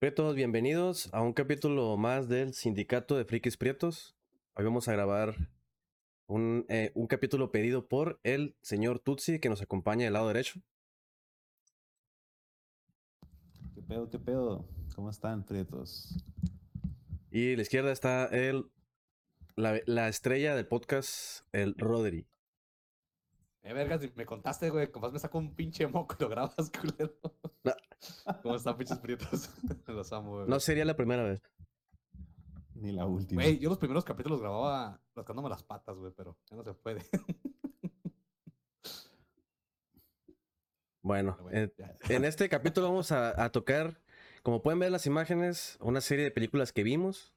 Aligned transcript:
Prietos, 0.00 0.34
bienvenidos 0.34 1.10
a 1.12 1.20
un 1.20 1.34
capítulo 1.34 1.94
más 1.98 2.26
del 2.26 2.54
Sindicato 2.54 3.18
de 3.18 3.26
Frikis 3.26 3.58
Prietos. 3.58 4.16
Hoy 4.54 4.64
vamos 4.64 4.88
a 4.88 4.92
grabar 4.92 5.34
un, 6.26 6.64
eh, 6.70 6.90
un 6.94 7.06
capítulo 7.06 7.52
pedido 7.52 7.86
por 7.86 8.18
el 8.22 8.56
señor 8.62 9.00
Tutsi 9.00 9.40
que 9.40 9.50
nos 9.50 9.60
acompaña 9.60 10.04
del 10.04 10.14
lado 10.14 10.28
derecho. 10.28 10.58
¿Qué 13.74 13.82
pedo, 13.82 14.08
qué 14.08 14.18
pedo? 14.18 14.66
¿Cómo 14.94 15.10
están, 15.10 15.44
prietos? 15.44 16.16
Y 17.30 17.52
a 17.52 17.56
la 17.56 17.62
izquierda 17.62 17.92
está 17.92 18.24
el, 18.24 18.70
la, 19.54 19.80
la 19.84 20.08
estrella 20.08 20.56
del 20.56 20.66
podcast, 20.66 21.44
el 21.52 21.74
Rodri. 21.76 22.26
Eh, 23.62 23.72
vergas, 23.74 24.00
si 24.00 24.10
me 24.16 24.24
contaste, 24.24 24.70
güey, 24.70 24.90
capaz 24.90 25.12
me 25.12 25.18
saco 25.18 25.38
un 25.38 25.54
pinche 25.54 25.86
moco 25.86 26.16
y 26.18 26.22
lo 26.22 26.28
grabas, 26.30 26.54
culero. 26.80 27.14
No. 27.62 27.72
¿Cómo 28.42 28.54
están, 28.56 28.76
pinches 28.78 28.98
prietos? 28.98 29.50
los 29.86 30.12
amo, 30.12 30.36
güey. 30.36 30.48
No 30.48 30.58
sería 30.60 30.84
la 30.84 30.96
primera 30.96 31.22
vez. 31.22 31.42
Ni 32.74 32.92
la 32.92 33.04
última. 33.04 33.42
Güey, 33.42 33.58
yo 33.58 33.68
los 33.68 33.78
primeros 33.78 34.04
capítulos 34.04 34.40
grababa 34.40 35.00
rascándome 35.14 35.50
las 35.50 35.62
patas, 35.62 35.96
güey, 35.98 36.12
pero 36.16 36.38
ya 36.50 36.56
no 36.56 36.64
se 36.64 36.72
puede. 36.72 37.02
Bueno, 41.02 41.36
eh, 41.52 41.70
en 42.08 42.24
este 42.24 42.48
capítulo 42.48 42.88
vamos 42.88 43.12
a, 43.12 43.42
a 43.42 43.50
tocar, 43.52 44.00
como 44.42 44.62
pueden 44.62 44.78
ver 44.78 44.90
las 44.90 45.06
imágenes, 45.06 45.76
una 45.80 46.00
serie 46.00 46.24
de 46.24 46.30
películas 46.30 46.72
que 46.72 46.82
vimos. 46.82 47.34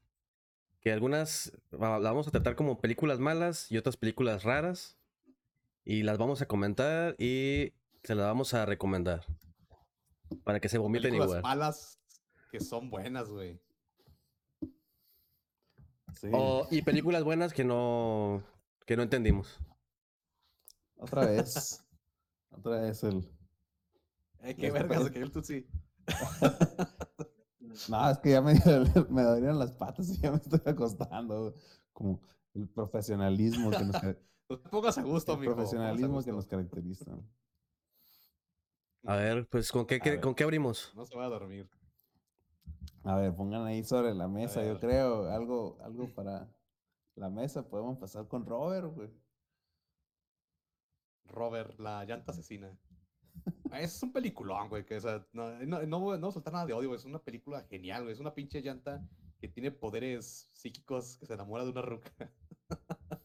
Que 0.81 0.91
algunas 0.91 1.53
va- 1.73 1.97
la 1.99 2.11
vamos 2.11 2.27
a 2.27 2.31
tratar 2.31 2.57
como 2.57 2.81
películas 2.81 3.17
malas 3.19 3.71
y 3.71 3.77
otras 3.77 3.95
películas 3.95 4.43
raras. 4.43 4.97
Y 5.85 6.03
las 6.03 6.17
vamos 6.17 6.41
a 6.41 6.45
comentar 6.47 7.15
y 7.19 7.73
se 8.03 8.15
las 8.15 8.25
vamos 8.25 8.53
a 8.53 8.65
recomendar. 8.65 9.25
Para 10.43 10.59
que 10.59 10.69
se 10.69 10.77
vomiten 10.77 11.13
igual. 11.13 11.41
malas 11.41 11.99
que 12.51 12.59
son 12.59 12.89
buenas, 12.89 13.29
güey. 13.29 13.59
Sí. 16.15 16.29
O- 16.31 16.67
y 16.71 16.81
películas 16.81 17.23
buenas 17.23 17.53
que 17.53 17.63
no, 17.63 18.43
que 18.85 18.95
no 18.95 19.03
entendimos. 19.03 19.59
Otra 20.97 21.25
vez. 21.25 21.83
Otra 22.51 22.81
vez 22.81 23.03
el. 23.03 23.27
Eh, 24.41 24.55
qué 24.55 24.71
vergas, 24.71 25.09
cayó 25.09 25.25
el 25.25 25.31
tutsi. 25.31 25.65
No, 27.89 28.09
es 28.09 28.19
que 28.19 28.29
ya 28.31 28.41
me, 28.41 28.53
me 29.09 29.23
dolieron 29.23 29.57
las 29.57 29.71
patas 29.71 30.09
y 30.09 30.17
ya 30.19 30.31
me 30.31 30.37
estoy 30.37 30.61
acostando. 30.65 31.55
Como 31.91 32.21
el 32.53 32.69
profesionalismo 32.69 33.71
que 33.71 33.83
nos, 33.83 33.95
No 34.53 34.59
te 34.59 34.69
pongas 34.69 34.97
a 34.97 35.01
gusto, 35.03 35.33
el 35.33 35.39
mijo. 35.39 35.53
profesionalismo 35.55 36.23
que 36.23 36.31
nos 36.31 36.45
caracteriza. 36.45 37.11
A 39.05 39.15
ver, 39.15 39.47
pues 39.49 39.71
¿con 39.71 39.85
qué, 39.85 39.95
A 39.95 39.99
qué- 39.99 40.11
ver. 40.11 40.21
¿con 40.21 40.35
qué 40.35 40.43
abrimos? 40.43 40.91
No 40.95 41.05
se 41.05 41.15
va 41.17 41.25
a 41.25 41.29
dormir. 41.29 41.69
A 43.03 43.15
ver, 43.17 43.35
pongan 43.35 43.65
ahí 43.65 43.83
sobre 43.83 44.13
la 44.13 44.27
mesa, 44.27 44.63
yo 44.63 44.79
creo, 44.79 45.29
algo, 45.29 45.77
algo 45.81 46.07
para 46.13 46.47
la 47.15 47.29
mesa. 47.29 47.67
Podemos 47.67 47.97
pasar 47.97 48.27
con 48.27 48.45
Robert, 48.45 48.87
güey. 48.93 49.09
Robert, 51.25 51.77
la 51.79 52.05
llanta 52.05 52.31
asesina. 52.31 52.77
Es 53.73 54.01
un 54.03 54.13
peliculón, 54.13 54.69
güey. 54.69 54.85
Que, 54.85 54.97
o 54.97 55.01
sea, 55.01 55.25
no, 55.33 55.49
no, 55.65 55.81
no 55.81 55.85
no 55.87 55.99
voy 55.99 56.17
a 56.17 56.31
soltar 56.31 56.53
nada 56.53 56.65
de 56.65 56.73
odio, 56.73 56.89
güey. 56.89 56.99
Es 56.99 57.05
una 57.05 57.19
película 57.19 57.61
genial, 57.63 58.03
güey. 58.03 58.13
Es 58.13 58.19
una 58.19 58.33
pinche 58.33 58.61
llanta 58.61 59.03
que 59.39 59.47
tiene 59.49 59.71
poderes 59.71 60.47
psíquicos 60.53 61.17
que 61.17 61.25
se 61.25 61.33
enamora 61.33 61.65
de 61.65 61.71
una 61.71 61.81
ruca. 61.81 62.11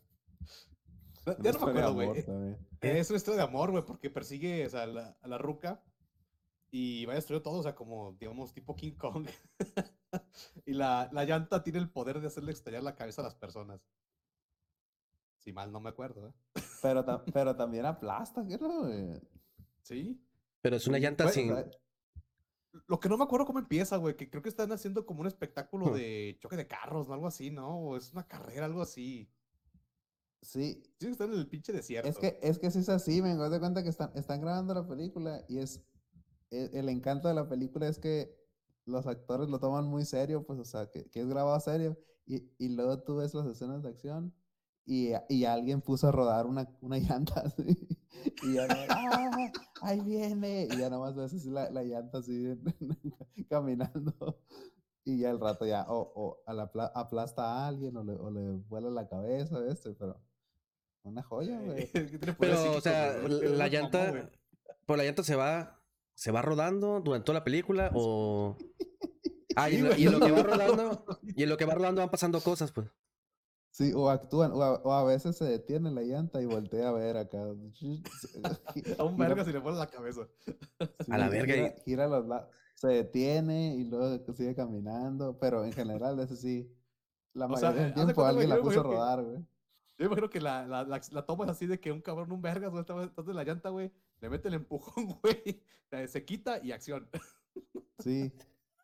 No, 1.37 1.45
ya 1.45 1.53
no 1.53 1.59
me 1.67 1.71
acuerdo, 1.71 1.95
güey. 1.95 2.57
¿Qué? 2.81 2.99
Es 2.99 3.11
una 3.11 3.17
historia 3.17 3.39
de 3.43 3.49
amor, 3.49 3.71
güey, 3.71 3.85
porque 3.85 4.11
persigue 4.11 4.67
o 4.67 4.71
sea, 4.71 4.83
a, 4.83 4.87
la, 4.87 5.19
a 5.21 5.29
la 5.29 5.39
ruca 5.39 5.83
y 6.71 7.07
va 7.07 7.13
a 7.13 7.17
destruir 7.17 7.43
todo, 7.43 7.59
o 7.59 7.63
sea, 7.63 7.75
como, 7.75 8.13
digamos, 8.21 8.53
tipo 8.53 8.77
King 8.77 8.93
Kong. 8.97 9.27
y 10.67 10.73
la, 10.75 11.09
la 11.13 11.25
llanta 11.25 11.63
tiene 11.63 11.79
el 11.79 11.91
poder 11.91 12.21
de 12.21 12.27
hacerle 12.27 12.53
estallar 12.53 12.83
la 12.83 12.95
cabeza 12.95 13.23
a 13.23 13.25
las 13.25 13.35
personas. 13.35 13.81
Si 15.39 15.53
mal 15.53 15.73
no 15.73 15.81
me 15.81 15.89
acuerdo, 15.91 16.29
¿eh? 16.29 16.33
Pero, 16.83 17.05
ta- 17.05 17.25
pero 17.33 17.57
también 17.57 17.87
aplasta, 17.87 18.45
¿qué 18.47 18.59
no, 18.59 18.81
güey? 18.85 19.21
Sí. 19.83 20.21
Pero 20.61 20.77
es 20.77 20.87
una 20.87 20.99
llanta 20.99 21.29
sin... 21.29 21.53
o 21.53 21.57
sea, 21.57 21.71
Lo 22.87 23.01
que 23.01 23.09
no 23.09 23.17
me 23.17 23.25
acuerdo 23.25 23.47
cómo 23.47 23.59
empieza, 23.61 23.97
güey, 23.97 24.17
que 24.17 24.29
creo 24.29 24.43
que 24.43 24.49
están 24.51 24.71
haciendo 24.73 25.07
como 25.07 25.21
un 25.23 25.27
espectáculo 25.27 25.91
de 25.91 26.37
choque 26.41 26.57
de 26.57 26.67
carros, 26.67 27.09
¿no? 27.09 27.15
Algo 27.15 27.29
así, 27.29 27.51
¿no? 27.51 27.79
O 27.79 27.97
es 27.97 28.13
una 28.13 28.27
carrera, 28.27 28.67
algo 28.67 28.83
así. 28.83 29.31
Sí, 30.43 30.83
Sí, 30.99 31.07
están 31.09 31.33
en 31.33 31.39
el 31.39 31.49
pinche 31.49 31.73
desierto. 31.73 32.09
Es 32.09 32.19
que, 32.19 32.39
es 32.43 32.59
que 32.59 32.71
sí 32.71 32.81
es 32.81 32.89
así, 32.89 33.23
me 33.23 33.35
doy 33.35 33.59
cuenta 33.61 33.83
que 33.83 33.89
están, 33.89 34.11
están 34.15 34.41
grabando 34.41 34.75
la 34.75 34.87
película 34.87 35.45
y 35.49 35.59
es 35.59 35.81
e- 36.51 36.71
el, 36.73 36.89
encanto 36.89 37.29
de 37.29 37.35
la 37.35 37.49
película 37.49 37.89
es 37.89 37.99
que 37.99 38.37
los 38.85 39.07
actores 39.07 39.49
lo 39.49 39.61
toman 39.61 39.85
muy 39.85 40.05
serio, 40.05 40.45
pues, 40.45 40.59
o 40.59 40.65
sea, 40.65 40.91
que, 40.91 41.09
que 41.11 41.21
es 41.21 41.29
grabado 41.29 41.59
serio 41.61 41.97
y, 42.27 42.51
y 42.59 42.69
luego 42.71 43.01
tú 43.03 43.17
ves 43.17 43.35
las 43.35 43.47
escenas 43.47 43.83
de 43.83 43.91
acción 43.91 44.35
y, 44.87 45.13
y 45.29 45.45
alguien 45.45 45.83
puso 45.83 46.09
a 46.09 46.13
rodar 46.13 46.47
una, 46.47 46.69
una 46.81 46.99
llanta 46.99 47.41
así 47.43 47.99
y 48.43 48.55
ya 48.55 48.67
no, 48.67 48.75
¡ah! 48.89 49.53
ahí 49.83 50.01
viene 50.01 50.67
y 50.71 50.79
ya 50.79 50.91
nomás 50.91 51.15
ves 51.15 51.35
así 51.35 51.51
la, 51.51 51.71
la 51.71 51.85
llanta 51.85 52.19
así 52.19 52.57
caminando 53.49 54.41
y 55.05 55.19
ya 55.19 55.31
el 55.31 55.39
rato 55.41 55.65
ya 55.67 55.87
o, 55.89 56.13
o 56.15 56.43
a 56.47 56.53
la 56.53 56.73
pla- 56.73 56.93
aplasta 56.95 57.45
a 57.45 57.69
alguien 57.69 57.97
o 57.97 58.05
le, 58.05 58.15
o 58.15 58.31
le 58.31 58.51
vuela 58.69 58.91
la 58.91 59.09
cabeza, 59.09 59.65
este, 59.69 59.95
pero 59.95 60.21
una 61.09 61.23
joya, 61.23 61.61
güey. 61.61 61.91
Pero, 62.39 62.73
o 62.73 62.81
sea, 62.81 63.17
la 63.19 63.69
llanta... 63.69 64.31
Pues 64.87 64.97
la 64.99 65.05
llanta 65.05 65.23
se 65.23 65.37
va... 65.37 65.75
¿Se 66.15 66.33
va 66.33 66.43
rodando 66.43 67.01
durante 67.01 67.25
toda 67.27 67.39
la 67.39 67.45
película 67.45 67.91
o...? 67.95 68.57
Ah, 69.55 69.71
y, 69.71 69.77
en 69.77 69.85
lo- 69.85 69.89
güey. 69.91 70.03
y 70.03 70.07
en 70.07 70.13
lo 70.13 70.21
que 70.21 70.33
va 70.33 70.43
rodando... 70.43 71.05
Y 71.23 71.43
en 71.45 71.49
lo 71.49 71.57
que 71.57 71.65
va 71.65 71.75
rodando 71.75 72.01
van 72.01 72.11
pasando 72.11 72.41
cosas, 72.41 72.73
pues. 72.73 72.89
Sí, 73.71 73.93
o 73.95 74.09
actúan, 74.11 74.51
o 74.53 74.63
a, 74.63 74.73
o 74.83 74.93
a 74.93 75.05
veces 75.05 75.37
se 75.37 75.45
detiene 75.45 75.91
la 75.93 76.01
llanta 76.03 76.41
y 76.43 76.47
voltea 76.47 76.89
a 76.89 76.93
ver 76.93 77.17
acá. 77.17 77.39
A 78.99 79.05
un 79.05 79.17
verga 79.19 79.45
si 79.45 79.53
le 79.53 79.61
pone 79.61 79.77
la 79.79 79.87
cabeza. 79.87 80.23
sí, 81.05 81.13
a 81.13 81.19
la 81.19 81.29
verga 81.29 81.55
y- 81.55 81.59
Gira, 81.59 81.75
gira 81.85 82.07
los 82.09 82.27
lados, 82.27 82.49
se 82.75 82.89
detiene 82.89 83.77
y 83.77 83.85
luego 83.85 84.19
sigue 84.35 84.55
caminando, 84.57 85.39
pero 85.39 85.65
en 85.65 85.73
general, 85.73 86.19
eso 86.19 86.35
sí, 86.35 86.75
la 87.35 87.47
O 87.47 87.57
sea, 87.57 87.71
mayoría 87.71 87.85
del 87.85 87.95
tiempo 87.95 88.25
alguien 88.25 88.49
la 88.49 88.61
puso 88.61 88.81
a 88.81 88.83
rodar, 88.83 89.23
güey. 89.23 89.47
Yo 89.99 90.05
me 90.05 90.07
imagino 90.07 90.31
que 90.31 90.41
la, 90.41 90.67
la, 90.67 90.85
la, 90.85 91.01
la 91.11 91.23
toma 91.27 91.45
es 91.45 91.51
así 91.51 91.67
de 91.67 91.81
que 91.81 91.91
un 91.91 92.01
cabrón, 92.01 92.31
un 92.31 92.41
vergas, 92.41 92.71
güey, 92.71 92.81
está 92.83 93.23
de 93.23 93.35
la 93.35 93.45
llanta, 93.45 93.69
güey, 93.71 93.91
le 94.21 94.31
mete 94.31 94.49
el 94.49 94.55
empujón, 94.55 95.19
güey, 95.23 95.61
se- 96.07 96.25
quita 96.25 96.61
y 96.63 96.73
acción. 96.73 97.09
Sí. 97.99 98.33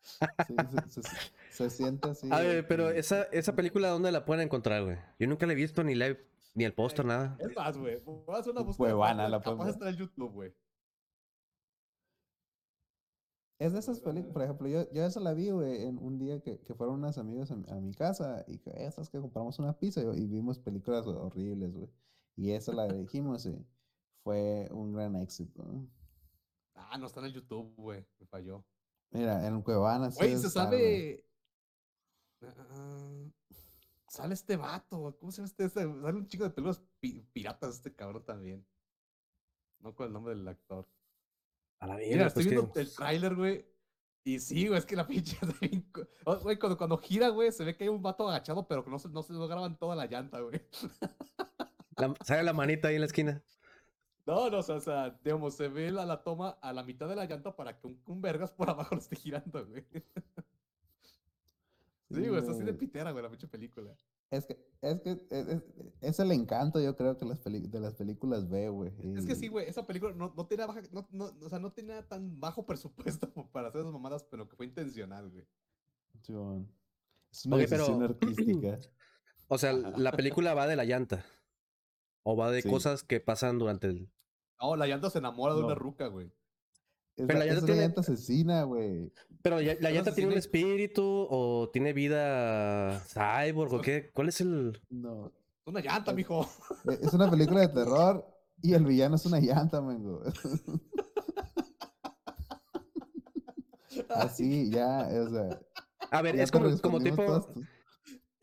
Sí, 0.01 0.55
se, 0.89 1.01
se- 1.01 1.31
se 1.49 1.69
siente 1.69 2.09
así. 2.09 2.29
A 2.31 2.39
ver, 2.39 2.67
pero 2.67 2.89
esa, 2.89 3.23
esa 3.31 3.55
película, 3.55 3.89
¿dónde 3.89 4.11
la 4.11 4.23
pueden 4.25 4.43
encontrar, 4.45 4.83
güey? 4.83 4.97
Yo 5.17 5.27
nunca 5.27 5.45
la 5.47 5.53
he 5.53 5.55
visto, 5.55 5.83
ni 5.83 5.95
la 5.95 6.15
ni 6.53 6.63
el 6.63 6.73
póster, 6.73 7.05
nada. 7.05 7.35
Es 7.39 7.53
más, 7.55 7.77
güey, 7.77 7.97
voy 8.05 8.23
a 8.35 8.39
hacer 8.39 8.51
una 8.51 8.61
búsqueda. 8.61 8.87
Huevana, 8.89 9.27
la 9.27 9.41
capaz 9.41 9.69
está 9.69 9.89
en 9.89 9.95
YouTube, 9.95 10.31
güey. 10.31 10.53
Es 13.57 13.71
de 13.71 13.79
esas 13.79 14.01
películas, 14.01 14.33
por 14.33 14.41
ejemplo, 14.43 14.67
yo, 14.67 14.91
yo 14.91 15.05
esa 15.05 15.19
la 15.21 15.33
vi, 15.33 15.49
güey, 15.49 15.83
en 15.83 15.97
un 15.97 16.17
día 16.17 16.41
que, 16.41 16.59
que 16.59 16.73
fueron 16.75 16.95
unos 16.95 17.17
amigos 17.17 17.51
a, 17.51 17.55
mi- 17.55 17.69
a 17.69 17.75
mi 17.75 17.93
casa 17.93 18.43
y 18.47 18.57
que 18.59 18.71
esas 18.85 19.09
que 19.09 19.19
compramos 19.21 19.59
una 19.59 19.77
pizza 19.79 20.01
y, 20.01 20.05
y 20.23 20.27
vimos 20.27 20.59
películas 20.59 21.07
horribles, 21.07 21.73
güey. 21.73 21.89
Y 22.35 22.51
esa 22.51 22.73
la 22.73 22.85
dijimos 22.87 23.45
y 23.45 23.65
fue 24.23 24.67
un 24.71 24.91
gran 24.91 25.15
éxito. 25.15 25.63
¿no? 25.63 25.87
Ah, 26.73 26.97
no 26.97 27.07
está 27.07 27.21
en 27.21 27.27
el 27.27 27.33
YouTube, 27.33 27.73
güey, 27.77 28.05
me 28.19 28.25
falló. 28.27 28.65
Mira, 29.11 29.47
en 29.47 29.61
Cuevana 29.61 30.09
Güey, 30.09 30.35
se 30.37 30.47
estar, 30.47 30.67
güey. 30.67 30.79
sale... 31.21 31.25
Ah, 32.69 33.23
sale 34.09 34.33
este 34.33 34.57
vato, 34.57 35.15
¿cómo 35.17 35.31
se 35.31 35.37
llama 35.37 35.47
este? 35.47 35.65
este? 35.65 35.81
Sale 35.81 36.17
un 36.17 36.27
chico 36.27 36.43
de 36.43 36.49
películas 36.49 36.81
pi- 36.99 37.21
piratas 37.31 37.75
este 37.75 37.95
cabrón 37.95 38.25
también. 38.25 38.65
No 39.79 39.95
con 39.95 40.07
el 40.07 40.13
nombre 40.13 40.35
del 40.35 40.45
actor. 40.47 40.85
A 41.79 41.87
la 41.87 41.95
Mira, 41.95 42.09
verga, 42.09 42.27
estoy 42.27 42.43
pues 42.43 42.53
viendo 42.53 42.71
que... 42.73 42.79
el 42.81 42.93
tráiler, 42.95 43.35
güey. 43.35 43.65
Y 44.23 44.39
sí, 44.39 44.67
güey, 44.67 44.79
es 44.79 44.85
que 44.85 44.95
la 44.95 45.05
pinche. 45.07 45.37
Güey, 46.41 46.57
cuando, 46.57 46.77
cuando 46.77 46.97
gira, 46.97 47.29
güey, 47.29 47.51
se 47.51 47.63
ve 47.63 47.75
que 47.77 47.83
hay 47.83 47.89
un 47.89 48.01
vato 48.01 48.27
agachado, 48.27 48.67
pero 48.67 48.83
que 48.83 48.89
no 48.89 48.97
se, 48.97 49.09
no 49.09 49.21
se 49.21 49.33
no 49.33 49.47
graban 49.47 49.77
toda 49.77 49.95
la 49.95 50.07
llanta, 50.07 50.39
güey. 50.39 50.61
la- 51.97 52.15
sale 52.23 52.43
la 52.43 52.53
manita 52.53 52.87
ahí 52.87 52.95
en 52.95 53.01
la 53.01 53.07
esquina. 53.07 53.43
No, 54.25 54.49
no, 54.49 54.57
o 54.59 54.63
sea, 54.63 54.75
o 54.77 54.79
sea, 54.79 55.11
digamos, 55.23 55.53
se 55.53 55.67
ve 55.67 55.91
la, 55.91 56.03
la 56.07 56.23
toma 56.23 56.49
a 56.61 56.73
la 56.73 56.81
mitad 56.81 57.07
de 57.07 57.15
la 57.15 57.25
llanta 57.25 57.55
para 57.55 57.77
que 57.77 57.85
un, 57.85 58.01
un 58.07 58.21
vergas 58.21 58.51
por 58.51 58.67
abajo 58.71 58.95
lo 58.95 59.01
esté 59.01 59.15
girando, 59.15 59.63
güey. 59.67 59.85
Sí, 62.09 62.27
güey, 62.27 62.39
está 62.39 62.51
así 62.51 62.63
de 62.63 62.73
pitera, 62.73 63.11
güey, 63.11 63.23
la 63.23 63.29
pinche 63.29 63.47
película. 63.47 63.95
Es 64.31 64.45
que, 64.45 64.57
es 64.81 65.01
que 65.01 65.11
es, 65.29 65.47
es- 65.47 65.63
es 66.01 66.19
el 66.19 66.31
encanto, 66.31 66.79
yo 66.81 66.95
creo, 66.95 67.17
que 67.17 67.25
las 67.25 67.43
de 67.43 67.79
las 67.79 67.93
películas 67.95 68.49
B, 68.49 68.69
güey. 68.69 68.91
Es 69.15 69.25
que 69.25 69.35
sí, 69.35 69.47
güey, 69.47 69.67
esa 69.67 69.85
película 69.85 70.13
no, 70.13 70.33
no 70.35 70.47
tenía 70.47 70.65
baja, 70.65 70.81
no, 70.91 71.07
no, 71.11 71.25
o 71.43 71.49
sea, 71.49 71.59
no 71.59 71.71
tenía 71.71 72.07
tan 72.07 72.39
bajo 72.39 72.65
presupuesto 72.65 73.31
para 73.51 73.67
hacer 73.69 73.81
esas 73.81 73.93
mamadas, 73.93 74.23
pero 74.29 74.47
que 74.49 74.55
fue 74.55 74.65
intencional, 74.65 75.29
güey. 75.29 75.45
Es 76.21 76.29
una 76.29 76.51
Ok, 76.57 76.65
pero- 77.69 77.83
decisión 77.85 78.03
artística. 78.03 78.79
O 79.47 79.59
sea, 79.59 79.73
la 79.73 80.11
película 80.11 80.55
va 80.55 80.65
de 80.65 80.75
la 80.75 80.85
llanta. 80.85 81.23
O 82.23 82.35
va 82.35 82.49
de 82.49 82.63
Sí. 82.63 82.69
cosas 82.69 83.03
que 83.03 83.19
pasan 83.19 83.59
durante 83.59 83.85
el... 83.85 84.09
No, 84.59 84.75
la 84.75 84.87
llanta 84.87 85.11
se 85.11 85.19
enamora 85.19 85.53
de 85.53 85.61
una 85.61 85.75
ruca, 85.75 86.07
güey. 86.07 86.31
Es, 87.17 87.25
Pero 87.27 87.39
la, 87.39 87.45
la 87.45 87.47
llanta 87.53 87.57
es 87.59 87.63
una 87.63 87.73
tiene- 87.73 87.81
llanta 87.87 88.01
asesina, 88.01 88.63
güey. 88.63 89.11
Pero 89.41 89.61
ya- 89.61 89.75
la 89.79 89.91
llanta 89.91 90.13
tiene 90.13 90.31
un 90.31 90.37
espíritu 90.37 91.03
o 91.29 91.69
tiene 91.71 91.93
vida 91.93 92.99
cyborg 93.07 93.73
o 93.73 93.81
qué? 93.81 94.09
¿Cuál 94.13 94.29
es 94.29 94.41
el...? 94.41 94.81
No. 94.89 95.31
Una 95.65 95.81
llanta, 95.81 96.13
mijo. 96.13 96.47
e- 96.89 96.99
Es 97.01 97.13
una 97.13 97.29
película 97.29 97.61
de 97.61 97.69
terror 97.69 98.25
y 98.61 98.73
el 98.73 98.85
villano 98.85 99.15
es 99.15 99.25
una 99.25 99.39
llanta, 99.39 99.81
mengo. 99.81 100.21
Así, 104.09 104.69
ya, 104.71 105.07
o 105.09 105.29
sea. 105.29 105.59
A 106.11 106.21
ver, 106.21 106.37
es 106.39 106.51
como, 106.51 106.77
como 106.81 106.99
tipo... 106.99 107.47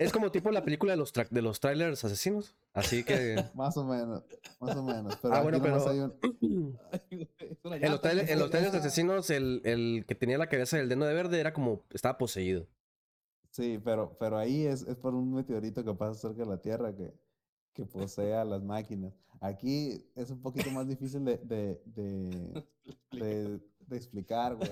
Es 0.05 0.13
como 0.13 0.31
tipo 0.31 0.51
la 0.51 0.65
película 0.65 0.93
de 0.93 0.97
los, 0.97 1.15
tra- 1.15 1.29
de 1.29 1.43
los 1.43 1.61
trailers 1.61 2.05
asesinos. 2.05 2.55
Así 2.73 3.05
que... 3.05 3.37
Más 3.55 3.77
o 3.77 3.85
menos, 3.85 4.23
más 4.61 4.77
o 4.77 4.83
menos. 4.83 5.17
Pero 5.21 5.35
Ah, 5.35 5.43
bueno, 5.43 5.61
pero- 5.63 5.89
hay 5.89 6.01
un- 6.01 6.15
En 7.65 7.91
los, 7.91 8.01
trailers, 8.01 8.31
en 8.31 8.39
los 8.39 8.51
trailers 8.51 8.75
asesinos, 8.75 9.31
el, 9.31 9.61
el 9.65 10.05
que 10.07 10.15
tenía 10.15 10.39
la 10.39 10.49
cabeza 10.49 10.77
del 10.77 10.89
dedo 10.89 11.05
de 11.05 11.15
verde 11.15 11.41
era 11.41 11.53
como... 11.53 11.83
Estaba 11.91 12.19
poseído. 12.19 12.67
Sí, 13.51 13.79
pero, 13.85 14.17
pero 14.19 14.39
ahí 14.39 14.65
es, 14.67 14.83
es 14.83 14.97
por 14.97 15.15
un 15.15 15.35
meteorito 15.35 15.85
que 15.85 15.93
pasa 15.95 16.15
cerca 16.19 16.43
de 16.43 16.49
la 16.49 16.57
Tierra 16.63 16.95
que, 16.95 17.13
que 17.75 17.85
posee 17.85 18.35
a 18.35 18.45
las 18.45 18.63
máquinas. 18.63 19.13
Aquí 19.41 20.07
es 20.15 20.31
un 20.31 20.41
poquito 20.41 20.71
más 20.71 20.89
difícil 20.89 21.25
de, 21.25 21.37
de, 21.39 21.83
de, 21.85 22.65
de- 23.11 23.61
de 23.87 23.97
explicar, 23.97 24.57
güey. 24.57 24.71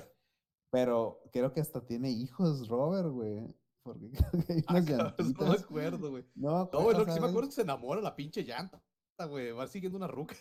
Pero 0.71 1.21
creo 1.33 1.53
que 1.53 1.61
hasta 1.61 1.85
tiene 1.85 2.11
hijos, 2.11 2.69
Robert, 2.69 3.09
güey. 3.09 3.55
Porque 3.83 4.11
creo 4.31 4.45
que 4.47 4.53
hay 4.53 4.65
Ah, 4.67 4.73
unas 4.75 4.87
cabrón, 4.87 5.35
No 5.39 5.47
me 5.47 5.55
acuerdo, 5.55 6.11
güey. 6.11 6.25
No, 6.35 6.71
No, 6.73 6.83
güey, 6.83 6.97
lo 6.97 7.05
que 7.07 7.13
sí 7.13 7.21
me 7.21 7.27
acuerdo 7.27 7.49
es 7.49 7.49
que 7.51 7.55
se 7.57 7.63
enamora 7.63 8.01
la 8.01 8.15
pinche 8.17 8.43
llanta, 8.45 8.83
güey. 9.29 9.53
Va 9.53 9.67
siguiendo 9.67 9.97
una 9.99 10.07
ruca. 10.07 10.35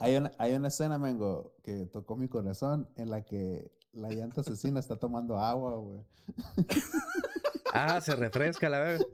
Hay 0.00 0.16
una, 0.16 0.30
hay 0.38 0.54
una 0.54 0.68
escena, 0.68 0.98
Mengo, 0.98 1.54
que 1.62 1.86
tocó 1.86 2.16
mi 2.16 2.28
corazón 2.28 2.88
en 2.96 3.10
la 3.10 3.22
que 3.24 3.70
la 3.92 4.08
llanta 4.10 4.40
asesina 4.42 4.80
está 4.80 4.96
tomando 4.96 5.38
agua, 5.38 5.76
güey. 5.76 6.00
Ah, 7.72 8.00
se 8.00 8.16
refresca 8.16 8.68
la 8.68 8.80
verdad. 8.80 9.06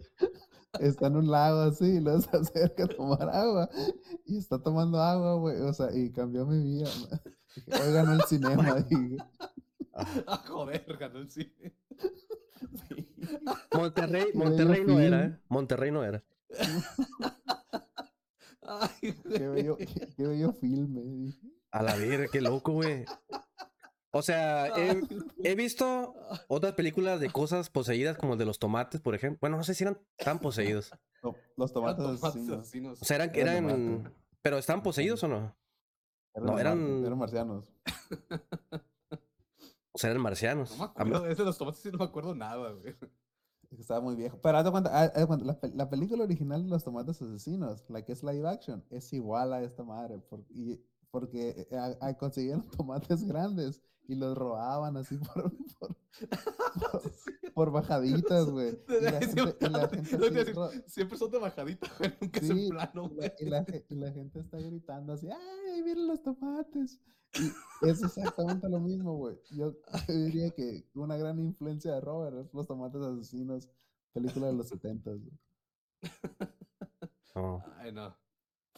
Está 0.81 1.09
en 1.09 1.17
un 1.17 1.31
lago 1.31 1.61
así 1.61 1.85
y 1.85 2.01
luego 2.01 2.21
se 2.23 2.35
acerca 2.39 2.85
a 2.85 2.89
tomar 2.89 3.29
agua 3.29 3.69
y 4.25 4.39
está 4.39 4.59
tomando 4.63 4.99
agua, 4.99 5.35
güey. 5.35 5.61
O 5.61 5.75
sea, 5.75 5.95
y 5.95 6.11
cambió 6.11 6.47
mi 6.47 6.63
vida. 6.63 6.89
Hoy 7.67 7.93
ganó 7.93 8.15
el 8.15 8.23
cinema, 8.23 8.77
dije. 8.81 9.19
ah, 10.27 10.43
joder, 10.47 10.87
ganó 10.99 11.19
el 11.19 11.31
cine. 11.31 11.77
Sí. 12.89 13.06
Monterrey, 13.73 14.27
Monterrey 14.35 14.85
no 14.85 15.01
era. 15.01 15.25
¿eh? 15.27 15.39
Monterrey 15.49 15.91
no 15.91 16.05
era. 16.05 16.23
Ay, 18.69 19.15
Qué 19.33 19.49
bello, 19.49 19.77
qué, 19.77 19.87
qué 20.17 20.27
bello 20.27 20.53
filme, 20.53 21.01
dije. 21.03 21.41
A 21.71 21.83
la 21.83 21.95
verga, 21.97 22.27
qué 22.33 22.41
loco, 22.41 22.73
güey. 22.73 23.05
O 24.11 24.23
sea, 24.23 24.69
he, 25.45 25.55
visto 25.55 26.15
otras 26.49 26.73
películas 26.75 27.21
de 27.21 27.31
cosas 27.31 27.69
poseídas 27.71 28.17
como 28.17 28.33
el 28.33 28.39
de 28.39 28.47
los 28.47 28.59
tomates, 28.59 29.01
por 29.01 29.15
ejemplo. 29.15 29.39
Bueno, 29.43 29.57
no 29.59 29.63
sé 29.63 29.75
si 29.75 29.85
eran 29.85 29.99
tan 30.17 30.39
poseídos. 30.41 30.91
To- 31.21 31.37
Los 31.57 31.73
tomates 31.73 32.03
tomates 32.03 32.25
asesinos. 32.25 32.59
asesinos. 32.61 33.03
O 33.03 33.05
sea, 33.05 33.17
eran, 33.17 33.31
Eran 33.35 33.65
eran, 33.67 33.67
tomates. 33.99 34.13
pero 34.43 34.59
estaban 34.59 34.83
poseídos 34.83 35.23
o 35.23 35.29
no? 35.29 35.57
Eran, 36.35 36.47
No, 36.47 36.59
eran- 36.59 37.05
eran 37.05 37.19
marcianos. 37.19 37.65
O 39.97 39.99
sea, 39.99 40.11
eran 40.11 40.23
marcianos. 40.23 40.71
No 40.73 40.77
me 40.79 40.85
acuerdo, 40.85 41.27
ese 41.27 41.43
de 41.43 41.47
los 41.47 41.57
tomates 41.59 41.81
sí 41.81 41.91
no 41.91 41.99
me 41.99 42.05
acuerdo 42.05 42.35
nada, 42.35 42.71
güey. 42.73 42.95
Es 43.71 43.81
Estaba 43.81 44.01
muy 44.01 44.15
viejo. 44.15 44.39
Pero 44.43 44.59
haz 44.59 44.71
cuenta, 44.71 45.01
haz 45.03 45.15
de 45.15 45.27
cuenta, 45.27 45.45
la, 45.47 45.59
la 45.75 45.89
película 45.91 46.25
original 46.25 46.63
de 46.63 46.69
los 46.69 46.85
tomates 46.85 47.21
asesinos, 47.21 47.85
la 47.89 48.05
que 48.05 48.13
es 48.13 48.23
live 48.23 48.47
action, 48.49 48.85
es 48.91 49.13
igual 49.13 49.53
a 49.53 49.63
esta 49.63 49.83
madre. 49.83 50.19
por- 50.19 50.45
y- 50.51 50.81
porque 51.11 51.67
eh, 51.71 51.77
a- 51.77 51.97
a- 52.09 52.17
consiguieron 52.17 52.63
tomates 52.77 53.25
grandes 53.27 53.83
y 54.09 54.15
los 54.15 54.37
robaban 54.37 54.97
así 54.99 55.17
por, 55.35 55.51
por, 55.81 55.97
por- 55.97 55.97
por 57.55 57.71
bajaditas, 57.73 58.51
güey. 58.51 58.79
Siempre 60.87 61.19
son 61.19 61.31
de 61.31 61.39
bajadita, 61.39 61.89
güey. 61.99 62.13
Nunca 62.21 62.41
es 62.41 62.47
Sí, 62.47 62.65
en 62.67 62.71
plano, 62.71 63.05
y 63.11 63.15
güey. 63.15 63.29
la, 63.29 63.35
y 63.41 63.45
la 63.47 63.65
y 63.89 63.95
la 63.95 64.13
gente 64.13 64.41
está 64.41 64.59
gritando 64.59 65.13
así, 65.15 65.29
¡ay, 65.29 65.71
ahí 65.75 65.83
vienen 65.83 66.07
los 66.07 66.23
tomates! 66.23 67.01
Y 67.41 67.89
es 67.89 68.03
exactamente 68.03 68.69
lo 68.69 68.81
mismo, 68.81 69.17
güey. 69.17 69.37
Yo, 69.51 69.75
diría 70.09 70.51
que 70.51 70.85
una 70.95 71.17
gran 71.17 71.39
influencia 71.39 71.95
de 71.95 72.01
Robert 72.01 72.37
es 72.39 72.55
Los 72.55 72.67
Tomates 72.67 73.03
Asesinos, 73.03 73.69
película 74.13 74.47
de 74.47 74.53
los 74.55 74.69
70 74.69 75.11
no. 77.35 77.63
Ay, 77.79 77.93
no. 77.93 78.09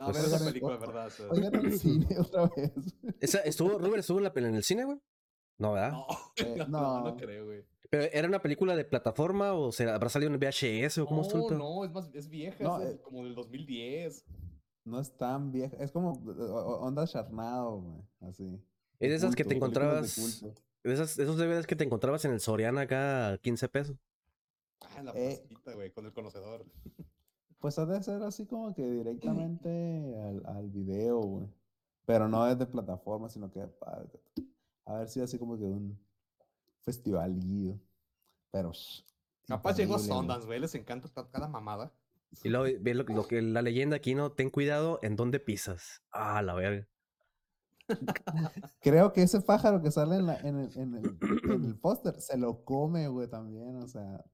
No, 0.00 0.06
Pues- 0.06 0.16
ver 0.16 0.25
esa 0.26 0.44
película, 0.44 0.75
de 0.75 0.78
verdad. 0.87 1.12
Oigan 1.31 1.56
al 1.56 1.72
cine 1.72 2.06
otra 2.20 2.50
vez. 2.56 2.72
Esa, 3.20 3.38
¿Estuvo, 3.40 3.78
Robert 3.78 3.99
estuvo 4.00 4.19
en, 4.19 4.25
la, 4.25 4.32
peli- 4.32 4.46
en 4.49 4.55
el 4.55 4.64
cine, 4.64 4.84
güey? 4.84 4.99
No, 5.58 5.72
¿verdad? 5.72 5.93
No, 5.93 6.06
Eh, 6.37 6.56
no, 6.69 7.00
no, 7.00 7.04
no. 7.11 7.16
creo, 7.16 7.46
güey. 7.46 7.64
¿Pero 7.90 8.04
era 8.12 8.28
una 8.28 8.43
película 8.43 8.76
de 8.76 8.84
plataforma 8.84 9.54
o 9.54 9.72
se 9.72 9.88
habrá 9.88 10.08
salido 10.08 10.32
en 10.32 10.38
VHS 10.38 10.99
o 10.99 11.06
cómo 11.06 11.22
estuvo 11.22 11.50
el 11.50 11.58
No, 11.58 11.76
no, 11.76 11.84
es 11.84 11.90
más, 11.93 12.11
es 12.14 12.28
vieja, 12.28 12.62
No, 12.62 12.81
es 12.81 12.94
eh, 12.96 13.00
como 13.00 13.25
del 13.25 13.34
2010. 13.34 14.25
No 14.88 14.99
es 15.00 15.12
tan 15.17 15.52
vieja, 15.52 15.76
es 15.79 15.93
como 15.93 16.12
onda 16.81 17.06
charnado, 17.06 17.81
güey, 17.81 18.02
así. 18.31 18.61
Es 18.99 19.11
de 19.11 19.14
esas 19.17 19.35
que 19.37 19.44
te 19.44 19.55
encontrabas. 19.56 20.17
De 20.82 20.93
esas, 20.94 21.19
esos 21.19 21.37
DVDs 21.37 21.67
que 21.67 21.76
te 21.76 21.85
encontrabas 21.85 22.25
en 22.25 22.32
el 22.32 22.40
Soriana 22.40 22.82
acá 22.82 23.32
a 23.32 23.38
15 23.38 23.69
pesos. 23.69 23.96
Ah, 24.81 24.99
en 24.99 25.05
la 25.06 25.12
Eh, 25.14 25.46
güey, 25.75 25.90
con 25.93 26.06
el 26.06 26.12
conocedor. 26.12 26.64
Pues 27.61 27.76
ha 27.76 27.87
de 27.87 28.00
ser 28.05 28.23
así 28.23 28.47
como 28.47 28.73
que 28.73 28.88
directamente 28.88 29.68
al, 30.23 30.47
al 30.47 30.71
video, 30.71 31.18
güey. 31.21 31.49
Pero 32.07 32.28
no 32.28 32.47
es 32.47 32.57
de 32.57 32.66
plataforma, 32.66 33.28
sino 33.28 33.50
que 33.50 33.68
a 34.87 34.95
ver 34.95 35.09
si 35.09 35.21
así 35.21 35.38
como 35.40 35.59
que 35.59 35.64
un 35.64 35.99
festivalillo. 36.83 37.76
Pero 38.52 38.73
shh, 38.73 39.02
Capaz 39.49 39.76
llegó 39.76 39.95
a 39.95 39.99
güey. 39.99 40.09
Sundance, 40.09 40.47
güey, 40.47 40.61
les 40.61 40.75
encanta 40.76 41.09
ta- 41.09 41.28
cada 41.28 41.49
mamada. 41.49 41.92
Y 42.42 42.49
luego 42.50 42.78
ve 42.80 42.94
lo, 42.94 43.04
lo 43.04 43.26
que 43.26 43.40
la 43.42 43.62
leyenda 43.62 43.97
aquí, 43.97 44.14
¿no? 44.14 44.32
Ten 44.32 44.50
cuidado 44.50 44.99
en 45.02 45.16
dónde 45.16 45.40
pisas. 45.40 46.02
Ah, 46.12 46.42
la 46.42 46.54
verga. 46.54 46.87
Creo 48.80 49.12
que 49.12 49.23
ese 49.23 49.40
pájaro 49.40 49.82
que 49.82 49.90
sale 49.90 50.16
en, 50.16 50.26
la- 50.26 50.38
en 50.40 50.58
el, 50.58 50.70
en 50.78 50.94
el, 50.94 51.18
en 51.52 51.64
el 51.64 51.76
póster 51.78 52.20
se 52.20 52.37
lo 52.37 52.64
come, 52.64 53.08
güey, 53.08 53.28
también. 53.28 53.76
O 53.76 53.88
sea, 53.88 54.25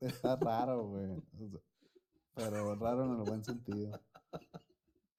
está 0.00 0.36
raro, 0.36 0.86
güey. 0.88 1.04
o 1.10 1.20
sea, 2.40 2.50
pero 2.50 2.74
raro 2.76 3.04
en 3.04 3.10
el 3.20 3.24
buen 3.24 3.44
sentido. 3.44 4.00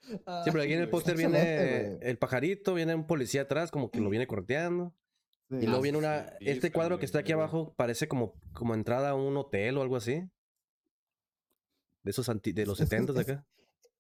Sí, 0.02 0.52
pero 0.52 0.62
aquí 0.62 0.74
en 0.74 0.82
el 0.82 0.90
póster 0.90 1.16
viene 1.18 1.98
el 2.02 2.18
pajarito, 2.18 2.74
viene 2.74 2.94
un 2.96 3.08
policía 3.08 3.44
atrás, 3.44 3.72
como 3.72 3.90
que 3.90 4.00
lo 4.02 4.10
viene 4.10 4.28
correteando. 4.28 4.94
Sí. 5.50 5.58
Y 5.62 5.66
luego 5.66 5.78
Ah, 5.78 5.82
viene 5.82 5.98
una. 6.00 6.18
Este 6.40 6.68
es 6.68 6.74
cuadro 6.74 6.98
que 7.00 7.06
está 7.06 7.20
aquí 7.20 7.32
abajo 7.32 7.74
parece 7.76 8.08
como, 8.08 8.34
como 8.54 8.74
entrada 8.74 9.12
a 9.12 9.16
un 9.16 9.38
hotel 9.38 9.78
o 9.78 9.82
algo 9.84 9.96
así. 9.96 10.28
De 12.06 12.12
esos 12.12 12.30
anti- 12.30 12.54
de 12.54 12.66
los 12.66 12.80
Es 12.80 12.90
que 12.90 12.96
70 12.96 13.14
de 13.14 13.22
acá. 13.22 13.46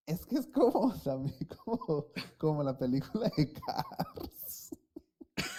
Es 0.05 0.25
que 0.25 0.35
es 0.37 0.47
como 0.47 0.93
también 1.03 1.35
como, 1.65 2.07
como 2.37 2.63
la 2.63 2.77
película 2.77 3.29
de 3.35 3.51
Cars. 3.51 4.69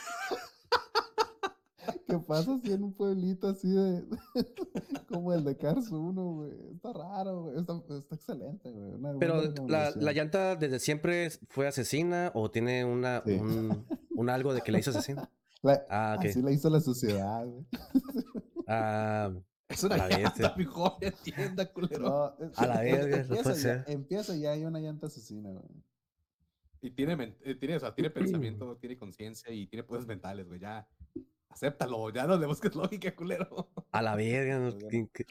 que 2.06 2.18
pasa 2.20 2.54
así 2.54 2.72
en 2.72 2.84
un 2.84 2.92
pueblito 2.92 3.48
así 3.48 3.68
de 3.68 4.04
como 5.08 5.32
el 5.32 5.44
de 5.44 5.56
Cars 5.56 5.90
1, 5.90 6.32
güey. 6.34 6.52
Está 6.74 6.92
raro, 6.92 7.42
güey. 7.42 7.58
Está, 7.58 7.82
está 7.98 8.14
excelente, 8.14 8.70
güey. 8.70 8.92
Una 8.94 9.18
Pero 9.18 9.42
la, 9.68 9.90
la 9.96 10.12
llanta 10.12 10.54
desde 10.56 10.78
siempre 10.78 11.30
fue 11.48 11.66
asesina 11.66 12.30
o 12.34 12.50
tiene 12.50 12.84
una 12.84 13.22
Sí. 13.26 13.32
un, 13.32 13.84
un 14.14 14.30
algo 14.30 14.54
de 14.54 14.60
que 14.62 14.72
le 14.72 14.78
hizo 14.78 14.90
asesina. 14.90 15.28
La- 15.62 15.84
Ah, 15.90 16.14
ok. 16.18 16.26
Así 16.26 16.42
la 16.42 16.52
hizo 16.52 16.70
la 16.70 16.80
sociedad, 16.80 17.44
güey. 17.44 17.66
Ah, 18.68 19.32
Es 19.68 19.82
una 19.84 19.96
A 19.96 19.98
la 19.98 20.08
llanta, 20.08 20.28
bestia. 20.28 20.54
mi 20.56 20.64
joven, 20.64 21.14
entienda, 21.24 21.72
culero. 21.72 22.36
No, 22.38 22.52
A 22.56 22.66
la 22.66 22.80
verga, 22.82 23.24
no 23.24 23.34
empieza, 23.36 23.84
empieza 23.86 24.36
y 24.36 24.40
ya 24.42 24.52
hay 24.52 24.64
una 24.64 24.78
llanta 24.80 25.06
asesina, 25.08 25.50
güey. 25.50 25.64
Y 26.82 26.90
tiene, 26.90 27.36
eh, 27.42 27.54
tiene, 27.56 27.76
o 27.76 27.80
sea, 27.80 27.94
tiene 27.94 28.10
pensamiento, 28.10 28.76
tiene 28.80 28.96
conciencia 28.96 29.52
y 29.52 29.66
tiene 29.66 29.82
poderes 29.82 30.06
mentales, 30.06 30.46
güey. 30.46 30.60
Ya, 30.60 30.88
acéptalo, 31.48 32.10
ya 32.10 32.26
no 32.26 32.36
le 32.36 32.46
busques 32.46 32.74
lógica, 32.74 33.14
culero. 33.16 33.70
a 33.90 34.02
la 34.02 34.14
verga. 34.14 34.58
no, 34.58 34.72
Verga. 34.72 34.88
que- 34.88 35.08
que- 35.12 35.26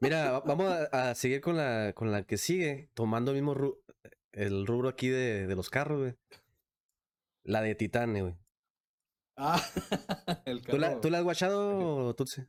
Mira, 0.00 0.32
va- 0.32 0.40
vamos 0.40 0.70
a, 0.70 1.10
a 1.10 1.14
seguir 1.14 1.40
con 1.40 1.56
la, 1.56 1.94
con 1.94 2.12
la 2.12 2.24
que 2.24 2.36
sigue, 2.36 2.90
tomando 2.92 3.30
el 3.30 3.36
mismo 3.38 3.54
ru- 3.54 3.78
el 4.32 4.66
rubro 4.66 4.90
aquí 4.90 5.08
de, 5.08 5.46
de 5.46 5.54
los 5.56 5.70
carros, 5.70 6.00
güey. 6.00 6.14
La 7.44 7.62
de 7.62 7.74
Titane, 7.74 8.20
güey. 8.20 8.36
Ah, 9.36 9.62
el 10.44 10.60
¿Tú 10.62 10.76
la, 10.76 10.88
carro. 10.88 11.00
¿Tú 11.00 11.10
la 11.10 11.18
has 11.18 11.24
guachado, 11.24 12.14
Tutsi? 12.14 12.42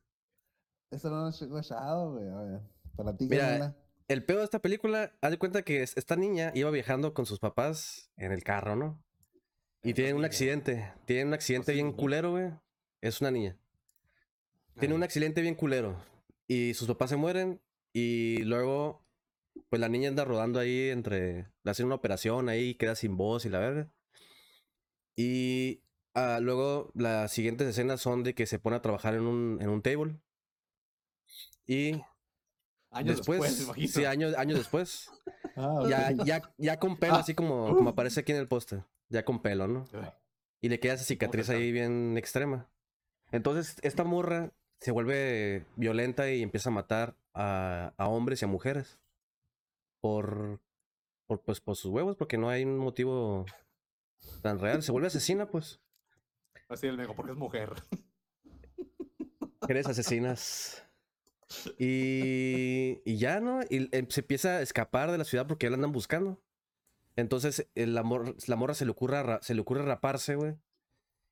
Eso 0.95 1.09
no 1.09 1.29
lo 1.29 1.29
he 1.29 1.45
guachado, 1.49 2.13
güey. 2.13 2.27
A 2.29 2.35
ver, 2.41 2.61
para 2.95 3.15
ti, 3.17 3.27
Mira, 3.29 3.43
Carmela. 3.47 3.75
El 4.07 4.23
pedo 4.23 4.39
de 4.39 4.43
esta 4.45 4.59
película, 4.59 5.13
haz 5.21 5.31
de 5.31 5.37
cuenta 5.37 5.63
que 5.63 5.81
es- 5.83 5.97
esta 5.97 6.15
niña 6.15 6.51
iba 6.55 6.69
viajando 6.71 7.13
con 7.13 7.25
sus 7.25 7.39
papás 7.39 8.11
en 8.17 8.31
el 8.31 8.43
carro, 8.43 8.75
¿no? 8.75 9.03
Y 9.83 9.93
tienen 9.93 10.15
un 10.15 10.21
niña. 10.21 10.27
accidente. 10.27 10.93
Tienen 11.05 11.27
un 11.27 11.33
accidente 11.33 11.71
sí, 11.71 11.75
bien 11.75 11.91
culero, 11.91 12.31
güey. 12.31 12.51
Es 13.01 13.21
una 13.21 13.31
niña. 13.31 13.57
Tiene 14.79 14.95
un 14.95 15.03
accidente 15.03 15.41
bien 15.41 15.55
culero. 15.55 15.95
Y 16.47 16.73
sus 16.75 16.87
papás 16.87 17.09
se 17.09 17.15
mueren. 17.17 17.61
Y 17.93 18.39
luego, 18.43 19.03
pues 19.69 19.79
la 19.79 19.89
niña 19.89 20.09
anda 20.09 20.25
rodando 20.25 20.59
ahí 20.59 20.89
entre. 20.89 21.47
Le 21.63 21.71
hacen 21.71 21.85
una 21.85 21.95
operación 21.95 22.49
ahí, 22.49 22.75
queda 22.75 22.95
sin 22.95 23.15
voz 23.17 23.45
y 23.45 23.49
la 23.49 23.59
verga. 23.59 23.89
Y 25.15 25.81
ah, 26.13 26.39
luego 26.41 26.91
las 26.93 27.31
siguientes 27.31 27.67
escenas 27.67 28.01
son 28.01 28.23
de 28.23 28.33
que 28.35 28.45
se 28.45 28.59
pone 28.59 28.75
a 28.75 28.81
trabajar 28.81 29.15
en 29.15 29.21
un, 29.27 29.59
en 29.61 29.69
un 29.69 29.81
table. 29.81 30.19
Y 31.67 32.01
Años 32.91 33.17
después, 33.17 33.41
después, 33.41 33.91
sí, 33.91 34.05
años, 34.05 34.35
años 34.35 34.57
después, 34.57 35.11
Ah, 35.57 35.85
ya, 35.89 36.11
ya, 36.11 36.41
ya 36.57 36.79
con 36.79 36.97
pelo, 36.97 37.15
Ah. 37.15 37.19
así 37.19 37.33
como, 37.33 37.73
como 37.75 37.89
aparece 37.91 38.19
aquí 38.21 38.31
en 38.33 38.37
el 38.39 38.47
póster. 38.47 38.83
Ya 39.09 39.23
con 39.23 39.41
pelo, 39.41 39.67
¿no? 39.67 39.85
Ay, 39.93 40.09
Y 40.61 40.69
le 40.69 40.79
queda 40.79 40.93
esa 40.93 41.03
cicatriz 41.05 41.49
ahí 41.49 41.71
bien 41.71 42.17
extrema. 42.17 42.69
Entonces, 43.31 43.77
esta 43.81 44.03
morra 44.03 44.51
se 44.79 44.91
vuelve 44.91 45.65
violenta 45.75 46.29
y 46.31 46.41
empieza 46.41 46.69
a 46.69 46.73
matar 46.73 47.15
a, 47.33 47.93
a 47.97 48.07
hombres 48.07 48.41
y 48.41 48.45
a 48.45 48.47
mujeres. 48.47 48.99
Por, 50.01 50.59
por, 51.27 51.41
pues, 51.41 51.61
por 51.61 51.75
sus 51.75 51.91
huevos, 51.91 52.15
porque 52.15 52.37
no 52.37 52.49
hay 52.49 52.63
un 52.63 52.77
motivo 52.77 53.45
tan 54.41 54.59
real. 54.59 54.83
Se 54.83 54.91
vuelve 54.91 55.07
asesina, 55.07 55.47
pues. 55.47 55.79
Así 56.69 56.87
el 56.87 56.97
nego, 56.97 57.15
porque 57.15 57.31
es 57.31 57.37
mujer. 57.37 57.73
Eres 59.67 59.87
asesinas. 59.87 60.84
Y, 61.77 63.01
y 63.05 63.17
ya, 63.17 63.39
¿no? 63.39 63.61
Y 63.69 63.89
em- 63.95 64.09
se 64.09 64.21
empieza 64.21 64.57
a 64.57 64.61
escapar 64.61 65.11
de 65.11 65.17
la 65.17 65.23
ciudad 65.25 65.47
porque 65.47 65.65
ya 65.65 65.69
la 65.71 65.75
andan 65.75 65.91
buscando. 65.91 66.41
Entonces, 67.15 67.67
el, 67.75 67.93
la, 67.95 68.03
mor- 68.03 68.35
la 68.47 68.55
morra 68.55 68.73
se 68.73 68.85
le, 68.85 68.91
ocurre, 68.91 69.17
se 69.41 69.53
le 69.55 69.61
ocurre 69.61 69.83
raparse, 69.83 70.35
güey. 70.35 70.55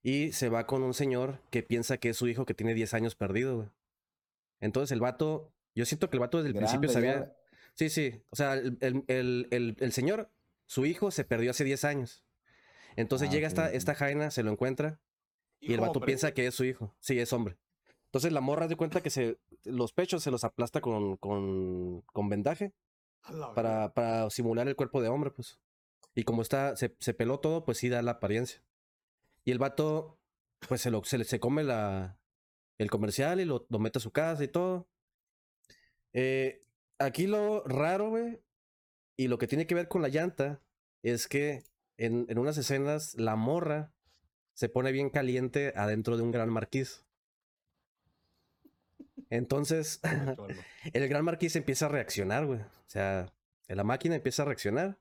Y 0.01 0.31
se 0.33 0.49
va 0.49 0.65
con 0.67 0.83
un 0.83 0.93
señor 0.93 1.41
que 1.49 1.63
piensa 1.63 1.97
que 1.97 2.09
es 2.09 2.17
su 2.17 2.27
hijo 2.27 2.45
que 2.45 2.53
tiene 2.53 2.73
10 2.73 2.93
años 2.93 3.15
perdido, 3.15 3.55
güey. 3.57 3.69
Entonces, 4.59 4.91
el 4.91 4.99
vato, 4.99 5.51
yo 5.75 5.85
siento 5.85 6.09
que 6.09 6.17
el 6.17 6.21
vato 6.21 6.37
desde 6.37 6.49
el 6.49 6.55
principio 6.55 6.89
ya, 6.89 6.93
sabía. 6.93 7.35
Sí, 7.75 7.89
sí. 7.89 8.21
O 8.29 8.35
sea, 8.35 8.53
el, 8.53 8.77
el- 8.81 9.03
el- 9.07 9.47
el- 9.51 9.77
el 9.79 9.91
señor, 9.91 10.29
su 10.65 10.85
hijo 10.85 11.11
se 11.11 11.23
perdió 11.25 11.51
hace 11.51 11.63
10 11.63 11.83
años. 11.85 12.23
Entonces 12.95 13.29
Ah, 13.29 13.31
llega 13.31 13.47
esta, 13.47 13.95
Jaina, 13.95 14.29
se 14.29 14.43
lo 14.43 14.51
encuentra 14.51 14.99
y 15.59 15.73
el 15.73 15.79
vato 15.81 15.93
hombre, 15.93 16.05
piensa 16.07 16.33
que 16.33 16.45
es 16.47 16.53
su 16.53 16.63
hijo. 16.63 16.95
Sí, 16.99 17.17
es 17.19 17.33
hombre. 17.33 17.57
Entonces 18.13 18.31
la 18.31 18.41
morra 18.41 18.67
de 18.67 18.75
cuenta 18.75 19.01
que 19.01 19.09
se, 19.09 19.39
los 19.63 19.91
pechos 19.91 20.21
se 20.21 20.29
los 20.29 20.43
aplasta 20.43 20.81
con, 20.81 21.17
con, 21.17 22.01
con 22.01 22.29
vendaje 22.29 22.71
para, 23.55 23.91
para 23.95 24.29
simular 24.29 24.67
el 24.67 24.75
cuerpo 24.75 25.01
de 25.01 25.09
hombre, 25.09 25.31
pues. 25.31 25.59
Y 26.13 26.23
como 26.23 26.43
está, 26.43 26.75
se, 26.75 26.95
se 26.99 27.15
peló 27.15 27.39
todo, 27.39 27.65
pues 27.65 27.79
sí 27.79 27.89
da 27.89 28.03
la 28.03 28.11
apariencia. 28.11 28.61
Y 29.45 29.51
el 29.51 29.57
vato, 29.57 30.19
pues 30.67 30.81
se, 30.81 30.91
lo, 30.91 31.03
se, 31.03 31.23
se 31.23 31.39
come 31.39 31.63
la, 31.63 32.19
el 32.77 32.91
comercial 32.91 33.41
y 33.41 33.45
lo, 33.45 33.65
lo 33.67 33.79
mete 33.79 33.97
a 33.97 34.01
su 34.01 34.11
casa 34.11 34.43
y 34.43 34.47
todo. 34.47 34.87
Eh, 36.11 36.63
aquí 36.99 37.25
lo 37.25 37.63
raro, 37.63 38.11
güey, 38.11 38.39
y 39.17 39.27
lo 39.27 39.39
que 39.39 39.47
tiene 39.47 39.65
que 39.65 39.73
ver 39.73 39.87
con 39.87 40.03
la 40.03 40.09
llanta, 40.09 40.61
es 41.01 41.27
que 41.27 41.63
en, 41.97 42.27
en 42.29 42.37
unas 42.37 42.59
escenas 42.59 43.15
la 43.15 43.35
morra 43.35 43.91
se 44.53 44.69
pone 44.69 44.91
bien 44.91 45.09
caliente 45.09 45.73
adentro 45.75 46.15
de 46.15 46.21
un 46.21 46.29
gran 46.29 46.51
marquís. 46.51 47.03
Entonces, 49.29 49.99
el 50.93 51.07
gran 51.07 51.25
marquís 51.25 51.55
empieza 51.55 51.85
a 51.85 51.89
reaccionar, 51.89 52.45
güey. 52.45 52.59
O 52.59 52.65
sea, 52.87 53.33
la 53.67 53.83
máquina 53.83 54.15
empieza 54.15 54.43
a 54.43 54.45
reaccionar. 54.45 54.97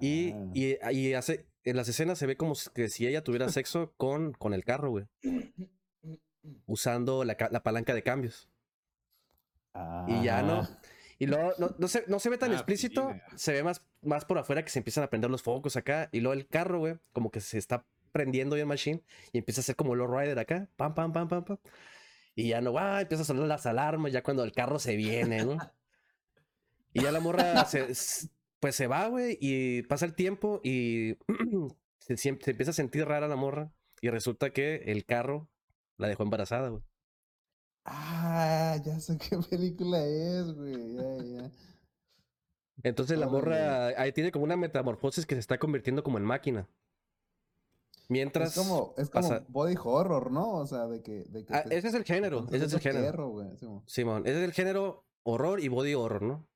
Y, 0.00 0.32
Ah. 0.82 0.92
y, 0.92 0.98
y 1.08 1.14
hace, 1.14 1.46
en 1.64 1.76
las 1.76 1.88
escenas 1.88 2.18
se 2.18 2.26
ve 2.26 2.36
como 2.36 2.54
que 2.74 2.88
si 2.88 3.06
ella 3.06 3.24
tuviera 3.24 3.48
sexo 3.50 3.92
con, 3.96 4.32
con 4.32 4.54
el 4.54 4.64
carro, 4.64 4.90
güey. 4.90 5.06
Usando 6.66 7.24
la, 7.24 7.36
la 7.50 7.62
palanca 7.62 7.94
de 7.94 8.02
cambios. 8.02 8.48
Y 10.08 10.24
ya 10.24 10.42
no. 10.42 10.62
Ah. 10.62 10.78
Y 11.18 11.26
luego 11.26 11.52
no, 11.58 11.74
no 11.78 11.88
se, 11.88 12.04
no 12.08 12.18
se 12.18 12.30
ve 12.30 12.38
tan 12.38 12.50
Ah, 12.50 12.54
explícito. 12.54 13.06
pillina. 13.08 13.24
Se 13.36 13.52
ve 13.52 13.62
más, 13.62 13.82
más 14.02 14.24
por 14.24 14.38
afuera 14.38 14.64
que 14.64 14.70
se 14.70 14.80
empiezan 14.80 15.04
a 15.04 15.10
prender 15.10 15.30
los 15.30 15.42
focos 15.42 15.76
acá. 15.76 16.08
Y 16.12 16.20
luego 16.20 16.32
el 16.34 16.46
carro, 16.48 16.80
güey, 16.80 16.96
como 17.12 17.30
que 17.30 17.40
se 17.40 17.58
está 17.58 17.86
prendiendo 18.10 18.56
bien 18.56 18.66
machine. 18.68 19.02
Y 19.32 19.38
empieza 19.38 19.60
a 19.60 19.62
hacer 19.62 19.76
como 19.76 19.94
Low 19.94 20.08
Rider 20.08 20.38
acá. 20.38 20.68
Pam, 20.76 20.94
pam, 20.94 21.12
pam, 21.12 21.28
pam, 21.28 21.44
pam. 21.44 21.58
Y 22.34 22.48
ya 22.48 22.60
no, 22.60 22.76
ah, 22.78 23.02
empieza 23.02 23.22
a 23.22 23.26
sonar 23.26 23.46
las 23.46 23.66
alarmas 23.66 24.12
ya 24.12 24.22
cuando 24.22 24.44
el 24.44 24.52
carro 24.52 24.78
se 24.78 24.96
viene, 24.96 25.44
¿no? 25.44 25.58
Y 26.94 27.02
ya 27.02 27.12
la 27.12 27.20
morra 27.20 27.64
se, 27.66 27.86
pues 28.60 28.76
se 28.76 28.86
va, 28.86 29.08
güey, 29.08 29.38
y 29.40 29.82
pasa 29.82 30.06
el 30.06 30.14
tiempo 30.14 30.60
y 30.62 31.16
se, 31.98 32.28
empieza 32.28 32.70
a 32.70 32.74
sentir 32.74 33.06
rara 33.06 33.28
la 33.28 33.36
morra. 33.36 33.72
Y 34.00 34.10
resulta 34.10 34.50
que 34.50 34.76
el 34.86 35.04
carro 35.04 35.48
la 35.96 36.08
dejó 36.08 36.24
embarazada, 36.24 36.68
güey. 36.68 36.82
Ah, 37.84 38.76
ya 38.84 38.98
sé 38.98 39.16
qué 39.18 39.38
película 39.50 40.04
es, 40.04 40.52
güey. 40.54 40.94
Ya, 40.94 41.24
ya. 41.24 41.50
Entonces 42.82 43.18
la 43.18 43.28
morra 43.28 43.88
ahí 44.00 44.12
tiene 44.12 44.32
como 44.32 44.44
una 44.44 44.56
metamorfosis 44.56 45.26
que 45.26 45.34
se 45.34 45.40
está 45.40 45.58
convirtiendo 45.58 46.02
como 46.02 46.18
en 46.18 46.24
máquina. 46.24 46.68
Mientras. 48.12 48.50
Es 48.50 48.54
como, 48.62 48.94
es 48.98 49.10
como 49.10 49.28
pasa- 49.28 49.44
body 49.48 49.74
horror, 49.82 50.30
¿no? 50.30 50.52
O 50.54 50.66
sea, 50.66 50.86
de 50.86 51.02
que. 51.02 51.24
De 51.28 51.44
que 51.44 51.54
Ah, 51.54 51.64
te- 51.64 51.76
ese 51.76 51.88
es 51.88 51.94
el 51.94 52.04
género, 52.04 52.46
ese 52.52 52.64
es 52.66 52.72
el 52.72 52.80
género. 52.80 53.28
güey. 53.30 53.48
Simón, 53.86 54.22
ese 54.26 54.38
es 54.38 54.44
el 54.44 54.52
género 54.52 55.04
horror 55.22 55.60
y 55.60 55.68
body 55.68 55.94
horror, 55.94 56.22
¿no? 56.22 56.46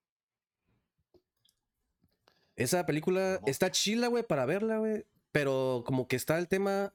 Esa 2.57 2.87
película 2.87 3.41
está 3.47 3.71
chila, 3.71 4.09
güey, 4.09 4.23
para 4.27 4.47
verla, 4.47 4.79
güey. 4.79 5.05
Pero 5.33 5.83
como 5.87 6.09
que 6.09 6.17
está 6.17 6.39
el 6.39 6.49
tema. 6.49 6.93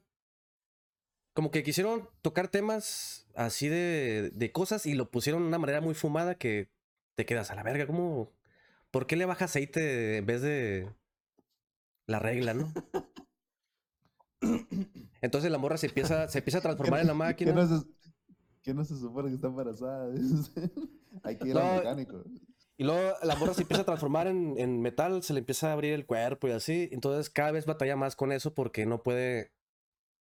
Como 1.33 1.51
que 1.51 1.63
quisieron 1.63 2.09
tocar 2.21 2.47
temas 2.49 3.25
así 3.35 3.69
de, 3.69 4.31
de 4.33 4.51
cosas 4.51 4.85
y 4.85 4.95
lo 4.95 5.09
pusieron 5.11 5.43
de 5.43 5.47
una 5.47 5.59
manera 5.59 5.79
muy 5.79 5.93
fumada 5.93 6.35
que 6.35 6.69
te 7.15 7.25
quedas 7.25 7.51
a 7.51 7.55
la 7.55 7.63
verga. 7.63 7.85
¿Cómo? 7.87 8.31
¿Por 8.89 9.07
qué 9.07 9.15
le 9.15 9.25
baja 9.25 9.45
aceite 9.45 10.17
en 10.17 10.25
vez 10.25 10.41
de 10.41 10.89
la 12.07 12.19
regla, 12.19 12.53
no? 12.53 12.73
Entonces 15.21 15.51
la 15.51 15.57
morra 15.57 15.77
se 15.77 15.87
empieza, 15.87 16.27
se 16.27 16.39
empieza 16.39 16.57
a 16.59 16.61
transformar 16.61 17.01
en 17.01 17.07
la 17.07 17.13
¿Qué 17.13 17.17
máquina. 17.17 17.53
no 17.53 17.67
se, 17.67 17.85
qué 18.63 18.73
no 18.73 18.83
se 18.83 18.97
supone 18.97 19.29
que 19.29 19.35
está 19.35 19.47
embarazada? 19.47 20.11
Hay 21.23 21.37
que 21.37 21.49
ir 21.49 21.55
No, 21.55 21.61
al 21.61 21.77
mecánico. 21.77 22.23
Y 22.77 22.83
luego 22.83 23.15
la 23.21 23.35
morra 23.35 23.53
se 23.53 23.61
empieza 23.61 23.83
a 23.83 23.85
transformar 23.85 24.25
en, 24.27 24.55
en 24.57 24.81
metal, 24.81 25.21
se 25.21 25.33
le 25.33 25.39
empieza 25.39 25.69
a 25.69 25.73
abrir 25.73 25.93
el 25.93 26.05
cuerpo 26.07 26.47
y 26.47 26.51
así. 26.51 26.89
Entonces 26.91 27.29
cada 27.29 27.51
vez 27.51 27.65
batalla 27.67 27.95
más 27.95 28.15
con 28.15 28.31
eso 28.31 28.55
porque 28.55 28.85
no 28.87 29.03
puede 29.03 29.51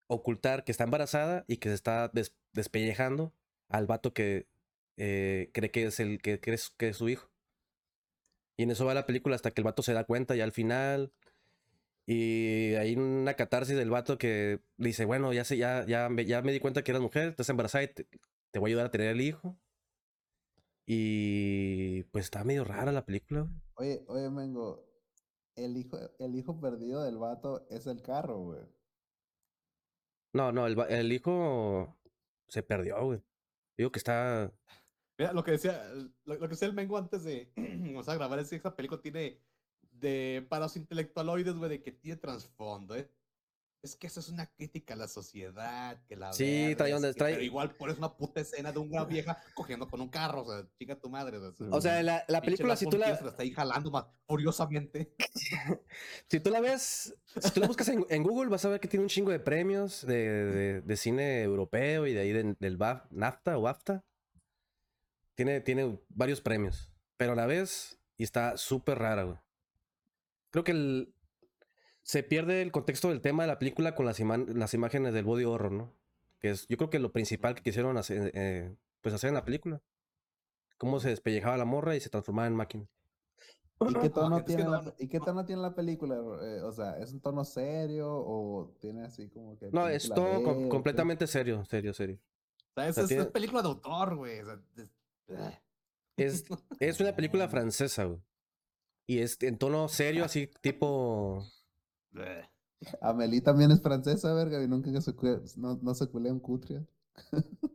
ocultar 0.09 0.65
que 0.65 0.73
está 0.73 0.85
embarazada 0.85 1.45
y 1.49 1.57
que 1.59 1.69
se 1.71 1.75
está 1.77 2.09
des- 2.09 2.37
despellejando 2.53 3.33
al 3.69 3.87
vato 3.87 4.12
que 4.12 4.49
eh, 4.99 5.50
cree 5.55 5.71
que 5.71 5.85
es 5.85 6.00
el 6.00 6.21
que, 6.21 6.41
que 6.41 6.53
es, 6.53 6.71
que 6.77 6.89
es 6.89 6.97
su 6.99 7.09
hijo. 7.09 7.31
Y 8.59 8.65
en 8.65 8.73
eso 8.73 8.85
va 8.85 8.93
la 8.93 9.07
película 9.07 9.37
hasta 9.37 9.53
que 9.53 9.61
el 9.62 9.65
vato 9.65 9.83
se 9.83 9.95
da 9.95 10.05
cuenta 10.05 10.35
ya 10.35 10.45
al 10.45 10.53
final. 10.53 11.15
Y 12.12 12.75
hay 12.75 12.97
una 12.97 13.35
catarsis 13.35 13.76
del 13.76 13.88
vato 13.88 14.19
que 14.19 14.59
dice, 14.76 15.05
bueno, 15.05 15.33
ya 15.33 15.45
sé, 15.45 15.57
ya, 15.57 15.87
ya, 15.87 16.09
me- 16.09 16.25
ya 16.25 16.43
me 16.43 16.50
di 16.50 16.59
cuenta 16.59 16.83
que 16.83 16.90
eras 16.90 17.00
mujer, 17.02 17.29
estás 17.29 17.49
embarazada 17.50 17.85
y 17.85 17.88
te, 17.88 18.09
te 18.50 18.59
voy 18.59 18.71
a 18.71 18.73
ayudar 18.73 18.87
a 18.87 18.90
tener 18.90 19.11
el 19.11 19.21
hijo. 19.21 19.57
Y 20.87 22.02
pues 22.11 22.25
está 22.25 22.43
medio 22.43 22.64
rara 22.64 22.90
la 22.90 23.05
película. 23.07 23.43
güey. 23.43 23.52
Oye, 23.75 24.05
oye, 24.09 24.29
Mengo. 24.31 24.85
El 25.55 25.76
hijo, 25.76 25.99
el 26.19 26.35
hijo 26.35 26.61
perdido 26.61 27.05
del 27.05 27.17
vato 27.19 27.64
es 27.71 27.87
el 27.87 28.02
carro, 28.02 28.38
güey. 28.38 28.61
No, 30.33 30.50
no, 30.50 30.67
el, 30.67 30.76
el 30.88 31.12
hijo 31.12 31.97
se 32.49 32.64
perdió, 32.64 33.05
güey. 33.05 33.23
Digo 33.76 33.93
que 33.93 33.99
está. 34.00 34.52
Mira, 35.17 35.33
lo 35.33 35.45
que 35.45 35.52
decía, 35.52 35.85
lo, 36.25 36.35
lo 36.35 36.40
que 36.40 36.49
decía 36.49 36.67
el 36.67 36.75
Mengo 36.75 36.99
antes 36.99 37.23
de 37.23 37.52
o 37.97 38.02
sea, 38.02 38.14
grabar 38.17 38.40
es 38.40 38.49
que 38.50 38.57
esa 38.57 38.75
película 38.75 39.00
tiene 39.00 39.40
de 40.00 40.47
para 40.49 40.64
los 40.64 40.76
intelectualoides, 40.76 41.54
güey, 41.54 41.71
de 41.71 41.83
que 41.83 41.92
tiene 41.92 42.16
trasfondo, 42.19 42.97
¿eh? 42.97 43.11
Es 43.83 43.97
que 43.97 44.09
eso 44.09 44.21
es 44.21 44.28
una 44.28 44.45
crítica 44.45 44.92
a 44.92 44.97
la 44.99 45.09
sociedad, 45.09 46.04
que 46.07 46.14
la 46.14 46.35
Sí, 46.35 46.75
trae 46.76 46.90
es 46.90 46.97
onda- 46.97 47.14
que- 47.14 47.19
trae- 47.19 47.33
Pero 47.33 47.45
igual 47.45 47.75
pones 47.76 47.97
una 47.97 48.14
puta 48.14 48.42
escena 48.42 48.73
de 48.73 48.78
una 48.78 49.04
vieja 49.07 49.38
cogiendo 49.54 49.88
con 49.88 50.02
un 50.02 50.11
carro, 50.11 50.42
o 50.42 50.45
sea, 50.52 50.69
chica 50.78 51.00
tu 51.00 51.09
madre. 51.09 51.38
O 51.38 51.52
sea, 51.54 51.66
O 51.71 51.80
sea, 51.80 52.02
la, 52.02 52.23
película, 52.42 52.76
si 52.76 52.85
tú 52.87 52.99
la, 52.99 53.16
se 53.16 53.25
la 53.25 53.30
está 53.30 53.42
ahí 53.42 53.52
jalando 53.52 53.90
más 53.90 54.04
furiosamente. 54.26 55.14
si 56.28 56.40
tú 56.40 56.50
la 56.50 56.61
ves, 56.61 57.14
si 57.40 57.50
tú 57.52 57.61
la 57.61 57.69
buscas 57.69 57.88
en, 57.88 58.04
en 58.11 58.23
Google, 58.23 58.50
vas 58.50 58.66
a 58.66 58.69
ver 58.69 58.80
que 58.80 58.88
tiene 58.88 59.04
un 59.04 59.09
chingo 59.09 59.30
de 59.30 59.40
premios 59.40 60.04
de, 60.07 60.28
de- 60.28 60.80
de 60.83 60.97
cine 60.99 61.40
europeo 61.42 62.07
y 62.07 62.12
de 62.12 62.21
ahí 62.21 62.33
de- 62.33 62.57
del 62.61 62.76
BAF- 62.78 63.09
NAFTA 63.11 63.57
o 63.57 63.62
BAFTA. 63.62 64.04
Tiene, 65.37 65.62
tiene 65.62 65.99
varios 66.11 66.42
premios. 66.42 66.92
Pero 67.16 67.33
a 67.33 67.37
la 67.37 67.47
vez, 67.47 67.99
y 68.19 68.25
está 68.25 68.59
súper 68.59 68.99
rara, 68.99 69.23
güey. 69.23 69.38
Creo 70.50 70.64
que 70.64 70.73
el- 70.73 71.14
se 72.02 72.23
pierde 72.23 72.62
el 72.62 72.73
contexto 72.73 73.09
del 73.09 73.21
tema 73.21 73.42
de 73.45 73.49
la 73.49 73.59
película 73.59 73.95
con 73.95 74.07
las, 74.07 74.19
ima- 74.21 74.47
las 74.54 74.75
imágenes 74.75 75.12
del 75.14 75.25
body 75.25 75.45
horror, 75.45 75.73
¿no? 75.73 75.95
Que 76.40 76.50
es, 76.50 76.66
yo 76.69 76.76
creo 76.76 76.90
que 76.90 76.99
lo 76.99 77.12
principal 77.12 77.54
que 77.54 77.62
quisieron 77.62 77.97
hacer, 77.99 78.30
eh, 78.35 78.75
pues 79.02 79.14
hacer 79.14 79.28
en 79.28 79.35
la 79.35 79.45
película. 79.45 79.80
Cómo 80.78 80.99
se 80.99 81.11
despellejaba 81.11 81.57
la 81.59 81.66
morra 81.66 81.95
y 81.95 82.00
se 82.00 82.09
transformaba 82.09 82.49
en 82.49 82.54
máquina. 82.57 82.87
¿Y 83.88 83.95
qué 83.95 84.11
tono 84.11 84.38
es 84.38 84.42
que 84.42 84.47
tiene, 84.47 84.64
no- 84.64 84.71
la, 84.83 84.95
¿y 84.99 85.09
qué 85.09 85.21
tono 85.21 85.45
tiene 85.45 85.62
la 85.62 85.75
película? 85.75 86.16
Eh, 86.16 86.61
o 86.62 86.73
sea, 86.73 86.99
¿es 86.99 87.12
un 87.12 87.21
tono 87.21 87.45
serio 87.45 88.09
o 88.11 88.75
tiene 88.80 89.04
así 89.04 89.28
como 89.28 89.59
que 89.59 89.71
No, 89.71 89.87
es 89.88 90.09
todo 90.09 90.38
B, 90.38 90.42
com- 90.42 90.57
o 90.57 90.62
qué? 90.62 90.69
completamente 90.69 91.26
serio, 91.26 91.64
serio, 91.66 91.92
serio. 91.92 92.19
O 92.71 92.73
sea, 92.75 92.88
es, 92.88 92.95
sea, 92.95 93.04
es- 93.04 93.09
tiene- 93.09 93.23
es 93.25 93.28
película 93.30 93.62
de 93.62 93.69
autor, 93.69 94.16
güey. 94.16 94.40
o 94.40 94.45
sea, 94.47 94.61
es- 94.76 94.90
Es, 96.16 96.45
es 96.80 97.00
una 97.00 97.14
película 97.14 97.49
francesa, 97.49 98.04
güey. 98.04 98.21
Y 99.07 99.19
es 99.19 99.42
en 99.42 99.59
tono 99.59 99.88
serio, 99.88 100.25
así 100.25 100.49
tipo. 100.61 101.45
Amelie 103.00 103.40
también 103.40 103.71
es 103.71 103.83
francesa, 103.83 104.33
verga, 104.33 104.62
y 104.62 104.69
nunca 104.69 105.00
se 105.00 105.14
cue- 105.14 105.42
no, 105.57 105.78
no 105.83 105.95
se 105.95 106.07
culea 106.09 106.33
un 106.33 106.40
cutria. 106.40 106.87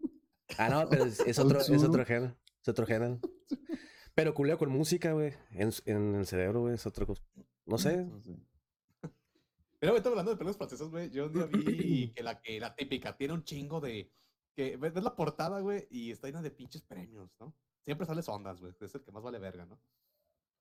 Ah, 0.58 0.70
no, 0.70 0.88
pero 0.88 1.04
es, 1.06 1.20
otro, 1.40 1.60
es 1.60 1.84
otro 1.84 2.06
género. 2.06 2.38
Es 2.62 2.70
otro 2.70 2.86
género. 2.86 3.20
Pero 4.16 4.34
culeo 4.34 4.58
con 4.58 4.70
música, 4.70 5.12
güey. 5.12 5.34
En, 5.52 5.72
en 5.86 6.16
el 6.16 6.26
cerebro, 6.26 6.62
güey, 6.62 6.76
es 6.76 6.86
otra 6.86 7.06
cosa. 7.06 7.22
No 7.66 7.78
sé. 7.78 8.08
Pero 9.80 9.92
ahorita 9.92 10.10
hablando 10.10 10.32
de 10.32 10.38
películas 10.38 10.56
francesas, 10.58 10.88
güey, 10.90 11.10
yo 11.10 11.26
un 11.26 11.34
día 11.34 11.46
vi 11.48 12.12
que 12.16 12.24
la, 12.24 12.40
que 12.40 12.60
la 12.60 12.74
típica 12.76 13.18
tiene 13.18 13.34
un 13.34 13.44
chingo 13.44 13.82
de... 13.82 14.10
que 14.56 14.78
ves 14.78 14.94
ves 14.94 15.04
la 15.04 15.16
portada, 15.16 15.60
güey, 15.60 15.88
y 15.90 16.12
está 16.12 16.28
llena 16.28 16.42
de 16.42 16.52
pinches 16.52 16.84
premios, 16.84 17.30
¿no? 17.40 17.54
Siempre 17.84 18.08
sale 18.08 18.22
Sondas, 18.22 18.62
güey, 18.62 18.74
es 18.80 18.96
el 18.96 19.02
que 19.04 19.12
más 19.12 19.24
vale 19.24 19.40
verga, 19.40 19.66
¿no? 19.66 19.78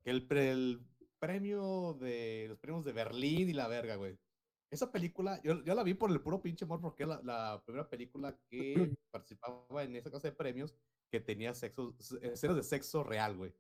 Que 0.05 0.11
el, 0.11 0.27
pre- 0.27 0.51
el 0.51 0.87
premio 1.19 1.95
de... 1.95 2.47
los 2.49 2.59
premios 2.59 2.85
de 2.85 2.93
Berlín 2.93 3.49
y 3.49 3.53
la 3.55 3.69
verga, 3.69 3.97
güey. 3.97 4.19
Esa 4.71 4.91
película, 4.93 5.41
yo, 5.43 5.63
yo 5.63 5.75
la 5.75 5.83
vi 5.83 5.95
por 5.95 6.11
el 6.11 6.21
puro 6.21 6.43
pinche 6.43 6.65
amor, 6.65 6.81
porque 6.81 7.05
era 7.05 7.21
la, 7.23 7.53
la 7.53 7.63
primera 7.65 7.89
película 7.89 8.37
que 8.51 8.75
participaba 9.11 9.83
en 9.85 9.97
esa 9.97 10.11
clase 10.11 10.29
de 10.31 10.37
premios 10.37 10.75
que 11.11 11.21
tenía 11.21 11.55
sexo, 11.55 11.95
escenas 12.23 12.57
de 12.57 12.63
sexo 12.63 13.05
real, 13.05 13.37
güey. 13.37 13.55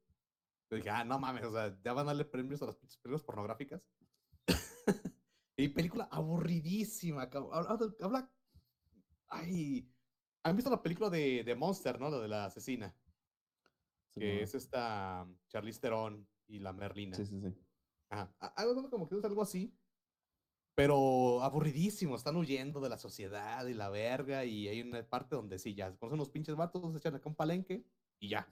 Yo 0.71 0.77
dije, 0.77 0.91
ah, 0.91 1.05
no 1.05 1.19
mames, 1.19 1.45
o 1.45 1.53
sea, 1.53 1.79
ya 1.83 1.93
van 1.93 2.07
a 2.07 2.09
darle 2.09 2.25
premios 2.25 2.61
a 2.63 2.67
las 2.67 2.77
pinches 2.77 2.99
películas 2.99 3.23
pornográficas. 3.23 3.83
Y 5.57 5.69
película 5.69 6.09
aburridísima. 6.11 7.23
Habla, 7.23 7.69
habla- 7.71 7.95
habla- 8.01 8.33
Ay. 9.29 9.89
¿Han 10.43 10.57
visto 10.57 10.69
la 10.69 10.83
película 10.83 11.09
de, 11.11 11.45
de 11.45 11.55
Monster, 11.55 12.01
no? 12.01 12.11
La 12.11 12.19
de 12.19 12.27
la 12.29 12.45
asesina. 12.47 12.93
Sí, 14.13 14.21
que 14.21 14.35
no. 14.35 14.41
es 14.43 14.55
esta 14.57 15.29
Charlize 15.49 15.81
Theron 15.81 16.29
y 16.49 16.59
la 16.61 16.73
Merlina. 16.73 17.17
Sí, 17.17 17.27
sí, 17.27 17.41
sí. 17.41 17.55
Ajá. 18.11 18.35
Algo 18.57 18.89
como 18.91 19.09
que 19.09 19.17
es 19.19 19.25
algo 19.25 19.43
así. 19.43 19.77
Pero 20.77 21.43
aburridísimo. 21.43 22.17
Están 22.17 22.37
huyendo 22.37 22.81
de 22.81 22.89
la 22.89 22.99
sociedad 22.99 23.65
y 23.67 23.75
la 23.75 23.89
verga. 23.91 24.45
Y 24.45 24.67
hay 24.69 24.81
una 24.83 25.03
parte 25.09 25.37
donde 25.37 25.59
sí, 25.59 25.75
ya 25.75 25.95
conocen 25.97 26.19
los 26.19 26.31
pinches 26.31 26.57
vatos, 26.57 26.93
se 26.93 26.99
echan 26.99 27.15
acá 27.15 27.29
un 27.29 27.35
palenque 27.37 27.85
y 28.21 28.29
ya. 28.31 28.49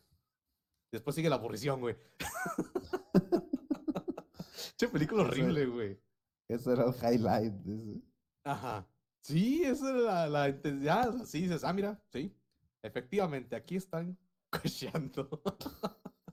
Después 0.93 1.17
sigue 1.17 1.29
la 1.31 1.37
aburrición, 1.37 1.81
güey. 1.81 1.97
che, 4.77 4.89
película 4.89 5.23
Eso- 5.23 5.31
horrible, 5.31 5.67
güey. 5.67 6.01
Ese 6.49 6.73
era 6.73 6.85
el 6.85 6.95
highlight. 6.95 7.55
ese. 7.67 8.03
Ajá. 8.45 8.87
Sí, 9.23 9.63
esa 9.65 9.89
era 9.91 10.01
la, 10.01 10.29
la 10.29 10.49
intensidad. 10.51 11.09
o 11.09 11.17
sea, 11.19 11.27
sí, 11.27 11.43
dices, 11.43 11.65
ah, 11.65 11.73
mira, 11.73 12.01
sí. 12.13 12.37
Efectivamente, 12.83 13.57
aquí 13.57 13.77
están 13.77 14.19
cocheando. 14.51 15.41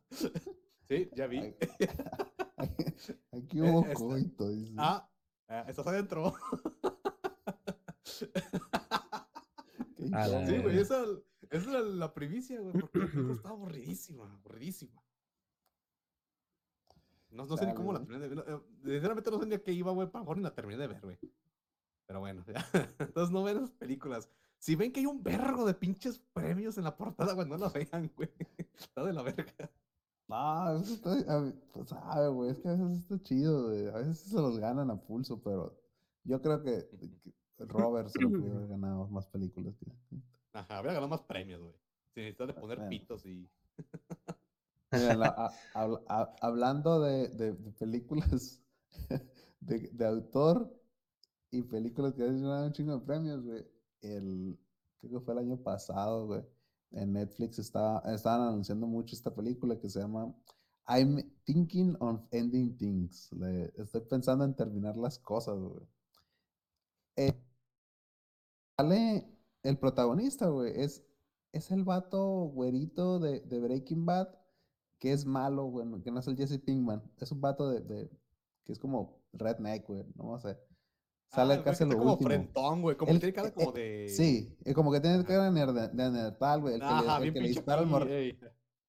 sí, 0.90 1.10
ya 1.16 1.28
vi. 1.28 1.40
Aquí 3.32 3.60
Eh, 3.60 3.62
hubo 3.62 3.82
esta- 3.86 3.94
coito. 3.96 4.50
dice. 4.50 4.74
Ah, 4.78 5.10
ah, 5.48 5.66
estás 5.68 5.88
adentro. 5.88 6.34
Qué 9.96 10.08
la. 10.10 10.48
Sí, 10.48 10.58
güey, 10.60 10.80
esa, 10.80 11.04
esa 11.50 11.70
era 11.70 11.80
la 11.82 12.14
primicia, 12.14 12.60
güey, 12.62 12.74
porque 12.74 13.00
la 13.00 13.06
película 13.08 13.34
estaba 13.34 13.56
aburridísima, 13.56 14.32
aburridísima. 14.34 15.02
No, 17.32 17.46
no 17.46 17.58
sé 17.58 17.68
ni 17.68 17.74
cómo 17.76 17.94
la 17.94 18.00
terminé 18.00 18.28
de 18.28 18.36
ver. 18.36 18.38
no, 18.38 18.44
eh, 18.58 18.62
Sinceramente 18.84 19.30
no 19.30 19.40
sé 19.40 19.46
ni 19.46 19.56
a 19.56 19.62
qué 19.64 19.72
iba, 19.72 19.92
güey, 19.92 20.10
para 20.10 20.24
mejor 20.24 20.38
ni 20.38 20.44
la 20.44 20.56
terminé 20.56 20.80
de 20.80 20.88
ver, 20.88 21.02
güey. 21.02 21.20
Pero 22.08 22.20
bueno, 22.22 22.44
ya. 22.48 22.68
Entonces 23.00 23.32
no 23.32 23.44
ven 23.44 23.58
esas 23.58 23.72
películas. 23.72 24.30
Si 24.58 24.76
ven 24.76 24.92
que 24.92 25.00
hay 25.02 25.06
un 25.06 25.22
vergo 25.24 25.66
de 25.66 25.74
pinches 25.76 26.20
premios 26.34 26.78
en 26.78 26.84
la 26.86 26.98
portada, 26.98 27.34
güey, 27.34 27.48
no 27.48 27.58
la 27.58 27.70
vean, 27.70 28.12
güey. 28.16 28.30
Está 28.78 29.04
de 29.06 29.14
la 29.14 29.22
verga. 29.22 29.72
No, 30.30 30.78
eso 30.78 30.94
está, 30.94 31.54
pues 31.74 31.90
sabe, 31.90 32.28
güey, 32.30 32.52
es 32.52 32.60
que 32.60 32.68
a 32.70 32.74
veces 32.74 33.00
está 33.00 33.20
chido, 33.24 33.66
güey. 33.68 33.88
A 33.88 33.98
veces 33.98 34.20
se 34.20 34.36
los 34.40 34.60
ganan 34.60 34.92
a 34.92 34.96
pulso, 35.02 35.42
pero 35.42 35.76
yo 36.24 36.40
creo 36.42 36.62
que, 36.62 36.88
que 36.88 37.66
Robert 37.66 38.10
se 38.10 38.22
lo 38.22 38.30
pudo 38.30 38.56
haber 38.58 38.68
ganado 38.70 39.08
más 39.08 39.28
películas. 39.28 39.76
que- 39.80 39.92
Ajá, 40.54 40.78
habría 40.78 40.94
ganado 40.94 41.10
más 41.10 41.22
premios, 41.24 41.62
güey. 41.62 41.74
Sin 42.14 42.24
necesidad 42.26 42.48
de 42.48 42.54
poner 42.54 42.78
Bueno. 42.78 42.90
pitos 42.90 43.26
y. 43.26 43.50
Mira, 44.92 45.16
la- 45.16 45.26
a- 45.38 45.52
habla- 45.74 46.02
a- 46.08 46.36
hablando 46.42 47.02
de, 47.02 47.30
de- 47.30 47.54
de 47.54 47.72
películas 47.72 48.62
de, 49.60 49.80
de 49.92 50.06
autor 50.06 50.72
y 51.52 51.64
películas 51.64 52.14
que 52.14 52.24
han 52.24 52.42
ganado 52.42 52.68
un 52.68 52.74
chingo 52.74 53.00
de 53.00 53.06
premios, 53.06 53.44
güey. 53.44 53.66
El, 54.02 54.60
creo 55.00 55.20
que 55.20 55.26
fue 55.26 55.34
el 55.34 55.40
año 55.40 55.58
pasado, 55.58 56.28
güey. 56.28 56.44
En 56.92 57.14
Netflix 57.14 57.60
estaba, 57.60 58.00
estaban 58.14 58.48
anunciando 58.50 58.88
mucho 58.88 59.16
esta 59.16 59.34
película 59.34 59.80
que 59.80 59.90
se 59.90 60.00
llama 60.00 60.34
I'm 60.88 61.22
Thinking 61.46 61.96
of 62.00 62.22
Ending 62.32 62.78
Things. 62.78 63.32
Estoy 63.78 64.02
pensando 64.02 64.44
en 64.46 64.56
terminar 64.56 64.98
las 64.98 65.20
cosas, 65.20 65.58
güey. 65.60 65.88
Eh, 67.16 67.34
sale 68.78 69.28
el 69.64 69.78
protagonista, 69.78 70.48
güey. 70.48 70.74
Es, 70.82 71.04
es 71.52 71.72
el 71.72 71.84
vato 71.84 72.46
güerito 72.54 73.20
de, 73.20 73.40
Breaking 73.60 74.06
Bad 74.06 74.30
que 75.00 75.14
es 75.14 75.26
malo, 75.26 75.66
güey, 75.66 75.86
que 76.02 76.12
no 76.12 76.20
es 76.20 76.28
el 76.28 76.36
Jesse 76.38 76.60
Pinkman. 76.60 77.02
Es 77.20 77.32
un 77.32 77.42
vato 77.42 77.70
de, 77.70 77.82
de- 77.82 78.10
que 78.66 78.74
es 78.74 78.80
como 78.80 79.22
redneck, 79.34 79.88
güey, 79.88 80.04
no 80.16 80.38
sé. 80.40 80.58
Sale 81.32 81.54
Ah, 81.54 81.58
güey 81.58 81.64
casi 81.64 81.86
lo 81.86 81.98
como 81.98 82.12
último. 82.14 82.28
frentón, 82.30 82.82
güey. 82.82 82.98
Como 82.98 83.12
El- 83.12 83.18
que 83.18 83.20
tiene 83.20 83.34
cara 83.36 83.48
eh, 83.50 83.54
como 83.54 83.78
eh, 83.78 83.80
de. 84.08 84.10
Sí, 84.10 84.58
eh, 84.66 84.74
como 84.74 84.92
que 84.92 85.00
tiene 85.00 85.24
cara 85.24 85.52
de 85.52 85.90
Neandertal, 85.94 86.62
güey. 86.62 86.74
El 86.76 86.82
que 86.82 86.88
le, 86.88 87.28
el 87.28 87.34
que 87.34 87.42
le 87.42 87.48
dispara 87.50 87.82
al 87.82 87.86
pi- 87.86 87.92
mor- 87.92 88.08
ey, 88.12 88.40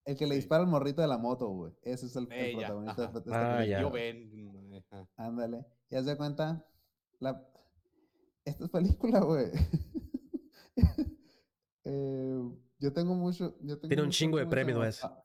el 0.07 0.17
que 0.17 0.27
le 0.27 0.35
dispara 0.37 0.63
al 0.65 0.69
morrito 0.71 1.03
de 1.03 1.09
la 1.09 1.19
moto, 1.19 1.49
güey. 1.49 1.73
Ese 1.83 2.07
es 2.07 2.17
el, 2.17 2.33
el 2.33 2.53
ya, 2.53 2.59
protagonista 2.69 3.03
ajá. 3.05 3.13
de 3.13 3.19
esta 3.19 3.31
Ah, 3.31 3.57
película. 3.59 3.67
ya. 3.67 3.81
Yo 3.83 3.91
ven. 3.91 4.85
Ándale. 5.17 5.67
Y 5.91 5.97
haz 5.97 6.07
de 6.07 6.17
cuenta, 6.17 6.65
la... 7.19 7.47
esta 8.45 8.69
película, 8.69 9.21
güey. 9.21 9.47
eh, 11.85 12.51
yo 12.79 12.93
tengo 12.93 13.15
mucho. 13.15 13.57
Yo 13.61 13.77
tengo 13.79 13.89
Tiene 13.89 14.03
un 14.03 14.09
mucho- 14.09 14.17
chingo 14.19 14.39
de 14.39 14.45
¿cómo 14.45 14.51
se 14.51 14.65
premios. 14.65 15.05
Ah, 15.05 15.23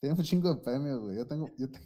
Tiene 0.00 0.16
un 0.16 0.22
chingo 0.22 0.54
de 0.54 0.60
premios, 0.62 1.00
güey. 1.00 1.16
Yo 1.16 1.26
tengo, 1.26 1.48
yo, 1.58 1.68
te- 1.70 1.80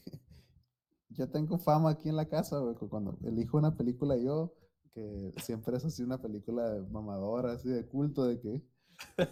yo 1.17 1.29
tengo 1.31 1.59
fama 1.59 1.91
aquí 1.91 2.09
en 2.09 2.17
la 2.17 2.27
casa, 2.29 2.59
güey. 2.59 2.75
Cuando 2.75 3.17
elijo 3.25 3.57
una 3.59 3.77
película 3.77 4.17
yo, 4.17 4.53
que 4.93 5.33
siempre 5.43 5.77
es 5.77 5.85
así 5.85 6.03
una 6.03 6.21
película 6.21 6.85
mamadora, 6.91 7.53
así 7.53 7.69
de 7.69 7.87
culto, 7.87 8.25
de 8.27 8.41
que 8.41 8.63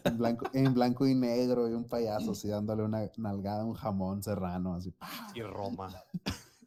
en 0.04 0.18
blanco, 0.18 0.46
en 0.52 0.74
blanco 0.74 1.06
y 1.06 1.14
negro 1.14 1.68
y 1.68 1.72
un 1.74 1.84
payaso 1.84 2.32
así 2.32 2.48
dándole 2.48 2.82
una 2.82 3.08
nalgada 3.16 3.62
a 3.62 3.64
un 3.64 3.74
jamón 3.74 4.22
serrano, 4.22 4.74
así. 4.74 4.92
Y 5.34 5.42
Roma. 5.42 5.88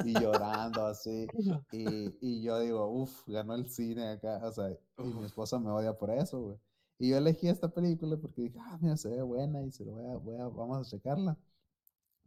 y 0.05 0.13
llorando 0.19 0.85
así. 0.87 1.27
Y, 1.71 2.15
y 2.21 2.41
yo 2.41 2.59
digo, 2.59 2.87
uff, 2.87 3.27
ganó 3.27 3.55
el 3.55 3.67
cine 3.69 4.07
acá. 4.09 4.39
O 4.43 4.51
sea, 4.51 4.69
y 4.71 5.03
mi 5.03 5.25
esposa 5.25 5.59
me 5.59 5.69
odia 5.71 5.97
por 5.97 6.09
eso, 6.09 6.39
güey. 6.41 6.57
Y 6.97 7.09
yo 7.09 7.17
elegí 7.17 7.49
esta 7.49 7.67
película 7.67 8.15
porque 8.15 8.43
dije, 8.43 8.57
ah, 8.61 8.77
mira, 8.81 8.95
se 8.95 9.09
ve 9.09 9.21
buena 9.21 9.61
y 9.63 9.71
se 9.71 9.83
lo 9.83 9.91
voy 9.93 10.05
a, 10.05 10.15
voy 10.17 10.35
a- 10.37 10.47
vamos 10.47 10.87
a 10.87 10.89
checarla. 10.89 11.37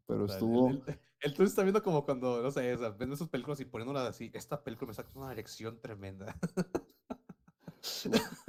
Pero 0.08 0.24
estuvo, 0.24 0.70
El, 0.70 0.82
el, 0.88 1.00
el 1.20 1.34
tú 1.34 1.42
está 1.44 1.62
viendo 1.62 1.82
como 1.82 2.04
cuando, 2.04 2.42
no 2.42 2.50
sé, 2.50 2.76
viendo 2.98 3.14
esas 3.14 3.28
películas 3.28 3.60
y 3.60 3.66
poniéndolas 3.66 4.08
así. 4.08 4.30
Esta 4.34 4.64
película 4.64 4.88
me 4.88 4.94
saca 4.94 5.10
una 5.14 5.30
erección 5.30 5.80
tremenda. 5.80 6.34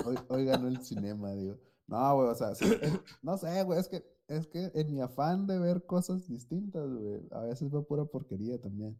hoy, 0.05 0.15
hoy 0.29 0.45
ganó 0.45 0.67
el 0.67 0.81
cinema, 0.83 1.31
digo. 1.33 1.57
No, 1.85 2.15
güey, 2.15 2.29
o 2.29 2.35
sea, 2.35 2.55
sí, 2.55 2.65
es- 2.81 2.99
no 3.21 3.37
sé, 3.37 3.63
güey, 3.63 3.79
es 3.79 3.89
que, 3.89 4.03
es 4.27 4.47
que 4.47 4.71
en 4.73 4.91
mi 4.93 5.01
afán 5.01 5.47
de 5.47 5.57
ver 5.59 5.85
cosas 5.85 6.27
distintas, 6.27 6.87
güey, 6.89 7.21
a 7.31 7.41
veces 7.41 7.69
veo 7.69 7.83
pura 7.83 8.05
porquería 8.05 8.59
también. 8.61 8.99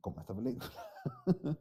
Como 0.00 0.20
esta 0.20 0.34
película. 0.34 0.70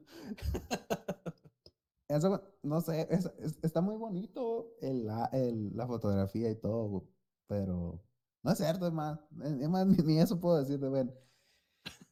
Eso, 2.10 2.41
no 2.63 2.80
sé, 2.82 3.06
es- 3.10 3.32
es- 3.39 3.60
está 3.63 3.82
muy 3.82 3.95
bonito 3.97 4.73
el, 4.82 5.06
la- 5.06 5.30
el- 5.34 5.76
la 5.76 5.86
fotografía 5.88 6.50
y 6.50 6.56
todo, 6.56 6.88
güey, 6.88 7.04
pero 7.47 8.02
no 8.47 8.53
es 8.53 8.60
cierto, 8.60 8.88
es 8.88 8.93
más, 8.93 9.19
es 9.43 9.69
más, 9.69 9.86
ni, 9.88 9.97
ni 10.05 10.19
eso 10.19 10.39
puedo 10.39 10.57
decirte, 10.60 10.88
ven. 10.88 11.13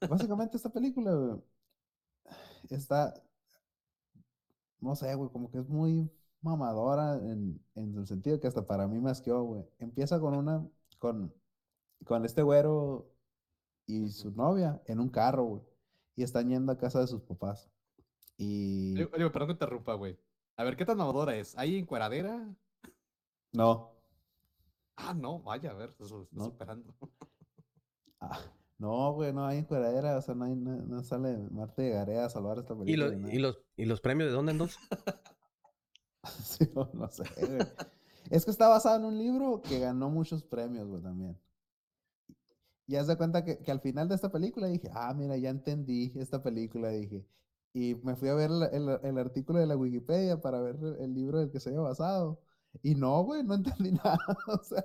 Básicamente 0.10 0.58
esta 0.58 0.70
película, 0.70 1.14
güey, 1.14 1.42
está, 2.70 3.14
no 4.80 4.96
sé, 4.96 5.14
güey, 5.16 5.30
como 5.32 5.50
que 5.50 5.60
es 5.60 5.68
muy 5.68 6.12
mamadora 6.42 7.16
en, 7.16 7.60
en 7.76 7.98
el 7.98 8.06
sentido 8.08 8.40
que 8.40 8.48
hasta 8.48 8.66
para 8.66 8.88
mí 8.88 9.00
me 9.00 9.10
asqueó, 9.12 9.44
güey. 9.44 9.64
Empieza 9.80 10.20
con 10.20 10.36
una, 10.36 10.68
con, 11.00 11.34
con 12.06 12.26
este 12.26 12.44
güero 12.44 13.10
y 13.88 14.10
su 14.10 14.32
novia 14.32 14.82
en 14.88 15.00
un 15.00 15.10
carro, 15.10 15.44
güey, 15.46 15.64
y 16.16 16.24
están 16.24 16.50
yendo 16.50 16.72
a 16.72 16.78
casa 16.78 17.00
de 17.00 17.08
sus 17.08 17.22
papás. 17.22 17.70
Y 18.38 19.06
perdón 19.06 19.32
que 19.32 19.46
te 19.48 19.52
interrumpa, 19.54 19.94
güey. 19.96 20.18
A 20.58 20.64
ver, 20.64 20.76
¿qué 20.76 20.86
tan 20.86 20.98
mamadora 20.98 21.36
es? 21.36 21.58
¿Hay 21.58 21.78
encueradera? 21.78 22.48
no, 23.54 23.95
Ah, 24.98 25.14
no, 25.14 25.40
vaya, 25.44 25.72
a 25.72 25.74
ver, 25.74 25.96
eso 26.00 26.24
está 26.24 26.36
No. 26.38 26.46
superando. 26.46 26.94
ah, 28.22 28.40
no, 28.78 29.14
güey, 29.14 29.34
no 29.34 29.46
hay 29.46 29.60
encueradera, 29.60 30.18
o 30.18 30.22
sea, 30.22 30.36
no, 30.36 30.46
hay, 30.46 30.56
no, 30.56 30.76
no 30.78 31.04
sale 31.04 31.38
Marta 31.52 31.82
de 31.82 31.90
Garea 31.92 32.26
a 32.26 32.30
salvar 32.30 32.58
esta 32.60 32.74
¿Y, 32.74 32.78
película. 32.78 33.08
lo- 33.10 33.30
y 33.30 33.40
los, 33.40 33.60
¿Y 33.78 33.86
los 33.86 34.02
premios 34.02 34.30
de 34.30 34.36
dónde 34.36 34.52
entonces? 34.54 34.78
Sí, 36.44 36.68
no, 36.74 36.90
no 36.94 37.08
sé, 37.10 37.24
güey. 37.38 37.60
Es 38.32 38.46
que 38.46 38.52
está 38.52 38.68
basado 38.68 38.96
en 38.98 39.06
un 39.06 39.18
libro 39.18 39.62
que 39.62 39.80
ganó 39.80 40.10
muchos 40.10 40.44
premios, 40.44 40.88
güey, 40.88 41.02
también. 41.04 41.38
Y 42.88 42.96
haz 42.96 43.06
de 43.08 43.16
cuenta 43.18 43.44
que, 43.46 43.60
que 43.60 43.72
al 43.72 43.80
final 43.80 44.08
de 44.10 44.16
esta 44.16 44.32
película 44.32 44.68
dije, 44.68 44.90
ah, 44.94 45.14
mira, 45.14 45.38
ya 45.38 45.50
entendí 45.52 46.12
esta 46.16 46.42
película, 46.42 46.90
dije. 46.90 47.24
Y 47.74 47.94
me 48.04 48.16
fui 48.16 48.30
a 48.30 48.34
ver 48.34 48.50
la- 48.50 48.68
el, 48.68 48.90
el 49.04 49.18
artículo 49.20 49.60
de 49.60 49.68
la 49.68 49.78
Wikipedia 49.78 50.42
para 50.42 50.60
ver 50.62 50.78
el, 50.82 50.96
el 51.00 51.14
libro 51.14 51.40
del 51.40 51.52
que 51.52 51.60
se 51.60 51.70
había 51.70 51.82
basado. 51.82 52.40
Y 52.84 52.96
no, 52.96 53.24
güey, 53.24 53.44
no 53.44 53.56
entendí 53.56 53.92
nada. 54.04 54.18
O 54.48 54.64
sea, 54.64 54.84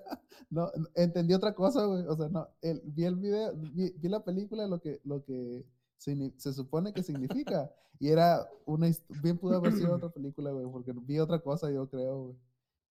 no, 0.51 0.71
entendí 0.95 1.35
otra 1.35 1.55
cosa, 1.55 1.85
güey. 1.87 2.05
O 2.07 2.17
sea, 2.17 2.29
no, 2.29 2.49
el- 2.63 2.81
vi 2.85 3.05
el 3.05 3.17
video, 3.17 3.53
vi, 3.57 3.91
vi 3.97 4.09
la 4.09 4.25
película, 4.25 4.67
lo 4.67 4.81
que, 4.81 5.01
lo 5.05 5.25
que 5.25 5.65
signi- 5.99 6.35
se 6.37 6.53
supone 6.53 6.93
que 6.93 7.03
significa. 7.03 7.71
Y 7.99 8.09
era 8.09 8.49
una, 8.65 8.89
bien 9.23 9.37
pudo 9.37 9.57
haber 9.59 9.75
sido 9.75 9.95
otra 9.95 10.09
película, 10.09 10.51
güey, 10.53 10.67
porque 10.73 10.93
vi 10.95 11.19
otra 11.19 11.39
cosa, 11.41 11.71
yo 11.71 11.89
creo, 11.89 12.23
güey. 12.25 12.37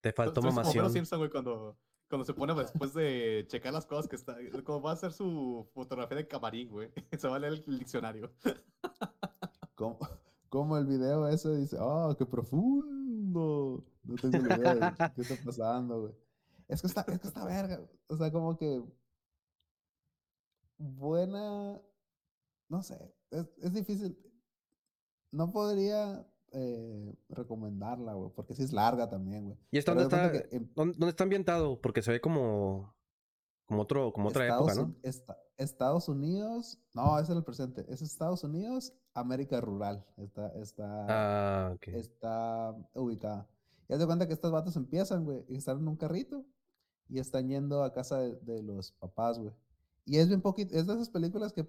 Te 0.02 0.14
faltó 0.14 0.40
Entonces, 0.42 0.50
como 0.52 0.62
mamación. 0.62 0.92
Simpson, 0.92 1.20
güey, 1.20 1.30
cuando, 1.32 1.78
cuando 2.10 2.26
se 2.26 2.34
pone 2.34 2.54
después 2.54 2.94
de 2.94 3.44
checar 3.48 3.74
las 3.74 3.86
cosas 3.86 4.08
que 4.08 4.16
está. 4.16 4.38
Como 4.64 4.82
va 4.82 4.92
a 4.92 4.94
hacer 4.94 5.12
su 5.12 5.68
fotografía 5.74 6.18
de 6.18 6.28
camarín, 6.28 6.70
güey. 6.70 6.90
Se 7.18 7.28
va 7.28 7.36
a 7.38 7.40
leer 7.40 7.64
el 7.68 7.80
diccionario. 7.80 8.32
Como, 9.76 9.98
como 10.50 10.78
el 10.78 10.86
video 10.86 11.28
ese 11.30 11.56
dice, 11.56 11.78
¡ah, 11.80 12.14
qué 12.18 12.26
profundo! 12.26 12.86
No 13.34 14.16
tengo 14.22 14.38
ni 14.38 14.54
idea 14.56 14.76
de 14.76 14.80
qué 15.16 15.22
está 15.22 15.36
pasando, 15.46 16.02
güey. 16.02 16.14
Es 16.68 16.82
que 16.82 16.88
está, 16.88 17.02
es 17.08 17.20
que 17.20 17.28
está 17.28 17.46
verga. 17.46 17.82
O 18.08 18.18
sea, 18.18 18.32
como 18.32 18.56
que 18.58 18.84
buena, 20.78 21.82
no 22.70 22.84
sé, 22.84 23.14
es, 23.32 23.46
es 23.62 23.74
difícil. 23.74 24.18
No 25.32 25.52
podría 25.52 26.26
eh, 26.52 27.16
recomendarla, 27.30 28.14
güey, 28.14 28.32
porque 28.36 28.54
sí 28.56 28.64
es 28.64 28.74
larga 28.74 29.10
también, 29.10 29.46
güey. 29.46 29.58
¿Y 29.72 29.78
esto 29.78 29.94
dónde 29.94 30.04
está, 30.04 30.32
que 30.32 30.60
dónde, 30.76 31.10
está 31.10 31.24
ambientado? 31.24 31.80
Porque 31.82 32.02
se 32.02 32.12
ve 32.12 32.22
como, 32.22 32.96
como, 33.66 33.82
otro, 33.82 34.12
como 34.14 34.30
otra 34.30 34.46
Estados, 34.46 34.72
época, 34.72 34.88
¿no? 34.88 34.96
Esta- 35.04 35.38
Estados 35.58 36.08
Unidos, 36.08 36.80
no, 36.94 37.20
ese 37.20 37.32
es 37.34 37.38
el 37.38 37.44
presente, 37.44 37.86
es 37.90 38.02
Estados 38.02 38.44
Unidos, 38.44 38.94
América 39.20 39.60
Rural, 39.62 40.06
está, 40.18 40.48
está, 40.60 41.06
Ah, 41.10 41.72
ok. 41.74 41.88
está 41.90 42.76
ubicada. 42.94 43.48
Y 43.88 43.94
haz 43.94 44.00
de 44.00 44.06
cuenta 44.06 44.28
que 44.28 44.34
estos 44.34 44.52
vatos 44.52 44.76
empiezan, 44.76 45.24
güey, 45.26 45.44
y 45.48 45.56
están 45.58 45.80
en 45.80 45.88
un 45.88 45.96
carrito 45.96 46.46
y 47.08 47.20
están 47.20 47.48
yendo 47.50 47.84
a 47.84 47.92
casa 47.94 48.20
de, 48.20 48.36
de 48.42 48.62
los 48.64 48.92
papás, 48.94 49.40
güey. 49.40 49.52
Y 50.06 50.18
es 50.18 50.28
bien 50.28 50.42
poquito, 50.42 50.76
es 50.76 50.86
de 50.88 50.94
esas 50.94 51.10
películas 51.10 51.54
que 51.54 51.68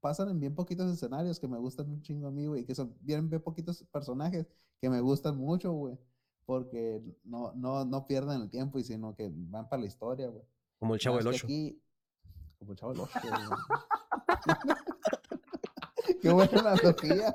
pasan 0.00 0.28
en 0.30 0.40
bien 0.40 0.54
poquitos 0.54 0.90
escenarios 0.92 1.38
que 1.38 1.46
me 1.48 1.58
gustan 1.58 1.88
un 1.90 2.02
chingo 2.02 2.26
a 2.28 2.30
mí, 2.30 2.46
güey, 2.46 2.62
y 2.62 2.64
que 2.64 2.74
son 2.74 2.94
bien, 3.00 3.28
bien 3.30 3.40
poquitos 3.42 3.84
personajes 3.92 4.46
que 4.80 4.90
me 4.90 5.00
gustan 5.00 5.36
mucho, 5.36 5.72
güey, 5.72 5.96
porque 6.44 7.02
no, 7.24 7.52
no, 7.54 7.84
no 7.84 8.06
pierden 8.06 8.42
el 8.42 8.50
tiempo 8.50 8.78
y 8.78 8.84
sino 8.84 9.14
que 9.14 9.30
van 9.32 9.68
para 9.68 9.80
la 9.82 9.88
historia, 9.88 10.28
güey. 10.28 10.44
Como 10.78 10.94
el 10.94 11.00
Chavo 11.00 11.18
del 11.18 11.28
8. 11.28 11.46
Aquí, 11.46 11.80
como 12.58 12.72
el 12.72 12.78
chavo 12.78 12.92
del 12.92 13.02
8. 13.02 13.10
Qué 16.22 16.30
buena 16.30 16.60
analogía, 16.60 17.34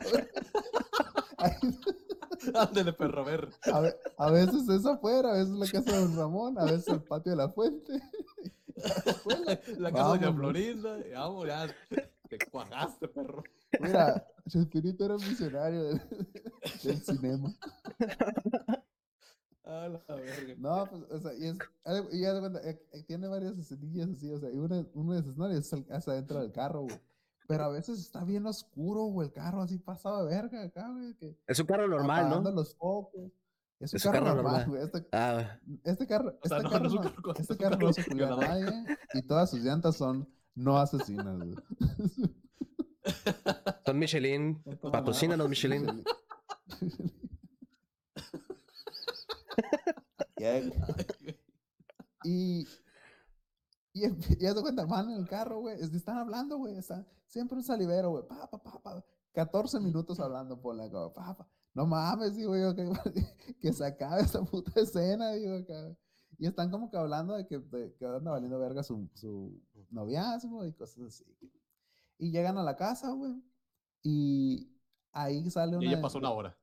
Ándale, 2.54 2.93
perro, 2.93 3.21
a 3.21 3.26
ver. 3.26 3.50
A, 3.71 4.26
a 4.26 4.32
veces 4.32 4.69
es 4.69 4.86
afuera, 4.86 5.32
a 5.32 5.34
veces 5.34 5.50
la 5.50 5.65
casa 5.67 5.91
de 5.91 6.00
Don 6.00 6.15
Ramón, 6.17 6.58
a 6.58 6.63
veces 6.65 6.88
el 6.88 7.04
patio 7.04 7.32
de 7.32 7.36
la 7.38 7.50
fuente. 7.50 8.02
La 9.78 9.91
casa 9.91 10.13
de 10.13 10.19
Doña. 10.19 10.34
Florinda. 10.34 10.97
Vamos, 11.13 11.47
ya. 11.47 11.67
Te 12.30 12.38
cuajaste, 12.52 13.08
perro. 13.08 13.43
Mira, 13.80 14.26
Chespirito 14.47 15.06
era 15.06 15.15
un 15.15 15.21
visionario 15.21 15.84
del, 15.86 16.02
del 16.84 17.02
cinema. 17.02 17.54
A 19.63 19.89
la 19.89 20.02
verga. 20.08 20.54
No, 20.58 20.86
pues, 20.89 21.04
o 21.12 21.19
sea, 21.19 21.34
y, 21.34 21.47
es, 21.47 21.58
y 22.13 22.23
eh, 22.23 22.80
eh, 22.93 23.04
tiene 23.06 23.28
varias 23.28 23.58
escenillas 23.58 24.10
así, 24.10 24.32
o 24.32 24.39
sea, 24.39 24.50
y 24.50 24.58
uno 24.58 24.76
de 24.78 25.19
esos 25.19 25.32
escenarios 25.32 25.73
es 25.73 25.91
hasta 25.91 26.13
dentro 26.13 26.39
del 26.39 26.54
carro, 26.54 26.84
güey. 26.84 26.97
Pero 27.47 27.63
a 27.63 27.69
veces 27.69 27.99
está 27.99 28.23
bien 28.25 28.45
oscuro, 28.45 29.03
güey, 29.05 29.29
el 29.29 29.33
carro 29.33 29.62
así 29.62 29.77
pasado 29.77 30.25
de 30.25 30.36
verga 30.36 30.63
acá, 30.63 30.89
güey, 30.91 31.13
que 31.15 31.38
Es 31.47 31.60
un 31.60 31.65
carro 31.65 31.88
normal, 31.88 32.29
¿no? 32.43 32.51
los 32.51 32.75
focos. 32.75 33.31
Es 33.79 33.93
un 33.93 33.97
Es 33.97 34.05
un 34.05 34.12
carro, 34.12 34.25
carro 34.25 34.36
normal, 34.43 34.67
normal. 34.67 34.69
güey. 34.69 34.83
Este, 34.83 35.07
Ah, 35.13 35.60
este 35.83 36.07
carro, 36.07 36.38
sea, 36.43 36.57
este 36.57 36.63
no, 36.63 36.69
carro, 36.69 36.83
no 36.83 36.88
es 36.88 36.93
un 36.93 37.01
no, 37.01 37.10
carro 37.10 37.21
con- 37.21 37.31
este 37.38 37.43
es 37.43 37.49
un 37.51 37.57
carro 37.57 37.71
carro 37.77 37.88
no 37.88 37.93
se 37.93 38.05
culea 38.05 38.33
a 38.33 38.36
nadie 38.36 38.86
y 39.13 39.21
todas 39.21 39.49
sus 39.49 39.60
llantas 39.62 39.95
son 39.95 40.27
no 40.55 40.77
asesinas, 40.77 41.38
güey. 41.38 41.55
son 43.86 43.99
Michelin. 43.99 44.62
Patrocínanos, 44.91 45.45
malas. 45.45 45.49
Michelin. 45.49 46.03
Ya, 50.39 50.60
Y, 52.23 52.67
y, 54.01 54.03
em- 54.05 54.19
y 54.39 54.45
haz 54.45 54.55
de 54.55 54.62
cuenta, 54.62 54.86
van 54.86 55.10
en 55.10 55.17
el 55.17 55.27
carro, 55.27 55.60
güey. 55.60 55.79
es- 55.79 55.93
Están 55.93 56.17
hablando, 56.17 56.57
güey. 56.57 56.75
Está 56.77 57.05
siempre 57.27 57.57
un 57.57 57.63
salivero, 57.63 58.12
güey. 58.12 58.27
Pa, 58.27 58.49
pa, 58.49 58.62
pa, 58.62 58.81
pa. 58.81 59.05
14 59.33 59.79
minutos 59.79 60.19
hablando 60.19 60.60
por 60.60 60.75
la 60.75 60.89
pa, 61.13 61.38
pa. 61.38 61.47
No 61.73 61.86
mames, 61.86 62.36
digo 62.36 62.57
yo, 62.57 62.73
que, 62.75 62.89
que 63.62 63.71
se 63.73 63.86
acabe 63.86 64.21
esta 64.21 64.43
puta 64.43 64.79
escena, 64.81 65.31
digo 65.33 65.55
acá. 65.57 65.95
Y 66.39 66.47
están 66.47 66.69
como 66.71 66.89
que 66.89 66.97
hablando 66.97 67.36
de 67.36 67.45
que, 67.45 67.60
de 67.60 67.93
que 67.95 68.05
anda 68.05 68.31
valiendo 68.31 68.60
verga 68.60 68.83
su, 68.83 69.10
su 69.13 69.60
noviazgo 69.89 70.65
y 70.65 70.73
cosas 70.73 71.03
así. 71.05 71.25
Y 72.19 72.31
llegan 72.31 72.57
a 72.57 72.63
la 72.63 72.75
casa, 72.75 73.12
güey. 73.12 73.43
Y 74.03 74.71
ahí 75.12 75.49
sale 75.51 75.77
una. 75.77 75.86
Y 75.86 75.91
ya 75.91 76.01
pasó 76.01 76.17
una 76.19 76.31
hora. 76.31 76.57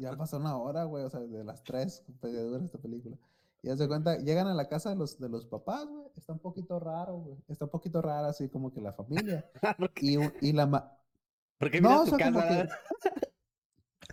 ya 0.00 0.16
pasó 0.16 0.36
una 0.38 0.56
hora, 0.56 0.84
güey, 0.84 1.04
o 1.04 1.10
sea, 1.10 1.20
de 1.20 1.44
las 1.44 1.62
tres 1.62 2.04
que 2.20 2.28
dura 2.28 2.64
esta 2.64 2.78
película. 2.78 3.16
Y 3.64 3.70
haz 3.70 3.78
de 3.78 3.86
cuenta, 3.86 4.16
llegan 4.18 4.48
a 4.48 4.54
la 4.54 4.68
casa 4.68 4.90
de 4.90 4.96
los, 4.96 5.18
de 5.20 5.28
los 5.28 5.46
papás, 5.46 5.86
güey. 5.86 6.06
Está 6.16 6.32
un 6.32 6.40
poquito 6.40 6.80
raro, 6.80 7.16
güey. 7.18 7.38
Está 7.48 7.66
un 7.66 7.70
poquito 7.70 8.02
raro 8.02 8.26
así 8.26 8.48
como 8.48 8.72
que 8.72 8.80
la 8.80 8.92
familia. 8.92 9.48
¿Por 9.78 9.92
qué, 9.92 10.06
Y, 10.40 10.48
y 10.48 10.52
la 10.52 10.66
ma- 10.66 10.98
por 11.58 11.70
qué 11.70 11.80
No, 11.80 12.00
o 12.02 12.04
tu 12.04 12.16
sea, 12.16 12.18
casa? 12.32 12.48
que- 12.48 12.68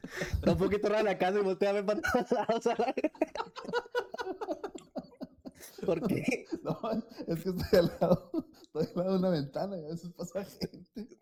Está 0.34 0.52
un 0.54 0.58
poquito 0.58 0.88
rara 0.90 1.04
la 1.04 1.18
casa 1.18 1.40
y 1.40 1.44
voltea 1.44 1.70
a 1.72 1.74
ver 1.74 1.86
para 1.86 2.02
todos 2.02 2.32
lados. 2.32 2.68
a 2.68 2.76
la- 2.78 2.94
¿Por 5.86 6.08
qué? 6.08 6.46
No, 6.64 6.78
es 7.28 7.44
que 7.44 7.50
estoy 7.50 7.80
al 7.80 7.92
lado, 8.00 8.32
estoy 8.62 8.86
al 8.86 8.94
lado 8.96 9.12
de 9.14 9.20
una 9.20 9.30
ventana 9.30 9.78
y 9.78 9.84
a 9.86 9.88
veces 9.88 10.12
pasa 10.14 10.44
gente. 10.46 11.18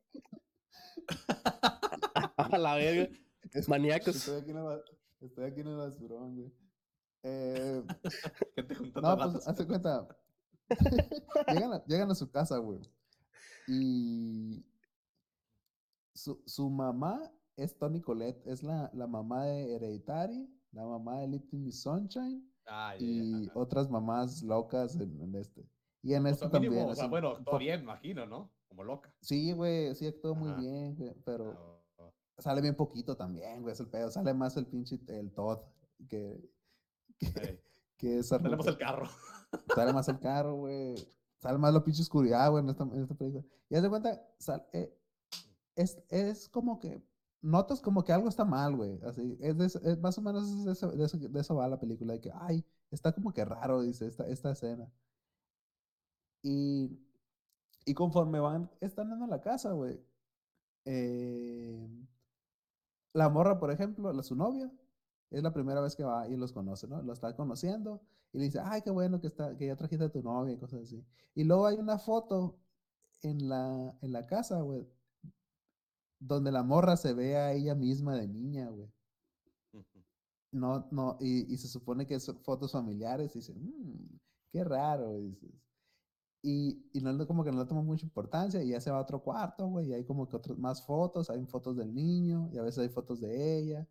A 2.38 2.58
la 2.58 2.76
verga. 2.76 3.10
Es- 3.54 3.70
Maníacos. 3.70 4.16
Estoy 4.16 4.42
aquí 4.42 4.52
en 4.52 4.58
el, 4.58 4.64
ba- 4.64 4.82
estoy 5.22 5.46
aquí 5.46 5.62
en 5.62 5.68
el 5.68 5.78
basurón, 5.78 6.36
güey. 6.36 6.54
Eh, 7.28 7.84
Gente 8.56 8.76
juntando 8.76 9.16
No, 9.16 9.32
pues, 9.32 9.48
hace 9.48 9.68
cuenta. 9.68 10.08
llegan, 11.54 11.74
a, 11.74 11.86
llegan 11.86 12.12
a 12.12 12.16
su 12.16 12.30
casa, 12.32 12.58
güey. 12.58 12.80
Y 13.68 14.66
su, 16.14 16.42
su 16.46 16.70
mamá 16.70 17.32
es 17.58 17.78
Tony 17.78 18.02
Colette, 18.02 18.46
es 18.48 18.64
la, 18.64 18.90
la 18.94 19.08
mamá 19.08 19.46
de 19.46 19.76
Hereditary, 19.76 20.50
la 20.72 20.86
mamá 20.86 21.20
de 21.20 21.28
Little 21.28 21.60
Miss 21.60 21.82
Sunshine 21.82 22.48
Ah, 22.70 22.96
ya, 23.00 23.06
y 23.06 23.50
otras 23.54 23.90
mamás 23.90 24.44
locas 24.44 24.96
en, 24.96 25.22
en 25.22 25.36
este. 25.36 25.66
Y 26.04 26.14
en 26.14 26.26
O 26.26 26.30
este 26.30 26.40
sea, 26.42 26.50
también. 26.52 26.74
mínimo, 26.74 26.92
o 26.92 26.96
sea, 26.96 27.08
bueno, 27.08 27.42
todo 27.44 27.58
bien, 27.58 27.82
imagino, 27.82 28.26
¿no? 28.26 28.52
Como 28.68 28.84
loca. 28.84 29.14
Sí, 29.22 29.54
güey, 29.54 29.96
sí 29.96 30.06
actuó 30.06 30.36
muy 30.36 30.52
bien, 30.62 30.96
güey, 30.96 31.14
pero 31.26 31.82
sale 32.38 32.62
bien 32.62 32.76
poquito 32.76 33.16
también, 33.16 33.62
güey, 33.62 33.72
es 33.74 33.80
el 33.80 33.88
pedo. 33.88 34.12
Sale 34.12 34.34
más 34.34 34.58
el 34.58 34.66
pinche, 34.68 35.00
el 35.08 35.32
Todd 35.32 35.60
que, 36.10 36.38
que, 37.18 37.28
Ey, 37.36 37.60
que 37.98 38.20
esa 38.20 38.42
Tenemos 38.42 38.66
ruca. 38.66 38.72
el 38.72 38.78
carro. 38.78 39.08
Sale 39.76 39.94
más 39.94 40.08
el 40.10 40.20
carro, 40.20 40.56
güey. 40.56 40.96
Sale 41.40 41.58
más 41.58 41.74
la 41.74 41.84
pinche 41.84 42.02
oscuridad, 42.02 42.50
güey, 42.52 42.64
en 42.64 42.70
esta, 42.70 42.84
en 42.84 43.02
esta 43.04 43.16
película. 43.16 43.44
Y 43.70 43.76
haz 43.76 43.84
de 43.84 43.90
cuenta, 43.90 44.22
sal- 44.40 44.66
eh, 44.74 44.94
es, 45.76 46.00
es 46.10 46.50
como 46.50 46.80
que, 46.80 47.02
notas 47.42 47.82
como 47.82 48.04
que 48.04 48.14
algo 48.14 48.30
está 48.30 48.46
mal, 48.46 48.76
güey. 48.76 49.00
Así, 49.04 49.38
es, 49.42 49.58
de 49.58 49.66
eso- 49.68 49.82
es 49.84 50.00
más 50.00 50.18
o 50.18 50.22
menos 50.22 50.50
es 50.50 50.66
de 50.66 50.72
eso, 50.74 50.92
de, 50.92 51.06
eso, 51.06 51.18
de 51.18 51.40
eso 51.42 51.56
va 51.56 51.68
la 51.68 51.80
película, 51.80 52.14
de 52.14 52.22
que, 52.22 52.32
ay, 52.36 52.66
está 52.92 53.14
como 53.14 53.34
que 53.34 53.46
raro, 53.46 53.82
dice, 53.82 54.08
esta, 54.08 54.28
esta 54.28 54.52
escena. 54.52 54.92
Y, 56.44 57.00
y 57.86 57.94
conforme 57.94 58.40
van, 58.40 58.70
están 58.82 59.12
en 59.12 59.30
la 59.30 59.42
casa, 59.42 59.72
güey. 59.74 60.00
eh, 60.86 61.88
la 63.14 63.28
morra, 63.30 63.60
por 63.60 63.72
ejemplo, 63.72 64.14
la, 64.14 64.24
su 64.24 64.36
novia, 64.36 64.72
es 65.30 65.44
la 65.44 65.54
primera 65.54 65.82
vez 65.82 65.96
que 65.96 66.04
va 66.04 66.28
y 66.28 66.36
los 66.38 66.52
conoce, 66.54 66.88
¿no? 66.88 67.02
Lo 67.02 67.14
está 67.14 67.36
conociendo 67.36 68.02
y 68.34 68.40
le 68.40 68.46
dice, 68.46 68.60
ay, 68.64 68.82
qué 68.82 68.92
bueno 68.92 69.20
que, 69.22 69.28
está, 69.28 69.56
que 69.58 69.68
ya 69.68 69.76
trajiste 69.76 70.06
a 70.06 70.10
tu 70.12 70.22
novia 70.22 70.54
y 70.54 70.58
cosas 70.58 70.84
así. 70.84 71.06
Y 71.36 71.44
luego 71.44 71.68
hay 71.68 71.78
una 71.78 71.98
foto 72.00 72.60
en 73.22 73.50
la, 73.50 73.98
en 74.02 74.12
la 74.14 74.26
casa, 74.28 74.62
güey, 74.62 74.88
donde 76.20 76.52
la 76.52 76.62
morra 76.62 76.96
se 76.96 77.12
ve 77.14 77.36
a 77.38 77.54
ella 77.54 77.74
misma 77.74 78.16
de 78.16 78.28
niña, 78.28 78.70
güey. 78.70 78.88
No, 80.52 80.88
no, 80.92 81.18
y, 81.20 81.54
y 81.54 81.58
se 81.58 81.68
supone 81.68 82.06
que 82.08 82.20
son 82.20 82.40
fotos 82.42 82.72
familiares 82.72 83.36
y 83.36 83.40
dice, 83.40 83.54
"Mm, 83.54 84.18
qué 84.52 84.64
raro, 84.64 85.18
dices. 85.20 85.52
Y, 86.44 86.90
y 86.94 87.02
no 87.02 87.28
como 87.28 87.44
que 87.44 87.52
no 87.52 87.60
le 87.62 87.66
toma 87.68 87.82
mucha 87.82 88.06
importancia 88.06 88.64
y 88.64 88.70
ya 88.70 88.82
se 88.82 88.92
va 88.92 88.98
a 89.00 89.02
otro 89.02 89.22
cuarto, 89.24 89.68
güey, 89.68 89.90
y 89.90 89.94
hay 89.94 90.06
como 90.06 90.28
que 90.30 90.38
otras 90.38 90.58
más 90.58 90.86
fotos, 90.86 91.30
hay 91.30 91.46
fotos 91.48 91.78
del 91.78 91.94
niño 91.94 92.50
y 92.54 92.58
a 92.58 92.64
veces 92.64 92.80
hay 92.84 92.90
fotos 92.90 93.22
de 93.22 93.60
ella. 93.60 93.88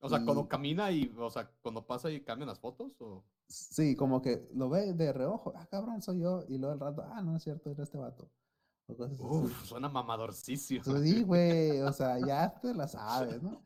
O 0.00 0.08
sea, 0.08 0.24
cuando 0.24 0.48
camina 0.48 0.90
y, 0.90 1.14
o 1.18 1.30
sea, 1.30 1.50
cuando 1.62 1.86
pasa 1.86 2.10
y 2.10 2.22
cambian 2.22 2.48
las 2.48 2.58
fotos, 2.58 2.92
o... 3.00 3.22
Sí, 3.46 3.94
como 3.96 4.22
que 4.22 4.48
lo 4.54 4.68
ve 4.70 4.94
de 4.94 5.12
reojo, 5.12 5.52
ah, 5.56 5.66
cabrón, 5.70 6.00
soy 6.00 6.20
yo, 6.20 6.44
y 6.48 6.56
luego 6.56 6.72
al 6.72 6.80
rato, 6.80 7.02
ah, 7.12 7.20
no 7.22 7.36
es 7.36 7.42
cierto, 7.42 7.70
era 7.70 7.82
este 7.82 7.98
vato. 7.98 8.30
O 8.86 8.96
cosas 8.96 9.14
así. 9.14 9.22
Uf, 9.22 9.64
suena 9.66 9.88
mamadorcísimo. 9.88 10.82
Pues 10.84 11.02
sí, 11.02 11.22
güey, 11.22 11.80
o 11.82 11.92
sea, 11.92 12.18
ya 12.26 12.58
te 12.60 12.72
la 12.72 12.88
sabes, 12.88 13.42
¿no? 13.42 13.62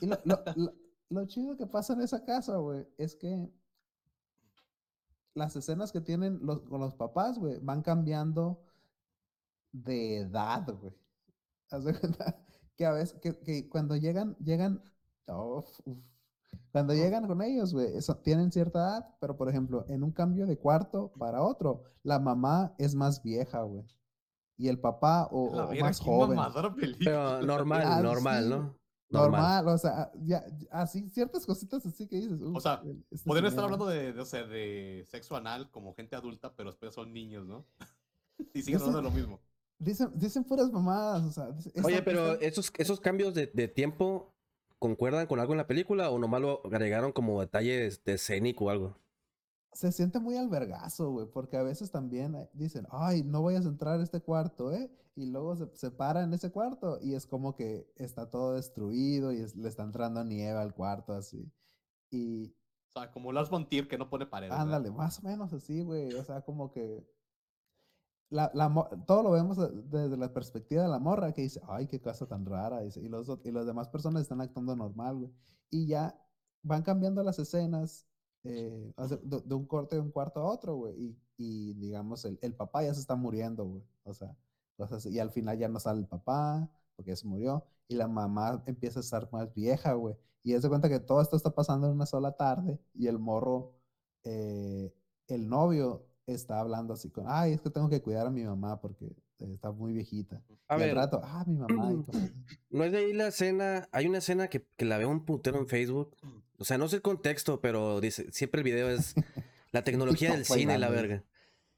Y 0.00 0.06
lo, 0.06 0.18
lo, 0.24 0.42
lo- 0.56 0.74
lo 1.08 1.26
chido 1.26 1.56
que 1.56 1.66
pasa 1.66 1.94
en 1.94 2.02
esa 2.02 2.24
casa, 2.24 2.56
güey, 2.58 2.86
es 2.96 3.16
que 3.16 3.50
las 5.34 5.56
escenas 5.56 5.90
que 5.92 6.00
tienen 6.00 6.38
los, 6.42 6.60
con 6.62 6.80
los 6.80 6.94
papás, 6.94 7.38
güey, 7.38 7.58
van 7.60 7.82
cambiando 7.82 8.62
de 9.72 10.18
edad, 10.18 10.66
güey. 10.80 10.94
Haz 11.70 11.84
de 11.84 11.98
cuenta 11.98 12.36
que 12.76 12.86
a 12.86 12.92
veces, 12.92 13.18
que, 13.20 13.38
que 13.40 13.68
cuando 13.68 13.96
llegan, 13.96 14.36
llegan, 14.38 14.82
uf, 15.28 15.66
uf. 15.84 15.98
cuando 16.72 16.94
llegan 16.94 17.26
con 17.26 17.42
ellos, 17.42 17.72
güey, 17.72 17.96
eso- 17.96 18.16
tienen 18.18 18.50
cierta 18.52 18.78
edad, 18.80 19.14
pero 19.20 19.36
por 19.36 19.48
ejemplo, 19.48 19.84
en 19.88 20.02
un 20.02 20.12
cambio 20.12 20.46
de 20.46 20.58
cuarto 20.58 21.12
para 21.18 21.42
otro, 21.42 21.84
la 22.02 22.18
mamá 22.18 22.74
es 22.78 22.94
más 22.94 23.22
vieja, 23.22 23.62
güey. 23.62 23.84
Y 24.56 24.68
el 24.68 24.78
papá 24.78 25.28
o, 25.30 25.54
La 25.56 25.64
o 25.66 25.74
más 25.76 26.00
joven. 26.00 26.38
Pero 26.98 27.40
normal, 27.42 27.82
Ah, 27.86 28.02
normal, 28.02 28.44
sí, 28.44 28.50
¿no? 28.50 28.76
Normal, 29.12 29.66
o 29.68 29.76
sea, 29.78 30.12
ya, 30.22 30.44
así, 30.70 31.08
ciertas 31.08 31.44
cositas 31.44 31.84
así 31.84 32.06
que 32.06 32.16
dices. 32.16 32.40
O 32.40 32.50
"Uf, 32.50 32.62
sea, 32.62 32.80
esta 33.10 33.26
Podrían 33.26 33.46
estar 33.46 33.64
señora". 33.64 33.64
hablando 33.64 33.86
de, 33.86 34.12
de, 34.12 34.20
o 34.20 34.24
sea, 34.24 34.44
de 34.46 35.04
sexo 35.10 35.34
anal 35.34 35.68
como 35.70 35.94
gente 35.94 36.14
adulta, 36.14 36.54
pero 36.54 36.70
después 36.70 36.94
son 36.94 37.12
niños, 37.12 37.44
¿no? 37.46 37.66
y 38.54 38.62
siguen 38.62 38.80
hablando 38.80 38.98
de 38.98 39.04
lo 39.04 39.10
mismo. 39.10 39.40
Dicen, 39.78 40.12
dicen 40.14 40.44
puras 40.44 40.70
mamadas, 40.70 41.22
o 41.24 41.32
sea. 41.32 41.48
Oye, 41.82 42.02
pero 42.02 42.34
esos, 42.40 42.70
esos 42.76 43.00
cambios 43.00 43.34
de, 43.34 43.46
de 43.46 43.66
tiempo 43.66 44.32
concuerdan 44.80 45.28
con 45.28 45.38
algo 45.38 45.52
en 45.52 45.58
la 45.58 45.68
película 45.68 46.10
o 46.10 46.18
nomás 46.18 46.40
lo 46.40 46.60
agregaron 46.66 47.12
como 47.12 47.40
detalles 47.40 48.02
de 48.04 48.14
escénico 48.14 48.64
o 48.66 48.70
algo. 48.70 48.96
se 49.72 49.92
siente 49.92 50.18
muy 50.18 50.36
albergazo, 50.36 51.10
güey, 51.12 51.26
porque 51.32 51.56
a 51.56 51.62
veces 51.62 51.90
también 51.92 52.34
eh, 52.34 52.48
dicen, 52.54 52.86
ay, 52.90 53.22
no 53.22 53.42
vayas 53.42 53.66
a 53.66 53.68
entrar 53.68 54.00
a 54.00 54.02
este 54.02 54.20
cuarto, 54.20 54.72
¿eh? 54.72 54.90
Y 55.14 55.26
luego 55.26 55.54
se, 55.56 55.68
se 55.74 55.90
para 55.90 56.22
en 56.24 56.32
ese 56.34 56.50
cuarto 56.50 56.98
y 57.00 57.14
es 57.14 57.26
como 57.26 57.54
que 57.54 57.86
está 57.96 58.30
todo 58.30 58.54
destruido 58.54 59.32
y 59.32 59.38
es- 59.40 59.54
le 59.56 59.68
está 59.68 59.84
entrando 59.84 60.24
nieve 60.24 60.58
al 60.58 60.74
cuarto 60.74 61.12
así. 61.12 61.52
Y 62.10 62.48
O 62.88 62.92
sea, 62.92 63.12
como 63.12 63.32
Lars 63.32 63.50
von 63.50 63.66
que 63.66 63.98
no 63.98 64.10
pone 64.10 64.26
paredes. 64.26 64.50
¿verdad? 64.50 64.64
ándale, 64.64 64.90
más 64.90 65.20
o 65.20 65.22
menos 65.22 65.52
así, 65.52 65.82
güey, 65.82 66.12
o 66.14 66.24
sea, 66.24 66.40
como 66.42 66.72
que 66.72 67.06
la, 68.30 68.50
la 68.54 68.72
todo 69.06 69.22
lo 69.24 69.30
vemos 69.32 69.56
de- 69.58 69.70
desde 70.00 70.16
la 70.16 70.32
perspectiva 70.32 70.82
de 70.82 70.88
la 70.88 70.98
morra 70.98 71.32
que 71.32 71.42
dice, 71.42 71.60
ay, 71.68 71.86
qué 71.86 72.00
casa 72.00 72.26
tan 72.26 72.44
rara, 72.46 72.80
dice, 72.82 73.00
y 73.00 73.08
los, 73.08 73.28
y 73.44 73.50
las 73.52 73.66
demás 73.66 73.88
personas 73.88 74.22
están 74.22 74.40
actuando 74.40 74.74
normal, 74.76 75.16
güey. 75.16 75.32
Y 75.70 75.86
ya 75.86 76.16
van 76.62 76.82
cambiando 76.82 77.22
las 77.22 77.38
escenas 77.38 78.06
eh, 78.44 78.92
de, 79.22 79.54
un 79.54 79.66
corte 79.66 79.96
de 79.96 80.02
un 80.02 80.10
cuarto 80.10 80.40
a 80.40 80.44
otro, 80.44 80.76
güey. 80.76 81.16
Y, 81.36 81.74
digamos, 81.74 82.24
el, 82.24 82.38
el 82.42 82.54
papá 82.54 82.82
ya 82.84 82.94
se 82.94 83.00
está 83.00 83.16
muriendo. 83.16 83.82
O 84.04 84.14
sea, 84.14 84.36
y 85.04 85.18
al 85.18 85.30
final 85.30 85.58
ya 85.58 85.68
no 85.68 85.78
sale 85.80 86.00
el 86.00 86.06
papá, 86.06 86.68
porque 86.96 87.10
ya 87.12 87.16
se 87.16 87.26
murió, 87.26 87.64
y 87.88 87.94
la 87.96 88.08
mamá 88.08 88.62
empieza 88.66 89.00
a 89.00 89.02
estar 89.02 89.28
más 89.32 89.52
vieja, 89.54 89.92
güey. 89.94 90.16
Y 90.42 90.54
es 90.54 90.62
de 90.62 90.68
cuenta 90.68 90.88
que 90.88 91.00
todo 91.00 91.20
esto 91.20 91.36
está 91.36 91.50
pasando 91.54 91.86
en 91.86 91.94
una 91.94 92.06
sola 92.06 92.32
tarde, 92.32 92.78
y 92.94 93.06
el 93.06 93.18
morro, 93.18 93.74
eh, 94.24 94.92
el 95.28 95.48
novio, 95.48 96.06
está 96.34 96.60
hablando 96.60 96.94
así 96.94 97.10
con, 97.10 97.24
ay, 97.28 97.52
es 97.52 97.60
que 97.60 97.70
tengo 97.70 97.88
que 97.88 98.00
cuidar 98.02 98.26
a 98.26 98.30
mi 98.30 98.42
mamá 98.44 98.80
porque 98.80 99.14
está 99.38 99.70
muy 99.72 99.92
viejita. 99.92 100.42
A 100.68 100.78
y 100.78 100.82
al 100.82 100.86
ver, 100.88 100.94
rato, 100.96 101.20
ah, 101.22 101.44
mi 101.46 101.56
mamá. 101.56 101.92
Y 101.92 102.02
cosas 102.04 102.22
así. 102.24 102.32
no 102.70 102.84
es 102.84 102.92
de 102.92 102.98
ahí 102.98 103.12
la 103.12 103.28
escena. 103.28 103.88
Hay 103.92 104.06
una 104.06 104.18
escena 104.18 104.48
que, 104.48 104.66
que 104.76 104.84
la 104.84 104.98
veo 104.98 105.08
un 105.08 105.24
putero 105.24 105.58
en 105.58 105.66
Facebook. 105.68 106.16
O 106.58 106.64
sea, 106.64 106.76
no 106.78 106.88
sé 106.88 106.96
el 106.96 107.02
contexto, 107.02 107.60
pero 107.60 108.00
dice, 108.00 108.30
siempre 108.32 108.60
el 108.60 108.64
video 108.64 108.90
es 108.90 109.14
la 109.72 109.82
tecnología 109.84 110.30
del 110.32 110.44
cine, 110.44 110.78
la 110.78 110.90
verga. 110.90 111.24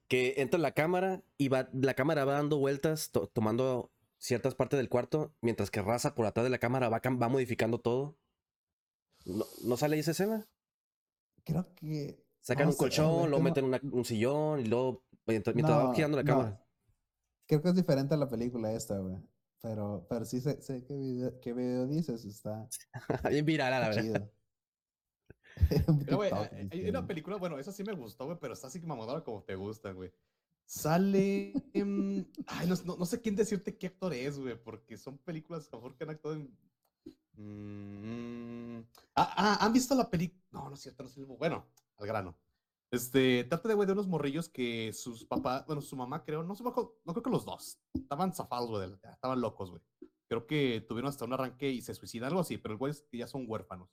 Que 0.09 0.35
entra 0.38 0.59
la 0.59 0.73
cámara 0.73 1.23
y 1.38 1.49
va, 1.49 1.69
la 1.73 1.95
cámara 1.95 2.25
va 2.25 2.35
dando 2.35 2.59
vueltas, 2.59 3.11
to- 3.12 3.29
tomando 3.29 3.91
ciertas 4.19 4.55
partes 4.55 4.77
del 4.79 4.88
cuarto, 4.88 5.35
mientras 5.41 5.71
que 5.71 5.83
raza 5.83 6.15
por 6.15 6.27
atrás 6.27 6.45
de 6.45 6.51
la 6.51 6.59
cámara 6.59 6.88
va, 6.88 7.01
va 7.05 7.29
modificando 7.29 7.79
todo. 7.81 8.17
¿No, 9.25 9.45
¿no 9.65 9.77
sale 9.77 9.95
ahí 9.95 10.01
esa 10.01 10.11
escena? 10.11 10.47
Creo 11.45 11.67
que. 11.77 12.21
Sacan 12.42 12.66
no 12.66 12.72
un 12.72 12.76
colchón, 12.76 13.24
tengo- 13.31 13.40
meten 13.40 13.64
una- 13.64 13.81
un 13.83 14.05
sillón 14.05 14.61
y 14.61 14.64
luego 14.64 15.05
mientras, 15.26 15.55
mientras 15.55 15.78
va 15.78 15.94
girando 15.94 16.16
la 16.18 16.22
no. 16.24 16.28
cámara. 16.31 16.64
Creo 17.46 17.62
que 17.62 17.68
es 17.68 17.74
diferente 17.74 18.14
a 18.14 18.16
la 18.18 18.28
película 18.28 18.72
esta, 18.72 18.98
güey. 18.98 19.16
Pero, 19.61 20.05
pero 20.11 20.24
sí 20.24 20.40
sé, 20.40 20.61
sé 20.61 20.83
qué, 20.85 20.94
video, 20.94 21.40
qué 21.40 21.52
video 21.52 21.87
dices, 21.87 22.24
está 22.24 22.68
Bien 23.31 23.44
viral 23.46 23.72
a 23.72 23.78
la 23.81 23.88
verdad. 23.90 24.31
Pero, 26.07 26.16
güey, 26.16 26.31
hay- 26.70 26.88
una 26.88 27.07
película, 27.07 27.37
bueno, 27.37 27.59
esa 27.59 27.72
sí 27.72 27.85
me 27.85 27.92
gustó, 27.92 28.24
güey, 28.24 28.38
pero 28.40 28.55
está 28.55 28.68
así 28.68 28.81
mamadora 28.81 29.22
como 29.22 29.42
te 29.42 29.55
gusta, 29.55 29.92
güey. 29.92 30.11
Sale. 30.64 31.52
em, 31.74 32.24
ay, 32.46 32.66
no, 32.66 32.74
no- 32.87 32.96
no 32.96 33.05
sé 33.05 33.20
quién 33.20 33.37
decirte 33.37 33.76
qué 33.76 33.88
actor 33.88 34.14
es, 34.14 34.38
güey, 34.38 34.57
porque 34.61 34.96
son 34.96 35.18
películas 35.18 35.68
a 35.70 35.76
lo 35.76 35.83
mejor 35.83 35.96
que 35.96 36.05
han 36.05 36.11
actuado 36.11 36.37
en. 36.37 36.57
Mm, 37.35 38.78
ah, 39.16 39.35
ah, 39.37 39.59
¿han 39.61 39.72
visto 39.72 39.94
la 39.94 40.09
película? 40.09 40.40
No, 40.52 40.68
no 40.68 40.74
es 40.74 40.81
cierto, 40.81 41.02
no 41.02 41.09
es 41.09 41.16
el 41.16 41.20
mismo. 41.22 41.37
Bueno, 41.37 41.66
al 42.03 42.09
grano. 42.09 42.38
Este, 42.93 43.45
trata 43.45 43.69
de, 43.69 43.75
güey, 43.75 43.87
de 43.87 43.95
unos 43.95 44.07
morrillos 44.07 44.49
que 44.51 44.93
sus 44.93 45.25
papás, 45.25 45.65
bueno, 45.67 45.81
su 45.81 45.97
mamá 45.97 46.25
creo, 46.25 46.43
no 46.43 46.55
no 46.55 46.73
creo 47.15 47.23
que 47.23 47.31
los 47.31 47.45
dos, 47.47 47.79
estaban 47.95 48.35
zafados, 48.35 48.69
güey, 48.69 48.93
estaban 49.11 49.41
locos, 49.41 49.71
güey. 49.71 49.83
Creo 50.29 50.47
que 50.47 50.85
tuvieron 50.87 51.09
hasta 51.09 51.25
un 51.25 51.33
arranque 51.33 51.71
y 51.71 51.81
se 51.81 51.95
suicidan, 51.95 52.29
algo 52.29 52.41
así, 52.41 52.59
pero 52.59 52.73
el 52.75 52.79
güey 52.79 52.91
es 52.91 53.03
que 53.11 53.19
ya 53.19 53.27
son 53.27 53.45
huérfanos. 53.47 53.88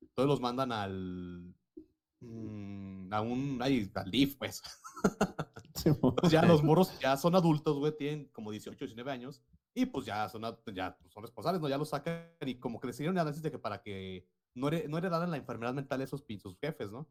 Entonces 0.00 0.28
los 0.28 0.40
mandan 0.40 0.70
al. 0.72 1.54
mm, 2.20 3.12
a 3.12 3.20
un. 3.20 3.58
Ay, 3.62 3.90
al 3.94 4.10
DIF, 4.10 4.36
pues. 4.36 4.62
Entonces 5.84 6.30
ya 6.32 6.42
los 6.42 6.62
morros 6.62 6.98
ya 7.00 7.16
son 7.16 7.34
adultos, 7.34 7.76
güey, 7.78 7.96
tienen 7.96 8.26
como 8.28 8.50
18, 8.50 8.76
19 8.78 9.10
años. 9.10 9.42
Y 9.74 9.86
pues 9.86 10.06
ya 10.06 10.28
son, 10.28 10.42
ya 10.74 10.98
son 11.08 11.22
responsables, 11.22 11.60
¿no? 11.60 11.68
Ya 11.68 11.78
los 11.78 11.90
sacan 11.90 12.32
y 12.40 12.56
como 12.56 12.80
que 12.80 12.88
decidieron 12.88 13.16
análisis 13.18 13.42
de 13.42 13.50
que 13.52 13.58
para 13.60 13.80
que 13.80 14.26
no, 14.54 14.68
here- 14.68 14.88
no 14.88 14.98
heredaran 14.98 15.30
la 15.30 15.36
enfermedad 15.36 15.74
mental 15.74 15.98
de 15.98 16.04
esos 16.04 16.22
pinches 16.22 16.56
jefes, 16.60 16.90
¿no? 16.90 17.08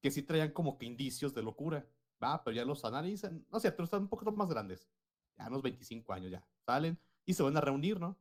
Que 0.00 0.10
sí 0.10 0.22
traían 0.22 0.52
como 0.52 0.78
que 0.78 0.86
indicios 0.86 1.34
de 1.34 1.42
locura, 1.42 1.86
¿va? 2.22 2.42
Pero 2.44 2.54
ya 2.54 2.64
los 2.64 2.84
analizan, 2.84 3.44
no 3.50 3.60
sé, 3.60 3.72
pero 3.72 3.84
están 3.84 4.02
un 4.02 4.08
poco 4.08 4.30
más 4.32 4.48
grandes. 4.48 4.88
Ya 5.36 5.48
unos 5.48 5.62
25 5.62 6.12
años 6.12 6.30
ya. 6.30 6.46
Salen 6.66 6.98
y 7.24 7.34
se 7.34 7.42
van 7.42 7.56
a 7.56 7.60
reunir, 7.60 8.00
¿no? 8.00 8.18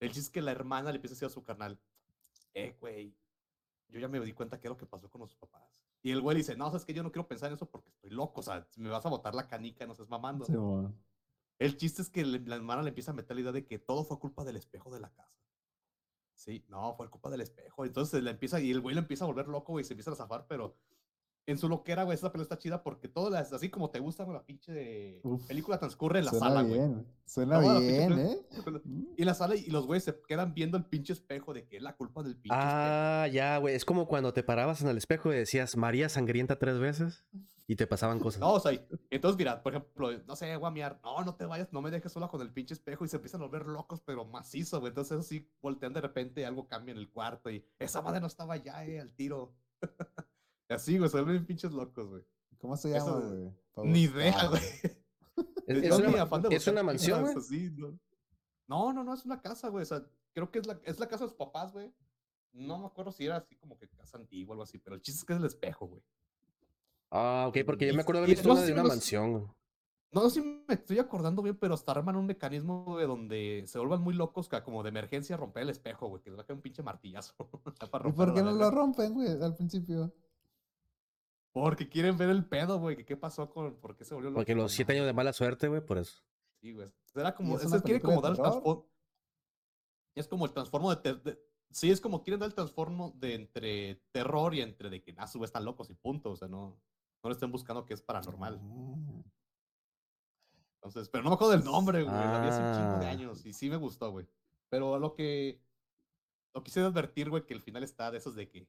El 0.00 0.08
chiste 0.08 0.26
es 0.26 0.30
que 0.30 0.42
la 0.42 0.52
hermana 0.52 0.90
le 0.90 0.96
empieza 0.96 1.12
a 1.12 1.16
decir 1.16 1.26
a 1.26 1.30
su 1.30 1.42
carnal, 1.42 1.80
eh, 2.52 2.76
güey, 2.80 3.16
yo 3.88 4.00
ya 4.00 4.08
me 4.08 4.20
di 4.20 4.32
cuenta 4.32 4.60
qué 4.60 4.68
es 4.68 4.70
lo 4.70 4.76
que 4.76 4.86
pasó 4.86 5.08
con 5.08 5.20
los 5.20 5.34
papás. 5.34 5.80
Y 6.02 6.10
el 6.10 6.20
güey 6.20 6.34
le 6.34 6.40
dice, 6.40 6.56
no, 6.56 6.66
sabes 6.66 6.84
que 6.84 6.92
yo 6.92 7.02
no 7.02 7.10
quiero 7.10 7.26
pensar 7.26 7.48
en 7.48 7.54
eso 7.54 7.70
porque 7.70 7.88
estoy 7.90 8.10
loco, 8.10 8.40
o 8.40 8.42
sea, 8.42 8.66
me 8.76 8.90
vas 8.90 9.06
a 9.06 9.08
botar 9.08 9.34
la 9.34 9.48
canica, 9.48 9.86
no 9.86 9.92
estás 9.92 10.08
mamando. 10.08 10.44
El 11.58 11.76
chiste 11.76 12.02
es 12.02 12.10
que 12.10 12.24
la 12.24 12.56
hermana 12.56 12.82
le 12.82 12.88
empieza 12.88 13.12
a 13.12 13.14
meter 13.14 13.36
la 13.36 13.42
idea 13.42 13.52
de 13.52 13.66
que 13.66 13.78
todo 13.78 14.04
fue 14.04 14.18
culpa 14.18 14.44
del 14.44 14.56
espejo 14.56 14.92
de 14.92 15.00
la 15.00 15.10
casa. 15.12 15.43
Sí, 16.34 16.64
no, 16.68 16.94
fue 16.94 17.08
culpa 17.08 17.30
del 17.30 17.40
espejo. 17.40 17.84
Entonces 17.84 18.22
le 18.22 18.30
empieza, 18.30 18.60
y 18.60 18.70
el 18.70 18.80
güey 18.80 18.94
le 18.94 19.00
empieza 19.00 19.24
a 19.24 19.28
volver 19.28 19.48
loco, 19.48 19.72
güey, 19.72 19.84
se 19.84 19.94
empieza 19.94 20.10
a 20.12 20.16
zafar, 20.16 20.46
pero 20.48 20.76
en 21.46 21.58
su 21.58 21.68
loquera, 21.68 22.04
güey, 22.04 22.14
esa 22.14 22.32
película 22.32 22.42
está 22.44 22.58
chida 22.58 22.82
porque 22.82 23.06
todas 23.08 23.30
las, 23.32 23.52
así 23.52 23.68
como 23.68 23.90
te 23.90 23.98
gusta, 24.00 24.24
güey, 24.24 24.36
la 24.38 24.44
pinche 24.44 25.20
Uf, 25.24 25.46
película 25.46 25.78
transcurre 25.78 26.20
en 26.20 26.24
la 26.24 26.30
Suena 26.30 26.46
sala, 26.48 26.62
güey. 26.62 26.74
bien, 26.78 27.06
suena 27.26 27.58
bien, 27.60 28.18
¿eh? 28.18 28.38
Mm. 28.84 29.02
Y 29.16 29.22
en 29.22 29.26
la 29.26 29.34
sala, 29.34 29.54
y 29.54 29.66
los 29.70 29.86
güeyes 29.86 30.04
se 30.04 30.20
quedan 30.26 30.54
viendo 30.54 30.76
el 30.78 30.86
pinche 30.86 31.12
espejo 31.12 31.52
de 31.52 31.66
que 31.66 31.76
es 31.76 31.82
la 31.82 31.96
culpa 31.96 32.22
del 32.22 32.36
pinche 32.36 32.56
espejo. 32.56 32.72
Ah, 32.76 33.28
ya, 33.30 33.58
güey. 33.58 33.74
Es 33.74 33.84
como 33.84 34.06
cuando 34.08 34.32
te 34.32 34.42
parabas 34.42 34.80
en 34.82 34.88
el 34.88 34.96
espejo 34.96 35.32
y 35.32 35.36
decías 35.36 35.76
María 35.76 36.08
sangrienta 36.08 36.58
tres 36.58 36.78
veces 36.78 37.24
y 37.66 37.76
te 37.76 37.86
pasaban 37.86 38.20
cosas. 38.20 38.40
No, 38.40 38.52
o 38.54 38.60
sea, 38.60 38.72
y- 38.72 38.80
entonces 39.10 39.38
mira, 39.38 39.62
por 39.62 39.74
ejemplo, 39.74 40.10
no 40.26 40.36
sé, 40.36 40.58
miar, 40.72 40.98
no, 41.02 41.24
no 41.24 41.34
te 41.34 41.44
vayas, 41.46 41.72
no 41.72 41.82
me 41.82 41.90
dejes 41.90 42.12
sola 42.12 42.28
con 42.28 42.40
el 42.42 42.52
pinche 42.52 42.74
espejo 42.74 43.04
y 43.04 43.08
se 43.08 43.16
empiezan 43.16 43.40
a 43.42 43.44
volver 43.44 43.66
locos, 43.66 44.00
pero 44.00 44.24
macizo, 44.24 44.80
güey. 44.80 44.88
Entonces 44.90 45.18
así 45.18 45.46
voltean 45.60 45.92
de 45.92 46.00
repente, 46.00 46.44
algo 46.46 46.68
cambia 46.68 46.92
en 46.92 46.98
el 46.98 47.10
cuarto 47.10 47.50
y 47.50 47.66
esa 47.78 48.00
madre 48.02 48.20
no 48.20 48.26
estaba 48.28 48.56
ya, 48.56 48.84
eh, 48.86 48.98
al 49.00 49.12
tiro. 49.14 49.54
Así, 50.68 50.98
güey, 50.98 51.10
se 51.10 51.20
vuelven 51.20 51.46
pinches 51.46 51.72
locos, 51.72 52.08
güey. 52.08 52.22
¿Cómo 52.58 52.76
se 52.76 52.90
llama, 52.90 53.20
güey? 53.20 53.52
Ni 53.90 54.02
idea, 54.02 54.48
güey. 54.48 54.62
¿Es, 55.66 55.82
Yo 55.82 55.94
es 55.94 55.98
una, 55.98 56.24
de 56.48 56.54
es 56.56 56.66
una 56.66 56.82
mansión, 56.82 57.22
güey? 57.22 57.70
¿no? 57.76 57.98
No, 58.66 58.92
no, 58.92 59.04
no, 59.04 59.14
es 59.14 59.24
una 59.24 59.40
casa, 59.40 59.68
güey. 59.68 59.82
O 59.82 59.86
sea, 59.86 60.04
creo 60.32 60.50
que 60.50 60.58
es 60.60 60.66
la, 60.66 60.80
es 60.84 60.98
la 61.00 61.08
casa 61.08 61.24
de 61.24 61.30
sus 61.30 61.36
papás, 61.36 61.72
güey. 61.72 61.92
No 62.52 62.78
me 62.78 62.86
acuerdo 62.86 63.12
si 63.12 63.26
era 63.26 63.36
así 63.38 63.56
como 63.56 63.76
que 63.76 63.88
casa 63.88 64.16
antigua 64.16 64.50
o 64.50 64.54
algo 64.54 64.62
así, 64.62 64.78
pero 64.78 64.94
el 64.96 65.02
chiste 65.02 65.18
es 65.20 65.24
que 65.24 65.32
es 65.32 65.38
el 65.40 65.44
espejo, 65.46 65.86
güey. 65.88 66.02
Ah, 67.10 67.46
ok, 67.48 67.58
porque 67.66 67.86
yo 67.86 67.92
Y- 67.92 67.96
me 67.96 68.02
acuerdo 68.02 68.20
haber 68.20 68.30
y 68.30 68.34
visto 68.34 68.48
no 68.48 68.54
una 68.54 68.60
sé 68.62 68.66
de 68.68 68.72
una 68.72 68.82
los- 68.82 68.90
mansión. 68.92 69.32
güey. 69.32 69.44
No 70.12 70.20
sé 70.30 70.40
si 70.40 70.46
me 70.68 70.74
estoy 70.74 71.00
acordando 71.00 71.42
bien, 71.42 71.56
pero 71.56 71.74
hasta 71.74 71.90
arman 71.90 72.14
un 72.14 72.26
mecanismo, 72.26 72.84
güey, 72.84 73.04
donde 73.04 73.64
se 73.66 73.78
vuelvan 73.80 74.00
muy 74.00 74.14
locos, 74.14 74.48
que 74.48 74.62
como 74.62 74.84
de 74.84 74.90
emergencia 74.90 75.36
romper 75.36 75.64
el 75.64 75.70
espejo, 75.70 76.06
güey, 76.06 76.22
que 76.22 76.30
les 76.30 76.38
va 76.38 76.42
a 76.42 76.46
caer 76.46 76.56
un 76.56 76.62
pinche 76.62 76.84
martillazo. 76.84 77.34
¿Y 78.08 78.12
por 78.12 78.32
qué 78.32 78.40
la 78.42 78.52
no 78.52 78.52
lo 78.52 78.70
rompen, 78.70 79.12
güey, 79.12 79.28
al 79.42 79.56
principio? 79.56 80.14
Porque 81.54 81.88
quieren 81.88 82.18
ver 82.18 82.28
el 82.30 82.44
pedo, 82.44 82.78
güey, 82.80 82.96
que 82.96 83.04
qué 83.06 83.16
pasó 83.16 83.48
con, 83.48 83.76
por 83.76 83.96
qué 83.96 84.04
se 84.04 84.12
volvió 84.14 84.30
loco. 84.30 84.40
Porque 84.40 84.54
los 84.56 84.72
siete 84.72 84.92
años 84.92 85.06
de 85.06 85.12
mala 85.12 85.32
suerte, 85.32 85.68
güey, 85.68 85.80
por 85.80 85.98
eso. 85.98 86.20
Sí, 86.60 86.72
güey. 86.72 86.92
Era 87.14 87.32
como, 87.34 87.56
es 87.56 87.82
quiere 87.82 88.00
como 88.00 88.20
dar 88.20 88.32
el 88.32 88.36
terror? 88.36 88.50
transformo. 88.52 88.88
Es 90.16 90.28
como 90.28 90.44
el 90.46 90.52
transformo 90.52 90.94
de, 90.94 91.14
de- 91.14 91.40
Sí, 91.70 91.90
es 91.90 92.00
como 92.00 92.22
quieren 92.22 92.40
dar 92.40 92.48
el 92.48 92.54
transformo 92.54 93.12
de 93.16 93.34
entre 93.34 93.94
terror 94.12 94.54
y 94.54 94.60
entre 94.60 94.90
de 94.90 95.02
que, 95.02 95.14
ah, 95.16 95.26
sube, 95.26 95.44
están 95.46 95.64
locos 95.64 95.90
y 95.90 95.94
punto. 95.94 96.30
O 96.32 96.36
sea, 96.36 96.48
no, 96.48 96.76
no 97.22 97.30
le 97.30 97.32
estén 97.34 97.50
buscando 97.52 97.84
que 97.86 97.94
es 97.94 98.02
paranormal. 98.02 98.60
Ah. 98.60 99.22
Entonces, 100.76 101.08
pero 101.08 101.24
no 101.24 101.30
me 101.30 101.34
acuerdo 101.34 101.52
del 101.52 101.64
nombre, 101.64 102.02
güey. 102.02 102.14
Vi 102.14 102.22
hace 102.22 102.62
un 102.62 102.74
chingo 102.74 102.98
de 102.98 103.06
Ah. 103.06 103.10
años 103.10 103.46
y 103.46 103.52
sí 103.52 103.70
me 103.70 103.76
gustó, 103.76 104.10
güey. 104.10 104.26
Pero 104.68 104.98
lo 104.98 105.14
que. 105.14 105.60
Lo 106.52 106.62
quise 106.62 106.80
advertir, 106.80 107.30
güey, 107.30 107.44
que 107.46 107.54
el 107.54 107.62
final 107.62 107.82
está 107.84 108.10
de 108.10 108.18
esos 108.18 108.34
de 108.34 108.48
que. 108.48 108.68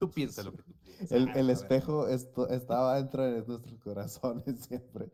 Tú 0.00 0.10
piensas 0.10 0.44
lo 0.46 0.52
que 0.52 0.62
tú 0.62 0.72
piensas. 0.82 1.12
El, 1.12 1.28
Ah, 1.28 1.32
el 1.36 1.50
espejo 1.50 2.08
esto- 2.08 2.48
estaba 2.48 2.96
dentro 2.96 3.22
de 3.22 3.42
nuestros 3.46 3.78
corazones 3.78 4.44
siempre. 4.66 5.12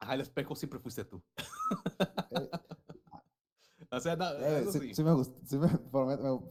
Ajá, 0.00 0.14
el 0.14 0.20
espejo 0.22 0.54
siempre 0.56 0.78
fuiste 0.80 1.04
tú. 1.04 1.22
Eh, 2.30 2.50
O 3.92 3.98
sea, 3.98 4.14
no, 4.14 4.24
eh, 4.34 4.60
eso 4.60 4.72
sí, 4.72 4.78
sí. 4.80 4.94
sí 4.94 5.02
me 5.02 5.12
gustó. 5.12 5.36
sí 5.44 5.58
me- 5.58 5.68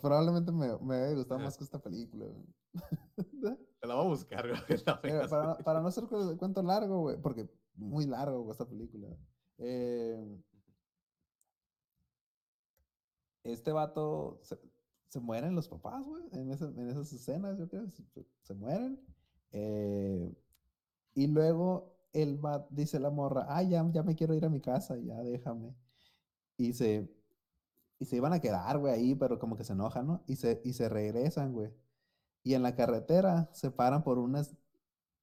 probablemente 0.02 0.52
me, 0.52 0.78
me 0.80 0.96
Ajá. 1.22 1.38
más 1.38 1.58
que 1.58 1.64
esta 1.64 1.80
película. 1.80 2.26
güey. 2.26 2.46
Te 3.80 3.88
la 3.88 3.96
voy 3.96 4.06
a 4.06 4.10
buscar, 4.10 4.46
güey. 4.46 4.84
para, 5.30 5.58
para 5.60 5.80
no 5.82 5.88
hacer 5.88 6.04
cu- 6.06 6.36
cuento 6.38 6.62
largo, 6.62 7.00
güey, 7.00 7.16
porque 7.22 7.50
muy 7.76 8.06
largo 8.08 8.40
güey, 8.42 8.52
esta 8.52 8.68
película. 8.68 9.08
eh, 9.58 10.38
este 13.44 13.72
vato 13.72 14.40
se, 14.44 14.60
se 15.10 15.20
mueren 15.20 15.56
los 15.56 15.68
papás, 15.70 16.04
güey, 16.06 16.24
en, 16.34 16.52
esa- 16.52 16.68
en 16.70 16.90
esas 16.90 17.12
escenas, 17.14 17.58
yo 17.60 17.68
creo, 17.70 17.88
se, 18.44 18.54
mueren. 18.56 19.00
eh, 19.52 20.34
y 21.16 21.28
luego 21.28 21.96
él 22.14 22.44
va, 22.44 22.68
dice 22.72 23.00
la 23.00 23.10
morra, 23.12 23.46
ah, 23.50 23.64
ya, 23.64 23.86
ya 23.92 24.04
me 24.04 24.16
quiero 24.16 24.34
ir 24.36 24.46
a 24.46 24.50
mi 24.50 24.62
casa, 24.62 24.98
ya 24.98 25.18
déjame. 25.24 25.76
Y 26.58 26.74
se, 26.74 27.10
y 28.00 28.06
se 28.06 28.16
iban 28.18 28.34
a 28.34 28.40
quedar, 28.42 28.78
güey, 28.80 28.94
ahí, 28.94 29.16
pero 29.16 29.40
como 29.40 29.58
que 29.58 29.64
se 29.64 29.74
enojan, 29.74 30.08
¿no? 30.08 30.24
Y 30.28 30.36
se, 30.38 30.62
y 30.66 30.74
se 30.74 30.90
regresan, 30.90 31.54
güey. 31.54 31.72
Y 32.44 32.54
en 32.56 32.64
la 32.64 32.76
carretera 32.76 33.50
se 33.54 33.72
paran 33.72 34.04
por 34.04 34.20
unas, 34.20 34.56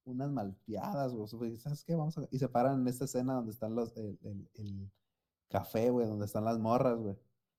unas 0.05 0.31
malteadas, 0.31 1.13
güey. 1.13 1.27
sea, 1.57 1.59
¿Sabes 1.59 1.83
qué? 1.85 1.95
Vamos 1.95 2.17
a... 2.17 2.27
Y 2.31 2.39
se 2.39 2.49
paran 2.49 2.81
en 2.81 2.87
esta 2.89 3.05
escena 3.05 3.35
donde 3.35 3.51
están 3.53 3.75
los, 3.75 3.95
el, 3.97 4.17
el- 4.23 4.49
el 4.55 4.91
café, 5.49 5.89
güey, 5.91 6.07
donde 6.07 6.25
están 6.25 6.45
las 6.45 6.59
morras, 6.59 6.97
güey. 6.99 7.17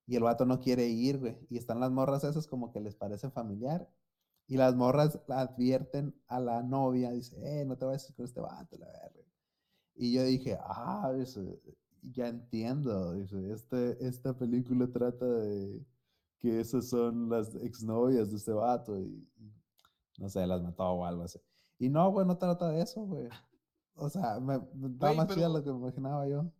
Y 0.09 0.17
el 0.17 0.25
vato 0.25 0.45
no 0.47 0.59
quiere 0.61 0.89
ir, 0.89 1.19
güey. 1.19 1.37
Y 1.51 1.59
están 1.59 1.79
las 1.81 1.93
morras 1.93 2.25
esas 2.25 2.49
como 2.49 2.73
que 2.73 2.81
les 2.81 2.97
parece 2.97 3.31
familiar. 3.31 3.89
Y 4.49 4.57
las 4.57 4.75
morras 4.75 5.21
advierten 5.29 6.15
a 6.27 6.41
la 6.41 6.63
novia, 6.65 7.13
dice, 7.13 7.37
eh, 7.45 7.65
no 7.67 7.77
te 7.79 7.85
vayas 7.85 8.13
con 8.17 8.25
este 8.25 8.41
vato, 8.41 8.77
la 8.79 8.87
verga. 8.87 9.23
Y 9.95 10.13
yo 10.15 10.25
dije, 10.25 10.59
ah, 10.63 11.13
dice, 11.17 11.61
ya 12.03 12.29
entiendo, 12.29 13.13
dice, 13.13 13.53
este, 13.53 14.07
esta 14.07 14.37
película 14.37 14.87
trata 14.91 15.27
de 15.27 15.85
que 16.39 16.61
esas 16.61 16.89
son 16.89 17.29
las 17.29 17.55
exnovias 17.57 18.31
de 18.31 18.37
este 18.39 18.53
vato 18.53 18.99
y, 18.99 19.29
y 19.37 19.53
no 20.23 20.29
sé, 20.31 20.47
las 20.47 20.63
mató 20.63 20.85
o 20.91 21.05
algo 21.05 21.25
así. 21.25 21.39
Y 21.79 21.91
no, 21.91 22.11
güey, 22.11 22.27
no 22.27 22.39
trata 22.39 22.71
de 22.71 22.81
eso, 22.83 23.03
güey. 23.03 23.29
O 23.97 24.09
sea, 24.09 24.41
me, 24.41 24.59
me- 24.59 24.89
Güey, 24.89 25.17
más 25.17 25.29
chida 25.35 25.49
lo 25.51 25.63
que 25.63 25.71
me 25.73 25.79
imaginaba 25.79 26.27
yo. 26.29 26.51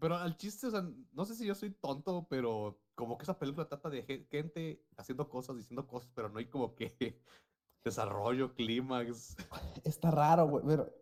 Pero 0.00 0.16
al 0.16 0.36
chiste, 0.36 0.66
o 0.66 0.70
sea, 0.70 0.86
no 1.12 1.24
sé 1.24 1.34
si 1.34 1.46
yo 1.46 1.54
soy 1.54 1.70
tonto, 1.70 2.26
pero 2.28 2.78
como 2.98 3.16
que 3.16 3.22
esa 3.22 3.38
película 3.38 3.68
trata 3.68 3.88
de 3.88 4.02
ge- 4.02 4.26
gente 4.28 4.84
haciendo 4.96 5.28
cosas, 5.28 5.56
diciendo 5.56 5.86
cosas, 5.86 6.10
pero 6.16 6.28
no 6.28 6.40
hay 6.40 6.46
como 6.46 6.74
que 6.74 6.96
desarrollo, 7.84 8.54
clímax. 8.54 9.36
Está 9.84 10.10
raro, 10.10 10.48
güey, 10.48 10.64
pero 10.66 10.92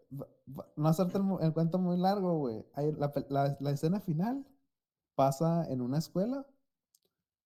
no 0.76 0.88
hacerte 0.88 1.16
el, 1.16 1.24
el 1.40 1.54
cuento 1.54 1.78
muy 1.78 1.96
largo, 1.96 2.36
güey. 2.36 2.66
La, 2.98 3.10
la- 3.30 3.56
la 3.58 3.70
escena 3.70 3.98
final 4.00 4.46
pasa 5.14 5.66
en 5.72 5.80
una 5.80 5.96
escuela 5.96 6.46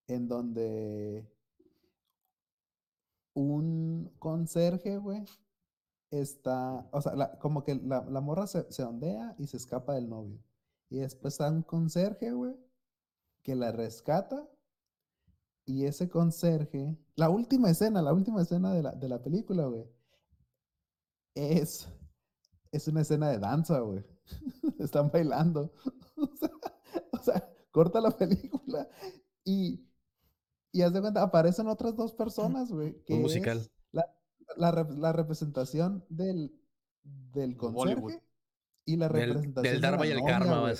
en 0.09 0.27
donde 0.27 1.25
un 3.35 4.13
conserje, 4.19 4.99
güey, 4.99 5.25
está, 6.11 6.89
o 6.91 7.01
sea, 7.01 7.39
como 7.39 7.63
que 7.63 7.77
la, 7.77 8.03
la 8.03 8.21
morra 8.21 8.49
se, 8.49 8.71
se 8.73 8.83
ondea 8.83 9.37
y 9.39 9.47
se 9.47 9.57
escapa 9.59 9.95
del 9.95 10.09
novio. 10.09 10.43
Y 10.89 10.99
después 10.99 11.35
está 11.35 11.49
un 11.53 11.63
conserje, 11.63 12.33
güey, 12.33 12.57
que 13.43 13.55
la 13.55 13.73
rescata. 13.73 14.49
Y 15.67 15.85
ese 15.85 16.09
conserje, 16.09 16.97
la 17.15 17.31
última 17.31 17.71
escena, 17.71 18.03
la 18.03 18.13
última 18.13 18.43
escena 18.43 18.73
de 18.75 18.83
la, 18.83 18.93
de 18.93 19.09
la 19.09 19.23
película, 19.23 19.67
güey, 19.67 19.85
es, 21.35 21.89
es 22.73 22.89
una 22.89 23.03
escena 23.03 23.29
de 23.31 23.39
danza, 23.39 23.81
güey. 23.81 24.05
Están 24.79 25.11
bailando. 25.11 25.73
O 26.23 26.37
sea, 26.37 26.51
o 27.13 27.19
sea, 27.19 27.49
corta 27.71 27.99
la 27.99 28.11
película 28.11 28.87
y, 29.43 29.89
y 30.71 30.83
haz 30.83 30.93
de 30.93 31.01
cuenta, 31.01 31.23
aparecen 31.23 31.67
otras 31.69 31.97
dos 31.97 32.13
personas, 32.13 32.71
güey. 32.71 33.03
que 33.05 33.15
musical. 33.15 33.59
es 33.59 33.71
La, 33.93 34.05
la 34.57 34.71
la 34.91 35.13
representación 35.15 36.05
del, 36.11 36.55
del 37.03 37.55
Bollywood. 37.73 38.13
conserje 38.13 38.23
y 38.85 38.97
la 38.97 39.09
Del, 39.13 39.31
representación 39.31 39.63
del 39.63 39.81
de 39.81 39.87
la 39.89 39.91
Dharma 39.91 40.07
y 40.07 40.11
el 40.11 40.23
Karma, 40.25 40.61
güey. 40.61 40.75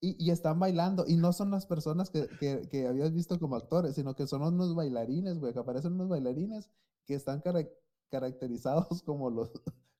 Y, 0.00 0.16
y 0.24 0.30
están 0.30 0.58
bailando, 0.60 1.04
y 1.08 1.16
no 1.16 1.32
son 1.32 1.50
las 1.50 1.66
personas 1.66 2.10
que, 2.10 2.28
que, 2.38 2.68
que 2.70 2.86
habías 2.86 3.12
visto 3.14 3.38
como 3.40 3.56
actores, 3.56 3.94
sino 3.94 4.14
que 4.14 4.26
son 4.26 4.42
unos 4.42 4.74
bailarines, 4.74 5.38
güey, 5.40 5.52
que 5.54 5.58
aparecen 5.60 5.94
unos 5.94 6.08
bailarines 6.08 6.70
que 7.06 7.14
están 7.14 7.40
cara- 7.40 7.66
caracterizados 8.10 9.02
como 9.04 9.30
los, 9.30 9.50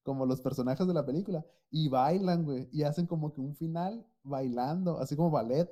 como 0.02 0.26
los 0.26 0.40
personajes 0.42 0.86
de 0.86 0.94
la 0.94 1.06
película, 1.06 1.44
y 1.70 1.88
bailan, 1.88 2.44
güey, 2.44 2.68
y 2.72 2.82
hacen 2.82 3.06
como 3.06 3.32
que 3.32 3.40
un 3.40 3.54
final 3.56 4.06
bailando, 4.22 4.98
así 4.98 5.16
como 5.16 5.30
ballet, 5.30 5.68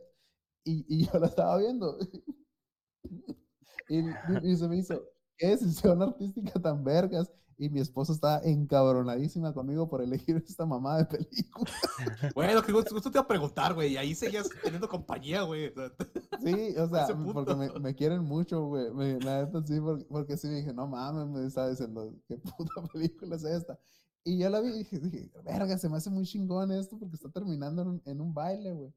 y, 0.65 0.85
y 0.89 1.07
yo 1.13 1.19
lo 1.19 1.27
estaba 1.27 1.59
viendo, 1.59 1.99
y- 3.89 4.51
y 4.53 4.57
se 4.57 4.69
me 4.69 4.77
hizo, 4.77 5.03
qué 5.37 5.49
decisión 5.49 6.03
artística 6.03 6.53
tan 6.61 6.83
vergas, 6.85 7.31
y 7.59 7.69
mi 7.71 7.81
esposa 7.81 8.13
está 8.13 8.41
encabronadísima 8.43 9.53
conmigo 9.55 9.89
por 9.89 10.03
elegir 10.03 10.37
esta 10.47 10.67
mamá 10.67 10.99
de 10.99 11.05
película. 11.07 11.71
Bueno, 12.35 12.63
que 12.63 12.73
gusto, 12.73 13.01
te 13.01 13.09
iba 13.11 13.21
a 13.21 13.27
preguntar, 13.27 13.75
güey, 13.75 13.93
y 13.93 13.97
ahí 13.97 14.15
seguías 14.15 14.49
teniendo 14.63 14.89
compañía, 14.89 15.43
güey. 15.43 15.73
Sí, 16.45 16.75
o 16.77 16.89
sea, 16.89 17.07
porque 17.33 17.55
me, 17.55 17.71
me 17.81 17.95
quieren 17.95 18.23
mucho, 18.25 18.67
güey. 18.67 18.93
me- 18.93 19.21
La 19.21 19.45
neta 19.45 19.63
sí, 19.67 19.81
porque, 19.81 20.05
porque 20.07 20.37
sí 20.37 20.49
dije, 20.49 20.73
no 20.75 20.87
mames, 20.87 21.27
me 21.29 21.47
estaba 21.47 21.71
diciendo, 21.71 22.13
¿qué 22.29 22.37
puta 22.39 22.83
película 22.93 23.37
es 23.37 23.45
esta? 23.45 23.79
Y 24.25 24.39
yo 24.39 24.49
la 24.51 24.61
vi 24.61 24.69
y 24.71 24.79
dije, 24.79 24.99
dije, 24.99 25.31
verga, 25.45 25.77
se 25.79 25.89
me 25.89 25.97
hace 25.99 26.11
muy 26.11 26.25
chingón 26.25 26.73
esto 26.73 26.99
porque 26.99 27.17
está 27.17 27.31
terminando 27.31 27.83
en 27.83 27.89
un, 27.89 28.03
en 28.07 28.21
un 28.21 28.33
baile, 28.35 28.73
güey. 28.73 28.93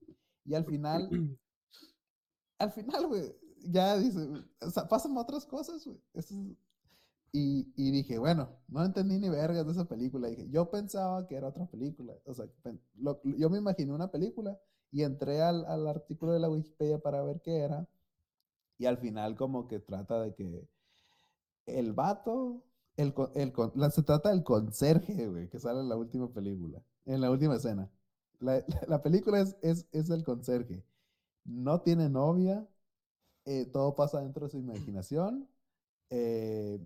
Y 0.45 0.55
al 0.55 0.65
final, 0.65 1.09
al 2.59 2.71
final, 2.71 3.07
güey, 3.07 3.35
ya 3.63 3.97
dice, 3.97 4.19
o 4.61 4.69
sea, 4.71 4.87
pasan 4.87 5.17
otras 5.17 5.45
cosas, 5.45 5.83
güey. 5.85 6.01
Es- 6.13 6.33
Y, 7.31 7.71
y 7.75 7.91
dije, 7.91 8.17
bueno, 8.19 8.49
no 8.67 8.83
entendí 8.83 9.19
ni 9.19 9.29
vergas 9.29 9.65
de 9.65 9.71
esa 9.71 9.85
película. 9.85 10.27
Dije, 10.29 10.47
yo 10.49 10.69
pensaba 10.71 11.27
que 11.27 11.35
era 11.35 11.47
otra 11.49 11.65
película. 11.67 12.13
O 12.25 12.33
sea, 12.33 12.47
lo- 12.97 13.21
yo 13.23 13.49
me 13.49 13.59
imaginé 13.59 13.93
una 13.93 14.09
película 14.11 14.59
y 14.91 15.03
entré 15.03 15.41
al, 15.41 15.65
al 15.65 15.87
artículo 15.87 16.33
de 16.33 16.39
la 16.39 16.49
Wikipedia 16.49 16.99
para 16.99 17.21
ver 17.23 17.41
qué 17.41 17.57
era. 17.59 17.87
Y 18.79 18.85
al 18.87 18.97
final 18.99 19.35
como 19.37 19.67
que 19.67 19.79
trata 19.79 20.21
de 20.21 20.33
que 20.35 20.67
el 21.65 21.93
vato, 21.93 22.63
el, 22.97 23.13
el, 23.35 23.53
la- 23.75 23.91
se 23.91 24.03
trata 24.03 24.29
del 24.29 24.43
conserje, 24.43 25.27
güey, 25.27 25.49
que 25.49 25.59
sale 25.59 25.79
en 25.81 25.89
la 25.89 25.95
última 25.97 26.29
película, 26.33 26.81
en 27.05 27.21
la 27.21 27.31
última 27.31 27.55
escena. 27.55 27.89
La, 28.39 28.63
la 28.87 29.01
película 29.01 29.41
es, 29.41 29.55
es, 29.61 29.87
es 29.91 30.09
el 30.09 30.23
conserje. 30.23 30.83
No 31.45 31.81
tiene 31.81 32.09
novia, 32.09 32.67
eh, 33.45 33.65
todo 33.73 33.95
pasa 33.95 34.21
dentro 34.21 34.45
de 34.47 34.51
su 34.51 34.57
imaginación. 34.59 35.47
eh, 36.11 36.79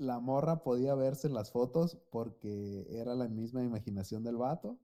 la 0.00 0.18
morra 0.18 0.62
podía 0.62 0.94
verse 0.94 1.26
en 1.28 1.34
las 1.34 1.52
fotos 1.52 1.98
porque 2.10 2.86
era 2.88 3.14
la 3.14 3.28
misma 3.28 3.62
imaginación 3.62 4.24
del 4.24 4.36
vato. 4.36 4.78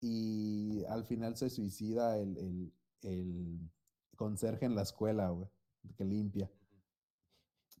Y 0.00 0.84
al 0.88 1.04
final 1.04 1.36
se 1.36 1.50
suicida 1.50 2.18
el, 2.18 2.36
el, 2.38 2.72
el 3.02 3.70
conserje 4.16 4.66
en 4.66 4.74
la 4.74 4.82
escuela, 4.82 5.28
güey, 5.30 5.48
que 5.96 6.04
limpia. 6.04 6.50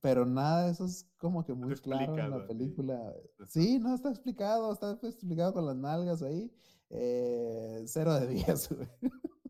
Pero 0.00 0.24
nada 0.24 0.66
de 0.66 0.72
eso 0.72 0.84
es 0.84 1.10
como 1.18 1.44
que 1.44 1.54
muy 1.54 1.74
claro 1.74 2.16
en 2.16 2.30
la 2.30 2.46
película. 2.46 3.14
Sí, 3.48 3.78
no 3.80 3.94
está 3.94 4.10
explicado, 4.10 4.72
está 4.72 4.92
explicado 5.02 5.52
con 5.52 5.66
las 5.66 5.76
nalgas 5.76 6.22
ahí. 6.22 6.52
Eh, 6.90 7.82
cero 7.86 8.14
de 8.14 8.26
10, 8.46 8.68
güey. 8.76 8.88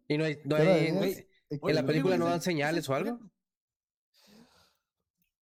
Y 0.08 0.16
no 0.16 0.24
hay, 0.24 0.38
no 0.44 0.56
Cero 0.56 0.70
de 0.72 0.80
hay, 0.80 0.92
10. 0.92 0.96
güey, 0.96 1.26
en 1.50 1.74
la 1.74 1.86
película 1.86 2.16
no 2.16 2.24
dan 2.24 2.40
señales 2.40 2.88
o 2.88 2.94
algo. 2.94 3.20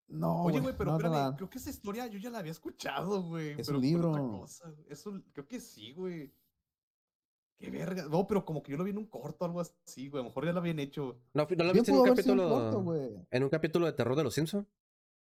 No, 0.09 0.45
Oye, 0.45 0.61
güey, 0.61 0.75
pero 0.77 0.93
no 0.93 0.97
espérame, 0.97 1.37
creo 1.37 1.51
que 1.51 1.59
esa 1.59 1.69
historia 1.71 2.07
yo 2.07 2.19
ya 2.19 2.31
la 2.31 2.39
había 2.39 2.53
escuchado, 2.53 3.23
güey. 3.25 3.51
Es 3.61 3.67
pero 3.67 3.79
un 3.79 3.93
por 3.93 4.07
otra 4.07 4.21
libro. 4.23 4.39
cosa, 4.41 4.71
güey. 4.71 4.87
Es 4.89 5.07
un- 5.07 5.21
creo 5.33 5.47
que 5.47 5.61
sí, 5.61 5.93
güey. 5.93 6.33
Qué 7.59 7.71
verga. 7.71 8.07
No, 8.09 8.27
pero 8.27 8.45
como 8.45 8.63
que 8.63 8.71
yo 8.73 8.79
lo 8.79 8.85
vi 8.85 8.91
en 8.93 8.99
un 8.99 9.07
corto 9.07 9.45
o 9.45 9.47
algo 9.49 9.61
así, 9.61 10.09
güey. 10.09 10.21
A 10.21 10.25
lo 10.25 10.31
mejor 10.31 10.47
ya 10.47 10.53
lo 10.53 10.61
habían 10.61 10.79
hecho. 10.79 11.19
No, 11.35 11.47
¿no 11.51 11.65
lo 11.65 11.73
viste 11.73 11.91
en 11.91 11.97
un 11.99 12.03
sido 12.03 12.03
un 12.03 12.09
capítulo, 12.09 12.49
corto, 12.49 12.83
güey. 12.83 13.27
en 13.31 13.43
un 13.43 13.49
capítulo 13.51 13.87
de 13.87 13.93
terror 13.93 14.17
de 14.17 14.25
los 14.25 14.35
Simpsons? 14.35 14.67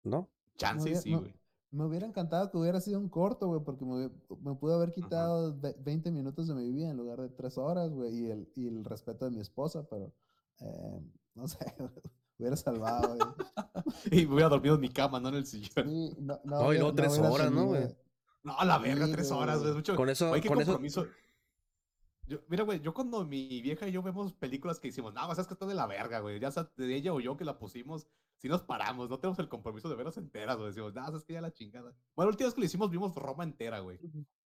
¿No? 0.04 0.28
Chance, 0.56 0.96
sí, 0.96 1.12
no- 1.12 1.20
güey. 1.20 1.34
Me 1.70 1.84
hubiera 1.86 2.06
encantado 2.06 2.50
que 2.50 2.58
hubiera 2.58 2.80
sido 2.82 2.98
un 2.98 3.08
corto, 3.08 3.46
güey, 3.48 3.62
porque 3.64 3.84
me, 3.84 4.10
me 4.42 4.54
pudo 4.56 4.74
haber 4.74 4.92
quitado 4.92 5.58
ve- 5.58 5.74
20 5.78 6.10
minutos 6.10 6.46
de 6.48 6.54
mi 6.54 6.70
vida 6.70 6.90
en 6.90 6.98
lugar 6.98 7.20
de 7.20 7.30
3 7.30 7.56
horas, 7.56 7.90
güey, 7.90 8.14
y 8.14 8.30
el, 8.30 8.52
y 8.56 8.66
el 8.68 8.84
respeto 8.84 9.24
de 9.24 9.30
mi 9.30 9.40
esposa, 9.40 9.86
pero 9.88 10.12
eh, 10.60 11.00
no 11.34 11.48
sé, 11.48 11.58
hubiera 12.42 12.56
salvado, 12.56 13.16
güey. 13.16 13.28
Y 14.10 14.26
me 14.26 14.34
hubiera 14.34 14.48
dormido 14.48 14.74
en 14.74 14.80
mi 14.80 14.88
cama, 14.88 15.20
no 15.20 15.28
en 15.28 15.36
el 15.36 15.46
sillón. 15.46 15.88
Sí, 15.88 16.16
no, 16.20 16.40
no, 16.44 16.62
No, 16.62 16.72
y 16.72 16.78
luego 16.78 16.94
tres 16.94 17.18
horas, 17.18 17.50
¿no, 17.50 17.66
güey? 17.66 17.96
No, 18.42 18.58
a 18.58 18.64
la 18.64 18.78
verga, 18.78 19.06
Sí, 19.06 19.12
tres 19.12 19.28
güey. 19.28 19.40
horas, 19.40 19.60
güey. 19.60 19.74
Mucho... 19.74 19.96
Con 19.96 20.08
eso, 20.08 20.28
Güey, 20.28 20.40
qué 20.40 20.48
con 20.48 20.60
eso. 20.60 21.06
Yo, 22.26 22.38
mira, 22.48 22.64
güey, 22.64 22.80
yo 22.80 22.94
cuando 22.94 23.24
mi 23.24 23.60
vieja 23.60 23.86
y 23.88 23.92
yo 23.92 24.02
vemos 24.02 24.32
películas 24.32 24.78
que 24.78 24.88
hicimos, 24.88 25.12
no, 25.12 25.20
sabes 25.20 25.46
que 25.46 25.54
está 25.54 25.66
de 25.66 25.74
la 25.74 25.86
verga, 25.86 26.20
güey. 26.20 26.38
Ya 26.38 26.50
sea 26.50 26.70
de 26.76 26.94
ella 26.94 27.12
o 27.12 27.20
yo 27.20 27.36
que 27.36 27.44
la 27.44 27.58
pusimos, 27.58 28.06
si 28.38 28.48
nos 28.48 28.62
paramos, 28.62 29.10
no 29.10 29.18
tenemos 29.18 29.38
el 29.38 29.48
compromiso 29.48 29.88
de 29.88 29.96
verlas 29.96 30.16
enteras, 30.16 30.56
güey. 30.56 30.68
Decimos, 30.68 30.94
no, 30.94 31.04
sabes 31.04 31.24
que 31.24 31.32
ya 31.32 31.40
la 31.40 31.52
chingada. 31.52 31.92
Bueno, 32.14 32.28
la 32.28 32.32
última 32.32 32.46
vez 32.46 32.54
que 32.54 32.60
lo 32.60 32.66
hicimos 32.66 32.90
vimos 32.90 33.14
Roma 33.14 33.44
entera, 33.44 33.80
güey. 33.80 33.98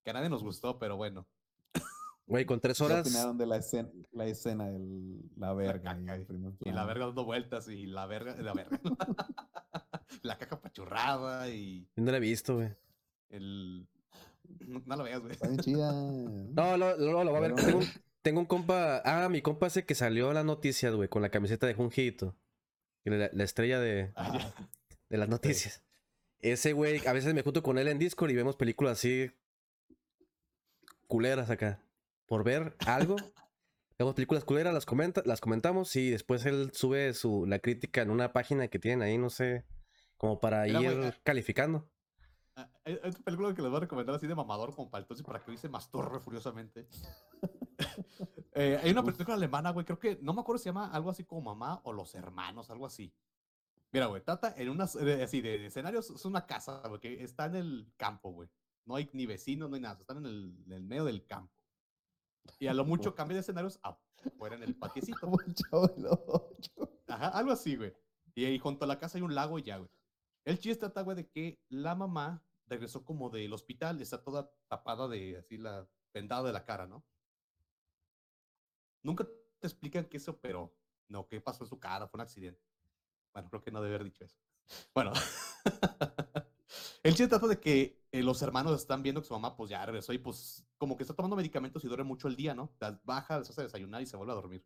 Que 0.03 0.11
a 0.11 0.12
nadie 0.12 0.28
nos 0.28 0.42
gustó, 0.42 0.78
pero 0.78 0.97
bueno. 0.97 1.26
Güey, 2.27 2.45
con 2.45 2.61
tres 2.61 2.79
¿Qué 2.79 2.85
horas. 2.85 3.07
opinaron 3.07 3.39
de 3.39 3.47
la 3.47 3.57
escena, 3.57 3.89
la 4.12 4.27
escena 4.27 4.68
de 4.70 4.79
la 5.37 5.53
verga? 5.55 5.97
caca, 5.97 6.18
Y 6.64 6.70
la 6.72 6.85
verga 6.85 7.07
dando 7.07 7.24
vueltas 7.24 7.68
y 7.68 7.87
la 7.87 8.07
verga, 8.07 8.35
la 8.43 8.53
verga. 8.53 8.81
la 10.22 10.39
caja 10.39 10.61
pachurrada 10.61 11.49
y 11.51 11.89
No 11.97 12.11
la 12.11 12.16
he 12.18 12.20
visto, 12.20 12.57
güey. 12.57 12.70
el... 13.31 13.87
No, 14.61 14.81
no 14.87 14.97
la 14.97 15.03
veas, 15.03 15.20
güey. 15.20 15.33
Está 15.33 15.49
bien 15.49 15.61
chida. 15.61 15.93
No, 15.93 16.77
lo, 16.77 16.97
lo, 16.97 17.24
lo 17.24 17.31
voy 17.31 17.37
a 17.39 17.41
ver. 17.41 17.55
Tengo, 17.55 17.79
un- 17.79 17.87
tengo 18.22 18.41
un 18.41 18.47
compa. 18.47 19.03
Ah, 19.05 19.29
mi 19.29 19.43
compa 19.43 19.66
ese 19.66 19.85
que 19.85 19.95
salió 19.97 20.29
en 20.29 20.35
las 20.35 20.45
noticias, 20.45 20.95
güey, 20.95 21.09
con 21.09 21.20
la 21.22 21.31
camiseta 21.31 21.66
de 21.66 21.74
Junjito. 21.74 22.37
La, 23.05 23.29
la 23.33 23.45
estrella 23.45 23.79
de, 23.81 24.12
Ah, 24.16 24.53
de 25.09 25.16
las 25.18 25.29
noticias. 25.29 25.83
Ese 26.41 26.72
güey, 26.72 27.05
a 27.07 27.12
veces 27.12 27.35
me 27.35 27.43
junto 27.43 27.62
con 27.62 27.77
él 27.79 27.89
en 27.89 27.99
Discord 27.99 28.31
y 28.31 28.35
vemos 28.35 28.57
películas 28.57 28.99
así. 28.99 29.31
culeras 31.07 31.51
acá. 31.51 31.81
Por 32.27 32.45
ver 32.45 32.77
algo. 32.87 33.16
Vemos 33.99 34.14
películas 34.14 34.45
culeras, 34.45 34.74
las, 34.74 34.85
comenta, 34.85 35.22
las 35.24 35.41
comentamos 35.41 35.97
y 35.97 36.11
después 36.11 36.45
él 36.45 36.70
sube 36.74 37.14
su, 37.14 37.47
la 37.47 37.61
crítica 37.61 38.03
en 38.03 38.11
una 38.11 38.33
página 38.33 38.68
que 38.68 38.79
tienen 38.79 39.03
ahí, 39.03 39.16
no 39.16 39.31
sé. 39.31 39.64
Como 40.18 40.39
para 40.39 40.68
ir 40.68 40.77
ah, 40.77 41.14
calificando. 41.22 41.89
Ah, 42.57 42.68
Hay, 42.85 42.99
hay 43.03 43.11
otra 43.11 43.22
película 43.22 43.55
que 43.55 43.62
les 43.62 43.70
voy 43.70 43.79
a 43.79 43.81
recomendar 43.81 44.16
así 44.16 44.27
de 44.27 44.35
mamador 44.35 44.74
como 44.74 44.91
para 44.91 45.03
entonces 45.03 45.24
para 45.24 45.43
que 45.43 45.51
hoy 45.51 45.57
se 45.57 45.68
masturbe 45.68 46.20
furiosamente. 46.20 46.89
Eh, 48.59 48.81
hay 48.83 48.91
una 48.91 49.03
película 49.03 49.35
alemana, 49.35 49.68
güey, 49.68 49.85
creo 49.85 49.99
que, 49.99 50.18
no 50.22 50.33
me 50.33 50.41
acuerdo 50.41 50.57
si 50.57 50.62
se 50.62 50.70
llama 50.70 50.91
algo 50.91 51.11
así 51.11 51.24
como 51.24 51.43
Mamá 51.43 51.83
o 51.85 51.93
Los 51.93 52.14
Hermanos, 52.14 52.70
algo 52.70 52.87
así. 52.87 53.12
Mira, 53.93 54.07
güey, 54.07 54.22
trata 54.22 54.55
en 54.57 54.70
unas, 54.70 54.97
eh, 54.97 55.22
así, 55.22 55.43
de, 55.43 55.59
de 55.59 55.66
escenarios, 55.66 56.09
es 56.09 56.24
una 56.24 56.47
casa, 56.47 56.81
güey, 56.89 56.99
que 56.99 57.22
está 57.22 57.45
en 57.45 57.57
el 57.57 57.93
campo, 57.99 58.31
güey. 58.31 58.49
No 58.87 58.97
hay 58.97 59.11
ni 59.12 59.27
vecinos, 59.27 59.68
no 59.68 59.77
hay 59.77 59.83
nada, 59.83 60.01
están 60.01 60.16
en 60.18 60.27
el, 60.27 60.57
en 60.64 60.72
el 60.72 60.83
medio 60.85 61.05
del 61.05 61.27
campo. 61.27 61.53
Y 62.59 62.66
a 62.66 62.74
lo 62.74 62.84
mucho 62.86 63.14
cambia 63.14 63.34
de 63.34 63.40
escenarios 63.40 63.80
afuera 63.82 64.57
en 64.57 64.62
el 64.62 64.74
patiecito. 64.78 65.30
Ajá, 67.07 67.28
algo 67.28 67.53
así, 67.53 67.76
güey. 67.76 67.92
Y 68.34 68.44
ahí 68.44 68.59
junto 68.59 68.84
a 68.84 68.88
la 68.88 68.99
casa 68.99 69.18
hay 69.18 69.22
un 69.22 69.34
lago 69.34 69.59
y 69.59 69.62
ya, 69.62 69.78
güey. 69.78 69.90
El 70.44 70.59
chiste 70.59 70.80
trata, 70.80 71.03
güey, 71.03 71.16
de 71.16 71.28
que 71.28 71.61
la 71.68 71.94
mamá 71.94 72.44
regresó 72.66 73.05
como 73.05 73.30
del 73.30 73.53
hospital, 73.53 74.01
está 74.01 74.22
toda 74.22 74.51
tapada 74.68 75.09
de 75.09 75.38
así 75.38 75.57
la 75.57 75.88
vendada 76.12 76.44
de 76.44 76.53
la 76.53 76.64
cara, 76.64 76.86
¿no? 76.86 77.05
Nunca 79.03 79.24
te 79.24 79.66
explican 79.66 80.05
qué 80.07 80.18
se 80.18 80.30
operó, 80.30 80.74
no, 81.09 81.28
qué 81.28 81.40
pasó 81.40 81.64
en 81.64 81.70
su 81.70 81.78
cara, 81.78 82.09
fue 82.09 82.18
un 82.18 82.22
accidente. 82.22 82.61
Bueno, 83.32 83.49
creo 83.51 83.62
que 83.62 83.70
no 83.70 83.80
debe 83.80 83.97
haber 83.97 84.05
dicho 84.05 84.24
eso. 84.24 84.36
Bueno, 84.94 85.12
el 87.03 87.14
chiste 87.14 87.28
trata 87.28 87.47
de 87.47 87.61
que 87.61 88.05
eh, 88.19 88.23
los 88.23 88.41
hermanos 88.43 88.79
están 88.81 89.03
viendo 89.03 89.21
que 89.21 89.27
su 89.29 89.35
mamá, 89.35 89.57
pues 89.57 89.71
ya 89.71 89.85
regresó 89.85 90.12
y 90.12 90.19
pues 90.19 90.67
como 90.79 90.97
que 90.97 91.03
está 91.03 91.14
tomando 91.14 91.37
medicamentos 91.37 91.85
y 91.85 91.89
duerme 91.89 92.05
mucho 92.05 92.29
el 92.29 92.37
día, 92.37 92.55
¿no? 92.55 92.73
Baja, 93.05 93.39
les 93.39 93.51
hace 93.51 93.62
desayunar 93.62 94.03
y 94.03 94.07
se 94.07 94.17
vuelve 94.17 94.33
a 94.33 94.37
dormir. 94.37 94.64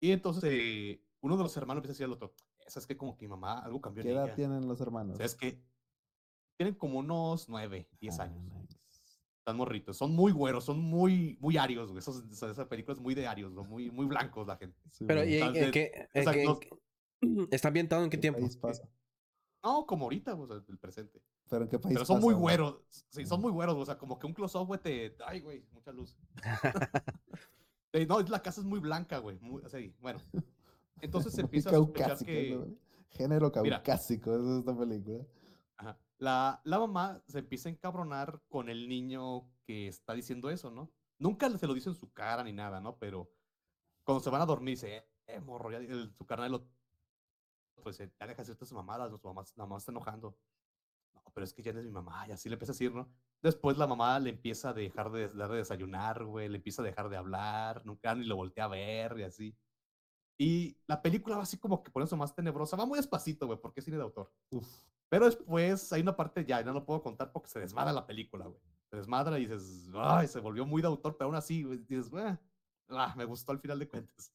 Y 0.00 0.10
entonces 0.12 0.42
eh, 0.46 1.02
uno 1.20 1.36
de 1.36 1.42
los 1.42 1.56
hermanos 1.56 1.80
empieza 1.80 1.92
a 1.92 1.94
decir 1.94 2.06
al 2.06 2.12
otro, 2.12 2.34
esa 2.66 2.78
es 2.80 2.86
que 2.86 2.96
como 2.96 3.16
que 3.16 3.24
mi 3.26 3.28
mamá 3.30 3.60
algo 3.60 3.80
cambió 3.80 4.02
¿Qué 4.02 4.10
en 4.10 4.16
edad 4.16 4.26
ella. 4.26 4.34
tienen 4.34 4.66
los 4.66 4.80
hermanos? 4.80 5.14
O 5.14 5.16
sea, 5.16 5.26
es 5.26 5.34
que 5.34 5.62
tienen 6.56 6.74
como 6.74 6.98
unos 6.98 7.48
nueve, 7.48 7.88
diez 8.00 8.18
Ah, 8.20 8.24
años. 8.24 8.42
nice. 8.44 8.78
Están 9.38 9.56
morritos. 9.56 9.96
Son 9.96 10.12
muy 10.14 10.30
güeros, 10.30 10.64
son 10.64 10.78
muy, 10.80 11.36
muy 11.40 11.56
arios, 11.56 11.88
güey. 11.90 11.98
Esos- 11.98 12.22
esa, 12.30 12.68
película 12.68 12.94
es 12.94 13.00
muy 13.00 13.14
de 13.16 13.26
arios, 13.26 13.52
¿no? 13.52 13.64
muy, 13.64 13.90
muy 13.90 14.06
blancos 14.06 14.46
la 14.46 14.56
gente. 14.56 14.80
Sí, 14.92 15.04
Pero. 15.04 15.24
¿y 15.24 15.34
en, 15.38 15.70
qué, 15.72 15.90
en 15.94 16.02
exacto, 16.20 16.32
qué- 16.32 16.44
los- 16.44 16.58
en 17.22 17.46
qué- 17.48 17.48
está 17.56 17.68
ambientado 17.68 18.04
en 18.04 18.10
qué 18.10 18.16
¿Qué 18.18 18.20
tiempo? 18.20 18.40
país 18.40 18.56
pasa? 18.56 18.88
No, 19.62 19.86
como 19.86 20.04
ahorita, 20.04 20.34
o 20.34 20.46
sea, 20.46 20.56
el 20.68 20.78
presente. 20.78 21.22
¿Pero 21.48 21.64
en 21.64 21.68
qué 21.70 21.78
país 21.78 21.94
Pero 21.94 22.04
son 22.06 22.16
pasa, 22.16 22.24
muy 22.26 22.34
güey? 22.34 22.56
güeros. 22.56 22.80
Sí, 23.10 23.24
son 23.26 23.40
muy 23.40 23.52
güeros, 23.52 23.76
o 23.76 23.84
sea, 23.86 23.96
como 23.98 24.18
que 24.18 24.26
un 24.26 24.32
close-up, 24.32 24.66
güey, 24.66 24.80
te. 24.80 25.16
Ay, 25.26 25.40
güey, 25.40 25.64
mucha 25.72 25.92
luz. 25.92 26.16
No, 28.08 28.20
la 28.20 28.42
casa 28.42 28.60
es 28.60 28.66
muy 28.66 28.80
blanca, 28.80 29.18
güey. 29.18 29.38
muy- 29.40 29.62
así, 29.64 29.94
bueno. 30.00 30.20
Entonces 31.00 31.32
se 31.34 31.40
empieza 31.42 31.70
a 31.70 31.74
sospechar 31.74 32.18
que. 32.24 32.56
¿no? 32.56 32.66
Género 33.10 33.52
Mira. 33.62 33.82
caucásico, 33.82 34.34
esa 34.34 34.52
es 34.52 34.58
esta 34.60 34.76
película. 34.78 35.24
Ajá. 35.76 35.98
La, 36.18 36.60
la 36.64 36.78
mamá 36.78 37.22
se 37.28 37.40
empieza 37.40 37.68
a 37.68 37.72
encabronar 37.72 38.40
con 38.48 38.70
el 38.70 38.88
niño 38.88 39.46
que 39.66 39.88
está 39.88 40.14
diciendo 40.14 40.48
eso, 40.48 40.70
¿no? 40.70 40.90
Nunca 41.18 41.50
se 41.58 41.66
lo 41.66 41.74
dice 41.74 41.90
en 41.90 41.94
su 41.94 42.10
cara 42.12 42.42
ni 42.42 42.52
nada, 42.54 42.80
¿no? 42.80 42.96
Pero 42.96 43.30
cuando 44.04 44.24
se 44.24 44.30
van 44.30 44.40
a 44.40 44.46
dormir, 44.46 44.76
dice, 44.76 45.04
eh, 45.26 45.40
morro, 45.40 45.70
ya, 45.70 45.78
el- 45.78 46.10
su 46.14 46.24
carnal 46.24 46.52
lo 46.52 46.64
pues 47.82 47.98
ya 47.98 48.06
deja 48.06 48.34
de 48.36 48.42
hacer 48.42 48.52
estas 48.52 48.72
mamadas, 48.72 49.10
¿no? 49.10 49.18
su 49.18 49.26
mamá, 49.28 49.42
la 49.56 49.64
mamá 49.64 49.78
está 49.78 49.92
enojando. 49.92 50.36
No, 51.14 51.22
pero 51.34 51.44
es 51.44 51.52
que 51.52 51.62
ya 51.62 51.72
no 51.72 51.80
es 51.80 51.84
mi 51.86 51.92
mamá, 51.92 52.26
y 52.28 52.32
así 52.32 52.48
le 52.48 52.54
empieza 52.54 52.72
a 52.72 52.74
decir, 52.74 52.94
¿no? 52.94 53.08
Después 53.42 53.76
la 53.76 53.86
mamá 53.86 54.18
le 54.20 54.30
empieza 54.30 54.70
a 54.70 54.72
dejar 54.72 55.10
de 55.10 55.28
de 55.28 55.48
desayunar, 55.56 56.24
güey, 56.24 56.48
le 56.48 56.56
empieza 56.56 56.82
a 56.82 56.84
dejar 56.84 57.08
de 57.08 57.16
hablar, 57.16 57.84
nunca 57.84 58.14
ni 58.14 58.24
lo 58.24 58.36
voltea 58.36 58.64
a 58.64 58.68
ver 58.68 59.18
y 59.18 59.22
así. 59.24 59.56
Y 60.38 60.76
la 60.86 61.02
película 61.02 61.36
va 61.36 61.42
así 61.42 61.58
como 61.58 61.82
que 61.82 61.90
por 61.90 62.02
eso 62.02 62.16
más 62.16 62.34
tenebrosa, 62.34 62.76
va 62.76 62.86
muy 62.86 62.98
despacito, 62.98 63.46
güey, 63.46 63.60
porque 63.60 63.80
es 63.80 63.84
cine 63.84 63.96
de 63.98 64.02
autor. 64.04 64.32
Uf. 64.50 64.66
Pero 65.08 65.26
después 65.26 65.92
hay 65.92 66.02
una 66.02 66.16
parte 66.16 66.44
ya, 66.44 66.60
y 66.60 66.64
no 66.64 66.72
lo 66.72 66.84
puedo 66.86 67.02
contar 67.02 67.30
porque 67.32 67.48
se 67.50 67.60
desmadra 67.60 67.92
la 67.92 68.06
película, 68.06 68.46
güey. 68.46 68.60
Se 68.90 68.96
desmadra 68.96 69.38
y 69.38 69.46
dices, 69.46 69.88
ay, 69.94 70.26
se 70.26 70.40
volvió 70.40 70.64
muy 70.66 70.82
de 70.82 70.88
autor, 70.88 71.16
pero 71.16 71.26
aún 71.26 71.36
así, 71.36 71.62
güey, 71.62 71.78
dices, 71.78 72.10
"Ah, 72.14 72.38
ah, 72.88 73.14
me 73.16 73.24
gustó 73.24 73.52
al 73.52 73.58
final 73.60 73.78
de 73.78 73.88
cuentas. 73.88 74.32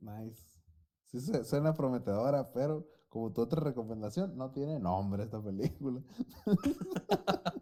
Nice. 0.00 0.55
Sí, 1.06 1.20
suena 1.44 1.72
prometedora, 1.74 2.52
pero 2.52 2.88
como 3.08 3.32
tu 3.32 3.40
otra 3.42 3.60
recomendación, 3.62 4.36
no 4.36 4.50
tiene 4.50 4.78
nombre 4.78 5.22
esta 5.24 5.40
película. 5.42 6.02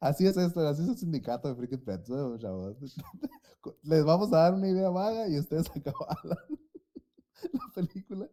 así 0.00 0.26
es 0.26 0.36
esto, 0.36 0.66
así 0.66 0.82
es 0.82 0.88
el 0.88 0.96
sindicato 0.96 1.48
de 1.48 1.54
Freaky 1.54 1.76
Pets, 1.78 2.08
¿no, 2.08 2.38
chavos? 2.38 2.76
Les 3.82 4.04
vamos 4.04 4.32
a 4.32 4.38
dar 4.38 4.54
una 4.54 4.68
idea 4.68 4.88
vaga 4.90 5.28
y 5.28 5.38
ustedes 5.38 5.70
acaban 5.76 6.16
la, 6.24 6.36
la 7.52 7.60
película. 7.74 8.28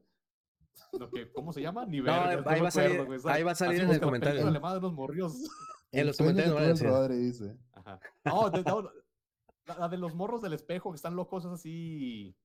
Lo 0.93 1.09
que, 1.11 1.32
¿Cómo 1.32 1.53
se 1.53 1.61
llama? 1.61 1.86
Ni 1.86 1.99
No, 2.01 2.11
ahí 2.11 2.36
me 2.38 2.41
va 2.41 2.51
acuerdo, 2.69 2.71
salir- 2.71 3.21
ahí 3.25 3.43
va 3.43 3.51
a 3.51 3.55
salir 3.55 3.82
en 3.82 3.89
el 3.89 3.97
la 3.99 3.99
comentario. 4.01 4.45
de 4.45 4.80
los 4.82 4.93
morrios. 4.93 5.36
En 5.91 6.01
El 6.01 6.07
los 6.07 6.17
comentarios 6.17 6.82
no. 6.82 6.89
Rodri 6.89 7.17
dice. 7.17 7.57
Ajá. 7.73 7.99
No, 8.25 8.49
de- 8.49 8.63
no, 8.63 8.82
la, 9.67 9.77
la 9.77 9.89
de 9.89 9.97
los 9.97 10.15
morros 10.15 10.41
del 10.41 10.53
espejo 10.53 10.91
que 10.91 10.95
están 10.95 11.15
locos 11.15 11.45
es 11.45 11.51
así. 11.51 12.36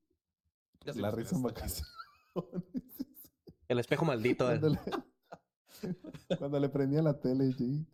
Ya 0.84 0.92
La 0.94 1.10
risa 1.10 1.36
en 1.36 1.42
vacaciones. 1.42 1.92
El 3.68 3.78
espejo 3.78 4.04
maldito. 4.04 4.50
eh. 4.52 4.58
Cuando 4.60 4.68
le, 4.68 4.78
cuando 6.38 6.60
le 6.60 6.68
prendía 6.68 7.02
la 7.02 7.18
tele, 7.20 7.52
sí. 7.52 7.86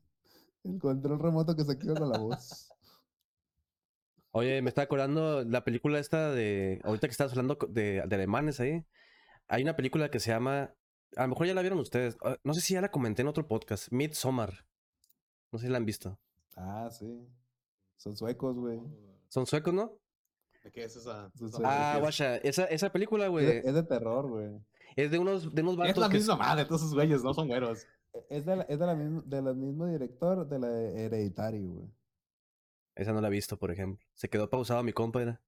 El 0.65 0.79
control 0.79 1.19
remoto 1.21 1.55
que 1.57 1.65
se 1.65 1.73
activa 1.73 1.95
con 1.95 2.11
la 2.11 2.19
voz. 2.19 2.69
Oye, 4.33 4.63
me 4.63 4.69
está 4.69 4.83
acordando 4.83 5.43
la 5.45 5.65
película 5.65 5.99
esta 5.99 6.31
de. 6.33 6.81
Ahorita 6.85 7.07
que 7.09 7.13
estás 7.13 7.31
hablando 7.33 7.59
de, 7.69 8.03
de 8.07 8.15
alemanes 8.17 8.61
ahí. 8.61 8.85
Hay 9.49 9.63
una 9.63 9.77
película 9.77 10.11
que 10.11 10.21
se 10.21 10.31
llama. 10.31 10.75
A 11.17 11.23
lo 11.23 11.29
mejor 11.29 11.47
ya 11.47 11.55
la 11.55 11.63
vieron 11.63 11.79
ustedes. 11.81 12.17
ah, 12.25 12.37
No 12.45 12.55
sé 12.55 12.61
si 12.61 12.75
ya 12.75 12.81
la 12.81 12.91
comenté 12.91 13.23
en 13.23 13.29
otro 13.29 13.47
podcast. 13.49 13.91
Midsommar. 13.91 14.67
No 15.51 15.59
sé 15.59 15.67
si 15.67 15.71
la 15.73 15.79
han 15.79 15.87
visto. 15.87 16.19
Ah, 16.57 16.89
sí. 16.91 17.27
Son 17.97 18.17
suecos, 18.17 18.57
güey. 18.57 18.81
Son 19.29 19.47
suecos, 19.47 19.75
¿no? 19.75 19.99
¿De 20.63 20.71
qué 20.71 20.85
es 20.85 20.97
esa? 20.97 21.31
Ah, 21.65 21.93
es? 21.97 22.01
guacha. 22.01 22.37
Esa, 22.37 22.65
esa 22.67 22.91
película, 22.93 23.25
Es, 23.27 23.31
güey. 23.31 23.47
es 23.47 23.75
de 23.75 23.83
terror, 23.83 24.29
güey. 24.29 24.51
Es 24.97 25.11
de 25.11 25.19
unos, 25.19 25.55
de 25.55 25.63
unos 25.63 25.75
Es 25.75 25.79
vatos 25.79 25.99
la 25.99 26.09
que 26.09 26.17
misma 26.19 26.37
madre, 26.37 26.65
todos 26.65 26.83
esos 26.83 26.95
güeyes, 26.95 27.23
no 27.23 27.33
son 27.33 27.49
güeros. 27.49 27.87
Es 28.29 28.45
de 28.45 28.57
la, 28.57 28.63
es 28.65 28.79
de 28.79 28.87
la 28.87 28.95
misma, 28.95 29.23
de 29.25 29.43
la 29.43 29.53
mismo 29.55 29.87
director 29.87 30.47
de 30.49 30.59
la 30.59 30.69
de 30.69 31.05
Hereditary, 31.05 31.65
güey. 31.67 31.89
Esa 32.97 33.13
no 33.13 33.21
la 33.21 33.29
he 33.29 33.31
visto, 33.31 33.57
por 33.57 33.71
ejemplo. 33.71 34.05
Se 34.15 34.29
quedó 34.29 34.51
pausado 34.51 34.83
mi 34.83 34.93
compa, 34.93 35.23
era. 35.23 35.41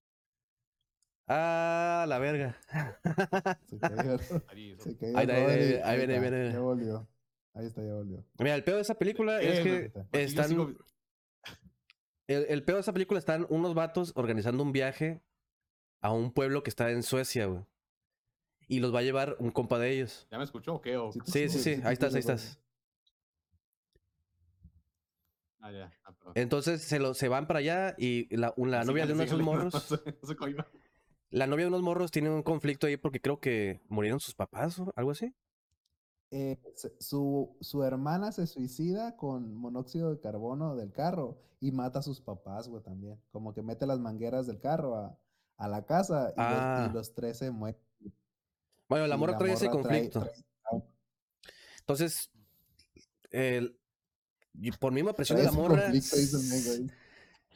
Ah, 1.27 2.05
la 2.09 2.19
verga. 2.19 2.57
Se 3.69 3.79
cayó, 3.79 4.19
Ahí, 4.49 4.73
eso. 4.73 4.85
se 4.85 4.97
cayó 4.97 5.19
Ahí 5.19 5.27
ahí 5.31 5.57
viene, 5.57 5.83
ahí 5.83 5.97
viene, 5.99 6.15
ahí 6.15 6.19
está, 6.25 6.31
viene. 6.31 6.53
Ya 6.53 6.61
volvió. 6.61 7.09
Ahí 7.55 7.67
está, 7.67 7.83
ya 7.83 7.93
volvió. 7.95 8.25
Mira, 8.39 8.55
el 8.55 8.65
peor 8.65 8.77
de 8.77 8.83
esa 8.83 8.95
película 8.95 9.41
es 9.41 9.59
Eh, 9.59 9.63
que 9.63 9.93
yo 9.95 10.19
están. 10.21 10.49
sigo- 10.49 10.73
El, 12.27 12.47
el 12.49 12.65
peor 12.65 12.77
de 12.77 12.81
esa 12.83 12.93
película 12.93 13.19
están 13.19 13.47
unos 13.51 13.75
vatos 13.75 14.13
organizando 14.15 14.63
un 14.63 14.73
viaje 14.73 15.21
a 16.01 16.13
un 16.13 16.33
pueblo 16.33 16.63
que 16.63 16.71
está 16.71 16.91
en 16.91 17.03
Suecia, 17.03 17.47
güey. 17.47 17.65
Y 18.69 18.81
los 18.81 18.95
va 18.95 19.01
a 19.01 19.03
llevar 19.03 19.37
un 19.39 19.51
compa 19.51 19.79
de 19.79 19.91
ellos. 19.91 20.27
¿Ya 20.31 20.39
me 20.39 20.45
escuchó 20.45 20.75
o 20.75 20.81
qué? 20.81 20.97
O- 20.97 21.13
Sí, 21.13 21.49
sí, 21.49 21.59
sí, 21.59 21.81
ahí 21.85 21.93
estás, 21.93 22.15
ahí 22.15 22.21
estás. 22.21 22.59
Ah, 25.61 25.71
ya. 25.71 25.93
Ah. 26.05 26.13
Entonces 26.35 26.83
se, 26.83 26.99
lo, 26.99 27.15
se 27.15 27.29
van 27.29 27.47
para 27.47 27.61
allá 27.61 27.95
y 27.99 28.35
la, 28.37 28.53
la 28.57 28.83
Sí, 28.83 28.89
novia 28.89 29.07
de 29.07 29.13
uno 29.13 29.21
de 29.21 29.27
esos 29.27 29.39
síguele, 29.39 29.45
morros, 29.45 30.01
la 31.31 31.47
novia 31.47 31.65
de 31.65 31.69
unos 31.69 31.83
morros 31.83 32.11
tiene 32.11 32.31
un 32.31 32.43
conflicto 32.43 32.87
ahí 32.87 32.97
porque 32.97 33.21
creo 33.21 33.39
que 33.39 33.81
murieron 33.89 34.19
sus 34.19 34.35
papás 34.35 34.79
o 34.81 34.93
algo 34.97 35.13
así. 35.13 35.33
Eh, 36.33 36.59
su, 36.99 37.57
su 37.61 37.83
hermana 37.85 38.33
se 38.33 38.47
suicida 38.47 39.17
con 39.17 39.55
monóxido 39.55 40.11
de 40.11 40.19
carbono 40.19 40.75
del 40.75 40.93
carro 40.93 41.39
y 41.61 41.71
mata 41.73 42.01
a 42.01 42.03
sus 42.03 42.21
papás, 42.21 42.69
güey, 42.69 42.83
también. 42.83 43.21
Como 43.31 43.55
que 43.55 43.63
mete 43.63 43.87
las 43.87 44.01
mangueras 44.01 44.47
del 44.47 44.59
carro 44.59 44.97
a, 44.97 45.17
a 45.59 45.69
la 45.69 45.85
casa 45.87 46.33
y, 46.35 46.37
los, 46.37 46.37
y 46.37 46.39
Ah. 46.39 46.91
los 46.93 47.15
tres 47.15 47.39
se 47.39 47.51
mueren. 47.51 47.81
Bueno, 48.89 49.07
la 49.07 49.17
morra 49.17 49.39
trae 49.39 49.53
ese 49.53 49.67
trae- 49.69 49.73
conflicto. 49.73 50.21
trae- 50.21 50.83
Entonces, 51.81 52.31
el, 53.31 53.79
y 54.55 54.71
por 54.73 54.93
misma 54.93 55.13
presión 55.13 55.39
de 55.39 55.45
la 55.45 55.53
morra, 55.53 55.83
conflicto, 55.83 56.17
dice 56.17 56.87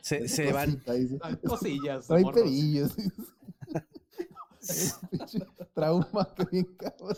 se, 0.03 0.29
se 0.29 0.53
van. 0.53 0.81
dice. 0.87 1.19
Cosillas. 1.47 2.07
Trae 2.07 2.23
morros. 2.23 2.43
pedillos. 2.43 2.95
Trauma 5.75 6.35
que 6.35 6.45
bien 6.51 6.77
cabrón. 6.77 7.17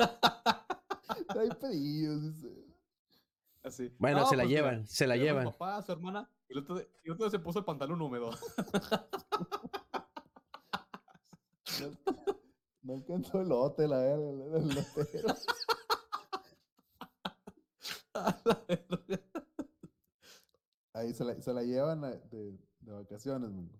Trae 1.28 1.48
pedillos, 1.60 2.22
dice. 2.22 2.48
Así. 3.62 3.94
Bueno, 3.98 4.26
se 4.26 4.36
la 4.36 4.42
pues 4.42 4.48
mira, 4.48 4.60
llevan, 4.62 4.86
se 4.86 5.06
la 5.06 5.14
se 5.14 5.20
llevó 5.20 5.28
llevan. 5.40 5.44
Su 5.52 5.58
papá, 5.58 5.82
su 5.82 5.92
hermana, 5.92 6.30
y 6.48 6.52
el 6.54 6.58
otro, 6.60 6.80
y 6.80 6.86
el 7.04 7.12
otro 7.12 7.30
se 7.30 7.38
puso 7.38 7.58
el 7.58 7.64
pantalón 7.64 8.00
húmedo. 8.00 8.30
No, 11.80 11.90
no 12.82 12.94
alcanzó 12.94 13.40
el 13.42 13.48
lote, 13.48 13.86
la 13.86 13.98
verga, 13.98 14.30
el, 14.58 14.68
lotero. 14.68 15.28
La. 18.14 18.64
Ahí 20.92 21.12
se 21.14 21.24
la, 21.24 21.40
se 21.40 21.52
la 21.52 21.62
llevan 21.62 22.04
a- 22.04 22.10
de, 22.16 22.58
de 22.80 22.92
vacaciones, 22.92 23.50
Mengo. 23.50 23.78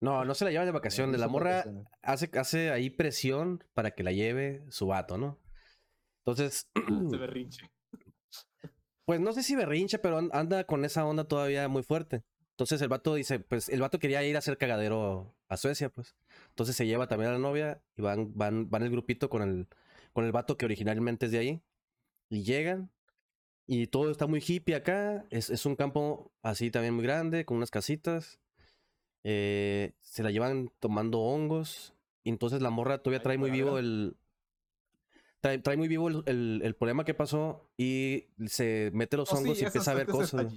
No, 0.00 0.24
no 0.24 0.34
se 0.34 0.44
la 0.44 0.50
llevan 0.50 0.66
de 0.66 0.72
vacaciones. 0.72 1.18
La 1.18 1.28
morra 1.28 1.50
vacaciones. 1.56 1.86
hace, 2.02 2.30
hace 2.38 2.70
ahí 2.70 2.90
presión 2.90 3.64
para 3.74 3.92
que 3.92 4.02
la 4.04 4.12
lleve 4.12 4.64
su 4.70 4.86
vato, 4.86 5.18
¿no? 5.18 5.38
Entonces, 6.28 6.68
Se 7.10 7.16
berrinche. 7.18 7.70
pues 9.04 9.20
no 9.20 9.32
sé 9.32 9.42
si 9.42 9.56
berrinche, 9.56 9.98
pero 9.98 10.18
an- 10.18 10.30
anda 10.32 10.64
con 10.64 10.84
esa 10.84 11.04
onda 11.06 11.24
todavía 11.24 11.68
muy 11.68 11.82
fuerte. 11.82 12.22
Entonces 12.50 12.82
el 12.82 12.88
vato 12.88 13.14
dice, 13.14 13.38
pues 13.38 13.68
el 13.68 13.80
vato 13.80 13.98
quería 13.98 14.22
ir 14.24 14.34
a 14.36 14.40
hacer 14.40 14.58
cagadero 14.58 15.34
a 15.48 15.56
Suecia, 15.56 15.88
pues. 15.90 16.16
Entonces 16.50 16.74
se 16.76 16.86
lleva 16.86 17.06
también 17.06 17.30
a 17.30 17.34
la 17.34 17.38
novia 17.38 17.80
y 17.96 18.02
van, 18.02 18.32
van, 18.36 18.68
van 18.68 18.82
el 18.82 18.90
grupito 18.90 19.30
con 19.30 19.42
el, 19.42 19.68
con 20.12 20.24
el 20.24 20.32
vato 20.32 20.56
que 20.56 20.64
originalmente 20.64 21.26
es 21.26 21.32
de 21.32 21.38
ahí. 21.38 21.62
Y 22.30 22.42
llegan 22.42 22.90
y 23.66 23.86
todo 23.86 24.10
está 24.10 24.26
muy 24.26 24.42
hippie 24.46 24.74
acá. 24.74 25.24
Es, 25.30 25.50
es 25.50 25.64
un 25.66 25.76
campo 25.76 26.32
así 26.42 26.70
también 26.70 26.94
muy 26.94 27.04
grande, 27.04 27.44
con 27.44 27.56
unas 27.58 27.70
casitas. 27.70 28.40
Eh, 29.24 29.92
se 30.02 30.22
la 30.22 30.30
llevan 30.30 30.70
tomando 30.80 31.20
hongos. 31.20 31.94
Y 32.24 32.30
entonces 32.30 32.60
la 32.60 32.70
morra 32.70 32.98
todavía 32.98 33.22
trae 33.22 33.38
muy 33.38 33.50
vivo 33.50 33.78
el... 33.78 34.16
Trae, 35.48 35.58
trae 35.60 35.76
muy 35.78 35.88
vivo 35.88 36.08
el, 36.08 36.22
el- 36.26 36.60
el 36.62 36.74
problema 36.74 37.04
que 37.04 37.14
pasó 37.14 37.70
y 37.78 38.26
se 38.46 38.90
mete 38.92 39.16
los 39.16 39.32
Oh, 39.32 39.36
sí, 39.36 39.42
hongos 39.42 39.62
y 39.62 39.64
empieza 39.64 39.90
a 39.90 39.94
ver 39.94 40.06
cosas. 40.06 40.52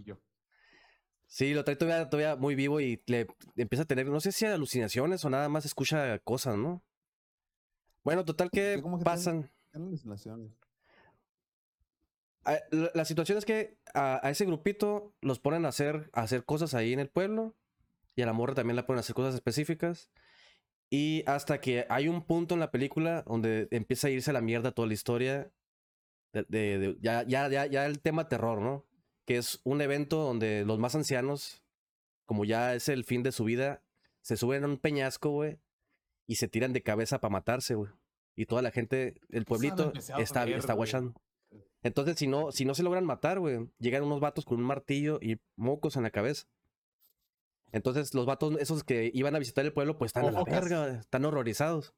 Sí, 1.27 1.53
lo 1.53 1.63
trae 1.63 1.77
todavía, 1.77 2.09
todavía 2.09 2.35
muy 2.35 2.55
vivo 2.55 2.81
y 2.81 3.01
le 3.05 3.27
empieza 3.55 3.83
a 3.83 3.85
tener, 3.85 4.05
no 4.07 4.19
sé 4.19 4.33
si 4.33 4.45
alucinaciones 4.45 5.23
o 5.23 5.29
nada 5.29 5.47
más 5.47 5.63
escucha 5.65 6.19
cosas, 6.19 6.57
¿no? 6.57 6.83
Bueno, 8.03 8.25
total 8.25 8.51
que 8.51 8.83
pasan. 9.05 9.49
Eran 9.73 9.87
alucinaciones. 9.87 10.51
a- 12.43 12.59
La, 12.71 12.91
la 12.93 13.05
situación 13.05 13.37
es 13.37 13.45
que 13.45 13.77
a, 13.93 14.19
a 14.25 14.29
ese 14.29 14.45
grupito 14.45 15.13
los 15.21 15.39
ponen 15.39 15.65
a 15.65 15.69
hacer, 15.69 16.09
a 16.11 16.23
hacer 16.23 16.43
cosas 16.43 16.73
ahí 16.73 16.91
en 16.91 16.99
el 16.99 17.07
pueblo 17.09 17.55
y 18.15 18.23
a 18.23 18.25
la 18.25 18.33
morra 18.33 18.55
también 18.55 18.75
la 18.75 18.85
ponen 18.85 18.97
a 18.97 19.01
hacer 19.01 19.15
cosas 19.15 19.35
específicas. 19.35 20.09
Y 20.93 21.23
hasta 21.25 21.61
que 21.61 21.85
hay 21.89 22.07
un 22.09 22.21
punto 22.21 22.53
en 22.53 22.59
la 22.59 22.69
película 22.69 23.23
donde 23.23 23.67
empieza 23.71 24.07
a 24.07 24.11
irse 24.11 24.29
a 24.29 24.33
la 24.33 24.41
mierda 24.41 24.71
toda 24.73 24.87
la 24.87 24.93
historia. 24.93 25.51
de- 26.33 26.45
de- 26.47 26.79
de- 26.79 26.97
ya, 27.01 27.23
ya, 27.23 27.49
ya, 27.49 27.65
ya 27.65 27.85
el 27.85 27.99
tema 27.99 28.29
terror, 28.29 28.61
¿no? 28.61 28.85
Que 29.25 29.35
es 29.37 29.59
un 29.65 29.81
evento 29.81 30.17
donde 30.23 30.63
los 30.65 30.79
más 30.79 30.95
ancianos, 30.95 31.61
como 32.25 32.45
ya 32.45 32.73
es 32.73 32.87
el 32.87 33.03
fin 33.03 33.21
de 33.21 33.33
su 33.33 33.43
vida, 33.43 33.83
se 34.21 34.37
suben 34.37 34.63
a 34.63 34.67
un 34.67 34.77
peñasco, 34.77 35.29
güey, 35.31 35.59
y 36.27 36.35
se 36.35 36.47
tiran 36.47 36.71
de 36.71 36.83
cabeza 36.83 37.19
para 37.19 37.33
matarse, 37.33 37.75
güey. 37.75 37.91
Y 38.37 38.45
toda 38.45 38.61
la 38.61 38.71
gente, 38.71 39.19
el 39.29 39.43
pueblito, 39.43 39.91
está, 40.21 40.45
está 40.59 40.73
guachando. 40.73 41.21
Entonces, 41.83 42.15
si 42.17 42.27
no, 42.27 42.53
si 42.53 42.63
no 42.63 42.75
se 42.75 42.83
logran 42.83 43.03
matar, 43.05 43.39
güey, 43.39 43.67
llegan 43.79 44.03
unos 44.03 44.21
vatos 44.21 44.45
con 44.45 44.57
un 44.57 44.63
martillo 44.65 45.19
y 45.21 45.37
mocos 45.57 45.97
en 45.97 46.03
la 46.03 46.11
cabeza. 46.11 46.47
Entonces, 47.71 48.13
los 48.13 48.25
vatos, 48.25 48.55
esos 48.59 48.83
que 48.83 49.11
iban 49.13 49.35
a 49.35 49.39
visitar 49.39 49.65
el 49.65 49.73
pueblo, 49.73 49.97
pues 49.97 50.09
están 50.09 50.25
a 50.25 50.31
la 50.31 50.43
verga, 50.43 50.99
están 50.99 51.25
horrorizados. 51.25 51.93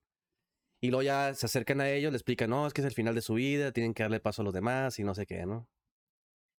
Y 0.81 0.89
luego 0.89 1.03
ya 1.03 1.33
se 1.33 1.45
acercan 1.45 1.81
a 1.81 1.89
ellos, 1.89 2.11
le 2.11 2.17
explican, 2.17 2.49
no, 2.49 2.67
es 2.67 2.73
que 2.73 2.81
es 2.81 2.87
el 2.87 2.93
final 2.93 3.15
de 3.15 3.21
su 3.21 3.35
vida, 3.35 3.71
tienen 3.71 3.93
que 3.93 4.03
darle 4.03 4.19
paso 4.19 4.41
a 4.41 4.45
los 4.45 4.53
demás 4.53 4.99
y 4.99 5.03
no 5.03 5.15
sé 5.15 5.25
qué, 5.25 5.45
¿no? 5.45 5.67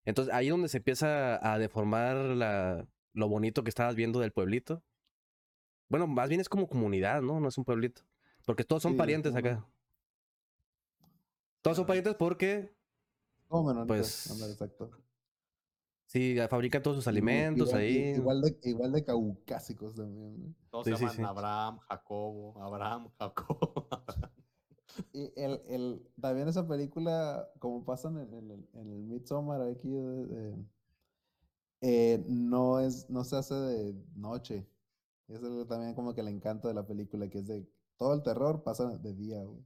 Entonces, 0.07 0.33
ahí 0.35 0.47
es 0.47 0.51
donde 0.51 0.69
se 0.69 0.79
empieza 0.79 1.53
a 1.53 1.59
deformar 1.59 2.17
la, 2.17 2.87
lo 3.13 3.29
bonito 3.29 3.63
que 3.65 3.69
estabas 3.71 3.95
viendo 3.95 4.21
del 4.21 4.33
pueblito. 4.33 4.83
Bueno, 5.89 6.07
más 6.07 6.29
bien 6.29 6.41
es 6.41 6.49
como 6.49 6.67
comunidad, 6.69 7.23
¿no? 7.23 7.39
No 7.39 7.49
es 7.49 7.59
un 7.59 7.65
pueblito. 7.65 8.03
Porque 8.47 8.65
todos 8.65 8.83
son 8.83 8.93
Sí, 8.93 8.99
parientes 8.99 9.35
acá. 9.35 9.65
Todos 11.63 11.77
son 11.77 11.85
Ah. 11.85 11.89
parientes 11.89 12.15
porque 12.17 12.75
¿Cómo 13.49 13.69
menonitas? 13.69 14.27
Pues, 14.29 14.51
exacto. 14.51 14.91
Sí, 16.15 16.37
fabrican 16.49 16.83
todos 16.83 16.97
sus 16.97 17.09
alimentos 17.09 17.69
igual, 17.69 17.83
ahí. 17.83 17.97
Igual 18.17 18.41
de, 18.43 18.59
igual 18.63 18.93
de 18.93 19.05
caucásicos 19.05 19.95
también. 19.95 20.41
¿no? 20.49 20.55
Todos 20.71 20.87
Sí, 20.87 20.93
se 20.93 20.97
sí, 20.97 21.03
llaman 21.03 21.17
sí. 21.17 21.23
Abraham, 21.23 21.79
Jacobo, 21.89 22.63
Abraham, 22.63 23.11
Jacobo. 23.19 23.89
Y 25.13 25.33
el, 25.35 25.61
el, 25.69 26.09
también 26.21 26.47
esa 26.47 26.69
película, 26.69 27.49
como 27.59 27.85
pasan 27.85 28.17
en, 28.17 28.33
el, 28.33 28.51
en 28.75 28.93
el 28.93 29.03
Midsommar 29.03 29.61
aquí, 29.63 29.91
de- 29.91 30.27
de- 30.27 30.65
eh, 31.81 32.25
no, 32.29 32.79
es, 32.81 33.11
no 33.11 33.25
se 33.25 33.37
hace 33.37 33.55
de 33.55 33.95
noche. 34.15 34.67
Eso 35.29 35.63
es 35.63 35.67
también 35.69 35.95
como 35.95 36.15
que 36.15 36.21
el 36.21 36.29
encanto 36.29 36.69
de 36.69 36.75
la 36.75 36.87
película, 36.87 37.29
que 37.29 37.39
es 37.39 37.47
de 37.49 37.67
todo 37.97 38.15
el 38.15 38.23
terror 38.23 38.63
pasa 38.63 38.87
de 38.99 39.15
día, 39.15 39.43
güey. 39.43 39.65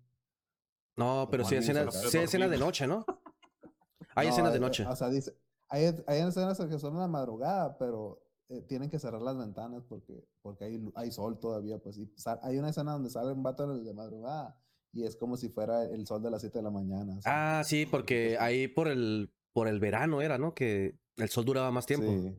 No, 0.97 1.29
pero 1.31 1.45
sí 1.45 1.55
hay 1.55 1.61
escenas, 1.61 1.95
hay 2.15 2.49
de 2.51 2.59
noche, 2.59 2.87
¿no? 2.87 3.05
Hay 4.15 4.27
No, 4.27 4.33
escenas 4.33 4.53
de 4.53 4.57
eh, 4.57 4.61
noche. 4.61 4.87
O 4.87 4.97
sea, 4.97 5.11
dice, 5.11 5.37
hay, 5.69 5.85
hay 6.07 6.21
escenas 6.21 6.59
que 6.59 6.79
son 6.79 6.95
en 6.95 7.01
la 7.01 7.09
madrugada, 7.09 7.77
pero 7.79 8.23
eh, 8.49 8.63
tienen 8.63 8.89
que 8.91 8.99
cerrar 8.99 9.21
las 9.23 9.37
ventanas 9.37 9.85
porque, 9.89 10.25
porque 10.43 10.65
hay, 10.65 10.91
hay 10.95 11.11
sol 11.11 11.39
todavía, 11.39 11.79
pues. 11.79 11.99
Y 11.99 12.07
sa- 12.17 12.41
hay 12.43 12.59
una 12.59 12.71
escena 12.71 12.93
donde 12.93 13.11
sale 13.11 13.33
un 13.33 13.43
vato 13.43 13.67
de 13.79 13.93
madrugada 13.95 14.59
y 14.93 15.05
es 15.05 15.17
como 15.17 15.37
si 15.37 15.49
fuera 15.51 15.85
el 15.85 16.07
sol 16.07 16.23
de 16.23 16.31
las 16.31 16.41
7 16.41 16.59
de 16.59 16.63
la 16.63 16.71
mañana. 16.71 17.19
Ah, 17.27 17.63
sí, 17.65 17.85
porque 17.87 18.33
Entonces- 18.33 18.41
ahí 18.41 18.69
por 18.69 18.89
el, 18.89 19.31
por 19.53 19.69
el 19.69 19.79
verano 19.81 20.23
era, 20.23 20.39
¿no? 20.39 20.55
Que 20.55 20.99
el 21.17 21.29
sol 21.29 21.45
duraba 21.45 21.71
más 21.71 21.85
tiempo. 21.87 22.07
Sí. 22.07 22.35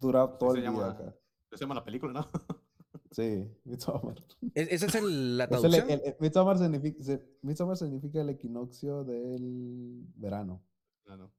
Dura 0.00 0.38
todo 0.38 0.54
el 0.54 0.60
día 0.60 0.70
llama- 0.70 0.90
acá. 0.90 1.14
Se 1.52 1.58
llama 1.58 1.74
la 1.74 1.84
película, 1.84 2.12
¿no? 2.12 2.28
Sí, 3.10 3.50
Midsommar. 3.64 4.22
¿Es- 4.54 4.68
¿Esa 4.72 4.86
es 4.86 4.94
el- 4.96 5.38
la 5.38 5.44
Es 5.44 5.50
el- 5.50 5.60
traducción? 5.60 5.90
el- 5.90 6.00
el- 6.04 6.16
Midsommar, 6.20 6.58
significa, 6.58 7.02
se- 7.02 7.26
Midsommar 7.42 7.76
significa 7.78 8.20
el 8.20 8.28
equinoccio 8.28 9.02
del 9.02 10.04
verano. 10.14 10.62
No, 11.06 11.16
no. 11.16 11.32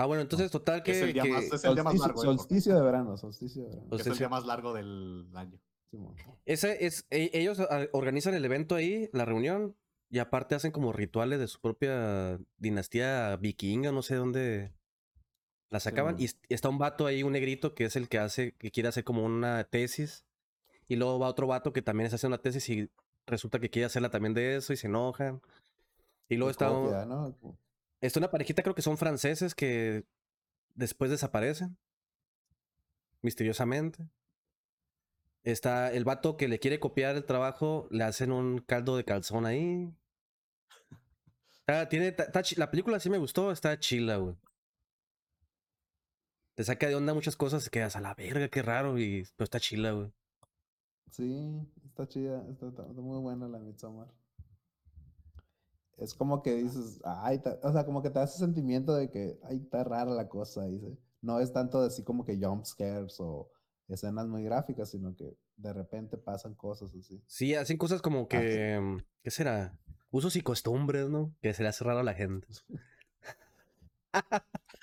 Ah, 0.00 0.06
bueno, 0.06 0.22
entonces 0.22 0.48
total 0.52 0.84
que... 0.84 0.92
Es 0.92 1.02
el 1.02 1.12
día 1.12 1.24
que- 1.24 1.28
más, 1.30 1.44
es 1.44 1.64
el 1.64 1.74
día 1.74 1.82
más 1.82 1.98
largo. 1.98 2.22
solsticio 2.22 2.72
de 2.76 2.82
verano, 2.82 3.16
solsticio 3.16 3.64
de 3.64 3.68
verano. 3.70 3.96
Es 3.96 4.06
el 4.06 4.16
día 4.16 4.28
más 4.28 4.46
largo 4.46 4.72
del 4.72 5.26
año. 5.34 5.58
Ese 6.44 6.86
es, 6.86 7.04
e- 7.10 7.30
ellos 7.34 7.58
ah, 7.58 7.84
organizan 7.92 8.34
el 8.34 8.44
evento 8.44 8.76
ahí, 8.76 9.10
la 9.12 9.24
reunión, 9.24 9.74
y 10.08 10.20
aparte 10.20 10.54
hacen 10.54 10.70
como 10.70 10.92
rituales 10.92 11.40
de 11.40 11.48
su 11.48 11.60
propia 11.60 12.38
dinastía 12.58 13.36
vikinga, 13.38 13.90
no 13.90 14.02
sé 14.02 14.14
dónde 14.14 14.72
la 15.68 15.80
sacaban. 15.80 16.14
Y 16.20 16.26
est- 16.26 16.44
está 16.48 16.68
un 16.68 16.78
vato 16.78 17.06
ahí, 17.06 17.24
un 17.24 17.32
negrito, 17.32 17.74
que 17.74 17.84
es 17.86 17.96
el 17.96 18.08
que 18.08 18.18
hace, 18.20 18.52
que 18.52 18.70
quiere 18.70 18.88
hacer 18.88 19.02
como 19.02 19.24
una 19.24 19.64
tesis. 19.64 20.24
Y 20.86 20.94
luego 20.94 21.18
va 21.18 21.26
otro 21.28 21.48
vato 21.48 21.72
que 21.72 21.82
también 21.82 22.08
se 22.08 22.14
hace 22.16 22.26
una 22.28 22.38
tesis 22.38 22.68
y 22.70 22.88
resulta 23.26 23.58
que 23.58 23.68
quiere 23.68 23.86
hacerla 23.86 24.10
también 24.10 24.32
de 24.32 24.56
eso 24.56 24.72
y 24.72 24.76
se 24.76 24.86
enojan. 24.86 25.42
Y 26.28 26.36
luego 26.36 26.50
Y 26.50 26.52
está, 26.52 26.70
un-. 26.70 27.58
Está 28.00 28.20
una 28.20 28.30
parejita, 28.30 28.62
creo 28.62 28.74
que 28.74 28.82
son 28.82 28.98
franceses 28.98 29.54
que 29.54 30.04
después 30.74 31.10
desaparecen. 31.10 31.76
Misteriosamente. 33.22 34.08
Está 35.42 35.92
el 35.92 36.04
vato 36.04 36.36
que 36.36 36.48
le 36.48 36.58
quiere 36.58 36.78
copiar 36.78 37.16
el 37.16 37.24
trabajo, 37.24 37.88
le 37.90 38.04
hacen 38.04 38.32
un 38.32 38.58
caldo 38.58 38.96
de 38.96 39.04
calzón 39.04 39.46
ahí. 39.46 39.92
Tiene, 41.90 42.16
la 42.56 42.70
película 42.70 42.98
sí 42.98 43.10
me 43.10 43.18
gustó, 43.18 43.50
está 43.52 43.78
chila, 43.78 44.16
güey. 44.16 44.36
Te 46.54 46.64
saca 46.64 46.88
de 46.88 46.94
onda 46.94 47.14
muchas 47.14 47.36
cosas 47.36 47.66
y 47.66 47.70
quedas 47.70 47.94
a 47.94 48.00
la 48.00 48.14
verga, 48.14 48.48
qué 48.48 48.62
raro, 48.62 48.98
y 48.98 49.26
pero 49.36 49.44
está 49.44 49.60
chila, 49.60 49.92
güey. 49.92 50.12
Sí, 51.10 51.60
está 51.86 52.08
chida, 52.08 52.44
está 52.50 52.82
muy 52.82 53.20
buena 53.20 53.48
la 53.48 53.58
Midsommar. 53.58 54.08
Es 55.98 56.14
como 56.14 56.42
que 56.42 56.54
dices, 56.54 57.00
ay, 57.04 57.40
o 57.62 57.72
sea, 57.72 57.84
como 57.84 58.02
que 58.02 58.10
te 58.10 58.18
hace 58.20 58.38
sentimiento 58.38 58.94
de 58.94 59.10
que, 59.10 59.38
ay, 59.44 59.56
está 59.58 59.82
rara 59.84 60.10
la 60.12 60.28
cosa, 60.28 60.64
dice. 60.66 60.96
No 61.22 61.40
es 61.40 61.52
tanto 61.52 61.80
así 61.80 62.04
como 62.04 62.24
que 62.24 62.38
jump 62.40 62.64
scares 62.64 63.16
o 63.20 63.50
escenas 63.88 64.28
muy 64.28 64.44
gráficas, 64.44 64.90
sino 64.90 65.14
que 65.16 65.36
de 65.56 65.72
repente 65.72 66.16
pasan 66.16 66.54
cosas 66.54 66.94
así. 66.94 67.20
Sí, 67.26 67.54
hacen 67.54 67.76
cosas 67.78 68.00
como 68.00 68.20
Ah, 68.20 68.22
sí. 68.22 68.28
que. 68.38 68.80
mm, 68.80 68.98
¿Qué 69.22 69.30
será? 69.30 69.76
usos 70.10 70.36
y 70.36 70.40
costumbres, 70.40 71.08
¿no? 71.10 71.34
Que 71.42 71.52
se 71.52 71.62
le 71.62 71.68
hace 71.68 71.84
raro 71.84 71.98
a 71.98 72.02
la 72.04 72.14
gente. 72.14 72.46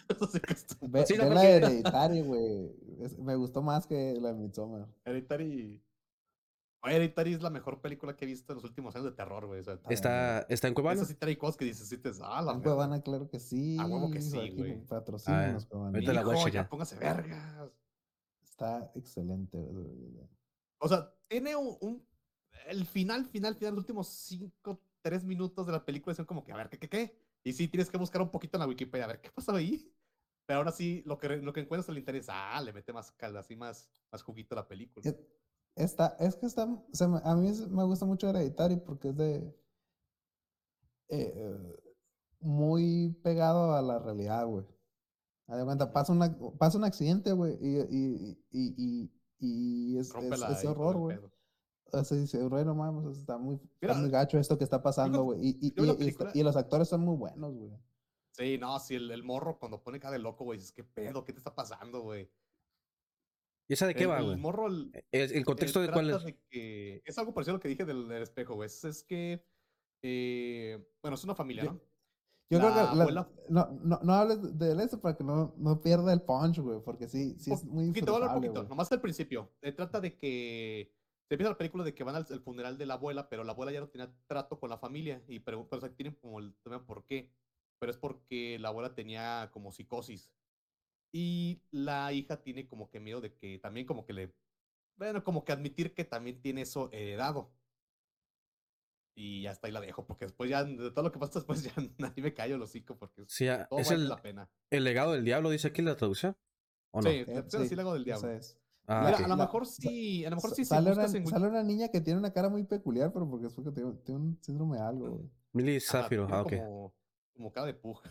Eso 0.10 0.28
se 0.28 0.40
costó. 0.40 0.76
Ve, 0.88 1.06
Sí, 1.06 1.16
no, 1.18 1.24
ve 1.24 1.30
la 1.30 1.36
porque- 1.36 1.48
de 1.48 1.56
Hereditary, 1.58 2.22
güey. 2.22 2.72
Me 3.20 3.36
gustó 3.36 3.62
más 3.62 3.88
que 3.88 4.14
la 4.22 4.30
de 4.30 4.36
Midsommar. 4.36 4.88
Hereditary. 5.04 5.82
Hereditary 6.88 7.34
es 7.34 7.42
la 7.42 7.50
mejor 7.50 7.82
película 7.82 8.16
que 8.16 8.26
he 8.26 8.28
visto 8.28 8.52
en 8.54 8.56
los 8.58 8.64
últimos 8.66 8.96
años 8.96 9.06
de 9.06 9.12
terror, 9.12 9.46
güey. 9.46 9.62
O 9.62 9.64
sea, 9.64 9.80
Ah, 9.84 9.88
Está, 9.94 10.40
está 10.50 10.68
en 10.68 10.74
Cuevana. 10.74 10.96
Esa 11.02 11.06
sí 11.06 11.16
trae 11.16 11.38
cosas 11.38 11.58
que 11.58 11.66
dices, 11.66 11.88
sí 11.88 11.98
te 11.98 12.12
ah, 12.22 12.42
la 12.42 12.54
En. 12.54 12.62
Cuevana, 12.62 13.02
claro 13.02 13.28
que 13.28 13.40
sí. 13.40 13.78
A 13.80 13.86
huevo 13.86 14.12
que 14.12 14.22
sí, 14.22 14.50
güey. 14.52 14.86
Patrocínanos, 14.86 15.66
Cuevana. 15.66 15.90
ahorita 15.98 16.14
la 16.14 16.24
voy 16.24 16.38
a 16.38 16.50
ya 16.50 16.70
póngase 16.70 16.98
vergas. 16.98 17.72
Está 18.44 18.92
excelente. 18.96 19.58
güey. 19.58 19.88
O 20.80 20.88
sea, 20.88 21.14
tiene 21.28 21.56
un, 21.56 21.76
un- 21.82 22.06
El 22.68 22.86
final, 22.86 23.26
final, 23.26 23.56
final, 23.56 23.74
los 23.76 23.84
últimos 23.84 24.08
5, 24.08 24.82
3 25.02 25.24
minutos 25.26 25.66
de 25.68 25.72
la 25.74 25.84
película 25.84 26.16
son 26.16 26.26
como 26.26 26.44
que, 26.44 26.52
a 26.52 26.58
ver, 26.58 26.70
¿qué, 26.70 26.78
qué, 26.80 26.90
qué? 26.90 27.18
Y 27.44 27.54
sí, 27.54 27.68
tienes 27.68 27.90
que 27.90 27.98
buscar 27.98 28.22
un 28.22 28.30
poquito 28.32 28.58
en 28.58 28.62
la 28.62 28.68
Wikipedia, 28.68 29.06
a 29.06 29.08
ver, 29.10 29.22
¿qué 29.22 29.30
pasó 29.32 29.54
ahí? 29.56 29.92
Pero 30.48 30.60
ahora 30.60 30.72
sí, 30.72 31.02
lo 31.06 31.18
que, 31.18 31.28
lo 31.38 31.54
que 31.54 31.60
encuentras 31.62 31.90
en 31.90 31.94
el 31.94 32.00
interés, 32.00 32.28
ah, 32.30 32.62
le 32.62 32.72
mete 32.74 32.94
más 32.94 33.12
calda, 33.12 33.40
así 33.40 33.56
más, 33.56 33.90
más 34.12 34.22
juguito 34.24 34.56
a 34.56 34.58
la 34.62 34.68
película. 34.68 35.04
Es- 35.76 35.92
Está, 35.92 36.16
es 36.20 36.36
que 36.36 36.46
está, 36.46 36.68
se 36.94 37.08
me- 37.08 37.22
a 37.24 37.36
mí 37.36 37.48
es- 37.50 37.68
me 37.70 37.84
gusta 37.84 38.06
mucho 38.06 38.30
Hereditary 38.30 38.78
porque 38.78 39.10
es 39.10 39.18
de 39.18 39.56
eh, 41.10 41.76
muy 42.40 43.12
pegado 43.24 43.76
a 43.76 43.82
la 43.82 44.00
realidad, 44.00 44.46
güey. 44.48 44.66
Haz 45.48 45.58
de 45.60 45.66
cuenta, 45.66 45.94
pasa, 45.94 46.12
una, 46.14 46.36
pasa 46.58 46.78
un 46.78 46.84
accidente, 46.84 47.32
güey, 47.34 47.54
y, 47.62 47.78
y, 47.90 48.38
y, 48.52 49.12
y, 49.40 49.98
es, 49.98 50.08
es- 50.08 50.14
todo 50.14 50.72
horror, 50.72 50.98
güey. 50.98 51.20
O 51.92 52.04
sea, 52.04 52.18
dice, 52.18 52.44
güey, 52.48 52.66
no 52.66 52.74
mames, 52.74 53.18
está 53.18 53.38
muy, 53.38 53.56
está 53.56 53.70
Mira, 53.82 53.94
muy 53.96 54.10
gacho 54.10 54.40
esto 54.40 54.58
que 54.58 54.64
está 54.64 54.82
pasando, 54.82 55.24
güey. 55.24 55.40
Y, 55.42 55.58
y, 55.68 56.08
está- 56.08 56.32
los 56.44 56.56
actores 56.56 56.88
son 56.90 57.02
muy 57.02 57.16
buenos, 57.16 57.54
güey. 57.54 57.72
Sí, 58.32 58.58
no, 58.58 58.80
sí, 58.80 58.96
el, 58.96 59.12
el 59.12 59.24
morro 59.24 59.60
cuando 59.60 59.82
pone 59.82 60.00
cara 60.00 60.14
de 60.14 60.20
loco, 60.20 60.44
güey, 60.44 60.58
dices, 60.58 60.74
¿qué 60.74 60.84
pedo? 60.84 61.24
¿Qué 61.24 61.32
te 61.32 61.38
está 61.38 61.54
pasasando, 61.56 62.02
güey? 62.02 62.30
¿Y 63.68 63.74
esa 63.74 63.88
de 63.88 63.96
qué 63.96 64.04
el, 64.04 64.10
va, 64.10 64.20
el 64.20 64.26
güey? 64.26 64.38
morro, 64.38 64.68
el, 64.68 64.92
El, 65.12 65.32
el 65.32 65.46
contexto 65.46 65.80
eh, 65.84 65.88
de 65.88 65.94
cuál 65.94 66.08
trata 66.08 66.20
es. 66.20 66.26
de 66.26 66.40
que- 66.50 67.02
es 67.06 67.18
algo 67.18 67.34
parecido 67.34 67.54
a 67.54 67.58
lo 67.58 67.62
que 67.62 67.70
dije 67.70 67.86
del, 67.86 68.08
del 68.08 68.22
espejo, 68.24 68.56
güey. 68.56 68.68
Es, 68.68 68.84
es 68.84 69.04
que, 69.04 69.44
eh, 70.04 70.88
bueno, 71.02 71.16
es 71.16 71.24
una 71.24 71.36
familia, 71.36 71.66
¿no? 71.66 71.82
Yo 72.48 72.60
creo 72.60 72.70
La 72.70 72.76
que 72.92 72.96
la- 72.98 73.04
abuela- 73.04 73.30
no, 73.50 73.66
no, 73.84 74.00
no 74.04 74.14
hables 74.14 74.58
de 74.60 74.84
eso 74.84 75.02
para 75.02 75.18
que 75.18 75.24
no, 75.24 75.56
no 75.58 75.82
pierda 75.82 76.14
el 76.14 76.22
punch, 76.22 76.60
güey, 76.60 76.80
porque 76.84 77.08
sí, 77.08 77.36
sí 77.40 77.52
es 77.52 77.64
muy 77.64 77.88
poquito, 77.88 78.14
hablar 78.14 78.30
disfrutable, 78.30 78.48
poquito, 78.50 78.70
nomás 78.70 78.92
al 78.92 79.02
principio. 79.02 79.52
Se 79.64 79.72
trata 79.72 80.00
de 80.00 80.16
que 80.16 80.94
se 81.28 81.34
empieza 81.34 81.50
la 81.50 81.58
película 81.58 81.84
de 81.84 81.96
que 81.96 82.04
van 82.04 82.16
al, 82.18 82.28
al 82.30 82.42
funeral 82.42 82.78
de 82.78 82.86
la 82.86 82.94
abuela, 82.94 83.30
pero 83.30 83.44
la 83.44 83.54
abuela 83.54 83.72
ya 83.72 83.80
no 83.80 83.90
tenía 83.90 84.14
trato 84.28 84.60
con 84.60 84.70
la 84.70 84.78
familia 84.78 85.24
y 85.28 85.40
pregun- 85.40 85.68
pero, 85.68 85.78
o 85.78 85.82
sea, 85.82 85.90
tienen 85.96 86.14
como 86.22 86.38
el 86.40 86.54
tema 86.64 86.86
por 86.86 87.04
qué. 87.06 87.32
Pero 87.80 87.92
es 87.92 87.98
porque 87.98 88.58
la 88.60 88.70
abuela 88.70 88.94
tenía 88.94 89.50
como 89.52 89.72
psicosis. 89.72 90.32
Y 91.12 91.62
la 91.72 92.12
hija 92.14 92.42
tiene 92.42 92.68
como 92.68 92.90
que 92.90 93.00
miedo 93.00 93.22
de 93.22 93.34
que 93.34 93.60
también 93.60 93.86
como 93.88 94.06
que 94.06 94.14
le, 94.14 94.34
bueno, 94.98 95.24
como 95.24 95.46
que 95.46 95.54
admitir 95.54 95.94
que 95.94 96.06
también 96.06 96.42
tiene 96.42 96.62
eso 96.62 96.90
heredado. 96.92 97.52
Y 99.18 99.44
ya 99.44 99.52
está 99.52 99.68
ahí 99.68 99.74
la 99.74 99.80
dejo, 99.80 100.06
porque 100.06 100.26
después 100.26 100.50
ya, 100.50 100.64
de 100.66 100.92
todo 100.92 101.04
lo 101.04 101.12
que 101.12 101.20
pasa 101.20 101.40
después 101.40 101.64
ya 101.64 101.72
nadie 101.98 102.22
me 102.22 102.34
callo 102.34 102.56
el 102.56 102.62
hocico, 102.62 102.98
porque 102.98 103.22
es- 103.22 103.28
Sí, 103.30 103.48
ah, 103.48 103.66
todo 103.70 103.80
es 103.80 103.88
vale 103.88 104.04
el, 104.04 104.10
la 104.10 104.22
pena. 104.22 104.50
el 104.72 104.84
legado 104.84 105.14
del 105.14 105.24
diablo, 105.24 105.50
dice 105.50 105.70
aquí 105.70 105.82
la 105.82 105.96
traducción. 105.96 106.36
¿O 106.92 107.02
no? 107.02 107.10
Sí, 107.10 107.16
Eh, 107.18 107.26
traducción 107.26 107.68
sí, 107.70 107.76
la 107.76 107.82
hago 107.82 107.94
del 107.94 108.04
diablo. 108.04 108.30
es. 108.30 108.58
Ah, 108.88 109.06
Mira, 109.06 109.16
ok. 109.16 109.26
a 109.26 109.28
lo 109.28 109.36
mejor 109.38 109.66
sí, 109.66 110.26
a 110.26 110.30
lo 110.30 110.36
mejor 110.36 110.50
sí, 110.52 110.64
si 110.64 110.66
sale, 110.66 110.92
una, 110.92 111.02
buscas 111.02 111.16
en 111.16 111.26
sale 111.28 111.48
una 111.48 111.64
niña 111.64 111.88
que 111.90 112.02
tiene 112.02 112.20
una 112.20 112.32
cara 112.34 112.50
muy 112.50 112.64
peculiar, 112.64 113.12
pero 113.14 113.30
porque 113.30 113.48
es 113.48 113.54
porque 113.54 113.72
tiene, 113.72 113.94
tiene 114.06 114.22
un 114.22 114.38
síndrome 114.42 114.78
de 114.78 114.84
algo, 114.84 115.10
güey. 115.12 115.30
Millie 115.54 115.80
Ajá, 115.88 116.04
Zafiro, 116.04 116.26
tiene 116.28 116.38
ah, 116.38 116.42
ok. 116.44 116.52
Como, 116.52 116.94
como 117.34 117.52
cara 117.52 117.68
de 117.68 117.74
puja. 117.74 118.10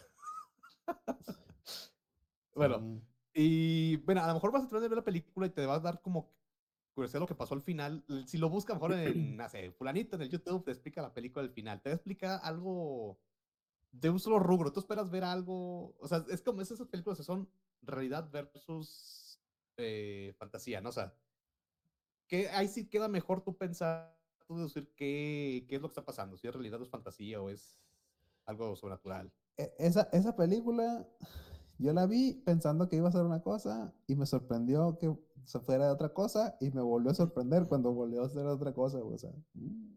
bueno, 2.54 2.84
y 3.34 3.96
bueno, 3.98 4.22
a 4.22 4.26
lo 4.28 4.34
mejor 4.34 4.52
vas 4.52 4.64
a 4.64 4.68
tener 4.68 4.82
de 4.82 4.88
ver 4.88 4.98
la 4.98 5.04
película 5.04 5.46
y 5.46 5.50
te 5.50 5.66
va 5.66 5.74
a 5.74 5.80
dar 5.80 6.00
como 6.00 6.30
curiosidad 6.94 7.20
lo 7.20 7.26
que 7.26 7.34
pasó 7.34 7.54
al 7.54 7.62
final. 7.62 8.04
Si 8.26 8.38
lo 8.38 8.48
buscas 8.48 8.76
mejor 8.76 8.92
en, 8.94 9.36
no 9.36 9.48
sé, 9.48 9.72
fulanito 9.72 10.16
en 10.16 10.22
el 10.22 10.30
YouTube 10.30 10.64
te 10.64 10.70
explica 10.72 11.02
la 11.02 11.12
película 11.12 11.44
al 11.44 11.50
final. 11.50 11.80
Te 11.82 11.92
explica 11.92 12.36
algo 12.36 13.18
de 13.92 14.10
un 14.10 14.20
solo 14.20 14.38
rubro. 14.38 14.72
Tú 14.72 14.80
esperas 14.80 15.10
ver 15.10 15.24
algo, 15.24 15.94
o 15.98 16.08
sea, 16.08 16.24
es 16.30 16.42
como 16.42 16.62
es 16.62 16.70
esas 16.70 16.88
películas 16.88 17.18
que 17.18 17.24
son 17.24 17.48
realidad 17.82 18.30
versus 18.30 19.40
eh, 19.76 20.34
fantasía, 20.38 20.80
¿no? 20.80 20.90
O 20.90 20.92
sea, 20.92 21.14
que 22.28 22.48
ahí 22.50 22.68
sí 22.68 22.86
queda 22.88 23.08
mejor 23.08 23.42
tú 23.42 23.56
pensar, 23.56 24.16
tú 24.46 24.58
decir 24.58 24.92
qué, 24.96 25.66
qué 25.68 25.76
es 25.76 25.82
lo 25.82 25.88
que 25.88 25.92
está 25.92 26.04
pasando, 26.04 26.36
si 26.36 26.46
es 26.46 26.54
realidad 26.54 26.80
o 26.80 26.84
es 26.84 26.90
fantasía 26.90 27.40
o 27.40 27.50
es 27.50 27.76
algo 28.46 28.76
sobrenatural. 28.76 29.32
E- 29.56 29.74
Esa, 29.78 30.08
esa 30.12 30.34
película, 30.36 31.06
yo 31.78 31.92
la 31.92 32.06
vi 32.06 32.34
pensando 32.44 32.88
que 32.88 32.96
iba 32.96 33.08
a 33.08 33.12
ser 33.12 33.22
una 33.22 33.42
cosa 33.42 33.92
y 34.06 34.16
me 34.16 34.26
sorprendió 34.26 34.98
que 34.98 35.16
se 35.44 35.60
fuera 35.60 35.86
de 35.86 35.92
otra 35.92 36.10
cosa 36.12 36.56
y 36.60 36.70
me 36.70 36.82
volvió 36.82 37.10
a 37.10 37.14
sorprender 37.14 37.66
cuando 37.66 37.92
volvió 37.92 38.22
a 38.24 38.28
ser 38.28 38.46
otra 38.46 38.72
cosa, 38.72 38.98
o 38.98 39.18
sea. 39.18 39.30
mm. 39.54 39.94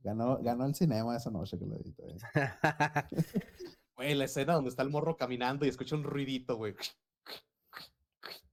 Ganó, 0.00 0.38
ganó 0.42 0.64
el 0.64 0.74
cinema 0.74 1.16
esa 1.16 1.30
noche 1.30 1.58
que 1.58 1.66
lo 1.66 1.76
edité. 1.76 2.04
Güey, 3.96 4.14
la 4.14 4.24
escena 4.26 4.54
donde 4.54 4.70
está 4.70 4.82
el 4.82 4.90
morro 4.90 5.16
caminando 5.16 5.66
y 5.66 5.68
escucha 5.68 5.96
un 5.96 6.04
ruidito, 6.04 6.56
güey. 6.56 6.74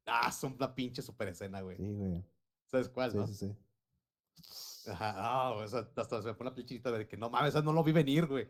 Ah, 0.07 0.27
es 0.29 0.43
una 0.43 0.73
pinche 0.73 1.01
super 1.01 1.27
escena, 1.27 1.61
güey. 1.61 1.77
Sí, 1.77 1.91
güey. 1.93 2.23
¿Sabes 2.65 2.89
cuál, 2.89 3.11
Sí, 3.11 3.17
no? 3.17 3.27
sí, 3.27 3.33
sí. 3.35 3.55
Ajá, 4.87 5.13
ah, 5.17 5.51
o 5.51 5.67
sea, 5.67 5.79
hasta 5.95 6.21
se 6.21 6.27
me 6.27 6.33
pone 6.35 6.49
la 6.51 6.55
pinchita 6.55 6.91
de 6.91 7.07
que 7.07 7.17
no 7.17 7.29
mames, 7.29 7.55
no 7.63 7.73
lo 7.73 7.83
vi 7.83 7.91
venir, 7.91 8.27
güey. 8.27 8.47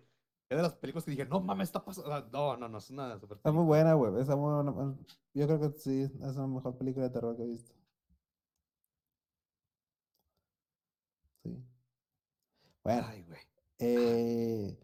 Es 0.49 0.57
de 0.57 0.61
las 0.63 0.73
películas 0.75 1.05
que 1.05 1.11
dije, 1.11 1.25
no 1.25 1.39
mames, 1.41 1.69
está 1.69 1.83
pasando. 1.83 2.13
ah, 2.13 2.27
No, 2.31 2.55
no, 2.57 2.67
no, 2.69 2.77
es 2.77 2.89
una 2.91 3.19
super 3.19 3.37
Está 3.37 3.51
muy 3.51 3.63
buena, 3.65 3.93
güey. 3.95 4.19
Está 4.21 4.35
muy 4.35 4.53
buena. 4.63 4.95
Yo 5.33 5.47
creo 5.47 5.59
que 5.59 5.71
sí, 5.71 6.03
es 6.03 6.35
la 6.35 6.45
mejor 6.47 6.77
película 6.77 7.05
de 7.07 7.11
terror 7.11 7.35
que 7.35 7.43
he 7.43 7.47
visto. 7.47 7.73
Sí. 11.43 11.63
Bueno, 12.83 13.07
Ay, 13.09 13.23
güey. 13.23 13.39
eh, 13.79 14.77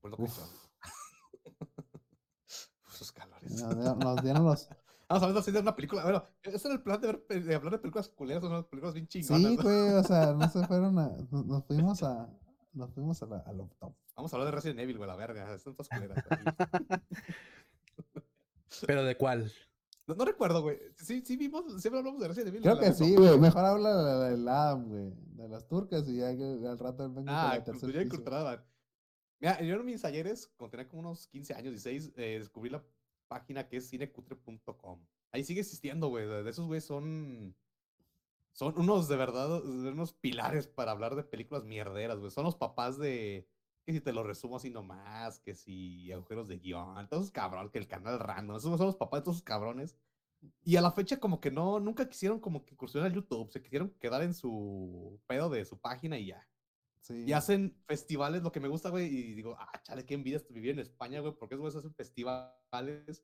Pues 0.00 0.10
lo 0.10 0.16
cañón. 0.18 0.32
Sus 2.88 3.12
calores. 3.12 3.52
nos, 3.62 3.74
dieron- 3.76 3.98
nos 3.98 4.22
dieron 4.22 4.44
los. 4.44 4.68
Vamos 5.08 5.22
a 5.22 5.26
hablar 5.26 5.40
así 5.40 5.52
de 5.52 5.60
una 5.60 5.74
película. 5.76 6.02
Bueno, 6.02 6.24
ese 6.42 6.66
era 6.68 6.74
el 6.74 6.82
plan 6.82 7.00
de, 7.00 7.06
ver, 7.06 7.44
de 7.44 7.54
hablar 7.54 7.72
de 7.72 7.78
películas 7.78 8.08
culeras, 8.08 8.42
son 8.42 8.52
unas 8.52 8.64
películas 8.66 8.92
bien 8.94 9.06
chingonas. 9.06 9.50
Sí, 9.52 9.56
güey, 9.56 9.92
o 9.94 10.02
sea, 10.02 10.32
no 10.32 10.48
se 10.48 10.62
fueron 10.66 10.98
a. 10.98 11.08
Nos 11.30 11.64
fuimos 11.64 12.02
a. 12.02 12.28
Nos 12.76 12.92
fuimos 12.92 13.22
a, 13.22 13.26
la, 13.26 13.38
a 13.38 13.52
lo 13.54 13.70
top. 13.78 13.94
Vamos 14.14 14.32
a 14.32 14.36
hablar 14.36 14.50
de 14.50 14.56
Resident 14.56 14.80
Evil, 14.80 14.98
güey, 14.98 15.08
la 15.08 15.16
verga. 15.16 15.54
Están 15.54 15.74
todas 15.74 15.88
culeras. 15.88 16.22
¿Pero 18.86 19.02
de 19.02 19.16
cuál? 19.16 19.50
No, 20.06 20.14
no 20.14 20.24
recuerdo, 20.26 20.60
güey. 20.60 20.78
Sí, 20.98 21.22
sí 21.24 21.38
vimos, 21.38 21.64
siempre 21.80 22.00
hablamos 22.00 22.20
de 22.20 22.28
Resident 22.28 22.48
Evil. 22.48 22.60
Creo 22.60 22.74
la 22.74 22.80
que 22.82 22.92
sí, 22.92 23.16
güey. 23.16 23.38
Mejor 23.38 23.64
habla 23.64 23.96
de 23.96 24.02
la 24.04 24.28
del 24.28 24.46
Adam, 24.48 24.88
güey. 24.88 25.10
De 25.36 25.48
las 25.48 25.66
turcas 25.66 26.06
y 26.06 26.18
ya 26.18 26.36
que 26.36 26.42
al 26.68 26.78
rato 26.78 27.04
vengo 27.04 27.14
con 27.14 27.28
Ah, 27.30 27.54
la 27.54 27.64
tercera 27.64 27.80
cultura 27.80 28.02
y 28.02 28.08
culturada. 28.08 28.66
Mira, 29.40 29.62
yo 29.62 29.74
en 29.74 29.84
mis 29.86 30.02
talleres, 30.02 30.52
cuando 30.56 30.72
tenía 30.72 30.88
como 30.88 31.00
unos 31.00 31.26
15 31.28 31.54
años, 31.54 31.72
16, 31.72 32.12
eh, 32.16 32.38
descubrí 32.38 32.68
la 32.68 32.84
página 33.28 33.66
que 33.66 33.78
es 33.78 33.88
cinecutre.com. 33.88 35.00
Ahí 35.32 35.44
sigue 35.44 35.60
existiendo, 35.60 36.08
güey. 36.08 36.26
De 36.26 36.42
de 36.42 36.50
esos, 36.50 36.66
güey, 36.66 36.82
son. 36.82 37.56
Son 38.56 38.72
unos 38.78 39.06
de 39.06 39.16
verdad, 39.16 39.62
unos 39.62 40.14
pilares 40.14 40.66
para 40.66 40.92
hablar 40.92 41.14
de 41.14 41.22
películas 41.24 41.64
mierderas, 41.64 42.18
güey. 42.18 42.30
Son 42.30 42.44
los 42.44 42.56
papás 42.56 42.98
de. 42.98 43.46
Que 43.84 43.92
si 43.92 44.00
te 44.00 44.12
lo 44.14 44.22
resumo 44.24 44.56
así 44.56 44.70
nomás, 44.70 45.38
que 45.40 45.54
si 45.54 46.10
agujeros 46.10 46.48
de 46.48 46.58
guion, 46.58 47.06
todos 47.08 47.24
esos 47.24 47.32
cabrones, 47.32 47.70
que 47.70 47.78
el 47.78 47.86
canal 47.86 48.18
random, 48.18 48.56
esos 48.56 48.78
son 48.78 48.86
los 48.86 48.96
papás 48.96 49.20
de 49.20 49.24
todos 49.24 49.36
esos 49.36 49.44
cabrones. 49.44 49.96
Y 50.64 50.76
a 50.76 50.80
la 50.80 50.90
fecha, 50.90 51.20
como 51.20 51.38
que 51.40 51.50
no, 51.50 51.80
nunca 51.80 52.08
quisieron 52.08 52.40
como 52.40 52.64
que 52.64 52.72
incursionar 52.74 53.10
a 53.10 53.14
YouTube, 53.14 53.52
se 53.52 53.62
quisieron 53.62 53.90
quedar 54.00 54.22
en 54.22 54.34
su 54.34 55.20
pedo 55.26 55.50
de 55.50 55.64
su 55.64 55.78
página 55.78 56.18
y 56.18 56.26
ya. 56.28 56.48
Sí. 57.00 57.24
Y 57.26 57.32
hacen 57.34 57.76
festivales, 57.86 58.42
lo 58.42 58.52
que 58.52 58.60
me 58.60 58.68
gusta, 58.68 58.88
güey, 58.90 59.06
y 59.06 59.34
digo, 59.34 59.54
ah, 59.58 59.70
chale, 59.82 60.04
qué 60.06 60.14
envidia 60.14 60.42
vivir 60.50 60.70
en 60.72 60.80
España, 60.80 61.20
güey, 61.20 61.34
porque 61.34 61.54
esos 61.54 61.76
hacen 61.76 61.94
festivales 61.94 63.22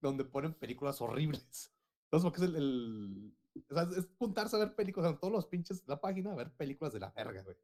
donde 0.00 0.24
ponen 0.24 0.54
películas 0.54 1.00
horribles. 1.00 1.72
Entonces, 2.04 2.24
porque 2.30 2.42
es 2.44 2.48
el, 2.48 2.56
el- 2.56 3.34
o 3.70 3.74
sea, 3.74 3.84
es- 3.96 4.08
juntarse 4.18 4.56
a 4.56 4.60
ver 4.60 4.74
películas, 4.74 5.12
en 5.12 5.18
todos 5.18 5.32
los 5.32 5.46
pinches 5.46 5.82
la 5.86 6.00
página, 6.00 6.32
a 6.32 6.36
ver 6.36 6.50
películas 6.52 6.92
de 6.92 7.00
la 7.00 7.10
verga, 7.10 7.42
güey. 7.42 7.56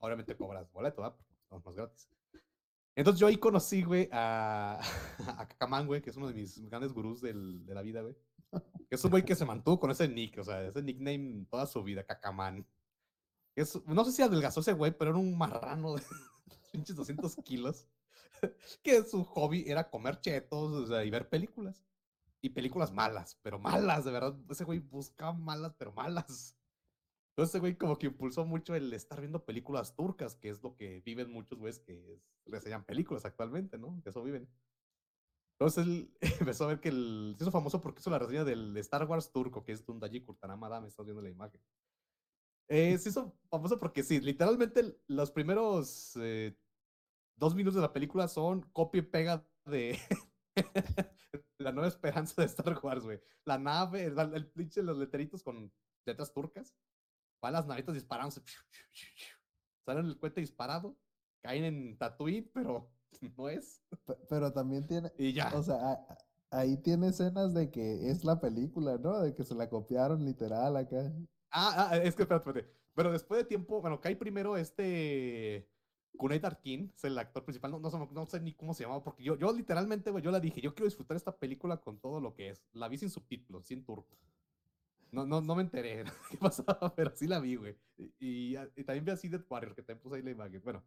Obviamente 0.00 0.36
cobras 0.36 0.70
boleto, 0.72 1.02
¿verdad? 1.02 1.16
Son 1.48 1.62
más 1.64 1.74
gratis. 1.74 2.08
Entonces 2.96 3.20
yo 3.20 3.26
ahí 3.26 3.36
conocí, 3.36 3.82
güey, 3.82 4.08
a, 4.12 4.80
a 5.38 5.48
Cacamán, 5.48 5.86
güey, 5.86 6.02
que 6.02 6.10
es 6.10 6.16
uno 6.16 6.28
de 6.28 6.34
mis 6.34 6.58
grandes 6.68 6.92
gurús 6.92 7.20
del- 7.20 7.64
de 7.66 7.74
la 7.74 7.82
vida, 7.82 8.02
güey. 8.02 8.16
Es 8.90 9.04
un 9.04 9.10
güey 9.12 9.24
que 9.24 9.36
se 9.36 9.44
mantuvo 9.44 9.78
con 9.78 9.90
ese 9.92 10.08
nick, 10.08 10.38
o 10.38 10.44
sea, 10.44 10.64
ese 10.66 10.82
nickname 10.82 11.46
toda 11.48 11.66
su 11.66 11.82
vida, 11.84 12.02
Cacamán. 12.04 12.66
Es, 13.54 13.80
no 13.86 14.04
sé 14.04 14.12
si 14.12 14.22
adelgazó 14.22 14.60
ese 14.60 14.72
güey, 14.72 14.96
pero 14.96 15.10
era 15.10 15.18
un 15.20 15.36
marrano 15.38 15.94
de 15.94 16.02
pinches 16.72 16.96
200 16.96 17.36
kilos. 17.44 17.86
Que 18.82 19.02
su 19.04 19.22
hobby 19.22 19.64
era 19.66 19.90
comer 19.90 20.18
chetos 20.20 20.72
o 20.72 20.86
sea, 20.86 21.04
y 21.04 21.10
ver 21.10 21.28
películas. 21.28 21.84
Y 22.42 22.50
películas 22.50 22.92
malas, 22.92 23.38
pero 23.42 23.58
malas, 23.58 24.04
de 24.04 24.12
verdad. 24.12 24.36
Ese 24.48 24.64
güey 24.64 24.78
buscaba 24.78 25.32
malas, 25.32 25.74
pero 25.78 25.92
malas. 25.92 26.56
Entonces, 27.36 27.60
güey, 27.60 27.76
como 27.76 27.98
que 27.98 28.06
impulsó 28.06 28.44
mucho 28.44 28.74
el 28.74 28.92
estar 28.92 29.20
viendo 29.20 29.44
películas 29.44 29.94
turcas, 29.96 30.36
que 30.36 30.50
es 30.50 30.62
lo 30.62 30.76
que 30.76 31.00
viven 31.02 31.30
muchos 31.32 31.58
güeyes 31.58 31.80
que 31.80 32.14
es- 32.14 32.22
reseñan 32.46 32.84
películas 32.84 33.24
actualmente, 33.24 33.78
¿no? 33.78 34.00
De 34.04 34.10
eso 34.10 34.22
viven. 34.22 34.48
Entonces 35.58 35.86
él 35.86 36.10
empezó 36.50 36.64
a 36.64 36.68
ver 36.68 36.80
que 36.80 36.88
el, 36.88 37.34
se 37.38 37.44
hizo 37.44 37.50
famoso 37.52 37.80
porque 37.80 38.00
hizo 38.00 38.10
la 38.10 38.18
reseña 38.18 38.44
del 38.44 38.76
Star 38.78 39.04
Wars 39.06 39.30
turco, 39.32 39.62
que 39.64 39.72
es 39.72 39.84
Tundaji 39.84 40.22
Kurtanamada, 40.22 40.80
me 40.80 40.88
estás 40.88 41.04
viendo 41.06 41.22
la 41.22 41.28
imagen. 41.30 41.60
Eh, 42.68 42.96
se 42.98 43.08
hizo 43.08 43.36
famoso 43.50 43.78
porque 43.78 44.02
sí, 44.02 44.20
literalmente 44.20 44.96
los 45.08 45.30
primeros 45.32 46.16
eh, 46.16 46.56
dos 47.36 47.54
minutos 47.54 47.76
de 47.76 47.82
la 47.82 47.92
película 47.92 48.28
son 48.28 48.62
copia 48.72 49.00
y 49.00 49.02
pega 49.02 49.46
de 49.66 49.98
la 51.58 51.72
nueva 51.72 51.88
esperanza 51.88 52.42
de 52.42 52.46
Star 52.46 52.78
Wars, 52.82 53.04
güey. 53.04 53.20
La 53.44 53.58
nave, 53.58 54.04
el, 54.04 54.18
el 54.18 54.50
pinche, 54.50 54.82
los 54.82 54.98
leteritos 54.98 55.42
con 55.42 55.72
letras 56.06 56.32
turcas. 56.32 56.74
Van 57.42 57.52
las 57.54 57.66
navitas 57.66 57.94
disparándose. 57.94 58.42
Salen 59.86 60.06
el 60.06 60.18
cohete 60.18 60.40
disparado. 60.40 60.98
Caen 61.42 61.64
en 61.64 61.98
Tatooine, 61.98 62.50
pero 62.52 62.92
no 63.36 63.48
es. 63.48 63.82
Pe- 64.04 64.18
Pero 64.28 64.52
también 64.52 64.86
tiene, 64.86 65.10
Y 65.16 65.32
ya. 65.32 65.50
o 65.54 65.62
sea, 65.62 66.06
ahí 66.50 66.76
tiene 66.82 67.08
escenas 67.08 67.54
de 67.54 67.70
que 67.70 68.10
es 68.10 68.24
la 68.24 68.40
película, 68.40 68.98
¿no? 68.98 69.20
De 69.20 69.34
que 69.34 69.44
se 69.44 69.54
la 69.54 69.68
copiaron 69.68 70.24
literal 70.24 70.76
acá. 70.76 71.12
Ah, 71.50 71.88
ah, 71.90 71.96
es 71.96 72.14
que 72.14 72.22
espérate, 72.22 72.50
espérate. 72.50 72.80
Pero 72.94 73.12
después 73.12 73.40
de 73.40 73.46
tiempo, 73.48 73.80
bueno, 73.80 74.00
cae 74.00 74.16
primero 74.16 74.56
este. 74.56 75.69
Kunai 76.16 76.40
Tarkin, 76.40 76.92
es 76.94 77.04
el 77.04 77.18
actor 77.18 77.44
principal. 77.44 77.70
No, 77.70 77.78
no, 77.80 78.08
no 78.12 78.26
sé 78.26 78.40
ni 78.40 78.54
cómo 78.54 78.74
se 78.74 78.84
llamaba, 78.84 79.02
porque 79.02 79.22
yo, 79.24 79.36
yo 79.38 79.52
literalmente, 79.52 80.10
güey, 80.10 80.22
yo 80.22 80.30
la 80.30 80.40
dije, 80.40 80.60
yo 80.60 80.74
quiero 80.74 80.86
disfrutar 80.86 81.16
esta 81.16 81.36
película 81.36 81.78
con 81.78 81.98
todo 82.00 82.20
lo 82.20 82.34
que 82.34 82.50
es. 82.50 82.62
La 82.72 82.88
vi 82.88 82.98
sin 82.98 83.10
subtítulos, 83.10 83.66
sin 83.66 83.84
turco. 83.84 84.18
No, 85.12 85.26
no, 85.26 85.40
no 85.40 85.56
me 85.56 85.62
enteré 85.62 86.04
qué 86.30 86.36
pasaba, 86.38 86.94
pero 86.94 87.12
sí 87.16 87.26
la 87.26 87.40
vi, 87.40 87.56
güey. 87.56 87.76
Y, 87.98 88.54
y- 88.54 88.58
y 88.76 88.84
también 88.84 89.04
vi 89.04 89.10
así 89.12 89.28
Dead 89.28 89.44
Warrior, 89.48 89.74
que 89.74 89.82
también 89.82 90.02
puse 90.02 90.16
ahí 90.16 90.22
la 90.22 90.30
imagen. 90.30 90.62
Bueno, 90.62 90.84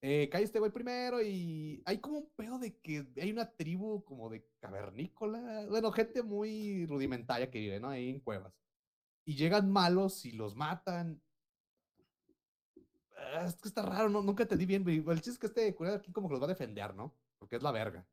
eh, 0.00 0.28
cae 0.30 0.42
este 0.42 0.58
güey 0.58 0.72
primero 0.72 1.22
y 1.22 1.80
hay 1.86 1.98
como 1.98 2.18
un 2.18 2.30
pedo 2.34 2.58
de 2.58 2.76
que 2.78 3.06
hay 3.20 3.30
una 3.30 3.50
tribu 3.52 4.02
como 4.04 4.28
de 4.28 4.44
cavernícola, 4.60 5.66
bueno, 5.68 5.92
gente 5.92 6.22
muy 6.22 6.86
rudimentaria 6.86 7.50
que 7.50 7.60
vive, 7.60 7.78
¿no? 7.80 7.88
Ahí 7.88 8.08
en 8.10 8.20
cuevas. 8.20 8.52
Y 9.26 9.36
llegan 9.36 9.70
malos 9.72 10.24
y 10.26 10.32
los 10.32 10.56
matan. 10.56 11.22
Ah, 13.22 13.44
Es 13.46 13.56
que 13.60 13.68
está 13.68 13.82
raro, 13.82 14.08
no, 14.08 14.22
nunca 14.22 14.42
entendí 14.42 14.66
bien, 14.66 14.82
güey. 14.82 14.98
El 14.98 15.16
chiste 15.20 15.30
es 15.30 15.38
que 15.38 15.46
este 15.46 15.74
cura 15.74 15.94
aquí 15.94 16.12
como 16.12 16.28
que 16.28 16.32
los 16.32 16.40
va 16.42 16.46
a 16.46 16.48
defender, 16.48 16.94
¿no? 16.94 17.14
Porque 17.38 17.56
es 17.56 17.62
la 17.62 17.72
verga. 17.72 18.06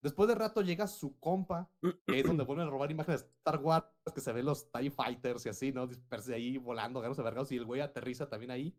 Después 0.00 0.28
de 0.28 0.34
rato 0.36 0.60
llega 0.62 0.86
su 0.86 1.18
compa, 1.18 1.70
que 2.06 2.20
es 2.20 2.24
donde 2.26 2.44
vuelven 2.44 2.66
a 2.66 2.70
robar 2.70 2.90
imágenes 2.90 3.22
de 3.22 3.28
Star 3.28 3.58
Wars, 3.60 3.86
que 4.14 4.20
se 4.20 4.32
ven 4.32 4.44
los 4.46 4.70
TIE 4.70 4.90
Fighters 4.90 5.46
y 5.46 5.48
así, 5.48 5.72
¿no? 5.72 5.86
Disperse 5.86 6.34
ahí 6.34 6.56
volando, 6.58 7.00
a 7.02 7.08
vergados, 7.08 7.50
y 7.52 7.56
el 7.56 7.64
güey 7.64 7.80
aterriza 7.80 8.28
también 8.28 8.50
ahí, 8.50 8.76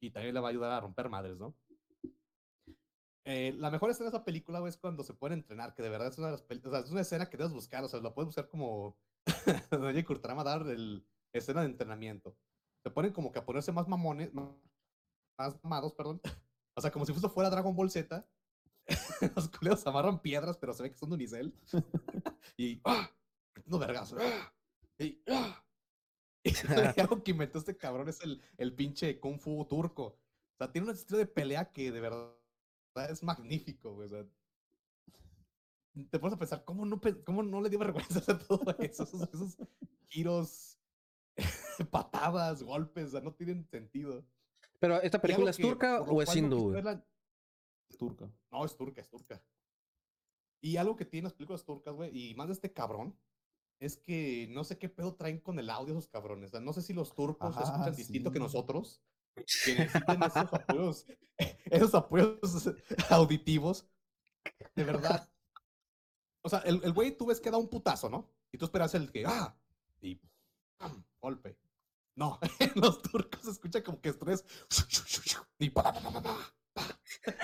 y 0.00 0.10
también 0.10 0.34
le 0.34 0.40
va 0.40 0.48
a 0.48 0.50
ayudar 0.50 0.72
a 0.72 0.80
romper 0.80 1.08
madres, 1.08 1.38
¿no? 1.38 1.54
Eh, 3.24 3.54
la 3.58 3.70
mejor 3.70 3.90
escena 3.90 4.10
de 4.10 4.16
esa 4.16 4.24
película, 4.24 4.58
güey, 4.60 4.70
es 4.70 4.78
cuando 4.78 5.02
se 5.02 5.12
pueden 5.12 5.38
entrenar, 5.40 5.74
que 5.74 5.82
de 5.82 5.90
verdad 5.90 6.08
es 6.08 6.18
una 6.18 6.28
de 6.28 6.32
las 6.32 6.46
pel- 6.48 6.66
o 6.66 6.70
sea, 6.70 6.80
es 6.80 6.90
una 6.90 7.02
escena 7.02 7.28
que 7.28 7.36
debes 7.36 7.52
buscar, 7.52 7.84
o 7.84 7.88
sea, 7.88 8.00
la 8.00 8.14
puedes 8.14 8.26
buscar 8.28 8.48
como 8.48 8.96
Doña 9.70 10.04
Kurtrama 10.04 10.44
dar 10.44 10.66
el 10.66 11.06
escena 11.32 11.60
de 11.60 11.66
entrenamiento. 11.66 12.36
Se 12.82 12.90
ponen 12.90 13.12
como 13.12 13.30
que 13.32 13.38
a 13.38 13.44
ponerse 13.44 13.70
más 13.72 13.86
mamones, 13.86 14.32
ma- 14.32 14.56
más 15.38 15.62
mamados, 15.62 15.92
perdón. 15.94 16.20
O 16.74 16.80
sea, 16.80 16.90
como 16.90 17.06
si 17.06 17.12
fuese 17.12 17.28
fuera 17.28 17.50
Dragon 17.50 17.74
Ball 17.74 17.90
Z. 17.90 18.26
Los 19.36 19.48
culeros 19.48 19.86
amarran 19.86 20.20
piedras, 20.20 20.56
pero 20.56 20.72
se 20.72 20.82
ve 20.82 20.90
que 20.90 20.98
son 20.98 21.10
de 21.10 21.14
unicel. 21.14 21.54
y 22.56 22.80
¡ah! 22.84 23.10
no 23.66 23.78
vergas. 23.78 24.14
¡ah! 24.18 24.52
Y, 24.98 25.22
¡ah! 25.28 25.64
y 26.42 26.52
algo 27.00 27.22
que 27.22 27.30
inventó 27.30 27.58
este 27.58 27.76
cabrón 27.76 28.08
es 28.08 28.20
el, 28.22 28.40
el 28.56 28.74
pinche 28.74 29.20
Kung 29.20 29.38
Fu 29.38 29.64
turco. 29.66 30.04
O 30.04 30.56
sea, 30.58 30.72
tiene 30.72 30.88
un 30.88 30.94
estilo 30.94 31.18
de 31.18 31.26
pelea 31.26 31.70
que 31.72 31.92
de 31.92 32.00
verdad 32.00 32.34
es 33.10 33.22
magnífico, 33.22 33.94
güey. 33.94 34.06
O 34.06 34.10
sea, 34.10 34.26
te 36.10 36.18
pones 36.18 36.34
a 36.34 36.38
pensar, 36.38 36.64
¿cómo 36.64 36.84
no, 36.84 37.00
cómo 37.24 37.42
no 37.42 37.60
le 37.60 37.70
dio 37.70 37.78
vergüenza 37.78 38.18
hacer 38.18 38.38
todo 38.44 38.74
eso? 38.78 39.04
Esos, 39.04 39.22
esos 39.34 39.56
giros, 40.08 40.78
patadas, 41.90 42.62
golpes, 42.62 43.08
o 43.08 43.10
sea, 43.10 43.20
no 43.20 43.34
tienen 43.34 43.64
sentido. 43.68 44.24
Pero, 44.80 45.00
¿esta 45.02 45.20
película 45.20 45.50
es 45.50 45.56
que, 45.56 45.62
turca 45.62 46.00
o 46.02 46.22
es 46.22 46.34
hindú? 46.36 46.70
verla- 46.72 47.04
Turco. 47.98 48.30
No, 48.50 48.64
es 48.64 48.76
turca, 48.76 49.00
es 49.00 49.08
turca. 49.08 49.42
Y 50.60 50.76
algo 50.76 50.96
que 50.96 51.04
tienen 51.04 51.24
las 51.24 51.32
películas 51.34 51.64
turcas, 51.64 51.94
güey, 51.94 52.16
y 52.16 52.34
más 52.34 52.48
de 52.48 52.52
este 52.52 52.72
cabrón, 52.72 53.16
es 53.80 53.96
que 53.96 54.46
no 54.50 54.64
sé 54.64 54.76
qué 54.78 54.88
pedo 54.88 55.14
traen 55.14 55.38
con 55.40 55.58
el 55.58 55.70
audio 55.70 55.92
esos 55.94 56.08
cabrones. 56.08 56.48
O 56.48 56.50
sea, 56.52 56.60
no 56.60 56.72
sé 56.72 56.82
si 56.82 56.92
los 56.92 57.14
turcos 57.14 57.56
Ah, 57.56 57.62
escuchan 57.62 57.94
distinto 57.96 58.30
que 58.32 58.38
nosotros, 58.40 59.02
que 59.64 59.74
necesitan 59.76 60.22
esos 60.22 60.52
apoyos, 60.52 61.06
esos 61.66 61.94
apoyos 61.94 62.38
auditivos. 63.10 63.86
De 64.74 64.84
verdad. 64.84 65.28
O 66.42 66.48
sea, 66.48 66.60
el, 66.60 66.80
el 66.84 66.92
güey 66.92 67.16
tú 67.16 67.26
ves 67.26 67.40
que 67.40 67.50
da 67.50 67.56
un 67.58 67.68
putazo, 67.68 68.08
¿no? 68.08 68.28
Y 68.52 68.58
tú 68.58 68.64
esperas 68.64 68.94
el 68.94 69.10
que, 69.12 69.24
ah, 69.26 69.56
y 70.00 70.20
¡pam! 70.78 71.04
golpe. 71.20 71.56
No, 72.18 72.38
los 72.74 73.00
turcos 73.02 73.42
se 73.42 73.50
escucha 73.52 73.82
como 73.82 74.00
que 74.00 74.08
estrés. 74.08 74.44
Y 75.58 75.70
pa. 75.70 75.94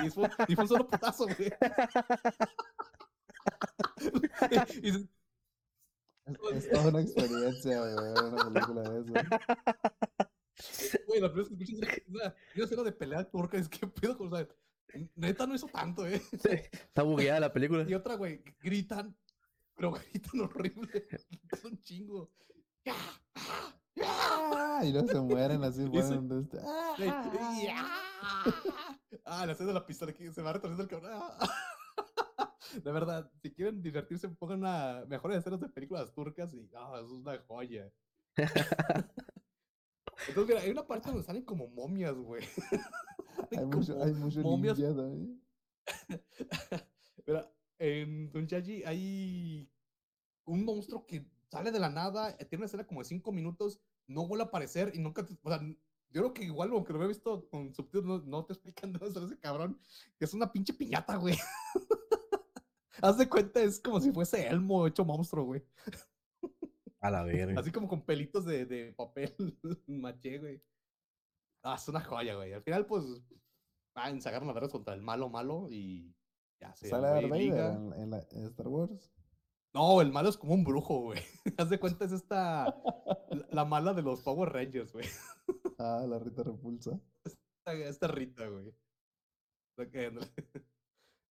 Y 0.05 0.11
fue, 0.11 0.29
y 0.49 0.55
fue 0.55 0.65
un 0.65 0.69
solo 0.69 0.89
putazo, 0.89 1.27
güey. 1.27 1.53
Y- 4.83 4.89
y- 4.89 5.09
Es, 6.27 6.65
es 6.65 6.71
toda 6.71 6.89
una 6.89 7.01
experiencia, 7.03 7.79
güey, 7.81 7.95
ver 8.15 8.25
una 8.25 8.51
película 8.53 8.83
de 8.83 9.01
eso. 9.01 9.13
Güey, 11.07 11.21
la 11.21 11.33
primera 11.33 11.49
vez 11.49 11.49
que 11.49 11.65
escuchas 11.65 12.03
una, 12.09 12.35
una 12.57 12.65
escena 12.65 12.83
de 12.83 12.93
pelea 12.93 13.31
turca 13.31 13.59
es 13.59 13.69
que 13.69 13.87
pedo, 13.87 14.17
o 14.19 14.31
sea, 14.37 14.49
neta 15.17 15.47
no 15.47 15.55
hizo 15.55 15.67
tanto, 15.69 16.07
eh. 16.07 16.21
Está 16.33 17.03
bugueada 17.03 17.41
la 17.41 17.53
película. 17.53 17.85
Y 17.89 17.95
otra, 17.95 18.15
güey, 18.17 18.43
gritan, 18.61 19.17
pero 19.77 19.93
gritan 20.13 20.41
horrible, 20.41 21.07
gritan 21.31 21.61
un 21.65 21.83
chingo. 21.83 22.33
¡Ah! 22.87 23.74
Y 24.85 24.93
luego 24.93 25.09
se 25.09 25.21
mueren 25.21 25.63
así, 25.65 25.83
Y 25.85 26.03
se- 26.03 26.15
este. 26.15 26.59
¡Ah! 26.63 28.45
Ah, 29.25 29.47
la 29.47 29.55
de 29.55 29.73
la 29.73 29.87
pistola 29.87 30.13
que 30.13 30.33
se 30.33 30.43
va 30.43 30.53
retorciendo 30.53 30.83
el 30.83 30.89
cabrón. 30.89 31.11
Ah. 31.15 31.49
De 32.85 32.91
verdad, 32.91 33.31
si 33.41 33.53
quieren 33.53 33.81
divertirse, 33.81 34.29
pongan 34.29 34.59
una 34.61 35.05
mejores 35.07 35.39
escenas 35.39 35.61
de 35.61 35.69
películas 35.69 36.13
turcas 36.13 36.53
y 36.55 36.69
ah, 36.75 36.95
eso 36.97 37.07
es 37.07 37.21
una 37.21 37.39
joya. 37.47 37.89
Entonces, 40.29 40.49
mira, 40.49 40.61
hay 40.61 40.71
una 40.71 40.87
parte 40.87 41.09
donde 41.09 41.23
salen 41.23 41.45
como 41.45 41.69
momias, 41.69 42.15
güey. 42.15 42.43
Hay 43.53 43.59
Salen 43.59 43.71
mucho, 43.71 43.93
como 43.93 44.05
hay 44.05 44.13
mucho 44.13 44.41
momias 44.41 44.79
ninja. 44.79 45.45
Mira, 47.27 47.53
en 47.79 48.31
Dunchaji 48.31 48.83
hay 48.85 49.71
un 50.47 50.65
monstruo 50.65 51.07
que 51.07 51.31
sale 51.55 51.71
de 51.73 51.79
la 51.79 51.89
nada, 51.89 52.31
eh, 52.39 52.45
tiene 52.45 52.61
una 52.63 52.67
escena 52.67 52.87
como 52.87 53.01
de 53.01 53.07
cinco 53.07 53.33
minutos, 53.33 53.81
no 54.07 54.27
vuelve 54.27 54.45
a 54.45 54.49
aparecer 54.49 54.93
y 54.95 54.99
nunca, 54.99 55.25
te- 55.25 55.37
o 55.43 55.49
sea, 55.49 55.61
yo 56.11 56.21
creo 56.23 56.35
que 56.35 56.45
igual, 56.45 56.71
aunque 56.73 56.93
lo 56.93 56.99
había 56.99 57.09
visto 57.09 57.49
con 57.49 57.73
subtítulos, 57.75 58.25
no, 58.25 58.39
no 58.39 58.45
te 58.45 58.53
explican 58.55 58.93
nada 58.93 59.11
sobre 59.13 59.27
ese 59.27 59.39
cabrón, 59.39 59.79
que 60.19 60.25
es 60.25 60.35
una 60.35 60.53
pinche 60.53 60.73
piñata, 60.75 61.17
güey. 61.17 61.37
Haz 63.03 63.19
de 63.19 63.29
cuenta, 63.29 63.61
es 63.63 63.81
como 63.81 64.01
si 64.01 64.13
fuese 64.13 64.47
Elmo 64.47 64.87
hecho 64.87 65.05
monstruo, 65.05 65.45
güey. 65.45 65.63
A 67.01 67.11
la 67.11 67.23
verga. 67.23 67.61
Así 67.61 67.71
como 67.71 67.87
con 67.89 68.03
pelitos 68.03 68.45
de, 68.47 68.65
de 68.67 68.93
papel 68.93 69.35
maché, 69.87 70.39
güey. 70.39 70.63
Ah, 71.63 71.75
es 71.77 71.87
una 71.89 72.01
joya, 72.01 72.35
güey. 72.35 72.53
Al 72.53 72.63
final, 72.63 72.87
pues, 72.87 73.05
ah, 73.95 74.11
se 74.19 74.29
agarran 74.29 74.49
a 74.49 74.53
vergas 74.53 74.73
contra 74.73 74.95
el 74.95 75.03
malo 75.03 75.29
malo 75.29 75.69
y 75.71 76.15
ya 76.61 76.75
se 76.75 76.89
Sale 76.89 77.09
Darth 77.09 77.29
Vader 77.29 77.73
en, 77.75 77.93
en 77.95 78.11
la- 78.11 78.27
en 78.31 78.45
Star 78.47 78.69
Wars. 78.69 79.13
No, 79.75 80.01
el 80.01 80.13
malo 80.13 80.29
es 80.29 80.37
como 80.37 80.55
un 80.55 80.65
brujo, 80.65 81.01
güey. 81.01 81.21
Haz 81.59 81.69
de 81.69 81.81
cuenta, 81.81 82.05
es 82.05 82.13
esta. 82.13 82.67
la- 83.31 83.47
La 83.51 83.65
mala 83.65 83.93
de 83.93 84.03
los 84.03 84.23
Power 84.23 84.53
Rangers, 84.53 84.93
güey. 84.93 85.07
Ah, 85.79 86.07
la 86.09 86.21
Rita 86.21 86.45
Repulsa. 86.45 87.01
Esta, 87.25 87.73
esta 87.75 88.07
Rita, 88.09 88.47
güey. 88.49 88.73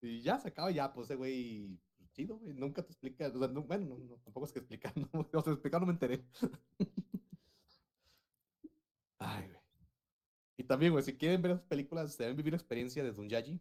Y 0.01 0.21
ya 0.21 0.37
se 0.37 0.49
acaba, 0.49 0.69
ya, 0.69 0.91
pues 0.93 1.05
ese 1.09 1.15
güey. 1.15 1.79
Chido, 2.11 2.37
güey. 2.37 2.53
Nunca 2.53 2.83
te 2.83 2.89
explica. 2.91 3.27
O 3.33 3.39
sea, 3.39 3.47
no- 3.47 3.63
bueno, 3.63 3.85
no, 3.85 3.97
no, 3.97 4.17
tampoco 4.17 4.45
es 4.45 4.51
que 4.51 4.59
explicar. 4.59 4.93
No, 4.97 5.07
o 5.33 5.41
sea, 5.41 5.53
explicar 5.53 5.79
no 5.79 5.87
me 5.87 5.93
enteré. 5.93 6.25
Ay, 9.19 9.47
güey. 9.47 9.61
Y 10.57 10.63
también, 10.65 10.91
güey, 10.91 11.03
si 11.03 11.15
quieren 11.17 11.41
ver 11.41 11.51
esas 11.51 11.63
películas, 11.65 12.17
deben 12.17 12.35
vivir 12.35 12.51
la 12.53 12.57
experiencia 12.57 13.03
de 13.03 13.11
Dunyaji. 13.13 13.59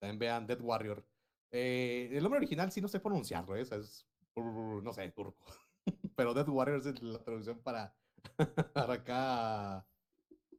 También 0.00 0.18
vean 0.18 0.46
Dead 0.46 0.60
Warrior. 0.60 1.06
Eh, 1.52 2.08
el 2.12 2.22
nombre 2.22 2.38
original 2.38 2.70
sí 2.70 2.80
no 2.80 2.88
sé 2.88 3.00
pronunciarlo, 3.00 3.56
¿eh? 3.56 3.62
o 3.62 3.64
sea, 3.64 3.78
es, 3.78 4.06
no 4.36 4.92
sé, 4.92 5.10
turco. 5.10 5.44
Pero 6.16 6.34
Dead 6.34 6.48
Warrior 6.48 6.78
es 6.86 7.02
la 7.02 7.22
traducción 7.22 7.58
para, 7.60 7.94
para 8.74 8.94
acá 8.94 9.86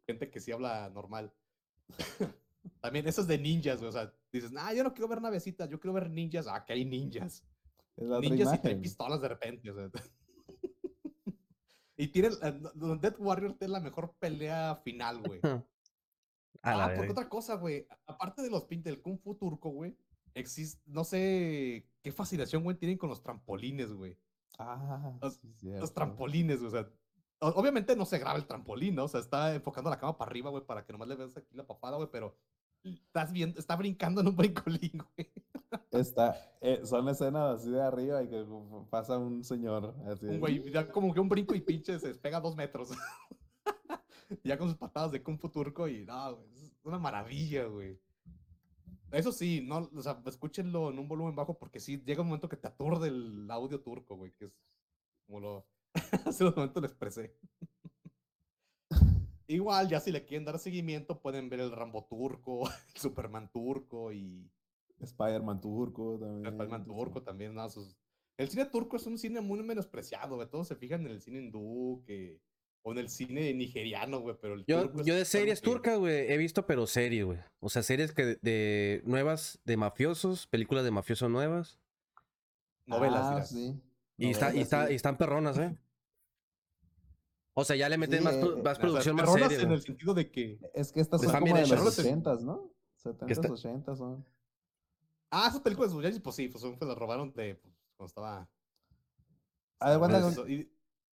gente 0.06 0.30
que 0.30 0.40
sí 0.40 0.52
habla 0.52 0.90
normal. 0.90 1.34
También 2.82 3.08
eso 3.08 3.22
es 3.22 3.28
de 3.28 3.38
ninjas, 3.38 3.78
güey. 3.80 3.90
O 3.90 3.92
sea, 3.92 4.14
dices, 4.32 4.52
ah, 4.58 4.74
yo 4.74 4.84
no 4.84 4.94
quiero 4.94 5.08
ver 5.08 5.22
navecitas, 5.22 5.70
yo 5.70 5.80
quiero 5.80 5.94
ver 5.94 6.10
ninjas. 6.10 6.48
Ah, 6.48 6.64
que 6.66 6.74
hay 6.74 6.86
ninjas. 6.86 7.44
Es 7.98 8.08
Ninjas 8.08 8.40
y 8.40 8.42
imagen. 8.42 8.82
pistolas 8.82 9.22
de 9.22 9.28
repente. 9.28 9.70
o 9.70 9.76
sea. 9.76 9.90
Y 11.98 12.08
tiene, 12.08 12.30
no- 12.76 12.96
Death 12.98 13.20
Warrior 13.20 13.54
tiene 13.54 13.74
la 13.74 13.80
mejor 13.80 14.14
pelea 14.18 14.76
final, 14.84 15.22
güey. 15.22 15.40
Ah, 16.64 16.94
porque 16.96 17.12
otra 17.12 17.30
cosa, 17.30 17.56
güey. 17.56 17.88
Aparte 18.08 18.42
de 18.42 18.50
los 18.50 18.64
pin 18.66 18.82
del 18.82 19.02
Kung 19.02 19.20
Fu 19.20 19.36
turco, 19.36 19.70
güey. 19.70 19.96
Existe, 20.34 20.82
no 20.86 21.04
sé 21.04 21.88
qué 22.02 22.12
fascinación, 22.12 22.64
güey, 22.64 22.78
tienen 22.78 22.98
con 22.98 23.10
los 23.10 23.22
trampolines, 23.22 23.92
güey. 23.94 24.18
Ah, 24.58 25.18
Los- 25.22 25.36
sí, 25.36 25.48
Los 25.48 25.60
cierto. 25.60 25.88
trampolines, 25.94 26.60
güey. 26.62 26.68
O 26.68 26.72
sea, 26.72 26.90
obviamente 27.56 27.96
no 27.96 28.06
se 28.06 28.20
graba 28.20 28.38
el 28.38 28.46
trampolín, 28.46 28.96
¿no? 28.96 29.06
O 29.06 29.08
sea, 29.08 29.20
está 29.20 29.54
enfocando 29.56 29.90
la 29.90 30.00
cama 30.00 30.18
para 30.18 30.30
arriba, 30.30 30.50
güey, 30.50 30.64
para 30.66 30.86
que 30.86 30.94
nomás 30.94 31.08
le 31.08 31.16
veas 31.16 31.36
aquí 31.38 31.56
la 31.56 31.66
papada, 31.66 31.98
güey, 31.98 32.10
pero 32.12 32.36
estás 32.84 33.32
viendo, 33.32 33.60
está 33.60 33.76
brincando 33.76 34.22
en 34.22 34.28
un 34.28 34.36
brincolín, 34.36 34.92
güey. 35.18 35.32
Está, 35.92 36.36
eh, 36.62 36.82
son 36.86 37.08
escenas 37.10 37.60
así 37.62 37.70
de 37.72 37.82
arriba 37.82 38.22
y 38.24 38.28
que 38.30 38.46
pasa 38.90 39.18
un 39.18 39.44
señor 39.44 39.96
así. 40.08 40.26
Un 40.26 40.40
güey, 40.40 40.70
ya 40.72 40.90
como 40.92 41.14
que 41.14 41.20
un 41.20 41.30
brinco 41.30 41.56
y 41.56 41.62
pinche 41.62 41.98
se 42.00 42.10
despega 42.10 42.40
dos 42.42 42.56
metros. 42.56 42.90
ya 44.44 44.58
con 44.58 44.68
sus 44.70 44.78
patadas 44.78 45.12
de 45.12 45.22
Kung 45.24 45.38
Fu 45.40 45.50
turco 45.50 45.88
y 45.88 46.06
no, 46.06 46.36
güey, 46.36 46.50
es 46.56 46.74
una 46.84 47.00
maravilla, 47.00 47.66
güey. 47.66 48.00
Eso 49.12 49.32
sí, 49.32 49.62
no, 49.62 49.90
o 49.96 50.02
sea, 50.02 50.22
escúchenlo 50.26 50.90
en 50.90 51.00
un 51.00 51.08
volumen 51.08 51.36
bajo 51.36 51.58
porque 51.58 51.80
sí 51.80 52.02
llega 52.06 52.22
un 52.22 52.28
momento 52.28 52.48
que 52.50 52.58
te 52.58 52.68
aturde 52.68 53.10
el 53.10 53.50
audio 53.52 53.82
turco, 53.82 54.16
güey, 54.16 54.32
que 54.34 54.46
es 54.46 54.54
como 55.26 55.40
lo 55.40 55.68
hace 56.26 56.46
un 56.46 56.54
momento 56.56 56.80
lo 56.80 56.88
expresé. 56.88 57.36
Igual, 59.48 59.90
ya 59.90 60.00
si 60.00 60.12
le 60.12 60.26
quieren 60.26 60.46
dar 60.46 60.58
seguimiento, 60.60 61.22
pueden 61.22 61.50
ver 61.50 61.60
el 61.60 61.72
Rambo 61.72 62.06
turco, 62.06 62.64
el 62.96 63.02
Superman 63.02 63.52
turco 63.52 64.14
y 64.14 64.50
Spider-Man 65.00 65.60
turco 65.60 66.18
también. 66.20 66.46
Spider-Man 66.46 66.86
turco 66.86 67.22
también. 67.22 67.54
¿no? 67.54 67.70
Sus- 67.70 67.98
El 68.38 68.48
cine 68.48 68.66
turco 68.66 68.96
es 68.96 69.06
un 69.08 69.18
cine 69.18 69.42
muy 69.42 69.62
menospreciado, 69.62 70.36
güey. 70.38 70.50
Todos 70.50 70.68
se 70.70 70.76
fijan 70.76 71.02
en 71.02 71.12
el 71.12 71.22
cine 71.22 71.40
hindú 71.40 72.02
que... 72.06 72.40
o 72.84 72.92
en 72.94 72.98
el 72.98 73.10
cine 73.10 73.54
nigeriano, 73.54 74.20
güey, 74.22 74.36
pero 74.42 74.56
el 74.56 74.66
Yo, 74.66 74.84
turco 74.90 75.04
yo 75.04 75.16
de 75.16 75.26
series 75.26 75.62
turcas, 75.62 75.98
güey, 76.00 76.32
he 76.32 76.38
visto, 76.38 76.66
pero 76.66 76.88
series, 76.88 77.26
güey. 77.26 77.40
O 77.60 77.70
sea, 77.70 77.84
series 77.84 78.12
que 78.14 78.26
de, 78.26 78.36
de 78.42 79.02
nuevas 79.06 79.60
de 79.66 79.78
mafiosos, 79.78 80.48
películas 80.48 80.84
de 80.84 80.92
mafiosos 80.92 81.30
nuevas. 81.30 81.80
Novelas, 82.86 83.22
Ah, 83.24 83.46
sí. 83.46 83.80
Y, 84.18 84.30
está, 84.32 84.54
y, 84.54 84.60
está, 84.62 84.88
sí. 84.88 84.94
y 84.94 84.96
están 84.96 85.18
perronas, 85.18 85.58
¿eh? 85.58 85.76
O 87.54 87.64
sea, 87.66 87.76
ya 87.76 87.90
le 87.90 87.98
meten 87.98 88.20
Sí, 88.20 88.24
más, 88.26 88.34
eh, 88.36 88.40
eh, 88.40 88.44
más 88.44 88.58
O 88.58 88.64
sea, 88.64 88.82
producción, 88.82 89.16
más 89.16 89.26
perronas 89.26 89.50
serie, 89.50 89.66
en 89.66 89.72
el 89.74 89.82
sentido 89.82 90.14
de 90.14 90.32
que... 90.32 90.60
Es 90.74 90.92
que 90.92 91.02
estas 91.02 91.22
son 91.22 91.32
como 91.40 91.56
de 91.56 91.62
los 91.62 91.72
hechas. 91.72 92.00
80 92.00 92.36
¿no? 92.42 92.72
70s, 93.04 93.30
está- 93.32 93.52
80 93.52 93.96
son. 93.96 94.26
Ah, 95.30 95.48
esas 95.50 95.62
películas 95.62 95.92
de 95.92 95.96
Buyayis, 95.96 96.20
pues 96.22 96.36
sí, 96.36 96.48
pues, 96.48 96.62
son- 96.62 96.78
pues 96.78 96.88
las 96.88 96.98
robaron 96.98 97.32
de... 97.34 97.56
pues, 97.56 97.74
cuando 97.98 98.08
estaba... 98.08 98.50
Que 99.80 100.30
eso, 100.30 100.48
y- 100.48 100.72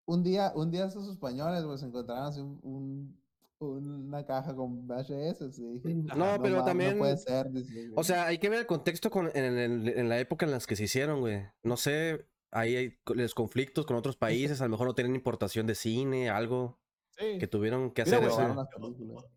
un 0.05 0.23
día, 0.23 0.51
un 0.55 0.71
día 0.71 0.85
esos 0.85 1.07
españoles, 1.09 1.63
pues, 1.65 1.81
encontraron 1.83 2.25
así 2.25 2.39
un, 2.41 2.59
un- 2.63 3.19
una 3.59 4.25
caja 4.25 4.55
con 4.55 4.85
VHS. 4.87 5.41
Y 5.57 5.79
dije, 5.79 5.93
No, 6.15 6.25
"Ah, 6.25 6.39
pero 6.41 6.63
también- 6.63 6.91
No 6.93 6.99
puede 6.99 7.17
ser. 7.17 7.51
dice, 7.51 7.89
O 7.95 8.03
sea, 8.03 8.27
hay 8.27 8.37
que 8.37 8.49
ver 8.49 8.59
el 8.59 8.65
contexto 8.67 9.09
con, 9.09 9.27
en, 9.33 9.57
en- 9.57 9.87
en 9.87 10.09
la 10.09 10.19
época 10.19 10.45
en 10.45 10.51
las 10.51 10.67
que 10.67 10.75
se 10.75 10.83
hicieron, 10.83 11.21
güey. 11.21 11.41
No 11.63 11.77
sé, 11.77 12.27
ahí 12.51 12.75
hay 12.75 12.97
los 13.15 13.33
conflictos 13.33 13.85
con 13.85 13.95
otros 13.95 14.17
países, 14.17 14.61
a 14.61 14.65
lo 14.65 14.71
mejor 14.71 14.87
no 14.87 14.93
tienen 14.95 15.15
importación 15.15 15.65
de 15.67 15.75
cine, 15.75 16.29
algo 16.29 16.77
sí. 17.17 17.37
que 17.39 17.47
tuvieron 17.47 17.91
que 17.91 18.03
Mira, 18.05 18.17
hacer 18.17 18.29
eso. 18.29 18.67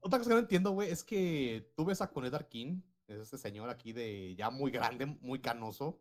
Otra 0.01 0.19
cosa 0.19 0.29
que 0.31 0.35
no 0.35 0.41
entiendo, 0.41 0.73
güey, 0.73 0.91
es 0.91 1.03
que 1.05 1.73
tú 1.77 1.85
ves 1.85 2.03
a 2.03 2.11
Coned 2.11 2.35
Arkin, 2.35 2.85
es 3.07 3.19
este 3.21 3.39
señor 3.39 3.71
aquí 3.71 3.93
de 3.93 4.35
ya 4.37 4.51
muy 4.51 4.71
grande, 4.71 5.07
muy 5.07 5.41
canoso, 5.41 6.01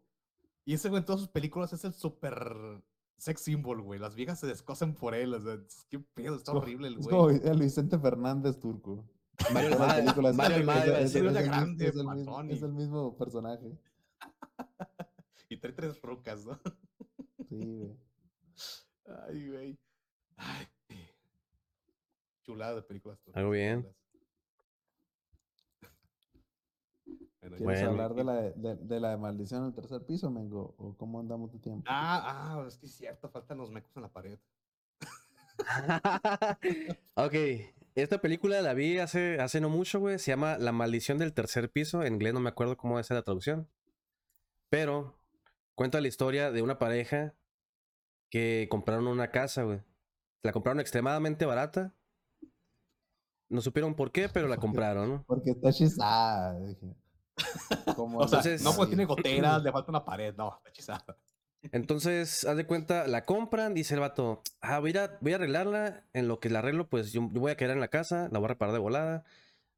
y 0.65 0.73
ese 0.73 0.89
güey 0.89 0.99
en 0.99 1.05
todas 1.05 1.21
sus 1.21 1.29
películas 1.29 1.71
es 1.71 1.85
el 1.85 1.93
super 1.93 2.81
sex 3.17 3.41
symbol, 3.41 3.81
güey. 3.81 3.99
Las 3.99 4.15
viejas 4.15 4.39
se 4.39 4.47
descosen 4.47 4.93
por 4.95 5.13
él, 5.15 5.33
o 5.33 5.41
sea, 5.41 5.57
qué 5.89 5.99
pedo, 5.99 6.35
está 6.35 6.51
horrible 6.53 6.87
el 6.87 6.95
güey. 6.97 7.09
como 7.09 7.29
el 7.29 7.59
Vicente 7.59 7.97
Fernández 7.99 8.59
turco. 8.59 9.05
Mario 9.53 9.73
Almada, 9.73 10.33
Mario 10.33 10.55
es- 10.55 10.61
Almada 10.61 10.85
es- 10.99 11.15
el 11.15 11.27
es 11.27 11.95
mismo- 11.95 12.05
panzón 12.09 12.51
es 12.51 12.61
y- 12.61 12.65
el 12.65 12.73
mismo 12.73 13.17
personaje. 13.17 13.77
Y 15.49 15.57
trae 15.57 15.71
tres 15.71 16.01
rucas, 16.01 16.45
¿no? 16.45 16.59
Sí, 17.47 17.77
güey. 17.77 17.97
Ay, 19.29 19.47
güey. 19.49 19.79
Ay. 20.35 20.67
Chulada 22.43 22.75
de 22.75 22.81
películas. 22.81 23.17
turcas, 23.21 23.37
Algo 23.39 23.51
bien. 23.51 23.81
chulas. 23.83 23.93
Bueno, 27.05 27.17
ya 27.31 27.36
¿Quieres 27.55 27.63
Bueno. 27.63 27.89
hablar 27.89 28.13
de 28.13 28.23
la 28.23 28.33
de, 28.41 28.99
la 28.99 29.09
de 29.11 29.17
maldición 29.17 29.61
en 29.61 29.67
el 29.67 29.73
tercer 29.73 30.05
piso, 30.05 30.29
Mengo? 30.29 30.75
¿O 30.77 30.95
cómo 30.97 31.19
andamos 31.19 31.51
de 31.53 31.59
tiempo? 31.59 31.83
Ah, 31.87 32.55
ah, 32.59 32.65
es 32.67 32.77
que 32.77 32.85
es 32.87 32.95
cierto, 32.95 33.29
faltan 33.29 33.57
los 33.57 33.71
mecos 33.71 33.91
en 33.95 34.01
la 34.03 34.09
pared. 34.09 34.39
ok, 37.15 37.33
esta 37.95 38.19
película 38.21 38.61
la 38.61 38.73
vi 38.73 38.99
hace, 38.99 39.39
hace 39.39 39.59
no 39.61 39.69
mucho, 39.69 39.99
güey. 39.99 40.19
Se 40.19 40.31
llama 40.31 40.57
La 40.57 40.71
maldición 40.71 41.17
del 41.17 41.33
tercer 41.33 41.71
piso. 41.71 42.03
En 42.03 42.13
inglés 42.13 42.33
no 42.33 42.39
me 42.39 42.49
acuerdo 42.49 42.77
cómo 42.77 42.99
es 42.99 43.09
la 43.09 43.23
traducción. 43.23 43.67
Pero 44.69 45.17
cuenta 45.75 46.01
la 46.01 46.07
historia 46.07 46.51
de 46.51 46.61
una 46.61 46.77
pareja 46.77 47.33
que 48.29 48.67
compraron 48.69 49.07
una 49.07 49.31
casa, 49.31 49.63
güey. 49.63 49.81
La 50.43 50.51
compraron 50.51 50.79
extremadamente 50.79 51.45
barata. 51.45 51.95
No 53.49 53.61
supieron 53.61 53.95
por 53.95 54.11
qué, 54.11 54.29
pero 54.29 54.47
la 54.47 54.57
compraron, 54.97 55.09
¿no? 55.09 55.23
Porque 55.25 55.51
está 55.51 55.69
hechizada. 55.69 56.59
Dije. 57.37 57.95
Como 57.95 58.19
O 58.19 58.27
sea, 58.27 58.39
Entonces- 58.39 58.63
no 58.63 58.73
pues 58.75 58.89
tiene 58.89 59.05
goteras, 59.05 59.61
le 59.63 59.71
falta 59.71 59.91
una 59.91 60.05
pared, 60.05 60.35
no, 60.35 60.55
está 60.57 60.69
hechizada. 60.69 61.17
Entonces, 61.71 62.45
haz 62.45 62.55
de 62.55 62.65
cuenta, 62.65 63.07
la 63.07 63.25
compran, 63.25 63.73
dice 63.73 63.95
el 63.95 63.99
vato, 63.99 64.41
ah, 64.61 64.79
voy 64.79 64.95
a, 64.97 65.17
voy 65.21 65.33
a 65.33 65.35
arreglarla, 65.35 66.05
en 66.13 66.27
lo 66.27 66.39
que 66.39 66.49
la 66.49 66.59
arreglo, 66.59 66.87
pues 66.87 67.11
yo, 67.11 67.29
yo 67.31 67.41
voy 67.41 67.51
a 67.51 67.57
quedar 67.57 67.71
en 67.71 67.81
la 67.81 67.87
casa, 67.89 68.29
la 68.31 68.39
voy 68.39 68.45
a 68.45 68.49
reparar 68.49 68.73
de 68.73 68.79
volada, 68.79 69.25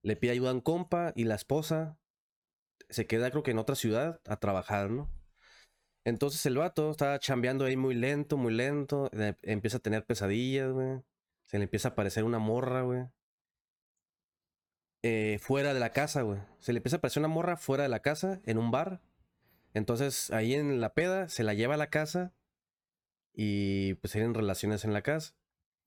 le 0.04 0.16
pide 0.16 0.32
ayuda 0.32 0.52
a 0.52 0.54
un 0.54 0.62
compa 0.62 1.14
y 1.16 1.24
la 1.24 1.36
esposa 1.36 1.98
se 2.90 3.08
queda 3.08 3.32
creo 3.32 3.44
que 3.44 3.52
en 3.52 3.60
otra 3.60 3.76
ciudad 3.76 4.20
a 4.28 4.38
trabajar, 4.38 4.90
¿no? 4.90 5.10
Entonces 6.06 6.46
el 6.46 6.58
vato 6.58 6.92
estaba 6.92 7.20
chambeando 7.20 7.66
ahí 7.66 7.78
muy 7.78 7.94
lento, 7.96 8.38
muy 8.38 8.54
lento, 8.54 9.10
empieza 9.42 9.78
a 9.78 9.82
tener 9.82 10.06
pesadillas, 10.06 10.72
güey, 10.72 11.02
se 11.48 11.58
le 11.58 11.66
empieza 11.66 11.90
a 11.90 11.92
aparecer 11.92 12.24
una 12.24 12.40
morra, 12.40 12.82
güey. 12.82 13.06
Eh, 15.04 15.40
fuera 15.42 15.74
de 15.74 15.80
la 15.80 15.92
casa, 15.92 16.22
güey. 16.24 16.40
Se 16.60 16.74
le 16.74 16.78
empieza 16.78 16.96
a 16.96 17.00
aparecer 17.00 17.22
una 17.22 17.28
morra 17.34 17.58
fuera 17.58 17.84
de 17.84 17.90
la 17.90 18.02
casa, 18.02 18.42
en 18.46 18.58
un 18.58 18.72
bar. 18.72 19.02
Entonces, 19.74 20.32
ahí 20.32 20.54
en 20.56 20.82
la 20.82 20.94
peda, 20.94 21.30
se 21.30 21.44
la 21.44 21.54
lleva 21.54 21.76
a 21.76 21.78
la 21.78 21.90
casa 21.90 22.34
y 23.34 23.94
pues 23.96 24.12
tienen 24.14 24.34
relaciones 24.34 24.84
en 24.84 24.94
la 24.94 25.02
casa. 25.02 25.34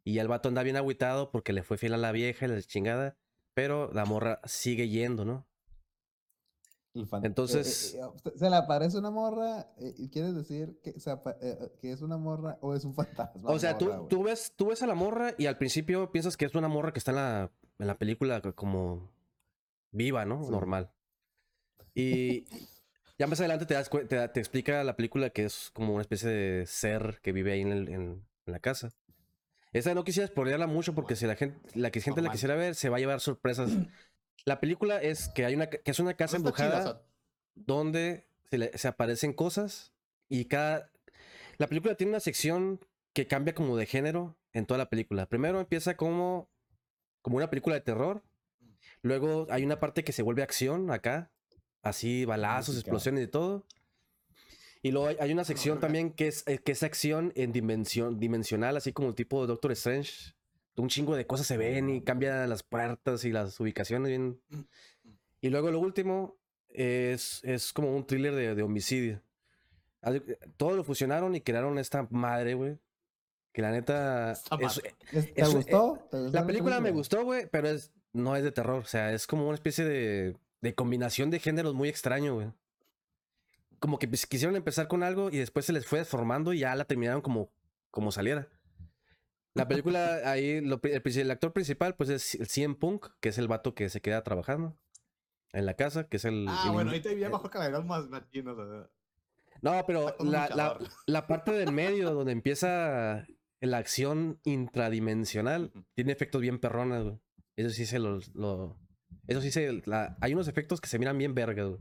Y 0.05 0.15
ya 0.15 0.23
el 0.23 0.29
vato 0.29 0.49
anda 0.49 0.63
bien 0.63 0.77
agüitado 0.77 1.31
porque 1.31 1.53
le 1.53 1.63
fue 1.63 1.79
fiel 1.79 1.95
a 1.95 1.99
la 1.99 2.13
vieja 2.13 2.47
y 2.47 2.49
la 2.49 2.63
chingada, 2.63 3.17
pero 3.55 3.93
la 3.93 4.05
morra 4.05 4.41
sigue 4.45 4.89
yendo, 4.89 5.25
¿no? 5.25 5.47
entonces- 7.27 7.95
eh, 7.95 8.01
eh, 8.03 8.11
eh, 8.27 8.33
se 8.37 8.51
le 8.51 8.57
aparece 8.57 8.99
una 8.99 9.11
morra 9.11 9.73
eh, 9.79 9.95
y 9.97 10.11
quieres 10.11 10.35
decir 10.35 10.79
que, 10.83 10.99
se 11.01 11.11
apa- 11.11 11.37
que 11.81 11.91
es 11.91 12.03
una 12.03 12.19
morra 12.19 12.59
o 12.61 12.75
es 12.75 12.85
un 12.85 12.95
fantasma. 12.95 13.49
O 13.51 13.59
sea, 13.59 13.79
tú, 13.79 13.87
tú, 14.09 14.23
ves, 14.25 14.53
tú 14.57 14.67
ves 14.67 14.83
a 14.83 14.87
la 14.87 14.95
morra 14.95 15.35
y 15.39 15.47
al 15.47 15.57
principio 15.57 16.11
piensas 16.13 16.37
que 16.37 16.45
es 16.45 16.55
una 16.55 16.69
morra 16.69 16.93
que 16.93 16.99
está 16.99 17.11
en 17.13 17.17
la, 17.17 17.51
en 17.83 17.87
la 17.89 17.99
película 17.99 18.41
co- 18.41 18.55
como 18.55 19.11
viva, 19.91 20.25
¿no? 20.25 20.45
Sí. 20.45 20.51
Normal. 20.51 20.91
Y 21.95 22.45
ya 23.19 23.27
más 23.27 23.41
adelante 23.41 23.67
te, 23.67 23.75
das 23.75 23.91
te, 23.91 24.29
te 24.29 24.41
explica 24.41 24.83
la 24.85 24.97
película 24.97 25.31
que 25.31 25.45
es 25.45 25.71
como 25.73 25.93
una 25.95 26.03
especie 26.03 26.29
de 26.31 26.67
ser 26.67 27.21
que 27.23 27.33
vive 27.33 27.53
ahí 27.53 27.61
en, 27.61 27.73
el- 27.73 27.89
en- 27.89 28.27
en 28.47 28.53
la 28.53 28.61
casa. 28.61 28.91
Esta 29.73 29.95
no 29.95 30.05
quisiera 30.05 30.27
spoilearla 30.27 30.67
mucho 30.67 30.95
porque 30.95 31.17
si 31.17 31.27
la 31.27 31.37
gente 31.37 31.59
la 31.75 31.91
que 31.91 32.01
gente 32.01 32.21
la 32.21 32.29
quisiera 32.31 32.55
ver 32.57 32.75
se 32.75 32.89
va 32.89 32.97
a 32.97 33.01
llevar 33.01 33.21
sorpresas. 33.21 33.71
La 34.45 34.61
película 34.61 35.01
es 35.01 35.29
que 35.29 35.45
hay 35.45 35.55
una 35.55 35.69
que 35.69 35.81
es 35.85 35.99
una 36.01 36.15
casa 36.15 36.37
embrujada 36.37 37.03
donde 37.55 38.27
se, 38.51 38.59
le- 38.59 38.77
se 38.79 38.89
aparecen 38.89 39.33
cosas 39.33 39.93
y 40.29 40.47
cada... 40.47 40.91
La 41.59 41.67
película 41.69 41.95
tiene 41.95 42.11
una 42.11 42.21
sección 42.21 42.81
que 43.13 43.27
cambia 43.27 43.55
como 43.55 43.77
de 43.77 43.87
género 43.87 44.37
en 44.53 44.67
toda 44.67 44.79
la 44.79 44.89
película. 44.91 45.27
Primero 45.27 45.61
empieza 45.61 45.97
como, 45.97 46.51
como 47.23 47.37
una 47.39 47.49
película 47.51 47.75
de 47.75 47.81
terror. 47.81 48.23
Luego 49.03 49.47
hay 49.51 49.65
una 49.65 49.81
parte 49.81 50.05
que 50.05 50.13
se 50.13 50.23
vuelve 50.23 50.43
acción 50.43 50.91
acá. 50.91 51.31
Así, 51.83 52.25
balazos, 52.25 52.77
explosiones 52.77 53.25
y 53.25 53.29
todo. 53.29 53.67
Y 54.83 54.91
luego 54.91 55.09
hay, 55.21 55.33
una 55.33 55.45
sección 55.45 55.79
también 55.81 56.13
que 56.13 56.29
es, 56.29 56.45
eh, 56.47 56.59
que 56.59 56.73
es 56.73 56.83
acción 56.83 57.33
en 57.37 57.53
dimensión, 57.53 58.19
dimensional, 58.19 58.77
así 58.77 58.93
como 58.93 59.15
tipo 59.15 59.47
Doctor 59.47 59.73
Strange. 59.73 60.35
Un 60.77 60.89
chingo 60.89 61.15
de 61.17 61.27
cosas 61.27 61.47
se 61.47 61.57
ven 61.57 61.89
y 61.91 62.03
cambian 62.03 62.49
las 62.49 62.63
puertas 62.63 63.25
y 63.25 63.31
las 63.31 63.59
ubicaciones. 63.61 64.09
Bien. 64.09 64.41
Y 65.41 65.51
luego 65.51 65.71
lo 65.71 65.79
último 65.81 66.37
es, 66.69 67.41
es 67.45 67.73
como 67.73 67.95
un 67.95 68.07
thriller 68.07 68.35
de, 68.35 68.55
de 68.55 68.63
homicidio. 68.63 69.23
De- 70.03 70.39
Todo 70.57 70.75
lo 70.77 70.83
fusionaron 70.85 71.35
y 71.37 71.41
crearon 71.41 71.79
esta 71.79 72.07
madre, 72.11 72.55
güey. 72.55 72.79
Que 73.53 73.63
la 73.63 73.71
neta. 73.71 74.33
Es- 74.33 74.51
madre. 74.51 74.95
¿Es- 75.13 75.35
¿Te 75.35 75.43
es- 75.43 75.55
gustó? 75.55 76.09
¿Te 76.11 76.19
gustó 76.19 76.39
la 76.39 76.47
película 76.47 76.81
me 76.81 76.91
gustó, 76.91 77.25
güey, 77.25 77.47
pero 77.51 77.69
es, 77.69 77.93
no 78.13 78.35
es 78.37 78.43
de 78.45 78.53
terror. 78.53 78.81
O 78.83 78.87
sea, 78.87 79.13
es 79.13 79.27
como 79.27 79.45
una 79.47 79.55
especie 79.55 79.85
de, 79.85 80.37
de 80.61 80.75
combinación 80.75 81.31
de 81.31 81.39
géneros 81.39 81.75
muy 81.75 81.89
extraño, 81.89 82.35
güey. 82.35 82.53
Como 83.79 83.99
que 83.99 84.09
pues, 84.09 84.27
quisieron 84.27 84.57
empezar 84.57 84.89
con 84.89 85.03
algo 85.03 85.29
y 85.31 85.39
después 85.39 85.67
se 85.67 85.73
les 85.73 85.87
fue 85.87 85.99
deformando 85.99 86.53
y 86.53 86.61
ya 86.61 86.75
la 86.77 86.85
terminaron 86.85 87.21
como, 87.21 87.51
como 87.91 88.13
saliera. 88.13 88.49
La 89.55 89.69
película, 89.69 90.21
ahí, 90.31 90.61
lo 90.61 90.81
el, 90.83 91.31
actor 91.31 91.53
principal, 91.53 91.95
pues 91.95 92.09
es 92.09 92.35
el 92.37 92.47
CM 92.47 92.75
Punk, 92.77 93.09
que 93.21 93.29
es 93.29 93.39
el 93.39 93.49
vato 93.49 93.75
que 93.75 93.91
se 93.91 94.01
queda 94.01 94.23
trabajando 94.23 94.79
en 95.53 95.67
la 95.67 95.75
casa, 95.75 96.09
que 96.09 96.17
es 96.17 96.25
el. 96.25 96.47
Ah, 96.49 96.63
el 96.67 96.73
bueno, 96.73 96.91
in- 96.91 96.95
ahí 96.95 97.03
te 97.03 97.15
vi 97.15 97.25
eh, 97.25 97.29
mejor 97.29 97.51
que 97.51 97.59
la 97.59 97.67
verdad 97.69 97.85
más 97.85 98.09
machín, 98.09 98.49
o 98.49 98.55
sea, 98.57 98.89
No, 99.61 99.85
pero 99.87 100.17
la, 100.21 100.79
la 101.07 101.27
parte 101.27 101.51
del 101.53 101.73
medio 101.73 102.15
donde 102.15 102.33
empieza 102.33 103.27
la 103.67 103.79
acción 103.79 104.39
intradimensional 104.45 105.73
tiene 105.95 106.13
efectos 106.13 106.41
bien 106.41 106.59
perronas, 106.59 107.03
güey. 107.05 107.19
Eso 107.57 107.71
sí 107.71 107.87
se 107.87 107.99
los. 107.99 108.35
Lo, 108.35 108.77
eso 109.27 109.41
sí 109.41 109.51
se. 109.51 109.83
la- 109.87 110.17
hay 110.21 110.33
unos 110.35 110.49
efectos 110.49 110.81
que 110.81 110.89
se 110.89 110.99
miran 110.99 111.19
bien 111.19 111.35
vergas, 111.35 111.69
güey. 111.69 111.81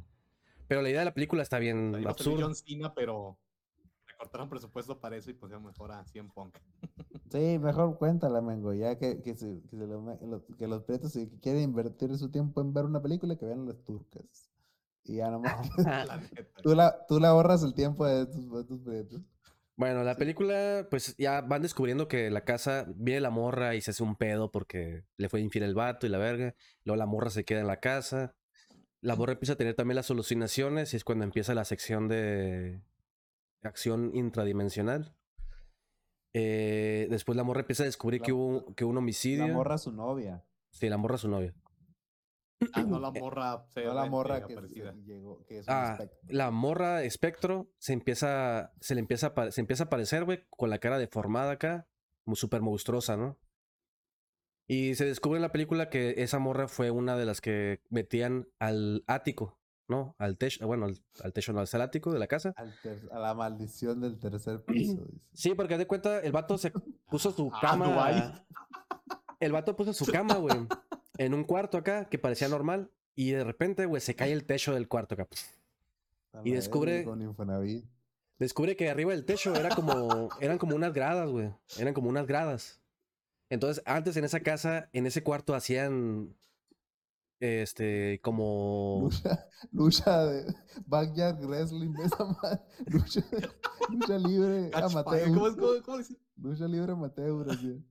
Pero 0.68 0.82
la 0.82 0.90
idea 0.90 1.00
de 1.00 1.06
la 1.06 1.14
película 1.14 1.42
está 1.44 1.60
bien 1.60 1.88
va 1.88 1.90
a 1.90 1.94
salir 1.94 2.08
absurda. 2.08 2.44
John 2.46 2.56
Cena, 2.56 2.94
pero 2.94 3.38
recortaron 4.08 4.50
presupuesto 4.50 5.00
para 5.00 5.18
eso 5.18 5.30
y 5.32 5.34
pusieron 5.34 5.66
mejor 5.66 5.92
a 5.92 6.06
100 6.06 6.30
Punk. 6.32 6.58
Sí, 7.32 7.58
mejor 7.60 7.98
cuéntala, 7.98 8.42
Mengo, 8.42 8.74
ya 8.74 8.98
que, 8.98 9.22
que, 9.22 9.36
se- 9.36 9.62
que, 9.70 9.78
se 9.78 9.88
lo 9.88 10.02
lo- 10.22 10.46
que 10.58 10.68
los 10.68 10.84
prietos 10.84 11.14
si 11.14 11.28
quieren 11.42 11.62
invertir 11.64 12.14
su 12.18 12.30
tiempo 12.30 12.60
en 12.60 12.74
ver 12.74 12.84
una 12.84 13.02
película, 13.02 13.38
que 13.38 13.46
vean 13.46 13.66
las 13.66 13.82
turcas. 13.86 14.52
Y 15.06 15.16
ya 15.16 15.32
nomás. 15.32 15.70
La 16.08 16.18
neta. 16.18 16.62
tú, 16.62 16.76
la, 16.76 17.06
tú 17.08 17.20
le 17.22 17.28
ahorras 17.28 17.64
el 17.64 17.74
tiempo 17.74 18.06
de 18.06 18.26
tus, 18.26 18.52
de 18.52 18.64
tus 18.66 18.80
prietos. 18.82 19.22
Bueno, 19.82 20.04
la 20.04 20.14
película, 20.16 20.86
pues 20.92 21.16
ya 21.18 21.42
van 21.42 21.64
descubriendo 21.64 22.08
que 22.08 22.30
la 22.30 22.46
casa 22.46 22.86
viene 22.96 23.20
la 23.20 23.32
morra 23.32 23.74
y 23.74 23.82
se 23.82 23.90
hace 23.90 24.04
un 24.04 24.16
pedo 24.16 24.52
porque 24.52 25.06
le 25.18 25.28
fue 25.28 25.42
infiel 25.42 25.64
el 25.64 25.74
vato 25.74 26.06
y 26.06 26.10
la 26.10 26.20
verga. 26.20 26.54
Luego 26.84 26.98
la 26.98 27.08
morra 27.08 27.32
se 27.32 27.46
queda 27.46 27.62
en 27.62 27.66
la 27.66 27.80
casa. 27.80 28.36
La 29.02 29.16
morra 29.16 29.34
empieza 29.34 29.54
a 29.54 29.56
tener 29.56 29.74
también 29.74 29.96
las 29.96 30.12
alucinaciones 30.12 30.94
y 30.94 30.98
es 30.98 31.04
cuando 31.04 31.24
empieza 31.24 31.56
la 31.56 31.66
sección 31.66 32.08
de 32.08 32.84
acción 33.64 34.12
intradimensional. 34.14 35.16
Eh, 36.36 37.08
después 37.10 37.36
la 37.36 37.44
morra 37.44 37.62
empieza 37.62 37.82
a 37.82 37.88
descubrir 37.88 38.22
La- 38.22 38.26
que 38.28 38.34
hubo 38.34 38.76
que 38.76 38.86
un 38.86 38.98
homicidio. 39.00 39.48
La 39.48 39.54
morra 39.56 39.80
su 39.80 39.92
novia. 39.92 40.46
Sí, 40.70 40.90
la 40.90 40.98
morra 40.98 41.18
su 41.18 41.28
novia. 41.28 41.56
Ah, 42.74 42.84
no 42.88 43.00
la 43.00 43.12
morra. 43.12 43.66
No 43.76 43.94
la 43.94 44.06
morra 44.06 44.46
que, 44.46 44.56
se- 44.56 44.94
llegó, 45.06 45.44
que 45.46 45.60
es 45.60 45.68
un 45.68 45.74
Ah, 45.74 45.92
espectro. 45.94 46.20
la 46.30 46.52
morra 46.52 47.04
espectro 47.04 47.72
se 47.78 47.94
empieza, 47.94 48.72
se 48.80 48.96
le 48.96 49.02
empieza 49.02 49.34
a, 49.36 49.52
se 49.52 49.62
empieza 49.62 49.84
a 49.84 49.88
aparecer, 49.88 50.24
güey, 50.26 50.46
con 50.50 50.70
la 50.70 50.80
cara 50.80 50.98
deformada 50.98 51.52
acá, 51.52 51.88
súper 52.34 52.62
monstruosa, 52.62 53.18
¿no? 53.18 53.38
Y 54.68 54.96
se 54.96 55.06
descubre 55.06 55.38
en 55.38 55.42
la 55.42 55.52
película 55.52 55.90
que 55.90 56.16
esa 56.24 56.40
morra 56.40 56.68
fue 56.68 56.92
una 56.92 57.18
de 57.18 57.26
las 57.26 57.42
que 57.42 57.82
metían 57.90 58.48
al 58.58 59.04
ático, 59.06 59.60
¿no? 59.90 60.16
Al 60.18 60.38
techo, 60.38 60.66
bueno, 60.66 60.86
al, 60.86 60.98
al 61.24 61.34
techo, 61.34 61.52
no, 61.52 61.60
al 61.60 61.82
ático 61.82 62.14
de 62.14 62.20
la 62.20 62.28
casa. 62.28 62.54
Al 62.56 62.74
ter- 62.82 63.10
a 63.12 63.20
la 63.20 63.34
maldición 63.34 64.00
del 64.00 64.18
tercer 64.18 64.64
piso. 64.64 64.94
dice. 65.12 65.22
Sí, 65.34 65.54
porque 65.56 65.74
haz 65.74 65.80
de 65.80 65.88
cuenta, 65.88 66.20
el 66.20 66.32
vato 66.32 66.58
se 66.58 66.72
puso 67.10 67.32
su 67.32 67.52
Ah, 67.54 67.60
cama. 67.62 68.46
El 69.42 69.52
vato 69.52 69.76
puso 69.76 69.92
su 69.92 70.06
cama, 70.06 70.36
güey, 70.36 70.56
en 71.18 71.34
un 71.34 71.44
cuarto 71.44 71.78
acá 71.78 72.06
que 72.10 72.20
parecía 72.20 72.48
normal. 72.48 72.92
Y 73.16 73.32
de 73.32 73.44
repente, 73.44 73.86
güey, 73.86 74.02
se 74.02 74.16
cae 74.16 74.32
el 74.32 74.46
techo 74.46 74.74
del 74.74 74.88
cuarto 74.88 75.16
acá. 75.16 75.28
Y 76.44 76.52
descubre-. 76.52 77.06
Descubre 78.40 78.76
que 78.76 78.90
arriba 78.90 79.12
del 79.12 79.26
techo 79.26 79.54
era 79.54 79.70
como, 79.76 80.30
eran 80.40 80.58
como 80.58 80.76
unas 80.76 80.94
gradas, 80.94 81.30
güey. 81.30 81.54
Eran 81.78 81.94
como 81.94 82.10
unas 82.10 82.26
gradas. 82.26 82.82
Entonces, 83.50 83.84
antes 83.86 84.18
en 84.18 84.24
esa 84.24 84.40
casa, 84.40 84.90
en 84.94 85.06
ese 85.06 85.22
cuarto 85.22 85.54
hacían, 85.54 86.36
este, 87.40 88.20
como... 88.24 89.02
Lucha, 89.04 89.48
lucha 89.72 90.26
de 90.26 90.56
Backyard 90.88 91.40
Wrestling 91.46 91.94
de 91.94 92.06
esa 92.06 92.26
madre. 92.26 92.62
Lucha, 92.88 93.22
lucha 93.90 94.18
libre 94.18 94.72
amateur. 94.74 95.30
¿Cómo 95.30 95.48
es? 95.48 95.56
¿Cómo, 95.56 95.84
cómo 95.84 95.98
dice? 95.98 96.16
Lucha 96.38 96.68
libre 96.68 96.94
amateur. 96.94 97.52
así. 97.52 97.86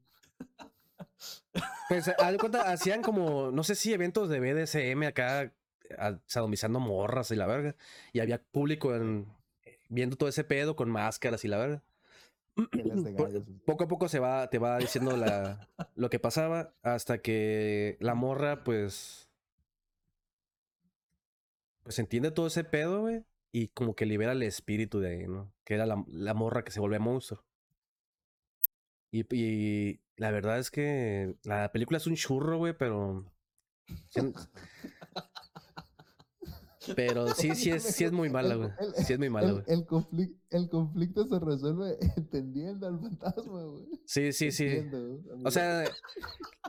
Pues, 1.88 2.10
cuenta, 2.38 2.70
hacían 2.70 3.02
como, 3.02 3.50
no 3.50 3.64
sé 3.64 3.74
si 3.74 3.92
eventos 3.92 4.28
de 4.28 4.40
BDSM 4.40 5.06
acá, 5.06 5.52
a- 5.98 6.18
sadomizando 6.26 6.80
morras 6.80 7.30
y 7.30 7.36
la 7.36 7.46
verga. 7.46 7.74
Y 8.12 8.20
había 8.20 8.42
público 8.42 8.94
en, 8.94 9.26
viendo 9.88 10.16
todo 10.16 10.28
ese 10.28 10.44
pedo 10.44 10.76
con 10.76 10.90
máscaras 10.90 11.44
y 11.44 11.48
la 11.48 11.58
verga. 11.58 11.82
Poco 13.64 13.84
a 13.84 13.88
poco 13.88 14.08
se 14.08 14.18
va, 14.18 14.48
te 14.50 14.58
va 14.58 14.78
diciendo 14.78 15.16
la, 15.16 15.68
lo 15.94 16.10
que 16.10 16.18
pasaba 16.18 16.74
hasta 16.82 17.18
que 17.18 17.96
la 18.00 18.14
morra, 18.14 18.64
pues. 18.64 19.28
Pues 21.82 21.98
entiende 21.98 22.30
todo 22.30 22.46
ese 22.46 22.64
pedo, 22.64 23.00
güey. 23.00 23.24
Y 23.52 23.68
como 23.68 23.96
que 23.96 24.06
libera 24.06 24.32
el 24.32 24.42
espíritu 24.42 25.00
de 25.00 25.10
ahí, 25.10 25.26
¿no? 25.26 25.52
Que 25.64 25.74
era 25.74 25.86
la, 25.86 26.04
la 26.08 26.34
morra 26.34 26.62
que 26.62 26.70
se 26.70 26.78
vuelve 26.80 26.98
monstruo. 27.00 27.42
Y, 29.10 29.24
y 29.34 30.00
la 30.20 30.30
verdad 30.30 30.58
es 30.58 30.70
que 30.70 31.34
la 31.44 31.72
película 31.72 31.96
es 31.96 32.06
un 32.06 32.14
churro, 32.14 32.58
güey, 32.58 32.76
pero. 32.76 33.24
Pero 36.94 37.28
sí, 37.34 37.54
sí 37.54 37.70
es, 37.70 37.82
sí 37.82 38.04
es 38.04 38.12
muy 38.12 38.28
mala, 38.28 38.54
güey. 38.54 38.70
El- 38.78 39.04
Sí 39.04 39.14
es 39.14 39.18
muy 39.18 39.30
mala, 39.30 39.48
El, 39.48 39.52
güey. 39.54 39.64
el, 39.68 39.86
conflic- 39.86 40.38
el 40.50 40.68
conflicto 40.68 41.26
se 41.26 41.38
resuelve 41.38 41.96
entendiendo 42.16 42.86
al 42.86 43.00
fantasma, 43.00 43.62
güey. 43.64 43.86
Sí, 44.04 44.32
sí, 44.34 44.50
sí. 44.50 44.66
Entiendo, 44.66 45.22
O 45.44 45.50
sea, 45.50 45.84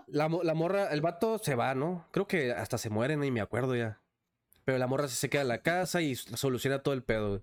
la, 0.07 0.29
la 0.43 0.53
morra, 0.53 0.87
el 0.93 1.01
vato 1.01 1.37
se 1.37 1.55
va, 1.55 1.75
¿no? 1.75 2.07
Creo 2.11 2.27
que 2.27 2.53
hasta 2.53 2.77
se 2.77 2.89
muere, 2.89 3.17
ni 3.17 3.31
me 3.31 3.41
acuerdo 3.41 3.75
ya. 3.75 4.01
Pero 4.63 4.77
la 4.77 4.87
morra 4.87 5.09
se 5.09 5.29
queda 5.29 5.41
en 5.41 5.47
la 5.49 5.61
casa 5.61 6.01
y 6.01 6.15
soluciona 6.15 6.83
todo 6.83 6.93
el 6.93 7.03
pedo, 7.03 7.29
güey. 7.29 7.41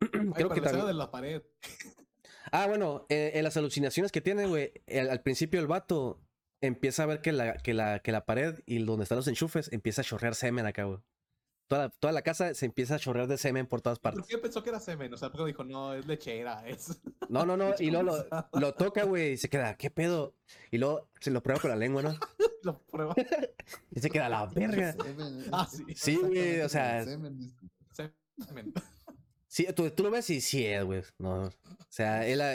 Ay, 0.00 0.08
Creo 0.10 0.32
pero 0.34 0.48
que 0.50 0.60
también. 0.60 0.86
de 0.86 0.94
la 0.94 1.10
pared. 1.10 1.42
Ah, 2.52 2.66
bueno, 2.66 3.06
eh, 3.08 3.32
en 3.34 3.44
las 3.44 3.56
alucinaciones 3.56 4.12
que 4.12 4.20
tiene, 4.20 4.46
güey, 4.46 4.72
el- 4.86 5.10
al 5.10 5.22
principio 5.22 5.60
el 5.60 5.66
vato 5.66 6.20
empieza 6.60 7.04
a 7.04 7.06
ver 7.06 7.20
que 7.20 7.32
la, 7.32 7.56
que 7.56 7.74
la, 7.74 8.00
que 8.00 8.12
la 8.12 8.24
pared 8.26 8.60
y 8.66 8.82
donde 8.84 9.04
están 9.04 9.16
los 9.16 9.28
enchufes 9.28 9.72
empieza 9.72 10.02
a 10.02 10.04
chorrear 10.04 10.34
semen 10.34 10.66
acá, 10.66 10.84
güey. 10.84 10.98
Toda 11.68 11.82
la, 11.82 11.88
toda 11.90 12.12
la 12.14 12.22
casa 12.22 12.54
se 12.54 12.64
empieza 12.64 12.94
a 12.94 12.98
chorrear 12.98 13.26
de 13.28 13.36
semen 13.36 13.66
por 13.66 13.82
todas 13.82 13.98
¿Por 13.98 14.14
partes. 14.14 14.26
qué 14.26 14.38
pensó 14.38 14.62
que 14.62 14.70
era 14.70 14.80
semen? 14.80 15.12
O 15.12 15.18
sea, 15.18 15.30
porque 15.30 15.44
dijo, 15.48 15.64
no, 15.64 15.92
es 15.92 16.06
lechera, 16.06 16.66
es... 16.66 16.98
No, 17.28 17.44
no, 17.44 17.58
no, 17.58 17.74
y 17.78 17.90
luego 17.90 18.04
lo, 18.04 18.58
lo 18.58 18.72
toca, 18.74 19.04
güey, 19.04 19.32
y 19.32 19.36
se 19.36 19.50
queda, 19.50 19.76
¿qué 19.76 19.90
pedo? 19.90 20.34
Y 20.70 20.78
luego 20.78 21.10
se 21.20 21.30
lo 21.30 21.42
prueba 21.42 21.60
con 21.60 21.68
la 21.70 21.76
lengua, 21.76 22.02
¿no? 22.02 22.14
Lo 22.64 22.80
prueba. 22.86 23.14
Y 23.92 24.00
se 24.00 24.10
queda 24.10 24.28
la 24.28 24.44
verga. 24.46 24.92
Semen, 24.94 25.44
Ah, 25.52 25.68
sí. 25.70 25.84
Sí, 25.94 26.16
güey, 26.16 26.60
o 26.62 26.68
sea, 26.68 27.04
semen. 27.04 27.54
Semen. 27.92 28.72
Sí, 29.48 29.66
tú, 29.74 29.90
tú 29.90 30.02
lo 30.04 30.10
ves 30.10 30.28
y 30.30 30.40
sí 30.40 30.64
es, 30.66 30.84
güey. 30.84 31.02
No, 31.18 31.44
o 31.46 31.52
sea, 31.88 32.26
él 32.26 32.40
ah, 32.42 32.54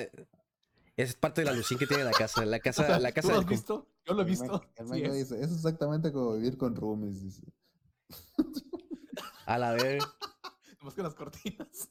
es 0.95 1.15
parte 1.15 1.41
de 1.41 1.45
la 1.45 1.51
alucin 1.51 1.77
que 1.77 1.87
tiene 1.87 2.03
la 2.03 2.11
casa. 2.11 2.45
La 2.45 2.57
O 2.59 2.61
casa, 2.61 2.85
sea, 2.85 2.99
la 2.99 3.09
¿Tú 3.09 3.15
casa 3.15 3.27
lo 3.29 3.33
del 3.35 3.43
has 3.43 3.49
visto? 3.49 3.87
Yo 4.05 4.13
lo 4.13 4.21
he 4.21 4.25
El 4.25 4.29
visto. 4.29 4.63
El 4.75 4.87
Sí 4.87 5.03
es. 5.03 5.13
dice, 5.13 5.41
es 5.41 5.51
exactamente 5.51 6.11
como 6.11 6.33
vivir 6.33 6.57
con 6.57 6.75
roomies, 6.75 7.21
dice. 7.23 7.43
A 9.45 9.57
la 9.57 9.71
vez. 9.73 10.03
Nomás 10.79 10.93
con 10.93 11.03
las 11.03 11.15
cortinas. 11.15 11.89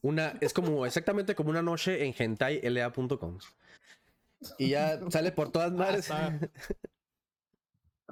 Una, 0.00 0.38
es 0.40 0.52
como 0.52 0.86
exactamente 0.86 1.34
como 1.34 1.50
una 1.50 1.62
noche 1.62 2.04
en 2.06 2.14
hentaiLA.com. 2.16 3.38
Y 4.58 4.68
ya 4.70 5.00
sale 5.10 5.32
por 5.32 5.50
todas 5.50 5.72
Ah, 5.72 5.74
madres. 5.76 6.08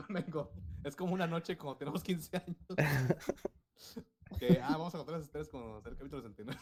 Vengo. 0.09 0.53
Es 0.85 0.97
como 0.97 1.13
una 1.15 1.27
noche 1.27 1.57
cuando 1.57 1.79
tenemos 1.79 2.03
15 2.03 2.37
años. 2.37 2.67
Que, 4.39 4.61
ah, 4.63 4.71
vamos 4.73 4.95
a 4.95 4.99
contar 4.99 5.17
las 5.17 5.25
historias 5.25 5.49
como 5.49 5.77
hacer 5.77 5.93
el 5.93 5.99
capítulo 5.99 6.23
69. 6.23 6.61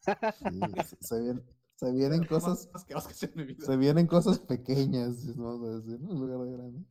Sí, 0.00 0.60
se, 0.84 0.96
se 1.00 1.20
vienen, 1.20 1.44
se 1.74 1.92
vienen 1.92 2.20
Lo 2.22 2.30
más 2.30 2.44
cosas, 2.44 2.70
asqueroso 2.74 3.08
que 3.08 3.26
en 3.26 3.32
mi 3.36 3.44
vida. 3.44 3.66
se 3.66 3.76
vienen 3.76 4.06
cosas 4.06 4.38
pequeñas, 4.38 5.34
vamos 5.36 5.68
a 5.68 5.72
decir, 5.80 5.94
en 5.94 6.18
lugar 6.20 6.46
de 6.46 6.52
grandes. 6.56 6.86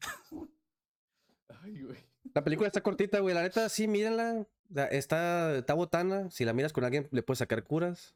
Ay, 1.62 1.82
güey. 1.84 1.98
La 2.34 2.44
película 2.44 2.68
está 2.68 2.82
cortita, 2.82 3.20
güey. 3.20 3.34
La 3.34 3.42
neta, 3.44 3.70
sí, 3.70 3.88
mírenla. 3.88 4.46
La- 4.70 4.86
Está, 4.88 5.56
está 5.56 5.74
botana. 5.76 6.30
Si 6.32 6.44
la 6.44 6.54
miras 6.54 6.74
con 6.74 6.84
alguien, 6.84 7.08
le 7.12 7.24
puedes 7.24 7.40
sacar 7.40 7.64
curas. 7.64 8.16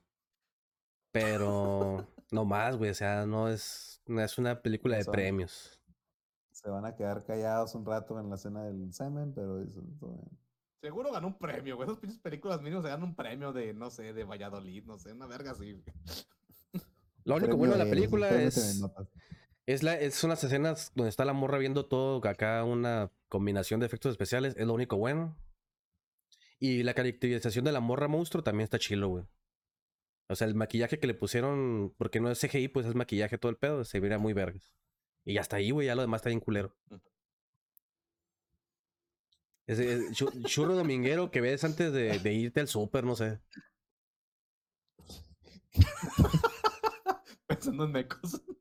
Pero 1.12 2.06
no 2.32 2.46
más, 2.46 2.76
güey. 2.78 2.92
O 2.92 2.96
sea, 2.96 3.26
no 3.26 3.48
es, 3.48 4.02
no 4.06 4.22
es 4.22 4.38
una 4.38 4.62
película 4.62 4.98
de 4.98 5.04
Son- 5.04 5.12
premios. 5.12 5.80
Se 6.52 6.70
van 6.70 6.86
a 6.86 6.94
quedar 6.96 7.24
callados 7.24 7.74
un 7.76 7.86
rato 7.86 8.20
en 8.20 8.30
la 8.30 8.36
escena 8.36 8.64
del 8.66 8.92
semen, 8.94 9.32
pero 9.34 9.62
eso 9.62 9.82
todo 10.00 10.12
bien. 10.18 10.38
Seguro 10.82 11.12
ganó 11.12 11.28
un 11.28 11.38
premio, 11.38 11.76
güey. 11.76 11.88
Esas 11.88 12.00
pinches 12.00 12.20
películas 12.20 12.62
mínimo 12.62 12.82
se 12.82 12.88
ganan 12.88 13.04
un 13.10 13.16
premio 13.16 13.52
de, 13.52 13.74
no 13.74 13.90
sé, 13.90 14.14
de 14.14 14.24
Valladolid, 14.24 14.84
no 14.86 14.98
sé, 14.98 15.12
una 15.12 15.28
verga 15.28 15.52
así. 15.52 15.82
Lo 17.26 17.36
único 17.36 17.48
Premio 17.50 17.58
bueno 17.58 17.74
de 17.74 17.80
la 17.80 17.86
de- 17.86 17.90
película 17.92 18.30
TV 18.30 18.46
es, 18.46 18.82
es, 19.66 19.84
la, 19.84 20.00
es 20.00 20.24
unas 20.24 20.44
escenas 20.44 20.92
donde 20.96 21.10
está 21.10 21.26
la 21.26 21.34
morra 21.34 21.58
viendo 21.58 21.86
todo, 21.86 22.26
acá 22.28 22.64
una 22.64 23.12
combinación 23.28 23.80
de 23.82 23.86
efectos 23.88 24.12
especiales, 24.12 24.56
es 24.58 24.66
lo 24.66 24.74
único 24.74 24.98
bueno. 24.98 25.38
Y 26.60 26.84
la 26.84 26.94
caracterización 26.94 27.66
de 27.66 27.72
la 27.72 27.80
morra 27.82 28.08
monstruo 28.08 28.44
también 28.44 28.64
está 28.64 28.80
chilo, 28.80 29.10
güey. 29.10 29.26
O 30.28 30.36
sea, 30.36 30.48
el 30.48 30.56
maquillaje 30.56 31.00
que 31.00 31.08
le 31.08 31.14
pusieron, 31.14 31.94
porque 31.98 32.20
no 32.20 32.30
es 32.32 32.40
CGI, 32.40 32.68
pues 32.70 32.86
es 32.86 32.96
maquillaje 32.96 33.38
todo 33.38 33.50
el 33.50 33.58
pedo, 33.58 33.84
se 33.84 34.00
vería 34.00 34.18
muy 34.18 34.34
vergas. 34.34 34.74
Y 35.26 35.38
hasta 35.38 35.58
ahí, 35.58 35.72
güey, 35.72 35.88
ya 35.88 35.96
lo 35.96 36.02
demás 36.02 36.20
está 36.20 36.30
bien 36.30 36.40
culero. 36.40 36.76
Es 39.70 39.78
chu- 40.14 40.32
churro 40.46 40.74
dominguero 40.76 41.30
que 41.30 41.42
ves 41.42 41.64
antes 41.64 41.94
de, 41.94 42.18
de 42.18 42.34
irte 42.34 42.60
al 42.60 42.68
súper, 42.68 43.04
no 43.04 43.16
sé. 43.16 43.40
pensando 47.48 47.86
en 47.86 47.92
mecos. 47.92 48.42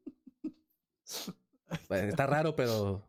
Pues, 1.86 2.04
Está 2.04 2.26
raro, 2.26 2.54
pero. 2.56 3.06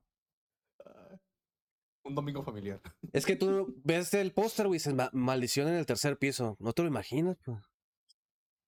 Un 2.03 2.15
domingo 2.15 2.43
familiar. 2.43 2.81
Es 3.13 3.25
que 3.25 3.35
tú 3.37 3.73
ves 3.83 4.13
el 4.13 4.33
póster, 4.33 4.67
güey, 4.67 4.75
y 4.77 4.79
dices 4.79 4.93
"Ma- 4.93 5.09
maldición 5.13 5.67
en 5.69 5.75
el 5.75 5.85
tercer 5.85 6.17
piso. 6.17 6.57
No 6.59 6.73
te 6.73 6.81
lo 6.81 6.87
imaginas, 6.89 7.37
pues. 7.43 7.57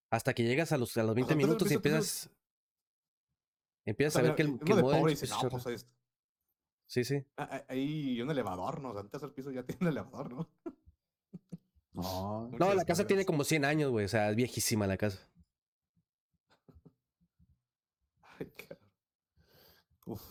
Hasta 0.09 0.33
que 0.33 0.43
llegas 0.43 0.71
a 0.71 0.77
los, 0.77 0.95
a 0.97 1.03
los 1.03 1.15
20 1.15 1.27
sea, 1.33 1.35
tú 1.35 1.41
lo 1.41 1.47
minutos 1.47 1.71
y 1.71 1.75
empiezas- 1.75 2.29
empiezas. 3.85 4.15
A 4.17 4.21
ver 4.21 4.35
que 4.35 4.41
el, 4.43 4.59
que 4.59 4.71
el 4.73 4.77
de 4.77 4.83
Sí, 6.91 7.05
sí. 7.05 7.25
ah, 7.37 7.47
ah, 7.49 7.63
hay 7.69 8.21
un 8.21 8.29
elevador, 8.31 8.81
¿no? 8.81 8.89
O 8.89 8.91
sea, 8.91 8.99
antes 8.99 9.23
el 9.23 9.31
piso 9.31 9.49
ya 9.49 9.63
tiene 9.65 9.79
un 9.79 9.87
elevador, 9.87 10.29
¿no? 10.33 10.49
No, 11.93 12.73
la 12.73 12.83
casa 12.83 13.07
tiene 13.07 13.23
como 13.25 13.45
100 13.45 13.63
años, 13.63 13.91
güey. 13.91 14.03
O 14.03 14.09
sea, 14.09 14.29
es 14.29 14.35
viejísima 14.35 14.87
la 14.87 14.97
casa. 14.97 15.25
Ay, 18.37 18.51
cabrón. 18.57 18.89
uf. 20.05 20.21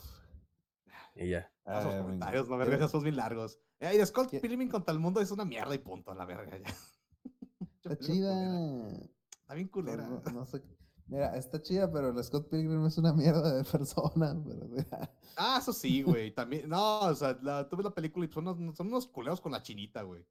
Y 1.14 1.30
ya. 1.30 1.50
Esos 1.64 1.94
Ay, 1.94 2.00
comentarios, 2.02 2.46
venga. 2.46 2.58
verga, 2.58 2.76
esos 2.76 2.90
son 2.90 3.04
bien 3.04 3.16
largos. 3.16 3.58
Eh, 3.78 3.92
y 3.94 3.96
de 3.96 4.04
Scott 4.04 4.30
¿Qué? 4.30 4.40
Pilgrim 4.40 4.68
contra 4.68 4.92
el 4.92 5.00
mundo 5.00 5.22
es 5.22 5.30
una 5.30 5.46
mierda 5.46 5.74
y 5.74 5.78
punto, 5.78 6.11
a 6.11 6.14
la 6.14 6.26
verga 6.26 6.58
ya. 6.58 6.74
Está 7.82 7.96
chida. 7.96 8.34
Está 9.30 9.54
bien 9.54 9.68
culera. 9.68 10.06
No, 10.06 10.20
no 10.30 10.44
sé. 10.44 10.62
Mira, 11.11 11.36
está 11.36 11.61
chida, 11.61 11.90
pero 11.90 12.11
el 12.11 12.22
Scott 12.24 12.48
Pilgrim 12.48 12.86
es 12.86 12.96
una 12.96 13.12
mierda 13.12 13.52
de 13.54 13.64
persona. 13.64 14.34
Pero, 14.44 14.66
Ah, 15.36 15.58
eso 15.61 15.72
sí, 15.72 16.02
güey. 16.02 16.32
También, 16.34 16.68
no, 16.68 17.00
o 17.00 17.14
sea, 17.14 17.36
la, 17.42 17.68
tuve 17.68 17.82
la 17.82 17.90
película 17.94 18.26
y 18.26 18.28
son 18.32 18.46
unos, 18.46 18.76
son 18.76 18.86
unos 18.88 19.06
culeros 19.08 19.40
con 19.40 19.50
la 19.52 19.62
chinita, 19.62 20.02
güey. 20.02 20.24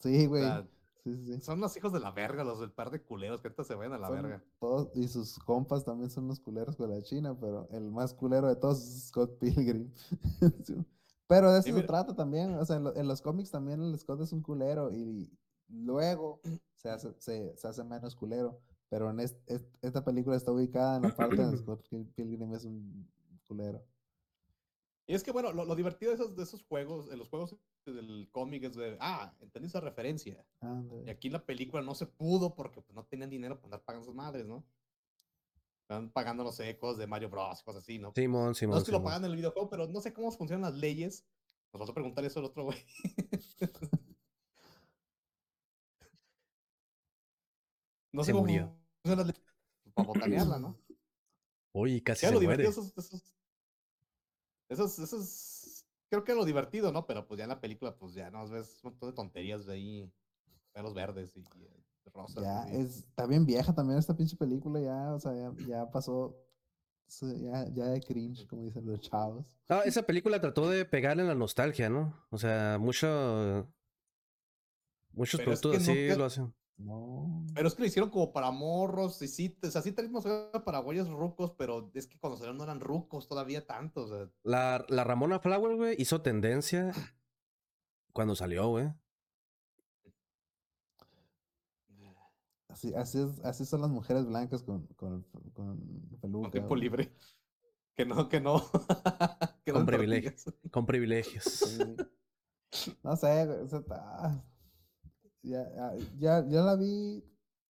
sí, 0.00 0.26
O 0.26 0.28
güey. 0.28 0.42
sea, 0.42 0.66
Sí, 1.04 1.16
sí, 1.24 1.40
son 1.40 1.60
los 1.60 1.74
hijos 1.76 1.92
de 1.92 2.00
la 2.00 2.10
verga, 2.10 2.42
los 2.44 2.60
del 2.60 2.72
par 2.72 2.90
de 2.90 3.00
culeros 3.00 3.40
que 3.40 3.48
ahorita 3.48 3.64
se 3.64 3.74
vayan 3.74 3.92
a 3.94 3.98
la 3.98 4.08
Son 4.08 4.16
verga. 4.16 4.44
todos- 4.58 4.90
y 4.94 5.06
sus 5.08 5.38
compas 5.38 5.84
también 5.84 6.10
son 6.10 6.24
unos 6.24 6.40
culeros 6.40 6.76
con 6.76 6.90
la 6.90 7.00
China, 7.02 7.34
pero 7.40 7.66
el 7.70 7.90
más 7.90 8.12
culero 8.12 8.48
de 8.48 8.56
todos 8.56 8.82
es 8.82 9.08
Scott 9.08 9.38
Pilgrim. 9.38 9.90
Sí, 10.66 10.74
pero 11.28 11.52
de 11.52 11.60
eso 11.60 11.72
se 11.74 11.82
trata 11.84 12.14
también. 12.14 12.54
O 12.56 12.64
sea, 12.64 12.76
en, 12.76 12.84
lo- 12.84 12.96
en 12.96 13.06
los 13.06 13.22
cómics 13.22 13.50
también 13.50 13.80
el 13.82 13.98
Scott 13.98 14.20
es 14.22 14.32
un 14.32 14.42
culero 14.42 14.92
y 14.92 15.30
luego 15.68 16.40
se 16.74 16.90
hace, 16.90 17.14
se, 17.18 17.56
se 17.56 17.68
hace 17.68 17.84
menos 17.84 18.14
culero. 18.16 18.60
Pero 18.90 19.10
en 19.10 19.20
est- 19.20 19.38
est- 19.50 19.74
esta 19.82 20.04
película 20.04 20.36
está 20.36 20.50
ubicada 20.52 20.96
en 20.96 21.02
la 21.02 21.14
parte 21.16 21.36
donde 21.36 21.58
Scott 21.62 21.86
Pil- 21.90 22.10
Pilgrim 22.14 22.54
es 22.54 22.64
un 22.64 23.10
culero. 23.46 23.84
Y 25.06 25.14
es 25.14 25.22
que, 25.22 25.30
bueno, 25.32 25.52
lo, 25.52 25.64
lo 25.64 25.74
divertido 25.74 26.10
de 26.10 26.16
esos, 26.16 26.36
de 26.36 26.42
esos 26.42 26.62
juegos, 26.64 27.08
de 27.08 27.16
los 27.16 27.28
juegos 27.30 27.56
del 27.86 28.28
cómic 28.30 28.64
es 28.64 28.76
de, 28.76 28.96
ah, 29.00 29.34
entendí 29.40 29.66
esa 29.68 29.80
referencia. 29.80 30.44
Y 31.06 31.08
aquí 31.10 31.28
en 31.28 31.32
la 31.32 31.44
película 31.46 31.82
no 31.82 31.94
se 31.94 32.04
pudo 32.06 32.54
porque 32.54 32.82
pues, 32.82 32.94
no 32.94 33.04
tenían 33.06 33.30
dinero 33.30 33.56
para 33.56 33.66
andar 33.68 33.84
pagando 33.84 34.04
sus 34.06 34.14
madres, 34.14 34.46
¿no? 34.46 34.66
Están 35.82 36.10
pagando, 36.10 36.44
no 36.44 36.52
sé, 36.52 36.76
cosas 36.76 36.98
de 36.98 37.06
Mario 37.06 37.30
Bros, 37.30 37.62
cosas 37.62 37.82
así, 37.82 37.98
¿no? 37.98 38.12
Simón, 38.14 38.48
no 38.48 38.54
Simón. 38.54 38.76
es 38.78 38.84
que 38.84 38.92
lo 38.92 38.98
Simón. 38.98 39.10
pagan 39.12 39.24
en 39.24 39.30
el 39.30 39.36
videojuego, 39.38 39.70
pero 39.70 39.86
no 39.86 40.00
sé 40.02 40.12
cómo 40.12 40.30
funcionan 40.30 40.70
las 40.70 40.78
leyes. 40.78 41.24
Nos 41.72 41.80
vas 41.80 41.88
a 41.88 41.94
preguntar 41.94 42.22
eso 42.26 42.40
al 42.40 42.44
otro 42.46 42.64
güey. 42.64 42.78
no 48.12 48.22
Se 48.22 48.26
sé 48.26 48.32
cómo 48.32 48.44
murió. 48.44 48.74
Las 49.16 49.26
leyes 49.26 49.42
para 49.94 50.06
botanearla, 50.08 50.58
¿no? 50.58 50.76
Uy, 51.72 52.00
casi 52.00 52.26
se 52.26 52.32
lo 52.32 52.40
muere. 52.40 52.64
esos, 52.66 52.92
esos, 52.96 53.22
esos, 54.68 54.98
esos- 54.98 55.86
creo 56.10 56.24
que 56.24 56.34
lo 56.34 56.44
divertido, 56.44 56.92
¿no? 56.92 57.06
Pero 57.06 57.26
pues 57.26 57.38
ya 57.38 57.44
en 57.44 57.50
la 57.50 57.60
película, 57.60 57.96
pues 57.96 58.14
ya 58.14 58.30
no 58.30 58.48
ves 58.48 58.80
un 58.82 58.90
montón 58.90 59.10
de 59.10 59.14
tonterías 59.14 59.66
de 59.66 59.72
ahí, 59.74 60.12
pelos 60.72 60.94
verdes 60.94 61.36
y, 61.36 61.40
y, 61.40 61.68
rosas. 62.12 62.42
Ya, 62.42 62.68
es, 62.70 62.98
está 62.98 63.26
bien 63.26 63.44
vieja 63.44 63.74
también 63.74 63.98
esta 63.98 64.16
pinche 64.16 64.36
película, 64.36 64.80
ya, 64.80 65.12
o 65.14 65.20
sea, 65.20 65.34
ya, 65.34 65.52
ya 65.66 65.90
pasó, 65.90 66.34
ya, 67.20 67.68
ya 67.74 67.84
de 67.86 68.00
cringe, 68.00 68.46
como 68.46 68.62
dicen 68.64 68.86
los 68.86 69.00
chavos. 69.00 69.44
Ah, 69.68 69.82
esa 69.84 70.02
película 70.02 70.40
trató 70.40 70.68
de 70.70 70.86
pegarle 70.86 71.22
en 71.22 71.28
la 71.28 71.34
nostalgia, 71.34 71.90
¿no? 71.90 72.26
O 72.30 72.38
sea, 72.38 72.78
mucho. 72.80 73.68
Muchos 75.12 75.40
es 75.40 75.44
productos 75.44 75.70
que 75.72 75.76
así 75.78 76.00
nunca- 76.02 76.16
lo 76.16 76.24
hacen. 76.24 76.54
No. 76.78 77.44
Pero 77.54 77.66
es 77.66 77.74
que 77.74 77.82
lo 77.82 77.88
hicieron 77.88 78.10
como 78.10 78.32
para 78.32 78.52
morros, 78.52 79.20
y 79.20 79.28
sí, 79.28 79.58
o 79.62 79.70
sea, 79.70 79.82
sí 79.82 79.90
tenemos 79.90 80.24
para 80.64 80.78
güeyes 80.78 81.08
rucos, 81.08 81.50
pero 81.58 81.90
es 81.92 82.06
que 82.06 82.18
cuando 82.18 82.36
salieron 82.36 82.56
no 82.56 82.64
eran 82.64 82.80
rucos 82.80 83.26
todavía 83.26 83.66
tanto, 83.66 84.04
o 84.04 84.08
sea, 84.08 84.30
La, 84.44 84.84
la 84.88 85.02
Ramona 85.02 85.40
Flower, 85.40 85.76
güey, 85.76 85.96
hizo 85.98 86.22
tendencia 86.22 86.92
cuando 88.12 88.36
salió, 88.36 88.68
güey. 88.68 88.92
Así, 92.68 92.94
así, 92.94 93.18
es, 93.18 93.44
así 93.44 93.64
son 93.64 93.80
las 93.80 93.90
mujeres 93.90 94.26
blancas 94.26 94.62
con, 94.62 94.86
con, 94.94 95.24
con 95.52 95.80
peluca. 96.20 96.42
con 96.44 96.50
tiempo 96.52 96.68
güey. 96.68 96.82
libre. 96.82 97.12
Que 97.96 98.06
no, 98.06 98.28
que 98.28 98.40
no. 98.40 98.62
que 99.64 99.72
Con 99.72 99.84
privilegios. 99.84 100.44
Con 100.70 100.86
privilegios. 100.86 101.44
Sí. 101.44 102.96
No 103.02 103.16
sé, 103.16 103.46
güey, 103.46 103.66
ya, 105.42 105.68
ya, 105.74 105.92
ya, 106.18 106.46
ya 106.48 106.60
la 106.62 106.76
vi 106.76 107.22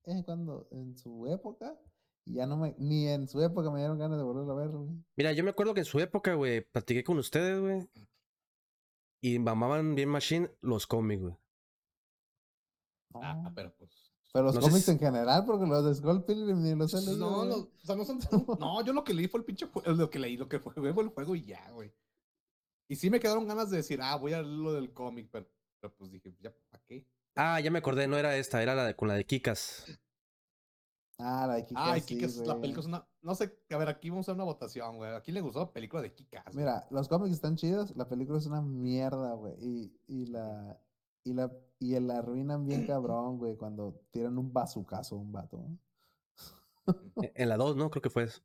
eh, 0.04 0.22
cuando, 0.24 0.68
en 0.70 0.96
su 0.96 1.26
época, 1.26 1.78
y 2.24 2.34
ya 2.34 2.46
no 2.46 2.56
me, 2.56 2.74
ni 2.78 3.06
en 3.08 3.28
su 3.28 3.42
época 3.42 3.70
me 3.70 3.78
dieron 3.78 3.98
ganas 3.98 4.18
de 4.18 4.24
volver 4.24 4.50
a 4.50 4.54
verlo, 4.54 4.84
güey. 4.84 4.96
Mira, 5.16 5.32
yo 5.32 5.44
me 5.44 5.50
acuerdo 5.50 5.74
que 5.74 5.80
en 5.80 5.86
su 5.86 5.98
época, 6.00 6.34
güey, 6.34 6.60
platiqué 6.62 7.02
con 7.04 7.18
ustedes, 7.18 7.60
güey. 7.60 7.88
Y 9.20 9.38
mamaban 9.38 9.94
bien 9.94 10.08
machine 10.08 10.50
los 10.60 10.86
cómics, 10.86 11.22
güey. 11.22 11.36
Ah, 13.14 13.50
pero 13.54 13.74
pues. 13.76 13.90
Pero 14.32 14.44
los 14.46 14.54
no 14.56 14.60
cómics 14.60 14.84
si- 14.84 14.90
en 14.92 14.98
general, 14.98 15.44
porque 15.46 15.66
los 15.66 15.84
de 15.84 15.94
Skull 15.94 16.24
Pilgrim 16.24 16.62
ni 16.62 16.74
los 16.74 16.92
he 16.92 16.98
leído. 17.00 17.30
No, 17.30 17.44
no, 17.46 17.56
o 17.56 17.70
sea, 17.82 17.96
no 17.96 18.04
son. 18.04 18.18
No, 18.60 18.84
yo 18.84 18.92
lo 18.92 19.02
que 19.02 19.14
leí 19.14 19.26
fue 19.26 19.40
el 19.40 19.46
pinche 19.46 19.66
juego. 19.66 19.90
Lo 19.92 20.10
que 20.10 20.18
leí, 20.18 20.36
lo 20.36 20.48
que 20.48 20.58
jugué 20.58 20.92
fue 20.92 21.02
el 21.02 21.08
juego 21.08 21.34
y 21.34 21.44
ya, 21.44 21.70
güey. 21.72 21.92
Y 22.90 22.96
sí 22.96 23.10
me 23.10 23.20
quedaron 23.20 23.46
ganas 23.48 23.70
de 23.70 23.78
decir, 23.78 24.00
ah, 24.02 24.16
voy 24.16 24.34
a 24.34 24.42
leer 24.42 24.54
lo 24.54 24.72
del 24.74 24.92
cómic, 24.92 25.28
pero, 25.32 25.46
pero 25.80 25.94
pues 25.96 26.10
dije, 26.10 26.34
ya, 26.40 26.54
¿para 26.70 26.82
qué? 26.84 27.06
Ah, 27.40 27.60
ya 27.60 27.70
me 27.70 27.78
acordé, 27.78 28.08
no 28.08 28.16
era 28.18 28.36
esta, 28.36 28.60
era 28.62 28.74
la 28.74 28.84
de, 28.84 28.96
con 28.96 29.06
la 29.06 29.14
de 29.14 29.24
Kikas. 29.24 29.84
Ah, 31.20 31.46
la 31.46 31.54
de 31.54 31.66
Kikas, 31.66 31.84
Ah, 31.86 31.96
y 31.96 32.00
sí, 32.00 32.14
Kikas, 32.16 32.36
la 32.38 32.60
película 32.60 32.80
es 32.80 32.86
una. 32.86 33.08
No 33.22 33.34
sé, 33.36 33.56
a 33.70 33.76
ver, 33.76 33.88
aquí 33.88 34.10
vamos 34.10 34.24
a 34.28 34.32
hacer 34.32 34.34
una 34.34 34.44
votación, 34.44 34.96
güey. 34.96 35.14
¿A 35.14 35.20
quién 35.20 35.34
le 35.34 35.40
gustó 35.40 35.60
la 35.60 35.72
película 35.72 36.02
de 36.02 36.12
Kikas? 36.12 36.44
güey? 36.46 36.56
Mira, 36.56 36.86
los 36.90 37.08
cómics 37.08 37.34
están 37.34 37.54
chidos, 37.56 37.94
la 37.96 38.08
película 38.08 38.38
es 38.38 38.46
una 38.46 38.60
mierda, 38.60 39.34
güey. 39.34 39.54
Y, 39.60 40.00
y 40.08 40.26
la. 40.26 40.80
Y 41.24 41.32
la. 41.34 41.52
Y 41.80 41.98
la 42.00 42.18
arruinan 42.18 42.66
bien 42.66 42.86
cabrón, 42.88 43.38
güey, 43.38 43.56
cuando 43.56 44.00
tiran 44.10 44.36
un 44.36 44.52
bazucazo 44.52 45.14
a 45.14 45.18
un 45.18 45.30
vato. 45.30 45.64
E- 47.22 47.32
En 47.36 47.48
la 47.48 47.56
2, 47.56 47.76
¿no? 47.76 47.88
Creo 47.90 48.02
que 48.02 48.10
fue 48.10 48.24
eso. 48.24 48.40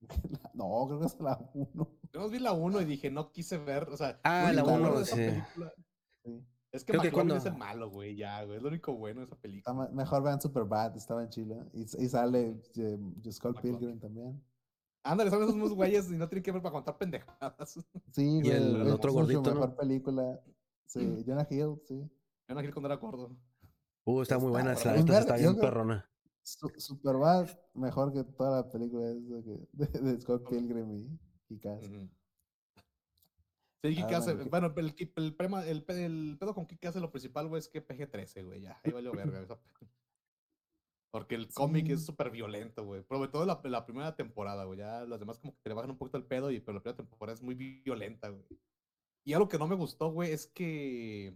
No, 0.54 0.86
creo 0.88 1.00
que 1.00 1.06
es 1.06 1.20
la 1.20 1.38
1. 1.54 1.88
Yo 2.12 2.20
nos 2.20 2.30
vi 2.30 2.38
la 2.38 2.52
1 2.52 2.80
y 2.80 2.84
dije, 2.84 3.10
no 3.10 3.30
quise 3.30 3.58
ver, 3.58 3.88
o 3.90 3.96
sea. 3.96 4.18
Ah, 4.24 4.50
la 4.52 4.62
único 4.64 4.70
bueno 4.78 4.88
uno, 4.88 4.96
de 4.98 5.02
esa 5.04 5.16
sí. 5.16 5.22
película 5.22 5.72
Sí. 6.24 6.46
Es 6.76 6.84
que 6.84 6.92
Creo 6.92 7.02
que 7.02 7.08
McLovin 7.08 7.28
cuando- 7.30 7.36
es 7.36 7.52
el 7.52 7.58
malo, 7.58 7.90
güey, 7.90 8.16
ya, 8.16 8.44
güey. 8.44 8.56
Es 8.58 8.62
lo 8.62 8.68
único 8.68 8.94
bueno 8.94 9.20
de 9.20 9.26
esa 9.26 9.36
película. 9.36 9.88
mejor 9.92 10.22
vean 10.22 10.40
Superbad, 10.40 10.96
estaba 10.96 11.22
en 11.22 11.30
Chile. 11.30 11.56
Y, 11.72 11.82
y 11.82 12.08
sale 12.08 12.60
eh, 12.76 12.98
Skull 13.32 13.52
McLovin. 13.54 13.78
Pilgrim 13.78 13.98
también. 14.00 14.42
Ándale, 15.02 15.30
son 15.30 15.42
esos 15.42 15.54
mismos 15.54 15.72
güeyes 15.74 16.10
y 16.10 16.16
no 16.16 16.28
tienen 16.28 16.42
que 16.42 16.52
ver 16.52 16.60
para 16.62 16.72
contar 16.72 16.98
pendejadas. 16.98 17.78
Sí, 18.12 18.38
Y 18.38 18.40
güey. 18.42 18.52
el- 18.52 18.76
el 18.82 18.90
otro 18.90 19.12
gordito, 19.12 19.42
¿no? 19.42 19.60
mejor 19.60 19.76
película. 19.76 20.40
Sí, 20.86 21.24
Jonah 21.26 21.46
Hill, 21.50 21.80
sí. 21.84 22.08
A 22.48 22.62
ir 22.62 22.72
cuando 22.72 22.86
era 22.88 22.96
gordo. 22.96 23.36
Uh, 24.04 24.22
está 24.22 24.38
muy 24.38 24.50
buena, 24.50 24.72
esa, 24.74 24.94
esta 24.94 25.18
está 25.18 25.36
bien 25.36 25.56
perrona. 25.58 26.08
Su- 26.42 26.70
Superbad, 26.76 27.48
mejor 27.74 28.12
que 28.12 28.22
toda 28.22 28.62
la 28.62 28.68
película 28.70 29.02
que- 29.04 29.68
de, 29.72 29.86
de 30.12 30.20
Scott 30.20 30.48
Pilgrim 30.48 30.92
y, 30.92 31.18
y 31.54 31.58
Cass. 31.58 31.84
Ujú. 31.88 32.08
Sí, 33.82 33.88
Ah, 33.98 34.06
Kick-Ass, 34.06 34.48
bueno, 34.50 34.72
el, 34.76 34.94
el, 34.98 35.12
el, 35.16 35.36
prema- 35.36 35.64
el, 35.66 35.84
pe- 35.84 36.04
el 36.04 36.36
pedo 36.40 36.54
con 36.54 36.66
Kick-Ass, 36.66 36.96
lo 36.96 37.10
principal, 37.10 37.46
güey, 37.48 37.60
es 37.60 37.68
que 37.68 37.86
PG-13, 37.86 38.44
güey, 38.44 38.60
ya, 38.62 38.80
ahí 38.82 38.90
valió 38.92 39.12
verga. 39.12 39.46
Porque 41.12 41.34
el 41.34 41.48
cómic 41.52 41.88
es 41.94 42.04
súper 42.04 42.30
violento, 42.30 42.84
güey. 42.84 43.02
Sobre 43.04 43.28
todo 43.28 43.46
la, 43.46 43.60
la 43.64 43.86
primera 43.86 44.14
temporada, 44.16 44.64
güey. 44.64 44.78
Ya 44.80 45.04
las 45.06 45.18
demás 45.18 45.38
como 45.38 45.54
que 45.62 45.68
le 45.68 45.74
bajan 45.74 45.90
un 45.92 45.96
poquito 45.98 46.18
el 46.18 46.24
pedo, 46.24 46.50
y, 46.50 46.60
pero 46.60 46.74
la 46.74 46.82
primera 46.82 46.96
temporada 46.96 47.34
es 47.34 47.42
muy 47.42 47.54
violenta, 47.54 48.28
güey. 48.28 48.44
Y 49.24 49.32
algo 49.32 49.48
que 49.48 49.58
no 49.58 49.66
me 49.66 49.76
gustó, 49.76 50.10
güey, 50.10 50.32
es 50.32 50.46
que 50.46 51.34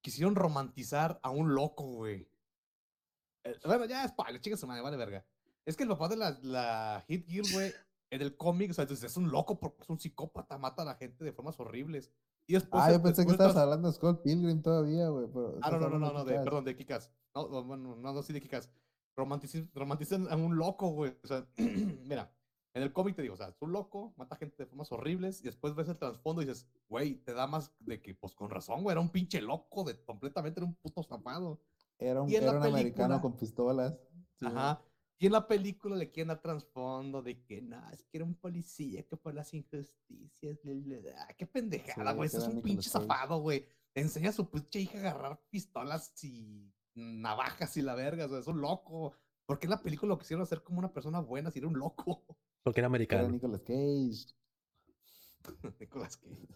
quisieron 0.00 0.36
romantizar 0.36 1.20
a 1.22 1.30
un 1.30 1.54
loco, 1.54 1.84
güey. 1.84 2.28
Eh, 3.44 3.58
bueno, 3.66 3.84
ya, 3.84 4.06
spoiler, 4.08 4.40
chinga 4.40 4.56
su 4.56 4.66
madre, 4.66 4.80
vale 4.82 4.96
verga. 4.96 5.24
Es 5.66 5.76
que 5.76 5.82
el 5.82 5.88
papá 5.90 6.08
de 6.08 6.16
la, 6.16 6.38
la 6.42 7.04
Hit 7.06 7.26
Girl, 7.28 7.46
güey, 7.52 7.72
en 8.10 8.22
el 8.22 8.36
cómic, 8.36 8.70
o 8.70 8.74
sea, 8.74 8.84
es 8.84 9.16
un 9.16 9.30
loco 9.30 9.58
porque 9.58 9.82
es 9.82 9.88
un 9.88 9.98
psicópata, 9.98 10.58
mata 10.58 10.82
a 10.82 10.84
la 10.84 10.94
gente 10.96 11.24
de 11.24 11.32
formas 11.32 11.58
horribles. 11.60 12.10
Y 12.46 12.54
después. 12.54 12.82
Ah, 12.84 12.90
yo 12.90 13.00
pensé 13.02 13.24
que 13.24 13.32
estabas 13.32 13.56
hablando 13.56 13.88
de 13.88 13.94
Scott 13.94 14.22
Pilgrim 14.22 14.60
todavía, 14.60 15.08
güey. 15.08 15.26
Ah, 15.62 15.70
no, 15.70 15.78
no, 15.78 15.88
no, 15.90 15.98
no, 15.98 16.12
no, 16.12 16.24
de, 16.24 16.34
perdón, 16.40 16.64
de 16.64 16.76
Kikas. 16.76 17.10
No, 17.34 17.48
no, 17.48 17.76
no, 17.76 17.96
no, 17.96 18.22
sí 18.22 18.32
de 18.32 18.40
Kikas. 18.40 18.68
Romantizan 19.16 20.26
a 20.30 20.36
un 20.36 20.56
loco, 20.56 20.88
güey. 20.88 21.16
O 21.22 21.26
sea, 21.26 21.46
mira, 21.56 22.32
en 22.74 22.82
el 22.82 22.92
cómic 22.92 23.14
te 23.16 23.22
digo, 23.22 23.34
o 23.34 23.36
sea, 23.36 23.48
es 23.48 23.60
un 23.60 23.72
loco, 23.72 24.14
mata 24.16 24.36
gente 24.36 24.56
de 24.58 24.66
formas 24.66 24.90
horribles, 24.92 25.40
y 25.40 25.44
después 25.44 25.74
ves 25.74 25.88
el 25.88 25.98
trasfondo 25.98 26.42
y 26.42 26.46
dices, 26.46 26.66
güey, 26.88 27.16
te 27.16 27.34
da 27.34 27.46
más 27.46 27.72
de 27.80 28.00
que, 28.00 28.14
pues 28.14 28.34
con 28.34 28.50
razón, 28.50 28.82
güey, 28.82 28.92
era 28.92 29.00
un 29.00 29.10
pinche 29.10 29.40
loco, 29.40 29.84
de 29.84 30.02
completamente 30.04 30.60
era 30.60 30.66
un 30.66 30.74
puto 30.74 31.02
zafado. 31.02 31.60
Era 31.98 32.22
un, 32.22 32.30
era 32.30 32.52
un 32.52 32.56
americano 32.62 32.80
película- 32.82 33.20
con 33.20 33.36
pistolas. 33.36 33.94
sí, 34.38 34.46
Ajá. 34.46 34.80
Y 35.22 35.26
en 35.26 35.32
la 35.32 35.46
película 35.46 35.96
le 35.96 36.10
quieren 36.10 36.28
dar 36.28 36.40
trasfondo 36.40 37.20
de 37.22 37.44
que, 37.44 37.60
no, 37.60 37.90
es 37.90 38.02
que 38.04 38.16
era 38.16 38.24
un 38.24 38.34
policía 38.34 39.02
que 39.06 39.16
por 39.18 39.34
las 39.34 39.52
injusticias, 39.52 40.58
bla, 40.62 40.72
bla, 40.74 40.98
bla". 40.98 41.28
qué 41.36 41.46
pendejada, 41.46 42.10
Sí, 42.12 42.16
güey, 42.16 42.26
ese 42.26 42.38
es 42.38 42.44
era 42.44 42.52
un 42.54 42.62
pinche 42.62 42.90
Cage. 42.90 43.06
zafado, 43.06 43.38
güey. 43.40 43.66
Enseña 43.94 44.30
a 44.30 44.32
su 44.32 44.48
pinche 44.48 44.80
hija 44.80 44.96
a 44.98 45.10
agarrar 45.10 45.42
pistolas 45.50 46.14
y 46.24 46.72
navajas 46.94 47.76
y 47.76 47.82
la 47.82 47.94
verga, 47.94 48.24
o 48.24 48.28
sea, 48.30 48.38
es 48.38 48.46
un 48.46 48.62
loco. 48.62 49.14
¿Por 49.44 49.58
qué 49.58 49.66
en 49.66 49.72
la 49.72 49.82
película 49.82 50.08
lo 50.08 50.18
quisieron 50.18 50.42
hacer 50.42 50.62
como 50.62 50.78
una 50.78 50.92
persona 50.92 51.20
buena 51.20 51.50
si 51.50 51.58
era 51.58 51.68
un 51.68 51.78
loco? 51.78 52.24
Porque 52.62 52.80
era 52.80 52.86
Era 52.86 52.86
americano. 52.86 53.28
Nicolas 53.28 53.60
Cage. 53.60 54.34
Nicolas 55.80 56.16
Cage. 56.16 56.48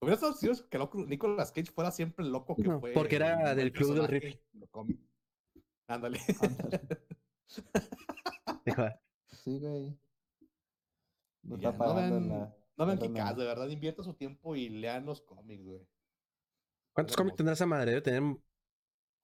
Hubiera 0.00 0.14
estado 0.14 0.36
chido 0.38 0.54
que 0.68 0.78
loco- 0.78 1.04
Nicolas 1.06 1.50
Cage 1.50 1.72
fuera 1.72 1.90
siempre 1.90 2.24
el 2.24 2.30
loco 2.30 2.54
que 2.54 2.62
No, 2.62 2.78
fue. 2.78 2.92
porque 2.92 3.16
era 3.16 3.50
el 3.50 3.56
del 3.56 3.72
club 3.72 3.94
del 3.94 4.68
cómics. 4.70 5.02
Ándale. 5.88 6.20
Ándale. 6.40 6.80
"Ah, 8.78 9.00
Sí, 9.28 9.58
güey. 9.58 9.98
Y 11.42 11.60
ya, 11.60 11.70
está 11.70 11.86
no 11.86 11.94
vean, 11.94 12.28
la. 12.28 12.56
no 12.76 12.86
vean 12.86 12.98
de 13.36 13.44
verdad, 13.44 13.68
invierta 13.68 14.02
su 14.02 14.14
tiempo 14.14 14.56
y 14.56 14.68
lean 14.68 15.06
los 15.06 15.20
cómics, 15.20 15.64
güey. 15.64 15.86
¿Cuántos 16.92 17.16
cómics 17.16 17.36
tendrá 17.36 17.52
esa 17.54 17.66
madre? 17.66 17.90
Debe 17.92 18.02
tener. 18.02 18.22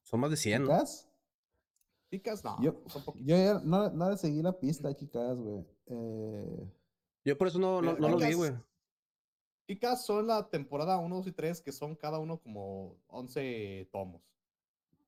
Son 0.02 0.20
más 0.20 0.30
de 0.30 0.36
100. 0.36 0.62
¿no? 0.64 0.68
¿Kick-Ass? 0.68 1.08
Kick-Ass, 2.10 2.44
no, 2.44 2.62
Yo- 2.62 2.82
son 2.88 3.04
poquitos. 3.04 3.26
Yo 3.28 3.36
ya 3.36 3.60
no, 3.64 3.90
no 3.90 4.10
le 4.10 4.16
seguí 4.18 4.42
la 4.42 4.52
pista 4.58 4.88
a 4.88 4.94
Kikas, 4.94 5.38
güey. 5.38 5.64
Eh, 5.86 6.70
Yo 7.24 7.38
por 7.38 7.48
eso 7.48 7.58
no, 7.58 7.80
no, 7.80 7.94
no 7.94 8.08
lo 8.08 8.18
vi, 8.18 8.32
güey. 8.34 8.52
Kick-Ass 9.66 10.04
son 10.04 10.26
la 10.26 10.48
temporada 10.50 10.98
1, 10.98 11.16
2 11.16 11.26
y 11.28 11.32
3, 11.32 11.60
que 11.62 11.72
son 11.72 11.94
cada 11.96 12.18
uno 12.18 12.38
como 12.38 12.96
11 13.06 13.88
tomos. 13.92 14.20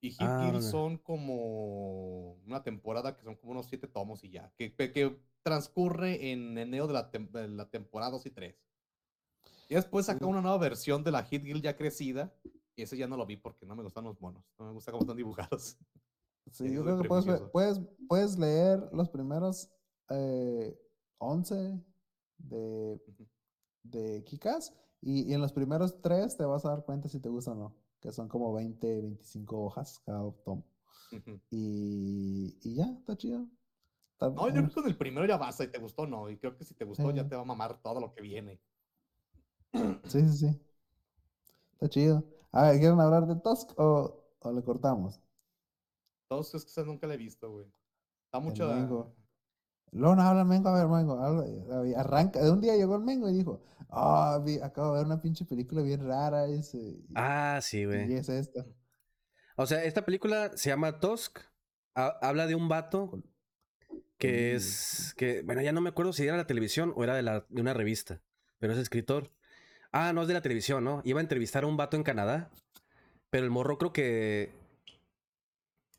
Y 0.04 0.10
Hit 0.10 0.20
Ah, 0.20 0.50
Kill 0.52 0.60
son 0.62 0.98
como 0.98 2.34
una 2.46 2.62
temporada 2.62 3.16
que 3.16 3.24
son 3.24 3.36
como 3.36 3.52
unos 3.52 3.66
7 3.66 3.88
tomos 3.88 4.22
y 4.22 4.28
ya. 4.30 4.52
Que, 4.58 4.74
que- 4.74 5.18
transcurre 5.42 6.30
en 6.32 6.56
enero 6.56 6.86
de 6.86 6.92
la, 6.94 7.10
tem- 7.10 7.30
de 7.30 7.48
la 7.48 7.68
temporada 7.70 8.10
2 8.12 8.24
y 8.26 8.30
3. 8.30 8.54
Y 9.68 9.74
después 9.74 10.06
saca 10.06 10.26
una 10.26 10.40
nueva 10.42 10.56
versión 10.58 11.02
de 11.04 11.10
la 11.10 11.22
Hit 11.22 11.42
Guild 11.42 11.62
ya 11.62 11.76
crecida. 11.76 12.34
Y 12.76 12.82
ese 12.82 12.96
ya 12.98 13.06
no 13.06 13.16
lo 13.16 13.24
vi 13.26 13.36
porque 13.36 13.64
no 13.66 13.74
me 13.76 13.82
gustan 13.82 14.04
los 14.04 14.20
monos. 14.20 14.44
No 14.58 14.66
me 14.66 14.72
gusta 14.72 14.90
cómo 14.92 15.02
están 15.04 15.16
dibujados. 15.16 15.78
sí, 16.50 16.70
Yo 16.72 16.82
creo 16.82 16.98
que 17.00 17.08
puedes, 17.08 17.40
puedes, 17.50 17.80
puedes 18.08 18.38
leer 18.38 18.88
los 18.92 19.08
primeros 19.08 19.70
eh, 20.10 20.78
11 21.18 21.82
de, 22.38 23.00
de 23.82 24.24
Kikas 24.24 24.74
y, 25.00 25.30
y 25.30 25.34
en 25.34 25.40
los 25.40 25.52
primeros 25.52 26.00
3 26.02 26.36
te 26.36 26.44
vas 26.44 26.64
a 26.66 26.70
dar 26.70 26.84
cuenta 26.84 27.08
si 27.08 27.20
te 27.20 27.28
gusta 27.30 27.52
o 27.52 27.54
no. 27.54 27.83
Que 28.04 28.12
son 28.12 28.28
como 28.28 28.52
20, 28.52 29.00
25 29.00 29.64
hojas 29.64 29.98
cada 30.04 30.30
tomo. 30.44 30.62
Y, 31.50 32.54
y 32.62 32.74
ya, 32.74 32.84
está 32.84 33.16
chido. 33.16 33.46
Está- 34.12 34.28
No, 34.28 34.48
yo 34.48 34.52
creo 34.56 34.68
que 34.68 34.74
con 34.74 34.86
el 34.88 34.98
primero 34.98 35.26
ya 35.26 35.38
basta 35.38 35.64
y 35.64 35.68
te 35.68 35.78
gustó, 35.78 36.06
no. 36.06 36.28
Y 36.28 36.36
creo 36.36 36.54
que 36.54 36.64
si 36.64 36.74
te 36.74 36.84
gustó 36.84 37.10
ya 37.12 37.26
te 37.26 37.34
va 37.34 37.40
a 37.40 37.46
mamar 37.46 37.80
todo 37.80 38.00
lo 38.00 38.12
que 38.12 38.20
viene. 38.20 38.60
Sí, 40.04 40.20
sí, 40.28 40.36
sí. 40.36 40.60
Está 41.72 41.88
chido. 41.88 42.22
A 42.52 42.64
ver, 42.64 42.78
¿quieren 42.78 43.00
hablar 43.00 43.26
de 43.26 43.36
Tusk 43.36 43.70
o, 43.78 44.22
o 44.40 44.52
le 44.52 44.62
cortamos? 44.62 45.18
Todos 46.28 46.54
es 46.54 46.62
que 46.64 46.70
esa 46.70 46.84
nunca 46.84 47.06
la 47.06 47.14
he 47.14 47.16
visto, 47.16 47.50
güey. 47.50 47.66
Está 48.26 48.38
mucho. 48.38 48.68
Mengo. 48.68 49.14
Luego 49.92 50.16
nos 50.16 50.24
habla 50.26 50.42
el 50.42 50.48
Mengo, 50.48 50.68
a 50.68 50.74
ver, 50.74 50.88
Mengo, 50.88 51.18
habla, 51.18 51.46
eh, 51.88 51.94
arranca. 51.96 52.42
De 52.42 52.50
un 52.50 52.60
día 52.60 52.76
llegó 52.76 52.96
el 52.96 53.02
Mengo 53.02 53.30
y 53.30 53.32
dijo, 53.32 53.60
ah, 53.94 54.42
acabo 54.62 54.92
de 54.92 54.98
ver 54.98 55.06
una 55.06 55.20
pinche 55.22 55.44
película 55.44 55.82
bien 55.82 56.06
rara. 56.06 56.46
Ese, 56.46 56.78
y, 56.78 57.06
Ah, 57.14 57.60
sí, 57.62 57.80
y 57.80 57.84
güey. 57.86 58.14
es 58.14 58.28
esta. 58.28 58.66
O 59.56 59.66
sea, 59.66 59.84
esta 59.84 60.04
película 60.04 60.56
se 60.56 60.70
llama 60.70 60.98
Tusk. 61.00 61.38
ha- 61.94 62.18
habla 62.22 62.46
de 62.46 62.54
un 62.56 62.68
vato 62.68 63.22
que 64.18 64.54
es. 64.54 65.14
que 65.16 65.42
Bueno, 65.42 65.62
ya 65.62 65.72
no 65.72 65.80
me 65.80 65.90
acuerdo 65.90 66.12
si 66.12 66.24
era 66.26 66.36
la 66.36 66.46
televisión 66.46 66.92
o 66.96 67.04
era 67.04 67.14
de, 67.14 67.22
la, 67.22 67.46
de 67.48 67.60
una 67.60 67.74
revista. 67.74 68.20
Pero 68.58 68.72
es 68.72 68.78
escritor. 68.78 69.30
Ah, 69.92 70.12
no 70.12 70.22
es 70.22 70.28
de 70.28 70.34
la 70.34 70.42
televisión, 70.42 70.82
¿no? 70.82 71.02
Iba 71.04 71.20
a 71.20 71.22
entrevistar 71.22 71.62
a 71.64 71.66
un 71.68 71.76
vato 71.76 71.96
en 71.96 72.02
Canadá. 72.02 72.50
Pero 73.30 73.44
el 73.44 73.50
morro 73.50 73.78
creo 73.78 73.92
que. 73.92 74.52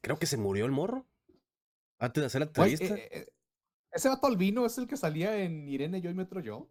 Creo 0.01 0.17
que 0.19 0.25
se 0.25 0.37
murió 0.37 0.65
el 0.65 0.71
morro. 0.71 1.05
Antes 1.97 2.21
de 2.21 2.27
hacer 2.27 2.41
la 2.41 2.47
entrevista. 2.47 2.95
eh, 2.95 3.09
eh, 3.11 3.27
ese 3.91 4.09
vato 4.09 4.27
albino 4.27 4.65
es 4.65 4.77
el 4.77 4.87
que 4.87 4.97
salía 4.97 5.37
en 5.41 5.69
Irene, 5.69 6.01
yo 6.01 6.09
y 6.09 6.13
Metro 6.13 6.41
Yo. 6.41 6.67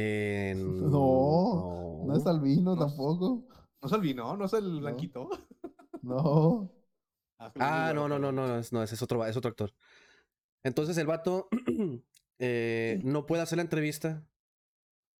Eh, 0.00 0.54
No, 0.56 2.04
No 2.06 2.16
es 2.16 2.26
albino 2.26 2.74
no 2.76 2.84
es- 2.84 2.88
tampoco. 2.90 3.46
No 3.80 3.86
es 3.88 3.92
albino, 3.92 4.36
no 4.36 4.44
es 4.44 4.52
el 4.52 4.74
No. 4.74 4.80
blanquito. 4.80 5.28
No. 6.02 6.70
Ah, 7.40 7.46
es 7.54 7.60
Ah, 7.60 7.92
no, 7.94 8.08
no, 8.08 8.18
no, 8.18 8.30
no, 8.32 8.46
no, 8.46 8.58
es, 8.58 8.72
no, 8.72 8.82
ese 8.82 8.94
es 8.94 9.02
otro, 9.02 9.24
es 9.26 9.36
otro 9.36 9.50
actor. 9.50 9.72
Entonces 10.64 10.96
el 10.98 11.06
vato 11.06 11.48
eh, 12.38 13.00
no 13.04 13.26
puede 13.26 13.42
hacer 13.42 13.56
la 13.56 13.62
entrevista. 13.62 14.24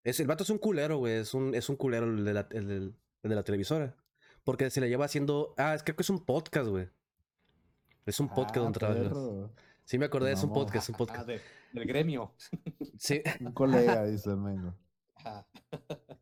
Es, 0.05 0.21
el 0.21 0.27
vato 0.29 0.45
es 0.45 0.51
un 0.51 0.59
culero, 0.59 0.99
güey. 0.99 1.15
Es 1.15 1.35
un, 1.35 1.55
es 1.55 1.69
un 1.69 1.77
culero 1.77 2.07
el 2.07 2.25
de, 2.25 2.33
la, 2.35 2.49
el 2.53 2.67
del- 2.69 2.95
el 3.23 3.31
de 3.31 3.35
la 3.37 3.43
televisora. 3.43 3.97
Porque 4.45 4.71
se 4.71 4.81
le 4.81 4.89
lleva 4.89 5.05
haciendo. 5.05 5.55
Ah, 5.59 5.75
es, 5.75 5.83
creo 5.83 5.97
que 5.97 6.03
es 6.03 6.11
un 6.11 6.25
podcast, 6.25 6.69
güey. 6.69 6.89
Es 8.07 8.19
un 8.21 8.29
podcast 8.29 8.57
Ah, 8.57 8.61
donde 8.61 8.79
trabajas. 8.79 9.51
Sí, 9.85 9.99
me 9.99 10.07
acordé, 10.07 10.33
es 10.33 10.43
un 10.43 10.53
podcast, 10.53 10.89
un 10.89 10.95
Ah, 10.95 10.99
podcast. 10.99 11.27
de- 11.27 11.41
del 11.73 11.87
gremio. 11.87 12.33
Sí, 12.99 13.23
Un 13.41 13.53
colega, 13.53 14.05
dice 14.07 14.31
el 14.31 14.37
Mengo. 14.37 14.75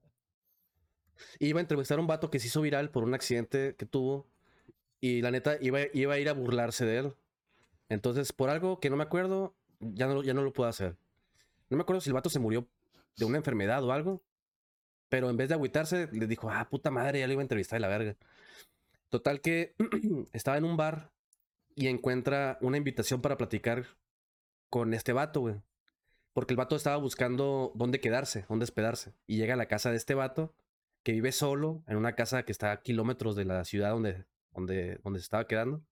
Iba 1.38 1.60
a 1.60 1.62
entrevistar 1.62 1.98
a 1.98 2.00
un 2.00 2.06
vato 2.06 2.30
que 2.30 2.38
se 2.38 2.46
hizo 2.48 2.60
viral 2.62 2.90
por 2.90 3.04
un 3.04 3.14
accidente 3.14 3.74
que 3.76 3.86
tuvo. 3.86 4.26
Y 5.00 5.22
la 5.22 5.30
neta, 5.30 5.56
iba, 5.60 5.80
iba 5.92 6.14
a 6.14 6.18
ir 6.18 6.28
a 6.28 6.32
burlarse 6.32 6.84
de 6.84 6.98
él. 6.98 7.14
Entonces, 7.88 8.32
por 8.32 8.50
algo 8.50 8.80
que 8.80 8.90
no 8.90 8.96
me 8.96 9.04
acuerdo, 9.04 9.54
ya 9.80 10.06
no, 10.06 10.14
lo- 10.16 10.22
ya 10.22 10.34
no 10.34 10.42
lo 10.42 10.52
puedo 10.52 10.68
hacer. 10.68 10.96
No 11.70 11.76
me 11.76 11.82
acuerdo 11.82 12.00
si 12.00 12.10
el 12.10 12.14
vato 12.14 12.30
se 12.30 12.38
murió 12.38 12.66
de 13.16 13.24
una 13.24 13.36
enfermedad 13.38 13.82
o 13.84 13.92
algo. 13.92 14.22
Pero 15.08 15.30
en 15.30 15.36
vez 15.36 15.48
de 15.48 15.54
agüitarse, 15.54 16.08
le 16.12 16.26
dijo, 16.26 16.50
ah, 16.50 16.68
puta 16.68 16.90
madre, 16.90 17.20
ya 17.20 17.26
le 17.26 17.34
iba 17.34 17.42
a 17.42 17.44
entrevistar 17.44 17.76
de 17.76 17.80
la 17.80 17.88
verga. 17.88 18.16
Total 19.08 19.40
que 19.40 19.74
estaba 20.32 20.56
en 20.56 20.64
un 20.64 20.76
bar 20.76 21.12
y 21.76 21.86
encuentra 21.88 22.58
una 22.60 22.76
invitación 22.78 23.20
para 23.22 23.36
platicar 23.36 23.86
con 24.70 24.94
este 24.94 25.12
vato, 25.12 25.40
güey. 25.40 25.56
Porque 26.32 26.52
el 26.52 26.58
vato 26.58 26.76
estaba 26.76 26.96
buscando 26.96 27.72
dónde 27.74 28.00
quedarse, 28.00 28.44
dónde 28.48 28.64
hospedarse. 28.64 29.14
Y 29.26 29.36
llega 29.36 29.54
a 29.54 29.56
la 29.56 29.68
casa 29.68 29.90
de 29.90 29.96
este 29.96 30.14
vato, 30.14 30.54
que 31.02 31.12
vive 31.12 31.32
solo, 31.32 31.82
en 31.86 31.96
una 31.96 32.14
casa 32.14 32.42
que 32.42 32.52
está 32.52 32.72
a 32.72 32.82
kilómetros 32.82 33.36
de 33.36 33.44
la 33.44 33.64
ciudad 33.64 33.90
donde, 33.90 34.24
donde, 34.52 34.98
donde 35.02 35.20
se 35.20 35.24
estaba 35.24 35.46
quedando. 35.46 35.82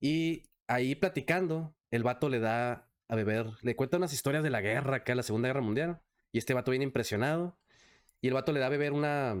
Y 0.00 0.44
ahí 0.68 0.94
platicando, 0.94 1.74
el 1.90 2.02
vato 2.02 2.28
le 2.28 2.38
da 2.38 2.88
a 3.08 3.14
beber, 3.14 3.46
le 3.62 3.76
cuenta 3.76 3.96
unas 3.96 4.12
historias 4.12 4.42
de 4.42 4.50
la 4.50 4.60
guerra, 4.60 4.96
acá 4.96 5.14
la 5.14 5.22
Segunda 5.22 5.48
Guerra 5.48 5.60
Mundial. 5.60 6.00
Y 6.32 6.38
este 6.38 6.54
vato 6.54 6.70
viene 6.70 6.84
impresionado. 6.84 7.58
Y 8.20 8.28
el 8.28 8.34
vato 8.34 8.52
le 8.52 8.60
da 8.60 8.66
a 8.66 8.70
beber 8.70 8.92
una, 8.92 9.36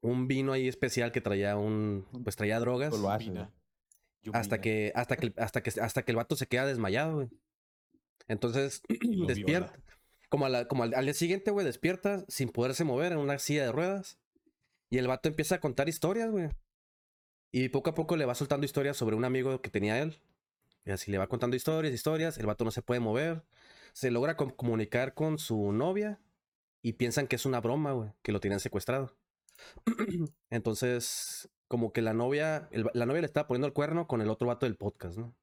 un 0.00 0.28
vino 0.28 0.52
ahí 0.52 0.68
especial 0.68 1.12
que 1.12 1.20
traía 1.20 1.56
un, 1.56 2.06
pues 2.24 2.36
traía 2.36 2.58
drogas. 2.60 2.92
Yumbina. 2.92 3.50
Hasta 4.32 4.60
que, 4.60 4.92
hasta 4.94 5.16
que, 5.16 5.32
hasta 5.36 5.62
que, 5.62 5.70
hasta 5.80 6.02
que 6.04 6.12
el 6.12 6.16
vato 6.16 6.36
se 6.36 6.46
queda 6.46 6.66
desmayado, 6.66 7.14
güey. 7.16 7.28
Entonces, 8.28 8.82
lo 9.02 9.26
despierta. 9.26 9.72
Como, 10.28 10.46
a 10.46 10.48
la- 10.48 10.68
como 10.68 10.84
al, 10.84 10.94
al 10.94 11.04
día 11.04 11.14
siguiente, 11.14 11.50
güey, 11.50 11.66
despierta 11.66 12.24
sin 12.28 12.48
poderse 12.50 12.84
mover 12.84 13.12
en 13.12 13.18
una 13.18 13.38
silla 13.38 13.64
de 13.64 13.72
ruedas. 13.72 14.18
Y 14.90 14.98
el 14.98 15.08
vato 15.08 15.28
empieza 15.28 15.56
a 15.56 15.60
contar 15.60 15.88
historias, 15.88 16.30
güey. 16.30 16.48
Y 17.50 17.68
poco 17.68 17.90
a 17.90 17.94
poco 17.94 18.16
le 18.16 18.24
va 18.24 18.34
soltando 18.34 18.64
historias 18.64 18.96
sobre 18.96 19.16
un 19.16 19.24
amigo 19.24 19.60
que 19.60 19.70
tenía 19.70 19.98
él. 20.00 20.20
Y 20.84 20.90
así 20.90 21.10
le 21.10 21.18
va 21.18 21.28
contando 21.28 21.54
historias, 21.56 21.92
historias. 21.92 22.38
El 22.38 22.46
vato 22.46 22.64
no 22.64 22.70
se 22.70 22.82
puede 22.82 23.00
mover. 23.00 23.42
Se 23.92 24.10
logra 24.10 24.36
com- 24.36 24.50
comunicar 24.50 25.14
con 25.14 25.38
su 25.38 25.72
novia. 25.72 26.18
Y 26.82 26.94
piensan 26.94 27.26
que 27.26 27.36
es 27.36 27.44
una 27.46 27.60
broma, 27.60 27.92
güey, 27.92 28.10
que 28.22 28.32
lo 28.32 28.40
tienen 28.40 28.58
secuestrado. 28.60 29.16
Entonces, 30.50 31.48
como 31.72 31.90
que 31.90 32.02
la 32.02 32.12
novia, 32.12 32.68
el- 32.70 32.84
la 32.92 33.06
novia 33.06 33.22
le 33.22 33.26
estaba 33.26 33.46
poniendo 33.48 33.66
el 33.66 33.72
cuerno 33.72 34.06
con 34.06 34.20
el 34.20 34.28
otro 34.28 34.46
vato 34.46 34.66
del 34.66 34.76
podcast, 34.76 35.16
¿no? 35.16 35.34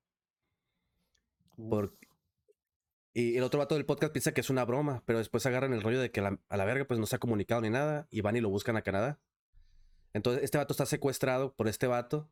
Por- 1.57 1.97
Y 3.15 3.35
el 3.35 3.43
otro 3.43 3.57
vato 3.57 3.73
del 3.73 3.88
podcast 3.88 4.14
piensa 4.14 4.31
que 4.31 4.41
es 4.41 4.51
una 4.51 4.64
broma, 4.64 5.01
pero 5.07 5.18
después 5.18 5.43
agarran 5.47 5.73
el 5.73 5.81
rollo 5.81 5.99
de 5.99 6.11
que 6.11 6.22
la- 6.22 6.39
a 6.49 6.56
la 6.57 6.65
verga 6.65 6.85
pues 6.85 6.99
no 6.99 7.07
se 7.07 7.15
ha 7.15 7.19
comunicado 7.19 7.61
ni 7.61 7.72
nada 7.72 8.07
y 8.11 8.22
van 8.22 8.35
y 8.35 8.41
lo 8.41 8.49
buscan 8.51 8.77
a 8.77 8.84
Canadá. 8.84 9.19
Entonces 10.14 10.43
este 10.43 10.60
vato 10.60 10.72
está 10.73 10.85
secuestrado 10.85 11.56
por 11.56 11.68
este 11.68 11.88
vato 11.88 12.30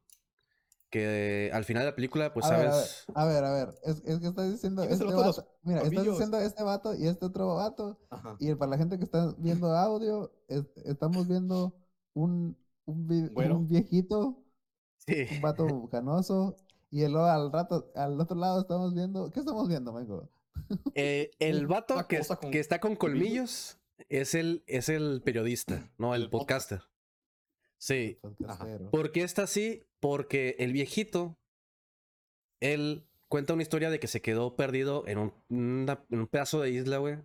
que 0.92 1.50
al 1.54 1.66
final 1.66 1.82
de 1.82 1.90
la 1.90 1.96
película 1.96 2.32
pues 2.36 2.46
a 2.46 2.52
ver, 2.56 2.68
a 2.68 2.76
ver, 2.76 2.86
sabes... 2.86 3.06
a 3.16 3.26
ver, 3.26 3.44
a 3.44 3.52
ver, 3.52 3.70
es, 3.84 4.04
es 4.06 4.20
que 4.20 4.28
estás 4.28 4.52
diciendo 4.52 4.84
¿Quién 4.84 4.94
es 4.94 5.00
este 5.02 5.12
vato 5.16 5.26
los 5.26 5.46
mira, 5.64 5.82
estás 5.82 6.04
diciendo 6.06 6.40
este 6.40 6.64
vato 6.64 6.94
y 6.96 7.08
este 7.08 7.26
otro 7.26 7.56
vato, 7.56 8.00
Ajá. 8.12 8.38
y 8.40 8.54
para 8.54 8.70
la 8.70 8.78
gente 8.78 9.00
que 9.00 9.04
está 9.06 9.34
viendo 9.40 9.76
audio, 9.76 10.32
es- 10.48 10.78
estamos 10.86 11.28
viendo 11.28 11.74
un, 12.14 12.56
un, 12.88 13.08
vi- 13.08 13.28
Güero. 13.30 13.58
un 13.58 13.68
viejito, 13.68 14.44
Sí. 14.98 15.26
un 15.36 15.42
vato 15.42 15.66
canoso, 15.92 16.56
y 16.90 17.04
el, 17.04 17.16
al 17.16 17.52
rato, 17.52 17.92
al 17.96 18.20
otro 18.20 18.36
lado 18.38 18.62
estamos 18.62 18.94
viendo, 18.96 19.30
¿qué 19.32 19.40
estamos 19.42 19.68
viendo, 19.68 19.94
Mengo? 19.94 20.30
Eh, 20.96 21.30
el 21.40 21.68
vato 21.68 22.08
que, 22.08 22.18
cosa 22.18 22.38
con 22.38 22.50
que 22.52 22.60
está 22.60 22.80
con 22.80 22.96
colmillos. 22.96 23.78
es 24.10 24.34
el, 24.34 24.64
es 24.68 24.90
el 24.90 25.22
periodista, 25.24 25.90
no 25.98 26.16
el, 26.16 26.24
El 26.24 26.30
podcast. 26.30 26.72
podcaster. 26.72 26.92
Sí. 27.78 28.20
¿Por 28.92 29.12
qué 29.12 29.22
está 29.22 29.44
así? 29.44 29.84
Porque 30.00 30.56
el 30.58 30.74
viejito 30.74 31.38
él 32.60 33.06
cuenta 33.28 33.54
una 33.54 33.62
historia 33.62 33.92
de 33.92 34.00
que 34.00 34.08
se 34.08 34.22
quedó 34.22 34.56
perdido 34.56 35.08
en 35.08 35.20
un, 35.20 35.34
una- 35.50 36.04
en 36.10 36.20
un 36.22 36.28
pedazo 36.28 36.60
de 36.62 36.72
isla, 36.72 36.98
güey. 36.98 37.18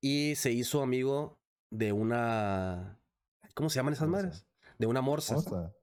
Y 0.00 0.34
se 0.36 0.50
hizo 0.50 0.82
amigo 0.82 1.38
de 1.70 1.92
una. 1.92 2.98
¿Cómo 3.54 3.70
se 3.70 3.76
llaman 3.76 3.92
esas 3.94 4.08
madres? 4.08 4.46
De 4.78 4.86
una 4.86 5.00
morsa. 5.00 5.34
Morsa. 5.34 5.74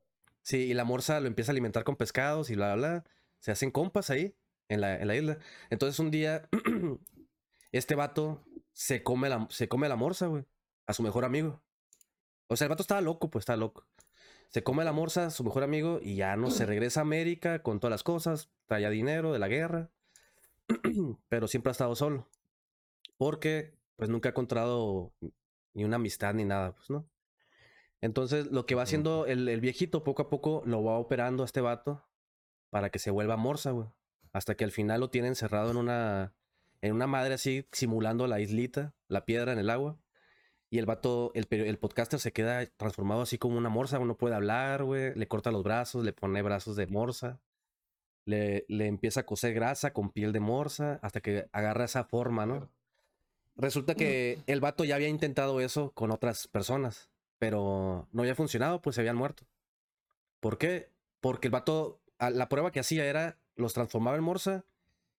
Sí, 0.42 0.58
y 0.58 0.74
la 0.74 0.84
morsa 0.84 1.20
lo 1.20 1.28
empieza 1.28 1.52
a 1.52 1.54
alimentar 1.54 1.84
con 1.84 1.96
pescados 1.96 2.50
y 2.50 2.56
bla, 2.56 2.76
bla, 2.76 2.90
bla. 2.90 3.04
Se 3.40 3.52
hacen 3.52 3.72
compas 3.72 4.10
ahí, 4.10 4.36
en 4.70 4.82
la, 4.82 5.00
en 5.00 5.08
la 5.08 5.16
isla. 5.16 5.40
Entonces 5.70 6.00
un 6.00 6.12
día, 6.12 6.50
este 7.72 7.96
vato 7.96 8.44
se 8.72 9.04
come, 9.04 9.30
la, 9.30 9.48
se 9.50 9.68
come 9.68 9.88
a 9.88 9.90
la 9.90 9.96
morsa, 9.96 10.28
güey. 10.28 10.46
A 10.88 10.94
su 10.94 11.02
mejor 11.02 11.26
amigo. 11.26 11.62
O 12.48 12.56
sea, 12.56 12.66
el 12.66 12.70
vato 12.70 12.84
estaba 12.84 13.02
loco, 13.02 13.30
pues 13.30 13.44
estaba 13.44 13.58
loco. 13.58 13.88
Se 14.50 14.64
come 14.64 14.84
la 14.84 14.94
morsa, 14.94 15.32
su 15.32 15.44
mejor 15.44 15.64
amigo, 15.64 16.00
y 16.02 16.16
ya 16.16 16.36
no 16.36 16.52
se 16.52 16.66
regresa 16.66 17.02
a 17.02 17.04
América 17.04 17.64
con 17.64 17.80
todas 17.80 17.92
las 17.92 18.04
cosas. 18.04 18.50
Traía 18.68 18.90
dinero 18.90 19.34
de 19.34 19.40
la 19.40 19.48
guerra. 19.48 19.90
Pero 21.30 21.48
siempre 21.48 21.72
ha 21.72 21.74
estado 21.74 21.96
solo. 21.96 22.30
Porque, 23.18 23.74
pues 23.96 24.10
nunca 24.10 24.30
ha 24.30 24.32
encontrado 24.32 25.14
ni 25.74 25.84
una 25.84 25.96
amistad 25.96 26.34
ni 26.34 26.46
nada, 26.46 26.76
pues, 26.76 26.90
¿no? 26.90 27.10
Entonces, 28.02 28.52
lo 28.52 28.66
que 28.66 28.76
va 28.76 28.84
haciendo 28.84 29.26
el, 29.26 29.48
el 29.50 29.62
viejito 29.62 30.04
poco 30.04 30.24
a 30.24 30.30
poco 30.30 30.62
lo 30.66 30.84
va 30.84 30.98
operando 30.98 31.44
a 31.44 31.46
este 31.46 31.62
vato 31.62 32.06
para 32.70 32.90
que 32.90 33.00
se 33.00 33.12
vuelva 33.12 33.38
morsa, 33.38 33.72
güey. 33.72 33.88
Hasta 34.34 34.56
que 34.56 34.66
al 34.66 34.72
final 34.72 35.00
lo 35.00 35.10
tiene 35.10 35.30
encerrado 35.30 35.72
en 35.72 35.78
una, 35.78 36.34
en 36.82 36.94
una 36.94 37.08
madre 37.08 37.36
así, 37.36 37.66
simulando 37.72 38.28
la 38.28 38.42
islita, 38.42 38.94
la 39.08 39.26
piedra 39.26 39.54
en 39.54 39.60
el 39.60 39.70
agua. 39.70 39.98
Y 40.70 40.80
el 40.80 40.86
vato, 40.86 41.32
el, 41.36 41.78
podcaster 41.78 42.20
se 42.20 42.34
queda 42.34 42.66
transformado 42.66 43.22
así 43.22 43.38
como 43.38 43.58
una 43.58 43.70
morsa, 43.70 43.98
güey, 43.98 44.08
no 44.08 44.18
puede 44.18 44.36
hablar, 44.36 44.84
güey. 44.84 45.16
Le 45.16 45.28
corta 45.28 45.52
los 45.52 45.64
brazos, 45.64 46.04
le 46.04 46.12
pone 46.12 46.42
brazos 46.42 46.76
de 46.76 46.88
morsa. 46.88 47.40
Le, 48.26 48.66
le 48.68 48.88
empieza 48.88 49.22
a 49.22 49.26
coser 49.26 49.54
grasa 49.54 49.94
con 49.94 50.12
piel 50.12 50.34
de 50.34 50.42
morsa 50.42 51.00
hasta 51.02 51.22
que 51.22 51.48
agarra 51.54 51.86
esa 51.86 52.04
forma, 52.04 52.46
¿no? 52.46 52.70
Resulta 53.56 53.96
que 53.96 54.40
el 54.48 54.60
vato 54.60 54.84
ya 54.84 54.96
había 54.96 55.08
intentado 55.08 55.62
eso 55.62 55.92
con 55.94 56.12
otras 56.12 56.50
personas, 56.50 57.10
pero 57.40 58.08
no 58.12 58.22
había 58.22 58.36
funcionado, 58.36 58.82
pues 58.82 58.96
se 58.96 59.02
habían 59.02 59.16
muerto. 59.16 59.46
¿Por 60.40 60.58
qué? 60.58 60.92
Porque 61.20 61.48
el 61.48 61.52
vato, 61.52 62.02
la 62.20 62.50
prueba 62.50 62.72
que 62.72 62.80
hacía 62.80 63.06
era, 63.06 63.40
los 63.56 63.74
transformaba 63.74 64.18
en 64.18 64.24
morsa 64.24 64.66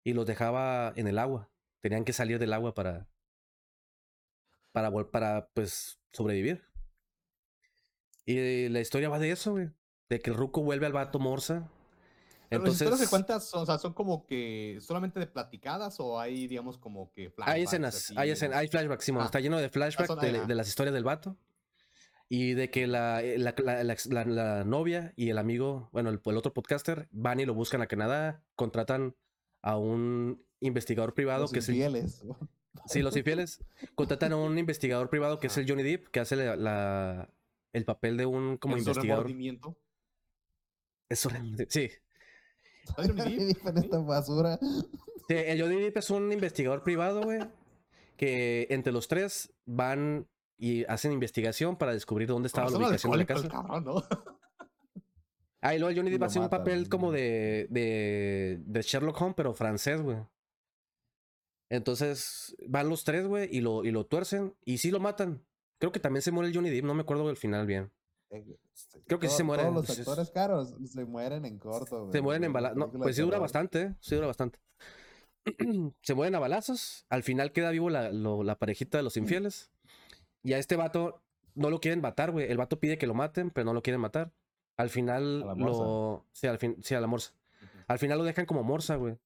y 0.04 0.12
los 0.12 0.26
dejaba 0.26 0.92
en 0.96 1.08
el 1.08 1.18
agua. 1.18 1.50
Tenían 1.80 2.04
que 2.04 2.12
salir 2.12 2.38
del 2.38 2.52
agua 2.52 2.74
para, 2.74 3.08
para, 4.72 4.90
para 5.10 5.48
pues, 5.54 5.98
sobrevivir. 6.12 6.64
Y 8.24 8.68
la 8.68 8.80
historia 8.80 9.08
va 9.08 9.18
de 9.18 9.30
eso, 9.30 9.52
güey. 9.52 9.70
De 10.08 10.20
que 10.20 10.30
el 10.30 10.36
ruco 10.36 10.62
vuelve 10.62 10.86
al 10.86 10.92
vato 10.92 11.18
morsa. 11.18 11.70
Pero 12.48 12.62
las 12.62 12.72
historias 12.74 12.98
que 12.98 13.04
Entonces, 13.04 13.08
cuentas 13.10 13.48
son, 13.48 13.62
o 13.62 13.66
sea, 13.66 13.78
son 13.78 13.92
como 13.92 14.24
que 14.26 14.78
solamente 14.80 15.18
de 15.18 15.26
platicadas 15.26 15.98
o 15.98 16.20
hay, 16.20 16.46
digamos, 16.46 16.78
como 16.78 17.10
que 17.12 17.22
hay 17.22 17.28
flashbacks 17.30 17.62
escenas, 17.64 17.96
así, 17.96 18.14
hay, 18.16 18.30
escen- 18.30 18.52
o- 18.52 18.56
hay 18.56 18.68
flashbacks, 18.68 19.04
Simón. 19.04 19.22
Ah. 19.22 19.26
Está 19.26 19.40
lleno 19.40 19.58
de 19.58 19.68
flashbacks 19.68 20.06
son- 20.06 20.20
de, 20.20 20.38
ah. 20.38 20.44
de 20.46 20.54
las 20.54 20.68
historias 20.68 20.94
del 20.94 21.02
vato. 21.02 21.36
Y 22.28 22.54
de 22.54 22.70
que 22.70 22.86
la, 22.88 23.22
eh, 23.22 23.38
la, 23.38 23.54
la- 23.58 23.84
la 23.84 23.92
ex- 23.92 24.06
la- 24.06 24.24
la 24.24 24.64
novia 24.64 25.12
y 25.16 25.30
el 25.30 25.38
amigo, 25.38 25.88
bueno, 25.92 26.10
el, 26.10 26.20
el 26.24 26.36
otro 26.36 26.52
podcaster, 26.52 27.08
van 27.12 27.38
y 27.40 27.44
lo 27.46 27.54
buscan 27.54 27.82
a 27.82 27.86
Canadá, 27.86 28.42
contratan 28.56 29.14
a 29.62 29.76
un 29.78 30.42
investigador 30.60 31.14
privado 31.14 31.42
Los 31.42 31.52
que 31.52 31.60
es 31.60 31.68
el, 31.68 31.76
infieles. 31.76 32.24
Sí, 32.86 33.02
los 33.02 33.16
infieles. 33.16 33.64
Contratan 33.94 34.32
a 34.32 34.36
un 34.36 34.58
investigador 34.58 35.08
privado 35.08 35.38
que 35.38 35.46
es 35.46 35.56
el 35.56 35.68
Johnny 35.68 35.82
Depp, 35.84 36.08
que 36.08 36.20
hace 36.20 36.34
la, 36.36 36.56
la- 36.56 37.30
el 37.72 37.84
papel 37.84 38.16
de 38.16 38.26
un 38.26 38.56
como 38.56 38.76
en 38.76 38.82
su 38.84 38.90
investigador. 38.90 39.30
Es 41.08 41.24
un- 41.26 41.56
sí. 41.68 41.90
¿Sabes, 42.84 43.10
Johnny 43.16 43.36
Depp? 43.36 43.46
Dicen 43.56 43.78
esta 43.78 43.98
basura. 44.00 44.58
Sí, 45.28 45.34
el 45.34 45.60
Johnny 45.60 45.80
Depp 45.80 45.96
es 45.98 46.10
un 46.10 46.32
investigador 46.32 46.82
privado, 46.82 47.22
güey. 47.22 47.38
Que 48.16 48.66
entre 48.70 48.92
los 48.92 49.08
tres 49.08 49.52
van 49.66 50.26
y 50.58 50.84
hacen 50.84 51.12
investigación 51.12 51.76
para 51.76 51.92
descubrir 51.92 52.28
dónde 52.28 52.46
estaba 52.48 52.70
la 52.70 52.78
ubicación 52.78 53.12
de 53.12 53.18
la 53.18 53.26
casa. 53.26 53.44
el 53.44 53.50
cabrón, 53.50 53.84
¿no? 53.84 54.02
Ah, 55.60 55.74
y 55.74 55.78
luego 55.78 55.90
el 55.90 55.96
Johnny 55.96 56.10
Depp 56.10 56.22
hace 56.22 56.38
un 56.38 56.48
papel 56.48 56.84
¿no? 56.84 56.88
como 56.90 57.10
de, 57.12 57.66
de, 57.70 58.60
de 58.64 58.82
Sherlock 58.82 59.20
Holmes, 59.20 59.34
pero 59.36 59.52
francés, 59.52 60.00
güey. 60.00 60.18
Entonces 61.68 62.56
van 62.68 62.88
los 62.88 63.02
tres, 63.04 63.26
güey, 63.26 63.48
y 63.50 63.60
lo, 63.60 63.84
y 63.84 63.90
lo 63.90 64.06
tuercen 64.06 64.54
y 64.64 64.78
sí 64.78 64.90
lo 64.90 65.00
matan. 65.00 65.44
Creo 65.78 65.92
que 65.92 65.98
también 66.00 66.22
se 66.22 66.30
muere 66.30 66.48
el 66.48 66.54
Johnny 66.54 66.70
Depp, 66.70 66.84
no 66.84 66.94
me 66.94 67.02
acuerdo 67.02 67.26
del 67.26 67.36
final 67.36 67.66
bien. 67.66 67.90
Eh, 68.30 68.44
Creo 69.06 69.18
que 69.18 69.28
sí 69.28 69.36
se 69.38 69.44
mueren. 69.44 69.66
Todos 69.66 69.88
los 69.88 69.90
es- 69.90 69.98
actores 70.00 70.30
caros 70.30 70.74
se 70.84 71.04
mueren 71.04 71.44
en 71.44 71.58
corto. 71.58 72.06
Se 72.06 72.18
güey, 72.18 72.22
mueren 72.22 72.44
en 72.44 72.52
balazos. 72.52 72.76
No, 72.78 72.90
pues 72.90 73.16
sí 73.16 73.22
de 73.22 73.26
dura 73.26 73.38
bastante, 73.38 73.82
¿eh? 73.82 73.94
sí 74.00 74.14
dura 74.14 74.26
bastante. 74.28 74.58
se 76.02 76.14
mueren 76.14 76.34
a 76.34 76.38
balazos. 76.38 77.04
Al 77.08 77.22
final 77.24 77.52
queda 77.52 77.70
vivo 77.70 77.90
la, 77.90 78.12
lo- 78.12 78.42
la 78.44 78.58
parejita 78.58 78.98
de 78.98 79.04
los 79.04 79.16
infieles. 79.16 79.70
Y 80.46 80.52
a 80.52 80.58
este 80.58 80.76
vato 80.76 81.22
no 81.54 81.70
lo 81.70 81.80
quieren 81.80 82.00
matar, 82.00 82.30
güey. 82.30 82.50
El 82.50 82.56
vato 82.56 82.78
pide 82.78 82.98
que 82.98 83.06
lo 83.06 83.14
maten, 83.14 83.50
pero 83.50 83.64
no 83.64 83.72
lo 83.72 83.82
quieren 83.82 84.00
matar. 84.00 84.32
Al 84.76 84.90
final 84.90 85.42
A 85.42 85.46
la 85.46 85.54
lo. 85.54 86.26
Sí, 86.32 86.46
al 86.46 86.58
fin... 86.58 86.76
sí, 86.82 86.94
a 86.94 87.00
la 87.00 87.06
morsa. 87.06 87.32
Al 87.88 87.98
final 87.98 88.18
lo 88.18 88.24
dejan 88.24 88.46
como 88.46 88.62
morsa, 88.62 88.96
güey. 88.96 89.16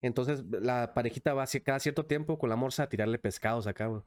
Entonces 0.00 0.44
la 0.48 0.94
parejita 0.94 1.34
va 1.34 1.42
hacia- 1.42 1.62
cada 1.64 1.80
cierto 1.80 2.06
tiempo 2.06 2.38
con 2.38 2.50
la 2.50 2.56
morsa 2.56 2.84
a 2.84 2.88
tirarle 2.88 3.18
pescados 3.18 3.66
acá, 3.66 3.86
güey. 3.86 4.02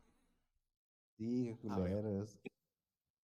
Sí, 1.18 1.58
qué 1.62 1.68
A 1.70 1.78
ver. 1.80 1.98
culeros. 2.02 2.38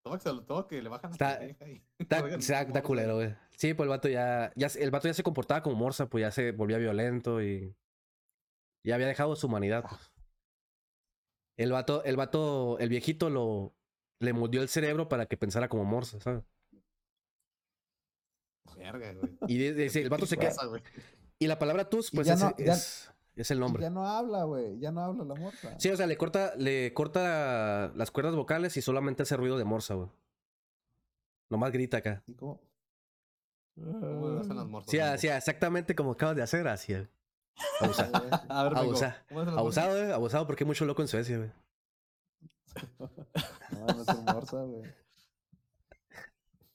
Todo 0.04 0.14
que, 0.16 0.20
se 0.24 0.34
lo- 0.34 0.44
todo 0.44 0.68
que 0.68 0.82
le 0.82 0.90
bajan 0.90 1.12
a 1.12 1.14
Está- 1.14 1.40
la 1.40 1.46
vieja 1.46 1.68
y- 1.70 1.84
Está, 2.00 2.24
Oigan, 2.24 2.40
está- 2.40 2.60
está 2.62 2.68
morsa. 2.74 2.84
culero, 2.84 3.16
güey. 3.16 3.36
Sí, 3.56 3.74
pues 3.74 3.86
el 3.86 3.90
vato 3.90 4.10
ya, 4.10 4.52
ya. 4.56 4.70
se- 4.70 4.84
El 4.84 4.92
vato 4.92 5.08
ya 5.08 5.14
se 5.14 5.24
comportaba 5.24 5.64
como 5.64 5.76
morsa, 5.78 6.10
pues 6.10 6.22
ya 6.24 6.32
se 6.32 6.52
volvía 6.52 6.78
violento 6.78 7.42
y. 7.42 7.74
Ya 8.84 8.96
había 8.96 9.08
dejado 9.08 9.36
su 9.36 9.48
humanidad. 9.48 9.86
pues. 9.88 10.12
El 11.58 11.72
vato, 11.72 12.04
el 12.04 12.16
vato, 12.16 12.78
el 12.80 12.90
viejito 12.90 13.30
lo. 13.30 13.74
Le 14.20 14.34
moldeó 14.34 14.62
el 14.62 14.70
cerebro 14.70 15.10
para 15.10 15.26
que 15.28 15.38
pensara 15.38 15.68
como 15.70 15.84
morsa, 15.86 16.20
¿sabes? 16.22 16.44
Verga, 18.76 19.14
güey. 19.14 19.38
Y 19.48 19.58
de- 19.58 19.74
de- 19.74 19.90
sí, 19.90 20.00
el 20.00 20.10
vato 20.10 20.26
se 20.26 20.38
queda. 20.38 20.50
Pasa, 20.50 20.66
güey. 20.68 20.82
Y 21.40 21.48
la 21.48 21.58
palabra 21.60 21.90
tus, 21.90 22.12
pues 22.12 22.28
ya 22.28 22.34
es, 22.34 22.40
no- 22.40 22.56
ya- 22.58 22.74
es, 22.74 23.12
es 23.36 23.52
el 23.52 23.58
Y 23.58 23.62
nombre. 23.62 23.82
ya 23.84 23.90
no 23.90 24.08
habla, 24.08 24.44
güey. 24.44 24.80
Ya 24.80 24.92
no 24.92 25.02
habla 25.02 25.24
la 25.24 25.36
morsa. 25.36 25.80
Sí, 25.80 25.90
o 25.90 25.98
sea, 25.98 26.08
le 26.08 26.18
corta, 26.18 26.56
le 26.58 26.94
corta 26.94 27.92
las 27.96 28.12
cuerdas 28.12 28.36
vocales 28.36 28.76
y 28.78 28.82
solamente 28.82 29.24
hace 29.24 29.38
ruido 29.38 29.58
de 29.58 29.64
morsa, 29.66 29.94
güey. 29.96 30.10
Nomás 31.50 31.72
grita 31.72 31.98
acá. 31.98 32.24
¿Y 32.28 32.34
cómo? 32.34 32.60
¿Cómo 33.76 34.40
hacen 34.40 34.56
las 34.58 34.66
morsas? 34.68 34.92
Sí, 34.92 35.00
así, 35.00 35.28
exactamente 35.28 35.96
como 35.96 36.12
acabas 36.12 36.36
de 36.36 36.42
hacer, 36.42 36.68
así. 36.68 36.94
Güey. 37.80 37.92
Abusa- 37.92 38.12
A 38.50 38.64
ver. 38.64 38.74
Abusa-. 38.78 39.24
Abusado, 39.58 39.98
eh, 39.98 40.14
abusado 40.14 40.46
porque 40.48 40.64
hay 40.64 40.68
mucho 40.68 40.86
loco 40.86 41.02
en 41.02 41.08
Suecia, 41.08 41.38
güey. 41.38 41.52
No, 43.72 43.86
no 43.88 44.40
es 44.40 44.52
güey. 44.52 44.84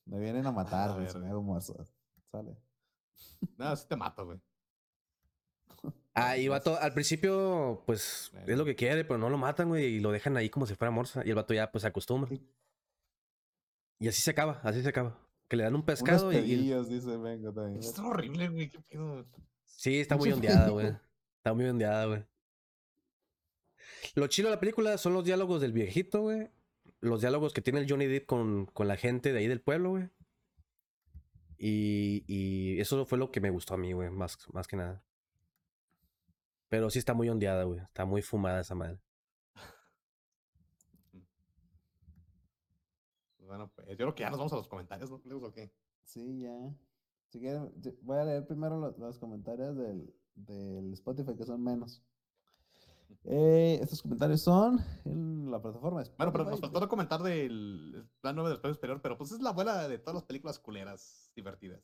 Me 0.07 0.19
vienen 0.19 0.47
a 0.47 0.53
matar, 0.53 0.93
güey, 0.95 1.09
si 1.09 1.19
me 1.19 1.29
hago 1.29 1.43
morsa. 1.43 1.75
Sale. 2.31 2.57
No, 3.57 3.77
sí 3.77 3.87
te 3.89 3.97
mato, 3.97 4.25
güey. 4.27 4.41
Ah, 6.15 6.37
y 6.37 6.47
vato, 6.47 6.79
al 6.79 6.93
principio, 6.93 7.83
pues, 7.87 8.31
es 8.47 8.59
lo 8.59 8.67
que 8.67 8.77
quiere, 8.77 9.03
pero 9.03 9.17
no 9.17 9.31
lo 9.31 9.39
matan, 9.39 9.69
güey, 9.69 9.95
y 9.95 10.01
lo 10.01 10.13
dejan 10.13 10.37
ahí 10.37 10.51
como 10.51 10.67
si 10.67 10.75
fuera 10.75 10.91
morsa. 10.91 11.23
Y 11.25 11.31
el 11.31 11.37
vato 11.37 11.55
ya, 11.55 11.73
pues, 11.73 11.83
se 11.83 11.89
acostumbra. 11.89 12.31
Y 13.99 14.09
así 14.09 14.21
se 14.21 14.31
acaba, 14.33 14.61
así 14.63 14.83
se 14.83 14.91
acaba. 14.91 15.19
Que 15.49 15.57
le 15.57 15.65
dan 15.65 15.75
un 15.75 15.85
pescado 15.85 16.31
y- 16.31 16.37
dice 16.89 17.17
Vengo 17.17 17.51
también. 17.55 17.79
Está 17.81 18.05
horrible, 18.07 18.49
güey. 18.49 18.69
¿Qué 18.69 18.79
pedo? 18.81 19.25
Sí, 19.83 19.99
está 19.99 20.17
muy 20.17 20.31
ondeada, 20.31 20.69
güey. 20.69 20.97
Está 21.39 21.55
muy 21.55 21.65
ondeada, 21.65 22.07
güey. 22.07 22.25
Lo 24.15 24.29
chido 24.29 24.49
de 24.49 24.55
la 24.55 24.61
película 24.61 24.97
son 24.97 25.13
los 25.13 25.25
diálogos 25.25 25.61
del 25.61 25.73
viejito, 25.73 26.21
güey. 26.21 26.53
Los 27.01 27.21
diálogos 27.21 27.53
que 27.53 27.63
tiene 27.63 27.81
el 27.81 27.91
Johnny 27.91 28.07
Depp 28.07 28.27
con, 28.27 28.67
con 28.67 28.87
la 28.87 28.97
gente 28.97 29.33
de 29.33 29.41
ahí 29.41 29.49
del 29.49 29.61
pueblo, 29.61 29.91
güey. 29.91 30.09
Y, 31.59 32.23
y 32.29 32.79
eso 32.81 33.05
fue 33.07 33.19
lo 33.19 33.33
que 33.33 33.41
me 33.41 33.51
gustó 33.51 33.75
a 33.75 33.77
mí, 33.77 33.93
güey, 33.93 34.09
más, 34.09 34.39
más 34.53 34.69
que 34.69 34.77
nada. 34.77 35.03
Pero 36.69 36.89
sí 36.89 37.01
está 37.01 37.13
muy 37.13 37.29
ondeada, 37.29 37.65
güey. 37.65 37.81
Está 37.81 38.05
muy 38.05 38.23
fumada 38.23 38.61
esa 38.61 38.77
madre. 38.77 39.01
Bueno, 43.41 43.69
pues 43.75 43.89
yo 43.89 43.97
creo 43.97 44.15
que 44.15 44.21
ya 44.21 44.31
nos 44.31 44.39
vamos 44.39 44.53
a 44.53 44.57
los 44.59 44.69
comentarios, 44.69 45.11
¿no? 45.11 45.21
¿Lejos 45.25 45.43
o 45.43 45.53
qué? 45.53 45.73
Sí, 46.05 46.43
ya. 46.43 46.73
Si 47.33 47.41
quieren, 47.41 47.73
voy 48.03 48.19
a 48.19 48.25
leer 48.25 48.47
primero 48.47 48.79
lo- 48.79 48.95
los, 48.99 49.19
comentarios 49.19 49.75
del, 49.75 50.15
del 50.35 50.93
Spotify, 50.93 51.35
que 51.35 51.47
son 51.47 51.65
menos. 51.65 52.03
Eh, 53.25 53.79
estos 53.81 54.03
comentarios 54.03 54.43
son 54.43 54.81
en 55.07 55.51
la 55.51 55.63
plataforma 55.63 56.03
Bueno, 56.19 56.33
pero 56.33 56.45
nos 56.45 56.61
faltó 56.61 56.87
comentar 56.89 57.23
del 57.23 58.07
plan 58.21 58.35
9 58.37 58.51
del 58.51 58.57
espacio 58.57 58.75
superior, 58.75 59.01
pero 59.01 59.17
pues 59.17 59.33
es 59.33 59.41
la 59.41 59.49
abuela 59.51 59.89
de 59.89 59.99
todas 59.99 60.17
las 60.17 60.25
películas 60.25 60.59
culeras 60.59 61.33
divertidas. 61.35 61.83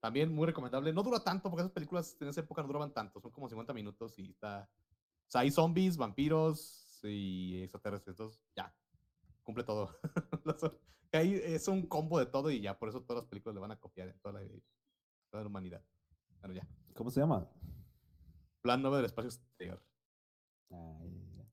También 0.00 0.34
muy 0.34 0.46
recomendable. 0.46 0.92
No 0.92 1.04
dura 1.04 1.20
tanto, 1.20 1.50
porque 1.50 1.62
esas 1.62 1.72
películas 1.72 2.16
en 2.20 2.28
esa 2.28 2.40
época 2.40 2.62
no 2.62 2.66
duraban 2.66 2.92
tanto, 2.92 3.20
son 3.20 3.30
como 3.30 3.48
50 3.48 3.72
minutos 3.72 4.18
y 4.18 4.30
está. 4.30 4.68
O 5.28 5.30
sea, 5.30 5.42
hay 5.42 5.52
zombies, 5.52 5.96
vampiros 5.96 6.98
y 7.04 7.62
extraterrestres, 7.62 8.14
entonces 8.14 8.42
ya, 8.56 8.74
cumple 9.48 9.64
todo. 9.64 9.98
Ahí 11.12 11.40
es 11.42 11.68
un 11.68 11.86
combo 11.86 12.18
de 12.18 12.26
todo 12.26 12.50
y 12.50 12.60
ya, 12.60 12.78
por 12.78 12.90
eso 12.90 13.00
todas 13.00 13.22
las 13.22 13.30
películas 13.30 13.54
le 13.54 13.62
van 13.62 13.70
a 13.70 13.80
copiar 13.80 14.08
en 14.08 14.18
toda 14.20 14.38
la, 14.38 14.46
toda 15.30 15.42
la 15.42 15.48
humanidad. 15.48 15.82
Pero 16.42 16.52
ya. 16.52 16.68
¿Cómo 16.94 17.10
se 17.10 17.20
llama? 17.20 17.48
Plan 18.60 18.82
9 18.82 18.98
del 18.98 19.06
espacio 19.06 19.30
exterior. 19.30 19.82
Ay, 20.70 21.34
ya. 21.34 21.46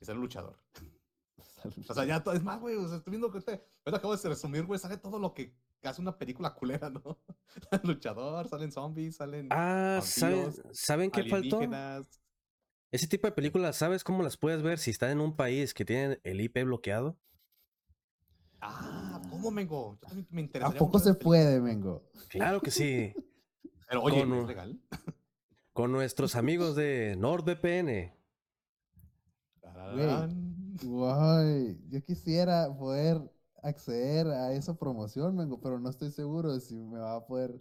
Y 0.00 0.04
sale 0.06 0.16
un 0.16 0.22
luchador. 0.22 0.58
O 1.88 1.94
sea, 1.94 2.04
ya 2.04 2.22
todo 2.22 2.34
es 2.34 2.42
más, 2.42 2.60
güey. 2.60 2.76
O 2.76 2.86
sea, 2.86 2.98
estoy 2.98 3.10
viendo 3.12 3.30
que. 3.30 3.38
Ahorita 3.38 3.96
acabo 3.96 4.14
de 4.14 4.28
resumir, 4.28 4.66
güey. 4.66 4.78
Sale 4.78 4.98
todo 4.98 5.18
lo 5.18 5.32
que 5.32 5.56
hace 5.82 6.02
una 6.02 6.16
película 6.16 6.54
culera, 6.54 6.90
¿no? 6.90 7.18
El 7.70 7.80
luchador, 7.84 8.46
salen 8.48 8.70
zombies, 8.70 9.16
salen 9.16 9.48
Ah, 9.50 10.00
¿saben, 10.02 10.44
vampiros, 10.44 10.78
¿saben 10.78 11.10
qué 11.10 11.24
faltó? 11.24 11.60
Ese 12.94 13.08
tipo 13.08 13.26
de 13.26 13.32
películas, 13.32 13.74
¿sabes 13.74 14.04
cómo 14.04 14.22
las 14.22 14.36
puedes 14.36 14.62
ver 14.62 14.78
si 14.78 14.92
están 14.92 15.10
en 15.10 15.20
un 15.20 15.34
país 15.34 15.74
que 15.74 15.84
tienen 15.84 16.20
el 16.22 16.40
IP 16.40 16.62
bloqueado? 16.62 17.18
Ah, 18.60 19.20
¿cómo, 19.28 19.50
Mengo? 19.50 19.98
Yo 20.00 20.06
también 20.06 20.28
me 20.30 20.40
¿A 20.42 20.44
interesaría 20.44 20.78
poco 20.78 21.00
se 21.00 21.12
puede, 21.14 21.60
Mengo? 21.60 22.08
Claro 22.28 22.60
que 22.60 22.70
sí. 22.70 23.12
Pero 23.88 24.00
oye, 24.00 24.20
con 24.20 24.28
¿no 24.28 24.42
¿es 24.42 24.46
legal? 24.46 24.80
Con 25.72 25.90
nuestros 25.90 26.36
amigos 26.36 26.76
de 26.76 27.16
NordVPN. 27.18 28.14
Guay, 30.84 31.76
yo 31.88 32.00
quisiera 32.00 32.72
poder 32.78 33.20
acceder 33.64 34.28
a 34.28 34.52
esa 34.52 34.78
promoción, 34.78 35.34
Mengo, 35.34 35.60
pero 35.60 35.80
no 35.80 35.90
estoy 35.90 36.12
seguro 36.12 36.52
de 36.52 36.60
si 36.60 36.76
me 36.76 37.00
va 37.00 37.16
a 37.16 37.26
poder, 37.26 37.60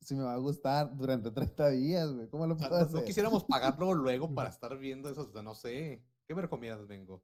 si 0.00 0.14
me 0.14 0.22
va 0.22 0.34
a 0.34 0.38
gustar 0.38 0.96
durante 0.96 1.30
30 1.30 1.70
días, 1.70 2.12
güey. 2.12 2.28
¿Cómo 2.28 2.46
lo 2.46 2.54
O 2.54 2.58
sea, 2.58 2.68
puedo 2.68 2.80
no, 2.84 2.86
no 2.90 2.96
hacer? 2.98 3.04
quisiéramos 3.06 3.44
pagarlo 3.44 3.94
luego 3.94 4.32
para 4.34 4.48
estar 4.50 4.76
viendo 4.78 5.10
eso. 5.10 5.22
o 5.22 5.32
sea, 5.32 5.42
no 5.42 5.54
sé. 5.54 6.02
¿Qué 6.26 6.34
me 6.34 6.42
recomiendas, 6.42 6.86
Mengo? 6.88 7.22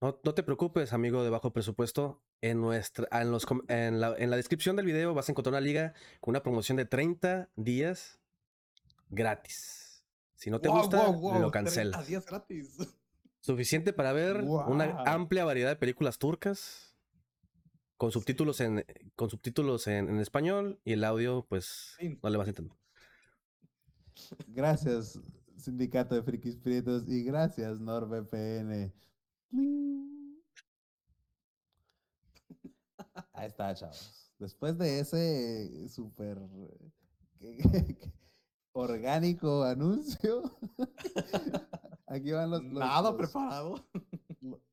No, 0.00 0.20
no 0.22 0.34
te 0.34 0.42
preocupes, 0.42 0.92
amigo 0.92 1.24
de 1.24 1.30
bajo 1.30 1.52
presupuesto. 1.52 2.22
En, 2.42 2.60
nuestra, 2.60 3.08
en, 3.18 3.30
los, 3.30 3.46
en, 3.68 3.98
la, 4.00 4.14
en 4.18 4.28
la 4.30 4.36
descripción 4.36 4.76
del 4.76 4.84
video 4.84 5.14
vas 5.14 5.28
a 5.28 5.32
encontrar 5.32 5.52
una 5.54 5.60
liga 5.60 5.94
con 6.20 6.32
una 6.32 6.42
promoción 6.42 6.76
de 6.76 6.84
30 6.84 7.48
días 7.56 8.20
gratis. 9.08 10.04
Si 10.34 10.50
no 10.50 10.60
te 10.60 10.68
gusta, 10.68 11.10
lo 11.10 11.18
30 11.20 11.50
cancelas. 11.50 12.06
días 12.06 12.26
gratis. 12.26 12.76
Suficiente 13.40 13.92
para 13.94 14.12
ver 14.12 14.42
una 14.42 15.02
amplia 15.06 15.44
variedad 15.46 15.70
de 15.70 15.76
películas 15.76 16.18
turcas 16.18 16.85
con 17.96 18.12
subtítulos 18.12 18.60
en 18.60 18.84
con 19.14 19.30
subtítulos 19.30 19.86
en, 19.86 20.08
en 20.08 20.18
español 20.20 20.80
y 20.84 20.92
el 20.92 21.04
audio 21.04 21.46
pues 21.48 21.94
Sí. 21.98 22.18
no 22.22 22.28
le 22.30 22.36
vas 22.38 22.46
a 22.46 22.50
entender. 22.50 22.76
Gracias, 24.48 25.18
Sindicato 25.56 26.14
de 26.14 26.22
Frikis 26.22 26.56
Prietos, 26.56 27.08
y 27.08 27.22
gracias, 27.24 27.80
NordVPN. 27.80 28.92
Ahí 33.32 33.46
está, 33.46 33.74
chavos. 33.74 34.32
Después 34.38 34.76
de 34.78 35.00
ese 35.00 35.88
súper 35.88 36.38
eh, 37.40 37.96
orgánico 38.72 39.62
anuncio, 39.64 40.42
aquí 42.06 42.32
van 42.32 42.50
los, 42.50 42.62
los- 42.64 42.72
Nada 42.74 43.10
los- 43.10 43.16
preparado. 43.18 43.86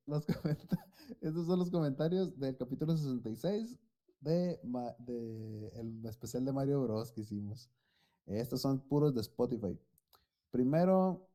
los 0.06 0.26
Estos 1.22 1.48
son 1.48 1.60
los 1.60 1.70
comentarios 1.70 2.38
del 2.40 2.56
capítulo 2.58 2.96
66 2.98 3.76
de, 4.22 4.60
el 5.76 6.06
especial 6.06 6.46
de 6.46 6.54
Mario 6.54 6.82
Bros. 6.84 7.12
que 7.12 7.22
hicimos. 7.22 7.70
Estos 8.26 8.62
son 8.62 8.80
puros 8.80 9.14
de 9.14 9.22
Spotify. 9.22 9.78
Primero, 10.52 11.28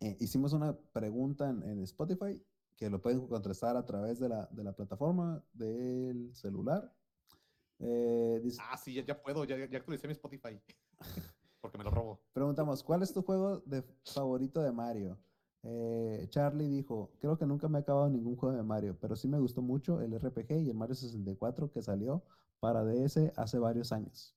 eh, 0.00 0.16
hicimos 0.20 0.52
una 0.52 0.76
pregunta 0.92 1.48
en, 1.48 1.62
en 1.62 1.82
Spotify 1.84 2.42
que 2.76 2.90
lo 2.90 3.00
pueden 3.00 3.26
contestar 3.26 3.76
a 3.76 3.86
través 3.86 4.18
de 4.18 4.28
la, 4.28 4.46
de 4.50 4.64
la 4.64 4.72
plataforma 4.74 5.42
del 5.52 6.34
celular. 6.34 6.92
Eh, 7.78 8.40
dice- 8.42 8.60
Ah, 8.62 8.76
sí, 8.76 8.94
ya, 8.94 9.04
ya 9.04 9.22
puedo. 9.22 9.44
Ya, 9.44 9.56
ya 9.66 9.78
actualicé 9.78 10.06
mi 10.06 10.12
Spotify. 10.12 10.60
Porque 11.60 11.78
me 11.78 11.84
lo 11.84 11.90
robo. 11.90 12.20
Preguntamos, 12.32 12.82
¿cuál 12.82 13.02
es 13.02 13.12
tu 13.12 13.22
juego 13.22 13.60
de 13.60 13.82
favorito 14.04 14.60
de 14.62 14.72
Mario? 14.72 15.18
Eh, 15.64 16.26
Charlie 16.30 16.68
dijo, 16.68 17.10
creo 17.20 17.38
que 17.38 17.46
nunca 17.46 17.68
me 17.68 17.78
he 17.78 17.82
acabado 17.82 18.08
ningún 18.10 18.36
juego 18.36 18.56
de 18.56 18.62
Mario, 18.62 18.96
pero 19.00 19.14
sí 19.14 19.28
me 19.28 19.38
gustó 19.38 19.62
mucho 19.62 20.00
el 20.00 20.18
RPG 20.18 20.52
y 20.62 20.70
el 20.70 20.74
Mario 20.74 20.94
64 20.96 21.70
que 21.70 21.82
salió 21.82 22.22
para 22.60 22.84
DS 22.84 23.32
hace 23.36 23.58
varios 23.58 23.92
años. 23.92 24.34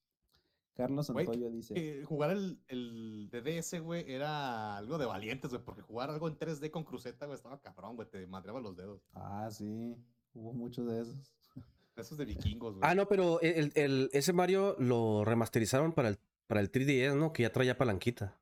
Carlos 0.76 1.10
Güey, 1.10 1.26
Santoyo 1.26 1.50
dice, 1.52 1.74
Eh, 1.78 2.04
jugar 2.04 2.32
el, 2.32 2.60
el 2.68 3.30
de 3.32 3.42
DS, 3.42 3.80
güey, 3.80 4.12
era 4.12 4.76
algo 4.78 4.98
de 4.98 5.06
valientes, 5.06 5.50
güey, 5.50 5.64
porque 5.64 5.82
jugar 5.82 6.10
algo 6.10 6.28
en 6.28 6.38
3D 6.38 6.70
con 6.70 6.84
cruceta, 6.84 7.26
güey, 7.26 7.38
estaba 7.38 7.60
cabrón, 7.62 7.96
güey, 7.96 8.10
te 8.10 8.28
madreaba 8.28 8.60
los 8.60 8.76
dedos. 8.76 9.02
ah, 9.14 9.48
sí, 9.52 9.96
hubo 10.34 10.54
muchos 10.54 10.86
de 10.88 11.02
esos. 11.02 11.34
Esos 11.96 12.18
de 12.18 12.26
vikingos, 12.26 12.74
güey. 12.76 12.82
Ah, 12.84 12.94
no, 12.94 13.08
pero 13.08 13.40
el, 13.40 13.72
el- 13.76 14.10
ese 14.12 14.34
Mario 14.34 14.76
lo 14.80 15.24
remasterizaron 15.24 15.94
para 15.94 16.10
el 16.10 16.20
para 16.46 16.60
el 16.60 16.70
3DS, 16.70 17.16
¿no? 17.18 17.32
Que 17.32 17.44
ya 17.44 17.54
traía 17.54 17.78
palanquita. 17.78 18.38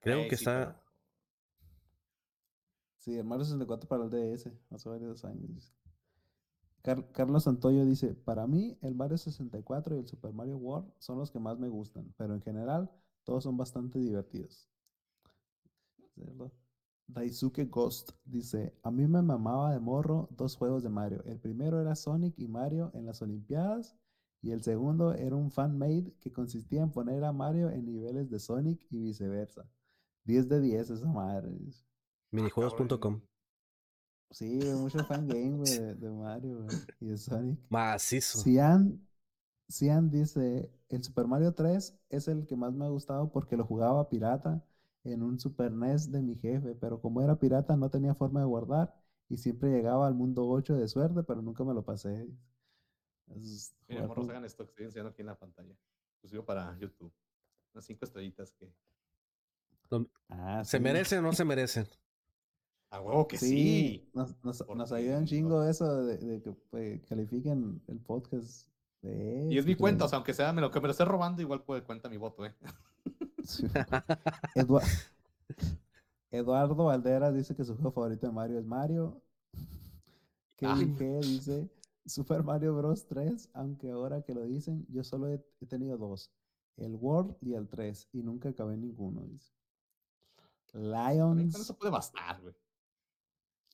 Creo 0.00 0.20
Ey, 0.20 0.28
que 0.28 0.36
sí, 0.36 0.44
está 0.44 0.74
pero- 0.74 0.87
Sí, 3.08 3.16
el 3.16 3.24
Mario 3.24 3.46
64 3.46 3.88
para 3.88 4.04
el 4.04 4.10
DS, 4.10 4.52
hace 4.68 4.86
varios 4.86 5.24
años. 5.24 5.72
Carlos 6.82 7.44
Santoyo 7.44 7.86
dice, 7.86 8.12
para 8.12 8.46
mí 8.46 8.76
el 8.82 8.94
Mario 8.94 9.16
64 9.16 9.96
y 9.96 10.00
el 10.00 10.06
Super 10.06 10.34
Mario 10.34 10.58
World 10.58 10.92
son 10.98 11.16
los 11.16 11.30
que 11.30 11.38
más 11.38 11.58
me 11.58 11.70
gustan, 11.70 12.12
pero 12.18 12.34
en 12.34 12.42
general 12.42 12.90
todos 13.24 13.44
son 13.44 13.56
bastante 13.56 13.98
divertidos. 13.98 14.68
Daisuke 17.06 17.64
Ghost 17.70 18.10
dice, 18.26 18.74
a 18.82 18.90
mí 18.90 19.06
me 19.06 19.22
mamaba 19.22 19.72
de 19.72 19.80
morro 19.80 20.28
dos 20.30 20.54
juegos 20.54 20.82
de 20.82 20.90
Mario. 20.90 21.22
El 21.24 21.40
primero 21.40 21.80
era 21.80 21.94
Sonic 21.94 22.38
y 22.38 22.46
Mario 22.46 22.90
en 22.92 23.06
las 23.06 23.22
Olimpiadas 23.22 23.96
y 24.42 24.50
el 24.50 24.62
segundo 24.62 25.14
era 25.14 25.34
un 25.34 25.50
fan-made 25.50 26.12
que 26.20 26.30
consistía 26.30 26.82
en 26.82 26.92
poner 26.92 27.24
a 27.24 27.32
Mario 27.32 27.70
en 27.70 27.86
niveles 27.86 28.28
de 28.28 28.38
Sonic 28.38 28.86
y 28.90 28.98
viceversa. 28.98 29.66
10 30.24 30.46
de 30.50 30.60
10 30.60 30.90
esa 30.90 31.06
madre. 31.06 31.50
dice. 31.58 31.87
minijuegos.com. 32.32 32.98
cabrón. 32.98 33.22
Sí, 34.30 34.46
mucho 34.74 35.04
fangame, 35.04 35.56
güey, 35.56 35.72
de, 35.78 35.94
de 35.94 36.10
Mario, 36.10 36.66
y 37.00 37.06
de 37.06 37.16
Sonic. 37.18 37.58
Macizo. 37.70 38.44
Cian, 38.44 39.06
Cian 39.70 40.10
dice, 40.10 40.70
el 40.88 41.04
Super 41.04 41.26
Mario 41.26 41.54
3 41.54 41.98
es 42.10 42.28
el 42.28 42.46
que 42.46 42.56
más 42.56 42.72
me 42.74 42.86
ha 42.86 42.88
gustado 42.88 43.30
porque 43.32 43.56
lo 43.56 43.64
jugaba 43.66 44.08
pirata 44.10 44.64
en 45.04 45.22
un 45.22 45.38
Super 45.40 45.72
NES 45.72 46.10
de 46.12 46.22
mi 46.22 46.36
jefe, 46.36 46.74
pero 46.76 47.00
como 47.00 47.22
era 47.22 47.38
pirata 47.38 47.76
no 47.76 47.90
tenía 47.90 48.14
forma 48.14 48.40
de 48.40 48.46
guardar 48.46 48.94
y 49.28 49.38
siempre 49.38 49.70
llegaba 49.70 50.06
al 50.06 50.14
mundo 50.14 50.48
8 50.48 50.76
de 50.76 50.88
suerte, 50.88 51.22
pero 51.24 51.42
nunca 51.42 51.64
me 51.64 51.74
lo 51.74 51.84
pasé. 51.84 52.28
Es 53.28 53.74
jugar 53.86 54.08
morros, 54.08 54.26
con- 54.26 54.30
hagan 54.30 54.44
esto 54.44 54.64
que 54.64 54.70
estoy 54.70 54.84
enseñando 54.86 55.10
aquí 55.10 55.22
en 55.22 55.26
la 55.26 55.38
pantalla. 55.38 55.74
Lo 56.22 56.28
subo 56.28 56.44
para 56.44 56.76
YouTube. 56.78 57.12
Unas 57.74 57.84
cinco 57.86 58.04
estrellitas 58.04 58.52
que. 58.52 58.72
Ah, 60.28 60.62
¿Se 60.64 60.78
sí. 60.78 60.82
merecen 60.82 61.18
o 61.20 61.22
no 61.22 61.32
se 61.32 61.44
merecen? 61.44 61.86
A 62.90 63.00
huevo 63.00 63.28
que 63.28 63.36
Sí, 63.36 63.46
sí. 63.46 64.10
nos, 64.14 64.34
nos, 64.42 64.92
ayuda 64.92 65.18
un 65.18 65.26
chingo 65.26 65.62
eso 65.64 66.04
de, 66.04 66.16
de 66.16 66.40
que 66.40 66.52
pues, 66.70 67.02
califiquen 67.06 67.82
el 67.86 67.98
podcast. 67.98 68.66
de 69.02 69.48
Y 69.50 69.58
es 69.58 69.66
mi 69.66 69.74
cuenta, 69.74 70.06
o 70.06 70.08
sea, 70.08 70.16
aunque 70.16 70.32
sea 70.32 70.52
me 70.52 70.62
lo 70.62 70.70
que 70.70 70.80
me 70.80 70.86
lo 70.86 70.92
esté 70.92 71.04
robando, 71.04 71.42
igual 71.42 71.62
puede 71.62 71.82
cuenta 71.82 72.08
mi 72.08 72.16
voto, 72.16 72.46
eh. 72.46 72.54
Sí. 73.44 73.66
Eduardo 76.30 76.74
Valderas 76.74 77.34
dice 77.34 77.54
que 77.54 77.64
su 77.64 77.74
juego 77.74 77.92
favorito 77.92 78.26
de 78.26 78.32
Mario 78.32 78.58
es 78.58 78.66
Mario. 78.66 79.22
Kevin 80.56 80.96
G 80.96 81.20
dice 81.20 81.70
Super 82.04 82.42
Mario 82.42 82.74
Bros. 82.74 83.06
3, 83.06 83.50
aunque 83.54 83.90
ahora 83.90 84.22
que 84.22 84.34
lo 84.34 84.44
dicen, 84.44 84.86
yo 84.88 85.04
solo 85.04 85.28
he, 85.28 85.42
he 85.60 85.66
tenido 85.66 85.96
dos, 85.96 86.30
el 86.76 86.94
World 86.94 87.36
y 87.40 87.54
el 87.54 87.68
3, 87.68 88.08
y 88.12 88.22
nunca 88.22 88.48
acabé 88.48 88.76
ninguno. 88.76 89.22
Dice. 89.26 89.52
Lions, 90.74 91.54
eso 91.54 91.74
puede 91.76 91.90
bastar, 91.90 92.40
güey. 92.42 92.54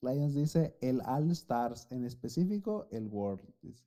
Lions 0.02 0.34
dice 0.34 0.76
el 0.80 1.00
All 1.06 1.30
Stars, 1.30 1.86
en 1.90 2.04
específico 2.04 2.88
el 2.90 3.06
World. 3.08 3.42
dice. 3.62 3.84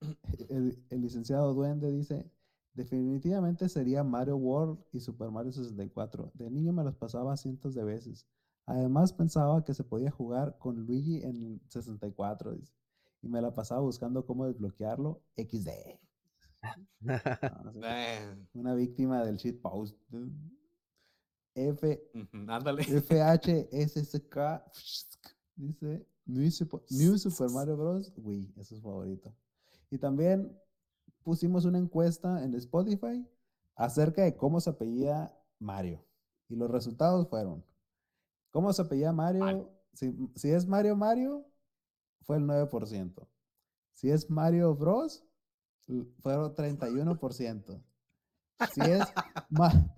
El, 0.48 0.78
el 0.90 1.00
licenciado 1.00 1.54
Duende 1.54 1.90
dice, 1.90 2.30
definitivamente 2.72 3.68
sería 3.68 4.04
Mario 4.04 4.36
World 4.36 4.78
y 4.92 5.00
Super 5.00 5.30
Mario 5.30 5.52
64. 5.52 6.30
De 6.34 6.50
niño 6.50 6.72
me 6.72 6.84
los 6.84 6.94
pasaba 6.96 7.36
cientos 7.36 7.74
de 7.74 7.84
veces. 7.84 8.26
Además 8.66 9.12
pensaba 9.12 9.64
que 9.64 9.74
se 9.74 9.82
podía 9.82 10.10
jugar 10.10 10.56
con 10.58 10.86
Luigi 10.86 11.22
en 11.22 11.36
el 11.36 11.60
64, 11.68 12.52
dice. 12.52 12.74
Y 13.22 13.28
me 13.28 13.40
la 13.40 13.52
pasaba 13.52 13.80
buscando 13.80 14.24
cómo 14.24 14.46
desbloquearlo. 14.46 15.22
XD. 15.36 15.68
No, 17.00 17.72
Una 18.54 18.74
víctima 18.74 19.24
del 19.24 19.36
shitpost. 19.36 19.96
F, 21.54 22.10
ándale. 22.46 22.84
FHSSK 22.84 24.36
dice 25.56 26.06
New 26.26 26.50
Super, 26.50 26.80
New 26.90 27.18
Super 27.18 27.50
Mario 27.50 27.76
Bros. 27.76 28.12
Wii, 28.16 28.54
eso 28.56 28.76
es 28.76 28.82
favorito. 28.82 29.34
Y 29.90 29.98
también 29.98 30.56
pusimos 31.22 31.64
una 31.64 31.78
encuesta 31.78 32.42
en 32.44 32.54
Spotify 32.54 33.26
acerca 33.74 34.22
de 34.22 34.36
cómo 34.36 34.60
se 34.60 34.70
apellida 34.70 35.34
Mario. 35.58 36.04
Y 36.48 36.56
los 36.56 36.70
resultados 36.70 37.28
fueron: 37.28 37.64
¿Cómo 38.50 38.72
se 38.72 38.82
apellida 38.82 39.12
Mario? 39.12 39.44
Mario. 39.44 39.70
Si, 39.94 40.14
si 40.36 40.50
es 40.50 40.66
Mario 40.66 40.94
Mario, 40.96 41.44
fue 42.22 42.36
el 42.36 42.44
9%. 42.44 43.26
Si 43.92 44.10
es 44.10 44.30
Mario 44.30 44.74
Bros, 44.76 45.24
fueron 46.20 46.54
31%. 46.54 47.82
Si 48.72 48.80
es, 48.80 49.02
Ma- 49.50 49.94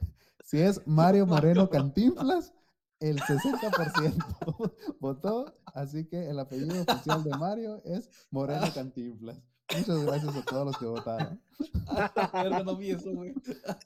si 0.51 0.59
es 0.60 0.85
Mario 0.86 1.27
Moreno 1.27 1.70
Cantinflas, 1.70 2.52
el 2.98 3.18
60% 3.20 4.97
votó. 5.01 5.55
Así 5.66 6.06
que 6.09 6.28
el 6.28 6.39
apellido 6.40 6.82
oficial 6.82 7.22
de 7.22 7.31
Mario 7.39 7.81
es 7.85 8.10
Moreno 8.32 8.66
Cantinflas. 8.74 9.40
Muchas 9.77 10.02
gracias 10.05 10.35
a 10.35 10.44
todos 10.44 10.66
los 10.66 10.77
que 10.78 10.86
votaron. 10.86 11.40
No 12.64 12.77
vi 12.77 12.90
eso, 12.90 13.12
güey. 13.12 13.32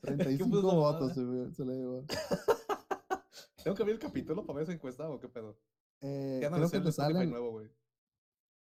35 0.01 0.49
puso 0.51 0.69
esa 0.69 0.75
votos 0.75 1.13
se, 1.13 1.53
se 1.55 1.65
le 1.67 1.75
llevó. 1.75 2.05
¿Tengo 3.63 3.77
que 3.77 3.85
ver 3.85 3.93
el 3.95 3.99
capítulo 3.99 4.47
para 4.47 4.57
ver 4.57 4.63
esa 4.65 4.73
encuesta 4.73 5.09
o 5.11 5.21
qué 5.21 5.29
pedo? 5.29 5.59
Eh, 6.01 6.39
Ya 6.43 6.49
no 6.49 6.57
creo 6.57 6.71
que 6.71 6.81
te 6.81 6.93
nuevo, 7.31 7.51
güey. 7.53 7.69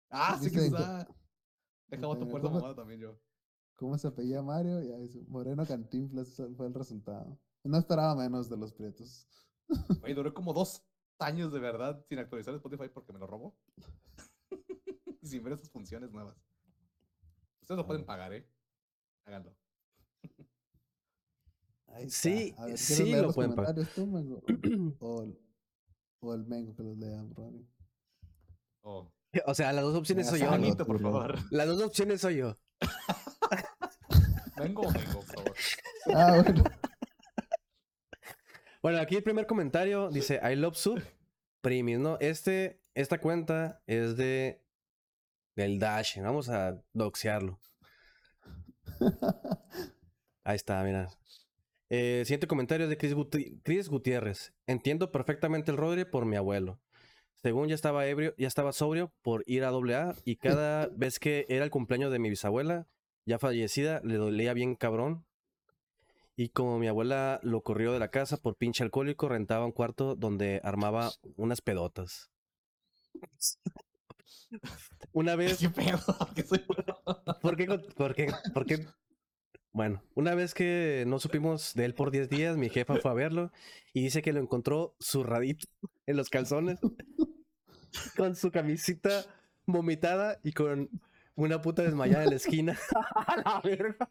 Ah, 0.10 0.40
sí 0.42 0.50
que 0.50 0.66
está. 0.66 1.08
Deja 1.90 2.08
voto 2.08 2.26
Eh, 2.26 2.30
por 2.32 2.40
esa 2.40 2.48
¿cómo- 2.50 2.56
mamada 2.60 2.76
también 2.76 3.00
yo. 3.02 3.20
¿Cómo 3.76 3.98
se 3.98 4.08
apellía 4.08 4.42
Mario? 4.42 4.82
Ya 4.82 4.98
Moreno 5.28 5.66
Cantinflas 5.66 6.34
fue 6.56 6.66
el 6.68 6.74
resultado. 6.74 7.38
No 7.64 7.78
esperaba 7.78 8.16
menos 8.16 8.50
de 8.50 8.58
los 8.58 8.74
prietos. 8.74 9.28
Güey, 10.02 10.14
duré 10.14 10.34
como 10.34 10.54
dos 10.54 10.86
años 11.20 11.54
de 11.54 11.60
verdad 11.60 12.04
sin 12.10 12.20
actualizar 12.20 12.54
Spotify 12.56 12.90
porque 12.94 13.14
me 13.14 13.20
lo 13.20 13.28
robó. 13.28 13.56
y 15.22 15.28
sin 15.28 15.44
ver 15.44 15.54
esas 15.54 15.70
funciones 15.70 16.12
nuevas. 16.12 16.36
Ustedes 17.62 17.78
lo 17.78 17.88
pueden 17.88 18.06
pagar, 18.06 18.34
¿eh? 18.34 18.46
Háganlo. 19.26 19.56
Ahí 21.88 22.06
está. 22.06 22.18
Sí, 22.18 22.54
A 22.58 22.66
ver, 22.66 22.76
¿quieres 22.76 22.82
sí 22.82 23.04
leer 23.04 23.22
lo 23.22 23.28
los 23.28 23.36
pueden 23.36 23.56
pagar. 23.56 23.76
tú? 23.96 24.44
O 25.00 25.24
el, 25.24 25.40
o 26.20 26.34
el 26.34 26.46
Mengo 26.46 26.76
que 26.76 26.84
los 26.84 26.98
lea, 26.98 27.24
Ronnie. 27.36 27.68
Oh. 28.82 29.10
O 29.46 29.54
sea, 29.56 29.72
las 29.72 29.84
dos 29.84 29.96
opciones 29.96 30.28
soy 30.28 30.42
yo. 30.42 30.48
Juanito, 30.48 30.86
por 30.86 31.00
favor. 31.00 31.40
Las 31.52 31.68
dos 31.68 31.82
opciones 31.82 32.20
soy 32.22 32.38
yo. 32.38 32.58
Vengo 34.58 34.82
o 34.84 34.92
vengo, 34.92 35.20
por 35.22 35.26
favor. 35.26 35.54
Ah, 36.14 36.42
bueno. 36.44 36.64
Bueno, 38.84 39.00
aquí 39.00 39.16
el 39.16 39.24
primer 39.24 39.48
comentario 39.48 40.10
dice 40.10 40.40
I 40.44 40.56
love 40.56 40.76
soup 40.76 41.02
primis, 41.62 41.98
¿no? 42.00 42.18
Este, 42.20 42.82
esta 42.94 43.18
cuenta 43.20 43.82
es 43.88 44.18
de 44.18 44.62
del 45.56 45.80
Dash. 45.80 46.20
Vamos 46.20 46.50
a 46.50 46.82
doxearlo. 46.94 47.60
Ahí 50.44 50.56
está, 50.56 50.84
mira. 50.84 51.08
Eh, 51.90 52.24
siguiente 52.26 52.48
comentario 52.48 52.86
es 52.86 52.90
de 52.90 52.98
Chris, 52.98 53.16
Guti- 53.16 53.62
Chris 53.64 53.88
Gutiérrez. 53.88 54.54
Entiendo 54.68 55.12
perfectamente 55.12 55.72
el 55.72 55.78
Rodri 55.78 56.04
por 56.06 56.26
mi 56.26 56.36
abuelo. 56.36 56.82
Según 57.36 57.70
ya 57.70 57.76
estaba 57.76 58.06
ebrio, 58.08 58.34
ya 58.38 58.48
estaba 58.48 58.74
sobrio 58.74 59.14
por 59.22 59.44
ir 59.48 59.64
a 59.64 59.70
AA 59.70 60.16
y 60.26 60.36
cada 60.38 60.88
vez 60.96 61.20
que 61.20 61.46
era 61.50 61.64
el 61.64 61.72
cumpleaños 61.72 62.12
de 62.12 62.20
mi 62.20 62.30
bisabuela, 62.30 62.88
ya 63.26 63.40
fallecida, 63.40 64.02
le 64.04 64.16
dolía 64.16 64.54
bien 64.54 64.76
cabrón. 64.76 65.26
Y 66.36 66.50
como 66.50 66.80
mi 66.80 66.88
abuela 66.88 67.40
lo 67.44 67.62
corrió 67.62 67.94
de 67.94 68.00
la 68.00 68.10
casa 68.10 68.38
por 68.38 68.56
pinche 68.56 68.84
alcohólico, 68.84 69.30
rentaba 69.30 69.66
un 69.66 69.72
cuarto 69.72 70.16
donde 70.16 70.62
armaba 70.64 71.12
unas 71.36 71.62
pedotas. 71.62 72.32
Una 75.12 75.36
vez 75.36 75.60
¿Qué 75.60 75.70
pedo? 75.70 76.00
¿Qué 76.36 76.44
soy? 76.44 76.60
¿Por 77.42 77.56
qué? 77.56 77.66
¿Por 77.96 78.16
qué? 78.16 78.32
¿Por 78.54 78.66
qué? 78.66 78.88
Bueno, 79.72 80.04
una 80.14 80.36
vez 80.36 80.54
que 80.54 81.04
no 81.08 81.20
supimos 81.20 81.74
de 81.74 81.86
él 81.86 81.96
por 81.96 82.12
10 82.12 82.30
días, 82.30 82.58
mi 82.58 82.70
jefa 82.70 82.96
fue 82.98 83.10
a 83.10 83.16
verlo 83.16 83.52
y 83.92 84.04
dice 84.04 84.22
que 84.22 84.32
lo 84.32 84.40
encontró 84.40 84.96
zurradito 85.02 85.68
en 86.06 86.16
los 86.16 86.30
calzones, 86.30 86.80
con 88.16 88.36
su 88.36 88.52
camisita 88.52 89.26
vomitada 89.66 90.40
y 90.44 90.52
con 90.52 90.90
una 91.36 91.60
puta 91.62 91.82
desmayada 91.82 92.24
en 92.24 92.30
la 92.30 92.36
esquina. 92.36 92.78
A 93.16 93.38
la 93.38 93.62
verga. 93.64 94.10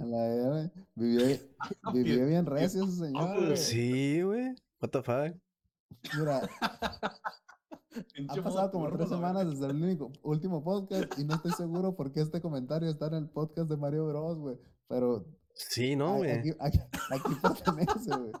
A 0.00 0.04
la 0.04 0.18
verga, 0.28 0.72
Vivió, 0.94 1.26
vivió 1.94 2.26
bien 2.26 2.46
recio 2.46 2.84
ese 2.84 2.96
señor. 2.96 3.36
güey. 3.44 3.56
Sí, 3.56 4.22
güey. 4.22 4.54
What 4.80 4.90
the 4.90 5.02
fuck? 5.02 5.36
Mira, 6.18 6.48
ha 8.28 8.42
pasado 8.42 8.70
como 8.70 8.90
tres 8.96 9.08
semanas 9.10 9.50
desde 9.50 9.66
el 9.66 9.76
único- 9.82 10.12
último 10.22 10.64
podcast 10.64 11.18
y 11.18 11.24
no 11.24 11.34
estoy 11.34 11.52
seguro 11.52 11.94
por 11.94 12.12
qué 12.12 12.20
este 12.22 12.40
comentario 12.40 12.88
está 12.88 13.08
en 13.08 13.14
el 13.14 13.28
podcast 13.28 13.68
de 13.68 13.76
Mario 13.76 14.06
Bros, 14.08 14.38
güey. 14.38 14.58
Pero 14.88 15.26
Sí, 15.52 15.94
no, 15.96 16.16
güey. 16.18 16.30
aquí, 16.30 16.50
aquí, 16.58 16.78
aquí 17.10 17.34
pertenece, 17.42 18.10
güey. 18.16 18.32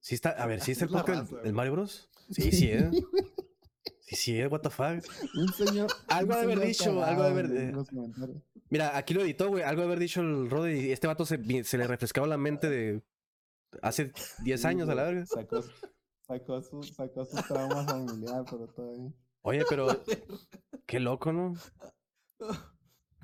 Sí 0.00 0.14
está, 0.14 0.30
a 0.30 0.46
ver, 0.46 0.60
¿sí 0.60 0.72
está 0.72 0.86
el 0.86 0.90
podcast 0.90 1.30
del- 1.30 1.52
Mario 1.52 1.72
Bros? 1.72 2.08
Sí, 2.30 2.50
sí, 2.52 2.70
¿eh? 2.70 2.88
güey. 2.88 3.04
Sí, 4.12 4.16
sí, 4.32 4.40
¿eh? 4.40 4.46
What 4.46 4.60
the 4.60 4.70
fuck? 4.70 5.04
Un 5.34 5.48
señor. 5.52 5.88
Algo 6.08 6.32
un 6.34 6.38
de 6.38 6.42
haber 6.42 6.58
señor 6.58 6.66
dicho, 6.68 7.04
algo 7.04 7.22
de 7.22 7.28
haber- 7.30 7.44
en 7.46 7.68
eh, 7.68 7.72
los 7.72 7.88
comentarios. 7.88 8.42
Mira, 8.70 8.96
aquí 8.96 9.14
lo 9.14 9.22
editó, 9.22 9.48
güey. 9.48 9.62
Algo 9.62 9.82
de 9.82 9.86
haber 9.86 9.98
dicho 9.98 10.20
el 10.20 10.48
Rodri 10.50 10.80
y 10.88 10.92
este 10.92 11.06
vato 11.06 11.24
se, 11.26 11.64
se 11.64 11.78
le 11.78 11.86
refrescaba 11.86 12.26
la 12.26 12.36
mente 12.38 12.68
de 12.70 13.02
hace 13.82 14.12
10 14.44 14.60
Sí, 14.60 14.66
años 14.66 14.88
a 14.88 14.94
la 14.94 15.04
verga. 15.04 15.26
Sacó, 15.26 15.62
sacó, 16.26 16.62
su, 16.62 16.82
sacó 16.82 17.24
su 17.24 17.36
trauma 17.48 17.84
familiar, 17.84 18.44
pero 18.50 18.68
todo 18.68 18.92
bien. 18.92 19.14
Oye, 19.42 19.64
pero 19.68 19.88
qué 20.86 21.00
loco, 21.00 21.32
¿no? 21.32 21.54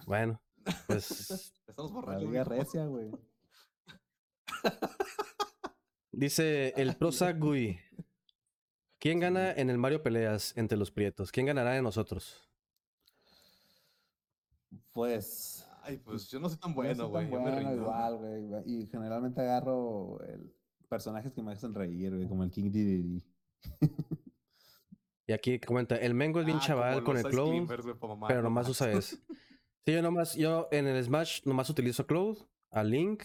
Bueno, 0.06 0.40
pues 0.86 1.52
Estamos 1.66 1.90
La 1.92 1.94
borrando. 2.00 2.24
liga 2.26 2.44
recia, 2.44 2.84
güey. 2.86 3.10
dice 6.12 6.72
el 6.76 6.96
Prozac 6.96 7.38
Gui. 7.38 7.78
¿Quién 8.98 9.20
gana 9.20 9.52
en 9.52 9.70
el 9.70 9.78
Mario 9.78 10.02
Peleas 10.02 10.56
entre 10.56 10.76
los 10.76 10.90
prietos? 10.90 11.30
¿Quién 11.30 11.46
ganará 11.46 11.72
de 11.72 11.82
nosotros? 11.82 12.48
Pues. 14.92 15.66
Ay, 15.82 15.98
pues 15.98 16.28
yo 16.28 16.40
no 16.40 16.48
soy 16.48 16.58
tan 16.58 16.72
no 16.72 16.76
bueno, 16.76 17.04
soy 17.04 17.08
güey. 17.08 17.24
me 17.26 17.38
bueno 17.38 17.58
rindo. 17.58 17.74
igual, 17.74 18.16
güey. 18.16 18.62
Y 18.66 18.86
generalmente 18.88 19.40
agarro 19.40 20.20
el, 20.24 20.52
personajes 20.88 21.32
que 21.32 21.42
me 21.42 21.52
hacen 21.52 21.74
reír, 21.74 22.14
güey, 22.14 22.28
como 22.28 22.42
el 22.42 22.50
King 22.50 22.70
Dedede. 22.70 23.22
Y 25.26 25.32
aquí 25.32 25.60
comenta, 25.60 25.94
el 25.96 26.14
Mengo 26.14 26.40
es 26.40 26.46
bien 26.46 26.56
Ah, 26.58 26.64
chaval 26.64 27.04
con 27.04 27.18
el 27.18 27.24
Cloud, 27.24 27.68
pero 28.26 28.40
no 28.40 28.44
nomás 28.44 28.66
usa 28.68 28.90
ese. 28.92 29.16
Sí, 29.84 29.92
yo 29.92 30.00
nomás, 30.00 30.34
yo 30.34 30.68
en 30.72 30.86
el 30.86 31.04
Smash 31.04 31.42
nomás 31.44 31.68
utilizo 31.68 32.06
Cloud, 32.06 32.38
a 32.70 32.82
Link 32.82 33.24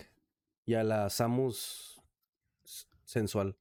y 0.66 0.74
a 0.74 0.84
la 0.84 1.10
Samus 1.10 2.02
sensual. 3.06 3.56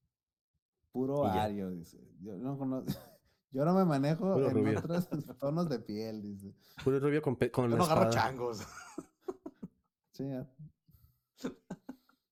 Puro. 0.92 1.24
Ario, 1.26 1.70
dice. 1.70 1.98
Yo 2.20 2.36
no 2.36 2.56
conozco. 2.58 2.92
Yo 3.50 3.64
no 3.66 3.74
me 3.74 3.84
manejo 3.84 4.32
Puro 4.34 4.48
en 4.50 4.54
rubio. 4.56 4.78
otros 4.78 5.08
tonos 5.38 5.68
de 5.68 5.78
piel, 5.80 6.22
dice. 6.22 6.54
Puro 6.84 7.00
rubio 7.00 7.20
con, 7.20 7.36
pe- 7.36 7.50
con 7.50 7.70
Yo 7.70 7.76
no 7.76 7.84
agarro 7.84 8.08
espada. 8.08 8.14
changos. 8.28 8.66
Sí, 10.14 10.24
ya. 10.28 10.46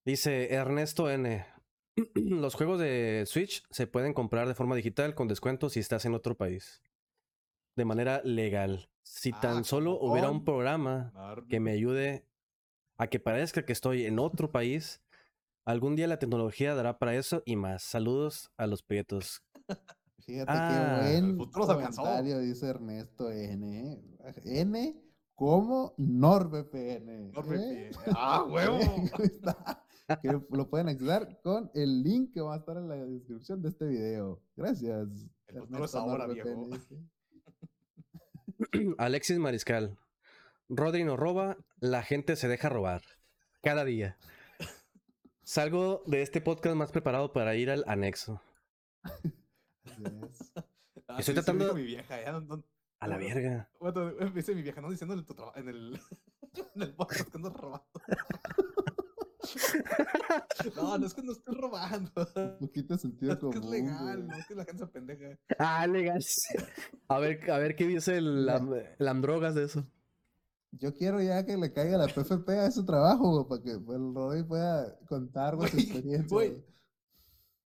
Dice 0.05 0.53
Ernesto 0.53 1.11
N. 1.11 1.45
Los 2.15 2.55
juegos 2.55 2.79
de 2.79 3.25
Switch 3.27 3.65
se 3.71 3.87
pueden 3.87 4.13
comprar 4.15 4.49
de 4.49 4.55
forma 4.55 4.77
digital 4.77 5.15
con 5.15 5.29
descuento 5.29 5.69
si 5.71 5.81
estás 5.81 6.05
en 6.05 6.15
otro 6.15 6.37
país. 6.37 6.83
De 7.77 7.85
manera 7.85 8.21
legal. 8.25 8.91
Si 9.03 9.31
Ah, 9.35 9.41
tan 9.41 9.65
solo 9.65 9.99
hubiera 10.01 10.31
un 10.31 10.45
programa 10.45 11.13
que 11.49 11.61
me 11.61 11.73
ayude 11.73 12.27
a 12.99 13.07
que 13.07 13.19
parezca 13.19 13.65
que 13.65 13.73
estoy 13.73 14.05
en 14.05 14.19
otro 14.19 14.51
país, 14.53 15.01
algún 15.65 15.97
día 15.97 16.07
la 16.07 16.19
tecnología 16.19 16.75
dará 16.75 16.99
para 16.99 17.15
eso 17.15 17.43
y 17.47 17.57
más. 17.57 17.83
Saludos 17.83 18.51
a 18.57 18.67
los 18.67 18.83
prietos. 18.83 19.43
Fíjate 20.27 20.53
Ah, 20.55 21.01
qué 21.05 21.17
el 21.17 21.25
buen 21.25 21.39
futuro 21.39 21.67
se 21.67 21.73
alcanzó. 21.73 22.03
comentario, 22.03 22.39
dice 22.41 22.67
Ernesto 22.69 23.31
N. 23.31 23.93
¿eh? 23.93 24.03
N 24.45 25.03
como 25.35 25.95
NordVPN. 25.97 27.09
¿eh? 27.09 27.31
NordVPN. 27.35 27.91
¡Ah, 28.15 28.45
huevo! 28.45 28.77
Ahí 29.19 29.25
está. 29.27 29.85
Que 30.23 30.29
lo 30.51 30.69
pueden 30.69 30.89
acceder 30.89 31.39
con 31.43 31.71
el 31.75 32.03
link 32.03 32.33
que 32.35 32.41
va 32.41 32.55
a 32.55 32.59
estar 32.59 32.77
en 32.77 32.89
la 32.89 32.97
descripción 32.97 33.63
de 33.63 33.69
este 33.71 33.87
video. 33.87 34.43
Gracias. 34.57 35.09
El 35.47 35.61
futuro 35.63 35.85
es 35.85 35.95
ahora, 35.95 36.27
viejo. 36.27 36.69
dice. 36.73 36.97
Alexis 38.99 39.39
Mariscal. 39.39 39.97
Rodri 40.69 41.05
nos 41.05 41.19
roba, 41.19 41.57
la 41.81 42.03
gente 42.03 42.37
se 42.37 42.47
deja 42.49 42.69
robar. 42.69 43.03
Cada 43.63 43.85
día. 43.85 44.17
Salgo 45.51 46.05
de 46.07 46.23
este 46.23 46.41
podcast 46.41 46.77
más 46.77 46.93
preparado 46.93 47.33
para 47.33 47.57
ir 47.57 47.73
al 47.73 47.83
anexo. 47.89 48.41
Así 49.03 49.33
es. 50.23 50.53
Ah, 51.09 51.17
Estoy 51.19 51.35
tratando- 51.35 51.75
mi 51.75 51.83
vieja, 51.83 52.23
ya 52.23 52.31
no- 52.31 52.41
no- 52.43 52.63
A 53.01 53.09
la 53.09 53.17
verga. 53.17 53.69
Bueno, 53.81 54.13
me 54.17 54.31
dice 54.31 54.55
mi 54.55 54.63
vieja, 54.63 54.81
no 54.81 54.89
diciendo 54.89 55.15
en 55.15 55.19
el, 55.19 55.27
en 55.57 55.69
el, 55.69 56.01
en 56.77 56.83
el 56.83 56.95
podcast 56.95 57.29
que 57.33 57.37
andas 57.37 57.53
robando. 57.55 57.85
No, 60.77 60.97
no 60.99 61.07
es 61.07 61.15
que 61.15 61.23
no 61.23 61.33
estoy 61.33 61.57
robando. 61.57 62.13
Un 62.37 62.59
poquito 62.61 62.97
sentido 62.97 63.33
Es 63.33 63.39
que 63.41 63.59
es 63.59 63.65
legal, 63.65 64.25
no 64.29 64.37
es 64.37 64.47
que 64.47 64.55
la 64.55 64.65
gente 64.65 64.85
se 64.85 64.93
pendeja. 64.93 65.37
Ah, 65.59 65.85
legal. 65.89 66.23
A 67.09 67.19
ver, 67.19 67.51
a 67.51 67.59
ver 67.59 67.75
qué 67.75 67.89
dice 67.89 68.19
el. 68.19 68.47
Lam- 68.47 68.87
Lamdrogas 68.99 69.57
de 69.57 69.65
eso. 69.65 69.85
Yo 70.73 70.95
quiero 70.95 71.21
ya 71.21 71.45
que 71.45 71.57
le 71.57 71.73
caiga 71.73 71.99
la 71.99 72.07
PFP 72.07 72.49
a 72.51 72.67
ese 72.67 72.83
trabajo, 72.85 73.31
güey, 73.45 73.49
para 73.49 73.63
que 73.63 73.71
el 73.73 74.15
Rodri 74.15 74.43
pueda 74.45 74.99
contar 75.07 75.57
güey, 75.57 75.69
su 75.69 75.77
Güey, 75.77 75.87
experiencia. 75.87 76.29
güey. 76.35 76.49
güey. 76.51 76.65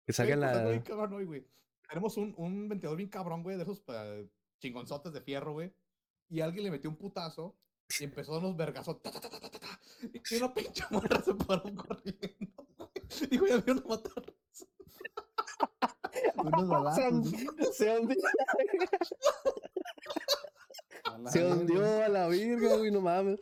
Que 0.07 0.13
salga 0.13 0.37
Güey, 0.37 0.49
pues, 0.51 0.63
la. 0.65 0.71
bien 0.71 0.83
cabrón 0.83 1.13
hoy, 1.15 1.25
güey. 1.25 1.47
Tenemos 1.89 2.17
un, 2.19 2.35
un 2.37 2.69
ventilador 2.69 2.97
bien 2.99 3.09
cabrón, 3.09 3.43
güey, 3.43 3.57
de 3.57 3.63
esos 3.65 3.83
chingonzotes 4.61 5.13
de 5.13 5.21
fierro, 5.23 5.53
güey. 5.55 5.75
y 6.29 6.41
alguien 6.41 6.65
le 6.65 6.71
metió 6.71 6.91
un 6.91 6.97
putazo 6.97 7.57
y 7.99 8.05
empezó 8.05 8.33
a 8.33 8.35
dar 8.37 8.45
unos 8.45 8.57
vergazos. 8.57 9.01
ta, 9.03 9.11
ta, 9.11 9.19
ta, 9.21 9.29
ta, 9.31 9.41
ta, 9.41 9.51
ta, 9.51 9.59
ta, 9.59 9.81
y 10.13 10.37
una 10.37 10.55
pinche 10.55 10.85
morra 10.91 11.21
se 11.23 11.35
paró 11.35 11.63
corriendo. 11.75 12.93
Dijo, 13.31 13.47
ya 13.47 13.57
vieron 13.57 13.83
a 13.85 13.89
matar. 13.89 14.35
Unos 16.37 16.69
balazos. 16.69 17.31
Se 17.73 17.99
hundió, 17.99 18.17
se 21.31 21.45
hundió 21.45 21.85
a 22.05 22.09
la 22.09 22.29
virga, 22.29 22.77
güey, 22.77 22.91
no 22.91 23.01
mames. 23.01 23.41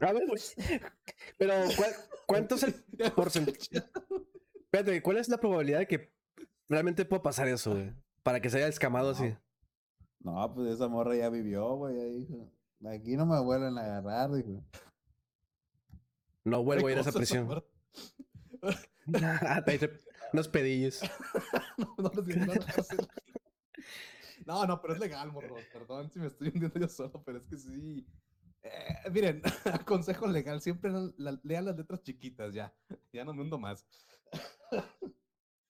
A 0.00 0.12
ver, 0.12 0.26
güey. 0.26 0.40
Pero, 1.38 1.54
¿cuál- 1.76 1.94
¿cuánto 2.26 2.54
es 2.56 2.62
el 2.64 2.74
porcentaje? 3.14 3.58
Espérate, 4.64 5.02
¿cuál 5.02 5.16
es 5.18 5.28
la 5.28 5.38
probabilidad 5.38 5.78
de 5.80 5.86
que 5.86 6.12
realmente 6.68 7.04
pueda 7.04 7.22
pasar 7.22 7.48
eso, 7.48 7.72
güey? 7.72 7.92
Para 8.22 8.40
que 8.40 8.50
se 8.50 8.56
haya 8.58 8.68
escamado 8.68 9.10
así. 9.10 9.34
No, 10.20 10.52
pues 10.54 10.72
esa 10.74 10.88
morra 10.88 11.14
ya 11.14 11.28
vivió, 11.28 11.76
güey. 11.76 11.96
ya 11.96 12.04
dijo. 12.04 12.50
Aquí 12.86 13.16
no 13.16 13.24
me 13.26 13.40
vuelven 13.40 13.78
a 13.78 13.82
agarrar, 13.98 14.32
dijo. 14.32 14.64
No 16.44 16.62
vuelvo 16.64 16.88
a 16.88 16.92
ir 16.92 16.98
a 16.98 17.00
esa 17.02 17.12
prisión. 17.12 17.48
unos 20.32 20.48
pedillos. 20.48 21.00
No, 21.78 21.94
no, 21.98 22.10
cárcel. 22.64 23.08
No, 24.46 24.66
no, 24.66 24.80
pero 24.80 24.94
es 24.94 25.00
legal, 25.00 25.32
morro. 25.32 25.56
Perdón 25.72 26.10
si 26.10 26.18
me 26.18 26.26
estoy 26.26 26.48
hundiendo 26.48 26.78
yo 26.78 26.88
solo, 26.88 27.22
pero 27.24 27.38
es 27.38 27.44
que 27.44 27.56
sí. 27.56 28.06
Eh, 28.62 29.10
miren, 29.12 29.42
consejo 29.86 30.26
legal, 30.26 30.60
siempre 30.60 30.90
lean 31.42 31.64
las 31.64 31.76
letras 31.76 32.02
chiquitas 32.02 32.54
ya. 32.54 32.74
Ya 33.12 33.24
no 33.24 33.34
me 33.34 33.42
hundo 33.42 33.58
más. 33.58 33.86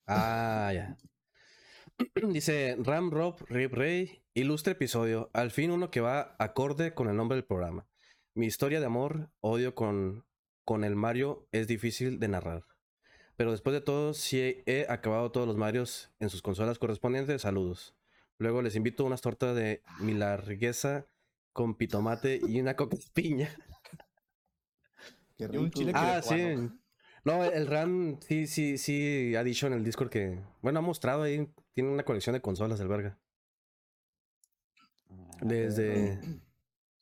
Ah, 0.07 0.71
ya. 0.75 0.97
Dice 2.33 2.77
Ram 2.79 3.11
Rob 3.11 3.41
Rip 3.49 3.73
Ray, 3.73 4.23
ilustre 4.35 4.73
episodio. 4.73 5.31
Al 5.33 5.51
fin 5.51 5.71
uno 5.71 5.91
que 5.91 6.01
va 6.01 6.37
acorde 6.39 6.95
con 6.95 7.09
el 7.09 7.17
nombre 7.17 7.37
del 7.37 7.45
programa. 7.45 7.87
Mi 8.35 8.47
historia 8.47 8.81
de 8.81 8.87
amor, 8.87 9.31
odio 9.41 9.75
con, 9.75 10.27
con 10.65 10.85
el 10.85 10.97
Mario 10.97 11.49
es 11.53 11.67
difícil 11.67 12.19
de 12.19 12.29
narrar. 12.29 12.65
Pero 13.37 13.51
después 13.51 13.75
de 13.75 13.81
todo, 13.81 14.15
sí 14.15 14.63
he 14.67 14.87
acabado 14.89 15.33
todos 15.33 15.47
los 15.47 15.57
Marios 15.57 16.13
en 16.21 16.31
sus 16.31 16.43
consolas 16.43 16.79
correspondientes. 16.79 17.43
Saludos. 17.43 17.95
Luego 18.39 18.63
les 18.63 18.77
invito 18.77 19.05
a 19.05 19.07
unas 19.07 19.21
tortas 19.21 19.55
de 19.55 19.83
mi 20.01 20.15
largueza 20.15 21.07
con 21.53 21.77
pitomate 21.77 22.41
y 22.47 22.61
una 22.61 22.75
coca 22.75 22.97
de 22.97 23.05
piña. 23.13 23.49
Qué 25.37 25.45
Y 25.53 25.57
un 25.57 25.65
rico, 25.67 25.79
chile. 25.79 25.93
Ah, 25.95 26.21
sí. 26.23 26.71
No, 27.25 27.43
el 27.43 27.67
Ram 27.67 28.21
sí, 28.21 28.47
sí, 28.47 28.77
sí 28.77 29.35
ha 29.35 29.43
dicho 29.43 29.67
en 29.67 29.73
el 29.73 29.85
Discord 29.85 30.11
que. 30.11 30.39
Bueno, 30.61 30.81
ha 30.81 30.83
mostrado 30.83 31.23
ahí. 31.23 31.49
Tiene 31.73 31.91
una 31.91 32.05
colección 32.05 32.35
de 32.35 32.43
consolas, 32.43 32.79
el 32.81 32.89
verga. 32.89 33.19
Ah, 35.09 35.37
Desde. 35.41 36.19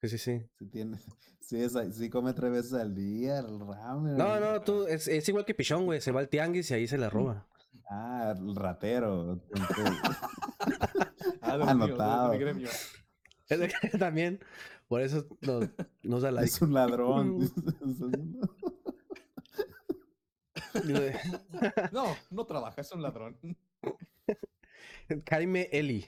Sí, 0.03 0.09
sí, 0.09 0.19
sí. 0.19 0.43
Sí, 0.59 0.67
tiene, 0.67 0.99
sí, 1.39 1.63
es, 1.63 1.75
sí 1.93 2.11
come 2.11 2.33
tres 2.33 2.51
veces 2.51 2.73
al 2.73 2.93
día 2.93 3.39
el 3.39 3.61
ramen. 3.61 4.17
No, 4.17 4.41
no, 4.41 4.61
tú. 4.61 4.85
Es, 4.89 5.07
es 5.07 5.29
igual 5.29 5.45
que 5.45 5.55
Pichón, 5.55 5.85
güey. 5.85 6.01
Se 6.01 6.11
va 6.11 6.19
al 6.19 6.29
tianguis 6.29 6.69
y 6.73 6.75
ahí 6.75 6.89
se 6.89 6.99
la 6.99 7.09
roba. 7.09 7.47
Ah, 7.95 8.35
el 8.37 8.57
ratero. 8.57 9.41
Ah, 11.41 11.55
Anotado. 11.55 12.33
que 13.49 13.99
También. 13.99 14.41
Por 14.89 15.03
eso 15.03 15.27
nos, 15.41 15.69
nos 16.03 16.23
da 16.23 16.31
like. 16.31 16.47
Es 16.51 16.63
un 16.63 16.73
ladrón. 16.73 17.51
No, 21.93 22.05
no 22.31 22.47
trabaja, 22.47 22.81
es 22.81 22.93
un 22.93 23.03
ladrón. 23.03 23.37
Jaime 25.29 25.69
Eli. 25.73 26.07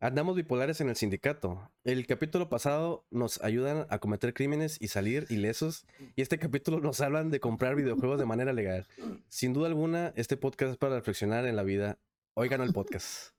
Andamos 0.00 0.36
bipolares 0.36 0.80
en 0.80 0.88
el 0.88 0.94
sindicato. 0.94 1.72
El 1.82 2.06
capítulo 2.06 2.48
pasado 2.48 3.04
nos 3.10 3.42
ayudan 3.42 3.84
a 3.90 3.98
cometer 3.98 4.32
crímenes 4.32 4.80
y 4.80 4.86
salir 4.86 5.26
ilesos. 5.28 5.86
Y 6.14 6.22
este 6.22 6.38
capítulo 6.38 6.78
nos 6.78 7.00
hablan 7.00 7.30
de 7.30 7.40
comprar 7.40 7.74
videojuegos 7.74 8.20
de 8.20 8.24
manera 8.24 8.52
legal. 8.52 8.86
Sin 9.28 9.52
duda 9.52 9.66
alguna, 9.66 10.12
este 10.14 10.36
podcast 10.36 10.70
es 10.70 10.76
para 10.76 10.94
reflexionar 10.94 11.46
en 11.46 11.56
la 11.56 11.64
vida. 11.64 11.98
Oigan 12.34 12.60
el 12.60 12.72
podcast. 12.72 13.32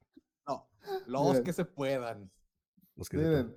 No, 0.46 0.68
los 1.08 1.40
que 1.40 1.54
se 1.54 1.64
puedan. 1.64 2.30
Los 2.98 3.08
que 3.08 3.16
se 3.20 3.24
Miren, 3.24 3.56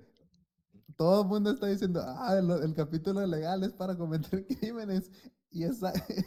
todo 0.95 1.23
el 1.23 1.27
mundo 1.27 1.51
está 1.51 1.67
diciendo, 1.67 2.01
ah, 2.05 2.37
el, 2.37 2.49
el 2.49 2.73
capítulo 2.73 3.27
legal 3.27 3.65
es 3.65 3.73
para 3.73 3.97
cometer 3.97 4.47
crímenes. 4.59 5.11
Y 5.51 5.65
esa 5.65 5.91
es 5.91 6.25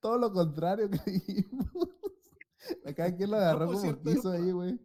todo 0.00 0.16
lo 0.16 0.32
contrario 0.32 0.88
que 0.88 0.98
dijimos. 1.10 1.68
Cada 2.96 3.14
quien 3.14 3.30
lo 3.30 3.36
agarró 3.36 3.66
pues, 3.66 3.80
como 3.80 3.92
cierto, 3.92 4.10
quiso 4.10 4.30
ahí, 4.30 4.52
güey. 4.52 4.80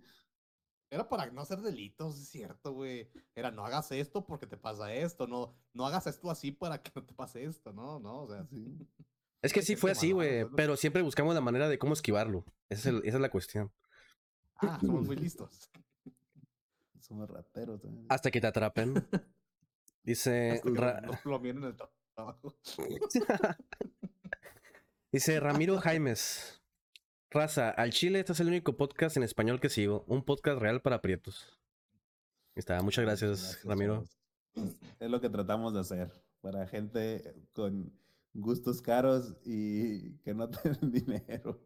Era 0.92 1.08
para 1.08 1.30
no 1.32 1.42
hacer 1.42 1.60
delitos, 1.62 2.20
es 2.20 2.30
cierto, 2.30 2.74
güey. 2.74 3.10
Era 3.36 3.52
no 3.52 3.66
hagas 3.66 3.92
esto 3.92 4.26
porque 4.26 4.48
te 4.48 4.58
pasa 4.58 4.92
esto, 4.94 5.28
no, 5.28 5.54
no 5.74 5.86
hagas 5.86 6.08
esto 6.08 6.32
así 6.32 6.52
para 6.52 6.82
que 6.82 6.92
no 6.96 7.06
te 7.06 7.14
pase 7.14 7.44
esto, 7.44 7.72
no, 7.72 8.00
no, 8.00 8.22
o 8.24 8.28
sea, 8.28 8.46
Sí. 8.48 8.78
Es 9.42 9.54
que 9.54 9.62
sí 9.62 9.78
fue 9.78 9.92
así, 9.92 10.12
güey. 10.12 10.46
Pero 10.58 10.76
siempre 10.76 11.02
buscamos 11.02 11.34
la 11.34 11.40
manera 11.40 11.70
de 11.70 11.80
cómo 11.80 11.94
esquivarlo. 11.94 12.44
Esa 12.68 12.82
es, 12.82 12.86
el- 12.96 13.06
esa 13.06 13.18
es 13.18 13.22
la 13.22 13.32
cuestión. 13.32 13.72
ah, 14.58 14.78
somos 14.82 15.06
muy 15.06 15.16
listos. 15.16 15.70
Somos 17.00 17.30
rateros 17.30 17.80
también. 17.82 18.06
Hasta 18.10 18.32
que 18.32 18.42
te 18.42 18.48
atrapen. 18.48 18.94
Dice, 20.04 20.62
Ra- 20.66 21.02
plomien 21.24 21.58
en 21.60 21.64
el 21.66 21.78
tra- 21.78 21.90
trabajo. 22.14 22.54
dice 25.12 25.40
Ramiro 25.40 25.78
Jaimes. 25.80 26.59
Raza, 27.32 27.70
al 27.70 27.92
Chile, 27.92 28.20
este 28.20 28.32
es 28.34 28.40
el 28.40 28.48
único 28.48 28.76
podcast 28.76 29.16
en 29.18 29.24
español 29.24 29.60
que 29.60 29.70
sigo. 29.70 30.04
Un 30.08 30.24
podcast 30.24 30.60
real 30.60 30.82
para 30.82 31.02
prietos. 31.02 31.60
Ahí 32.56 32.60
Está, 32.62 32.82
muchas 32.82 33.06
gracias, 33.06 33.64
Ramiro. 33.64 34.04
Es 35.00 35.10
lo 35.10 35.22
que 35.22 35.30
tratamos 35.30 35.74
de 35.74 35.80
hacer 35.82 36.12
para 36.42 36.66
gente 36.68 37.36
con 37.54 37.94
gustos 38.34 38.82
caros 38.82 39.36
y 39.46 40.14
que 40.20 40.34
no 40.34 40.50
tienen 40.82 40.92
dinero. 40.92 41.64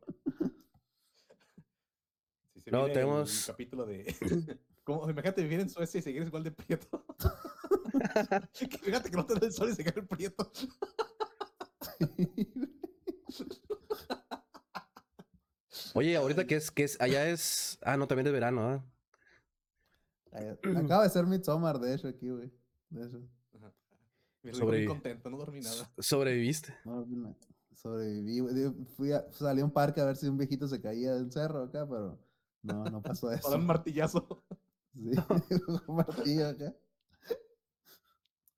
Si 2.54 2.60
se 2.62 2.72
No, 2.72 2.86
viene 2.86 2.88
el 2.88 2.94
tenemos- 2.94 3.46
capítulo 3.48 3.86
de. 3.86 4.14
Como, 4.84 5.10
imagínate 5.10 5.42
vivir 5.44 5.62
en 5.62 5.70
Suecia 5.70 6.00
y 6.00 6.02
seguir 6.02 6.24
igual 6.24 6.44
de 6.44 6.52
prieto. 6.52 7.06
Fíjate 8.84 9.10
que 9.10 9.16
no 9.16 9.26
te 9.26 9.36
da 9.36 9.46
el 9.48 9.54
sol 9.54 9.70
y 9.70 9.76
seguir 9.76 10.06
prieto. 10.06 10.52
Oye, 15.94 16.16
ahorita 16.16 16.46
que 16.46 16.56
es, 16.56 16.72
que 16.72 16.84
es, 16.84 17.00
allá 17.00 17.28
es. 17.30 17.78
Ah, 17.84 17.98
no, 17.98 18.08
también 18.08 18.26
de 18.26 18.32
verano, 18.32 18.68
¿ah? 18.70 18.84
Ay, 20.32 20.48
Acaba 20.76 21.04
de 21.04 21.10
ser 21.10 21.26
Midsommar, 21.28 21.80
de 21.80 21.94
hecho, 21.94 22.08
aquí, 22.08 22.30
güey. 22.30 22.52
De 22.90 23.06
hecho. 23.06 23.22
Me 24.42 24.54
Sobre- 24.54 24.80
muy 24.80 24.88
contento, 24.88 25.30
no 25.30 25.38
dormí 25.38 25.62
nada. 25.62 25.90
Sobreviviste. 26.00 26.76
No, 26.84 27.06
no, 27.06 27.36
sobreviví. 27.76 28.42
Fui 28.98 29.14
a, 29.14 29.26
salí 29.32 29.62
a 29.62 29.66
un 29.66 29.72
parque 29.72 30.02
a 30.02 30.06
ver 30.06 30.18
si 30.18 30.28
un 30.28 30.38
viejito 30.38 30.68
se 30.68 30.82
caía 30.82 31.14
del 31.14 31.32
cerro 31.32 31.64
acá, 31.64 31.88
pero 31.88 32.20
no, 32.62 32.84
no 32.86 33.02
pasó 33.02 33.28
Para 33.28 33.40
eso. 33.40 33.50
dar 33.52 33.60
un 33.60 33.66
martillazo. 33.66 34.44
Sí, 34.94 35.12
un 35.88 35.96
martillo 35.96 36.48
acá. 36.50 36.74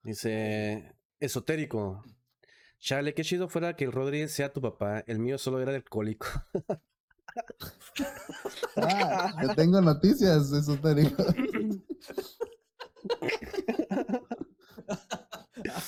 Dice. 0.03 0.95
Esotérico. 1.19 2.03
Chale, 2.79 3.13
qué 3.13 3.23
chido 3.23 3.47
fuera 3.47 3.75
que 3.75 3.85
el 3.85 3.91
Rodri 3.91 4.27
sea 4.27 4.51
tu 4.53 4.61
papá. 4.61 4.99
El 5.07 5.19
mío 5.19 5.37
solo 5.37 5.61
era 5.61 5.73
alcohólico. 5.75 6.25
Ah, 8.77 9.33
yo 9.41 9.55
tengo 9.55 9.81
noticias 9.81 10.51
esotéricas. 10.51 11.27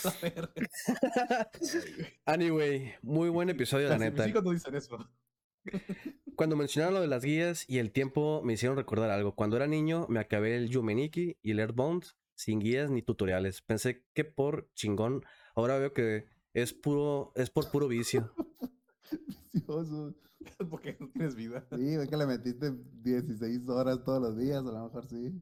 A 0.05 0.13
ver. 0.21 0.49
Anyway, 2.25 2.93
muy 3.01 3.29
buen 3.29 3.49
episodio, 3.49 3.89
la 3.89 3.97
neta. 3.97 4.27
hijos 4.27 4.43
no 4.43 4.51
dicen 4.51 4.75
eso. 4.75 4.97
Cuando 6.35 6.55
mencionaron 6.55 6.95
lo 6.95 7.01
de 7.01 7.07
las 7.07 7.23
guías 7.23 7.65
y 7.67 7.79
el 7.79 7.91
tiempo, 7.91 8.41
me 8.43 8.53
hicieron 8.53 8.77
recordar 8.77 9.09
algo. 9.09 9.35
Cuando 9.35 9.57
era 9.57 9.67
niño, 9.67 10.05
me 10.09 10.19
acabé 10.19 10.55
el 10.55 10.69
Yumeniki 10.69 11.37
y 11.41 11.51
el 11.51 11.59
Earthbound 11.59 12.05
sin 12.35 12.59
guías 12.59 12.91
ni 12.91 13.01
tutoriales. 13.01 13.61
Pensé 13.61 14.05
que 14.13 14.23
por 14.23 14.69
chingón, 14.73 15.25
ahora 15.55 15.77
veo 15.77 15.93
que 15.93 16.25
es 16.53 16.73
puro, 16.73 17.31
es 17.35 17.49
por 17.49 17.69
puro 17.71 17.87
vicio. 17.87 18.33
Vicioso. 19.53 20.15
Porque 20.69 20.95
no 20.99 21.09
tienes 21.09 21.35
vida. 21.35 21.65
Sí, 21.75 21.95
güey, 21.95 22.07
que 22.07 22.17
le 22.17 22.25
metiste 22.27 22.71
16 23.03 23.67
horas 23.69 24.03
todos 24.03 24.21
los 24.21 24.37
días, 24.37 24.59
a 24.59 24.71
lo 24.71 24.83
mejor 24.83 25.05
sí. 25.07 25.41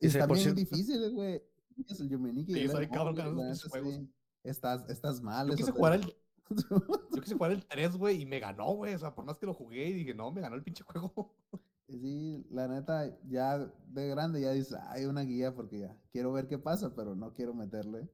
Y 0.00 0.06
está 0.06 0.26
bien 0.26 0.38
cierto- 0.38 0.60
difícil, 0.60 1.02
eh, 1.04 1.08
güey. 1.10 1.42
Es 1.88 2.00
el 2.00 2.08
Yumeniki. 2.08 2.52
y 2.52 2.68
Sí, 2.68 2.86
cabrón 2.92 3.16
con 3.16 3.40
esos 3.48 3.70
juegos. 3.70 3.94
sí. 3.94 4.08
Estás, 4.44 4.88
estás 4.90 5.20
mal. 5.22 5.48
Yo 5.50 5.56
quise 5.56 5.72
jugar 5.72 5.94
el, 5.94 6.02
yo 6.02 7.20
quise 7.22 7.34
jugar 7.34 7.50
el 7.52 7.64
3, 7.66 7.96
güey, 7.96 8.20
y 8.22 8.26
me 8.26 8.38
ganó, 8.40 8.74
güey. 8.74 8.94
O 8.94 8.98
sea, 8.98 9.14
por 9.14 9.24
más 9.24 9.38
que 9.38 9.46
lo 9.46 9.54
jugué 9.54 9.88
y 9.88 9.92
dije, 9.94 10.14
no, 10.14 10.30
me 10.30 10.40
ganó 10.42 10.54
el 10.56 10.62
pinche 10.62 10.84
juego. 10.84 11.34
Sí, 11.86 12.46
la 12.50 12.66
neta, 12.66 13.14
ya 13.28 13.58
de 13.58 14.08
grande 14.08 14.40
ya 14.40 14.52
dices, 14.52 14.72
hay 14.88 15.04
una 15.04 15.20
guía 15.20 15.54
porque 15.54 15.80
ya 15.80 15.94
quiero 16.12 16.32
ver 16.32 16.48
qué 16.48 16.58
pasa, 16.58 16.94
pero 16.94 17.14
no 17.14 17.34
quiero 17.34 17.52
meterle 17.52 18.08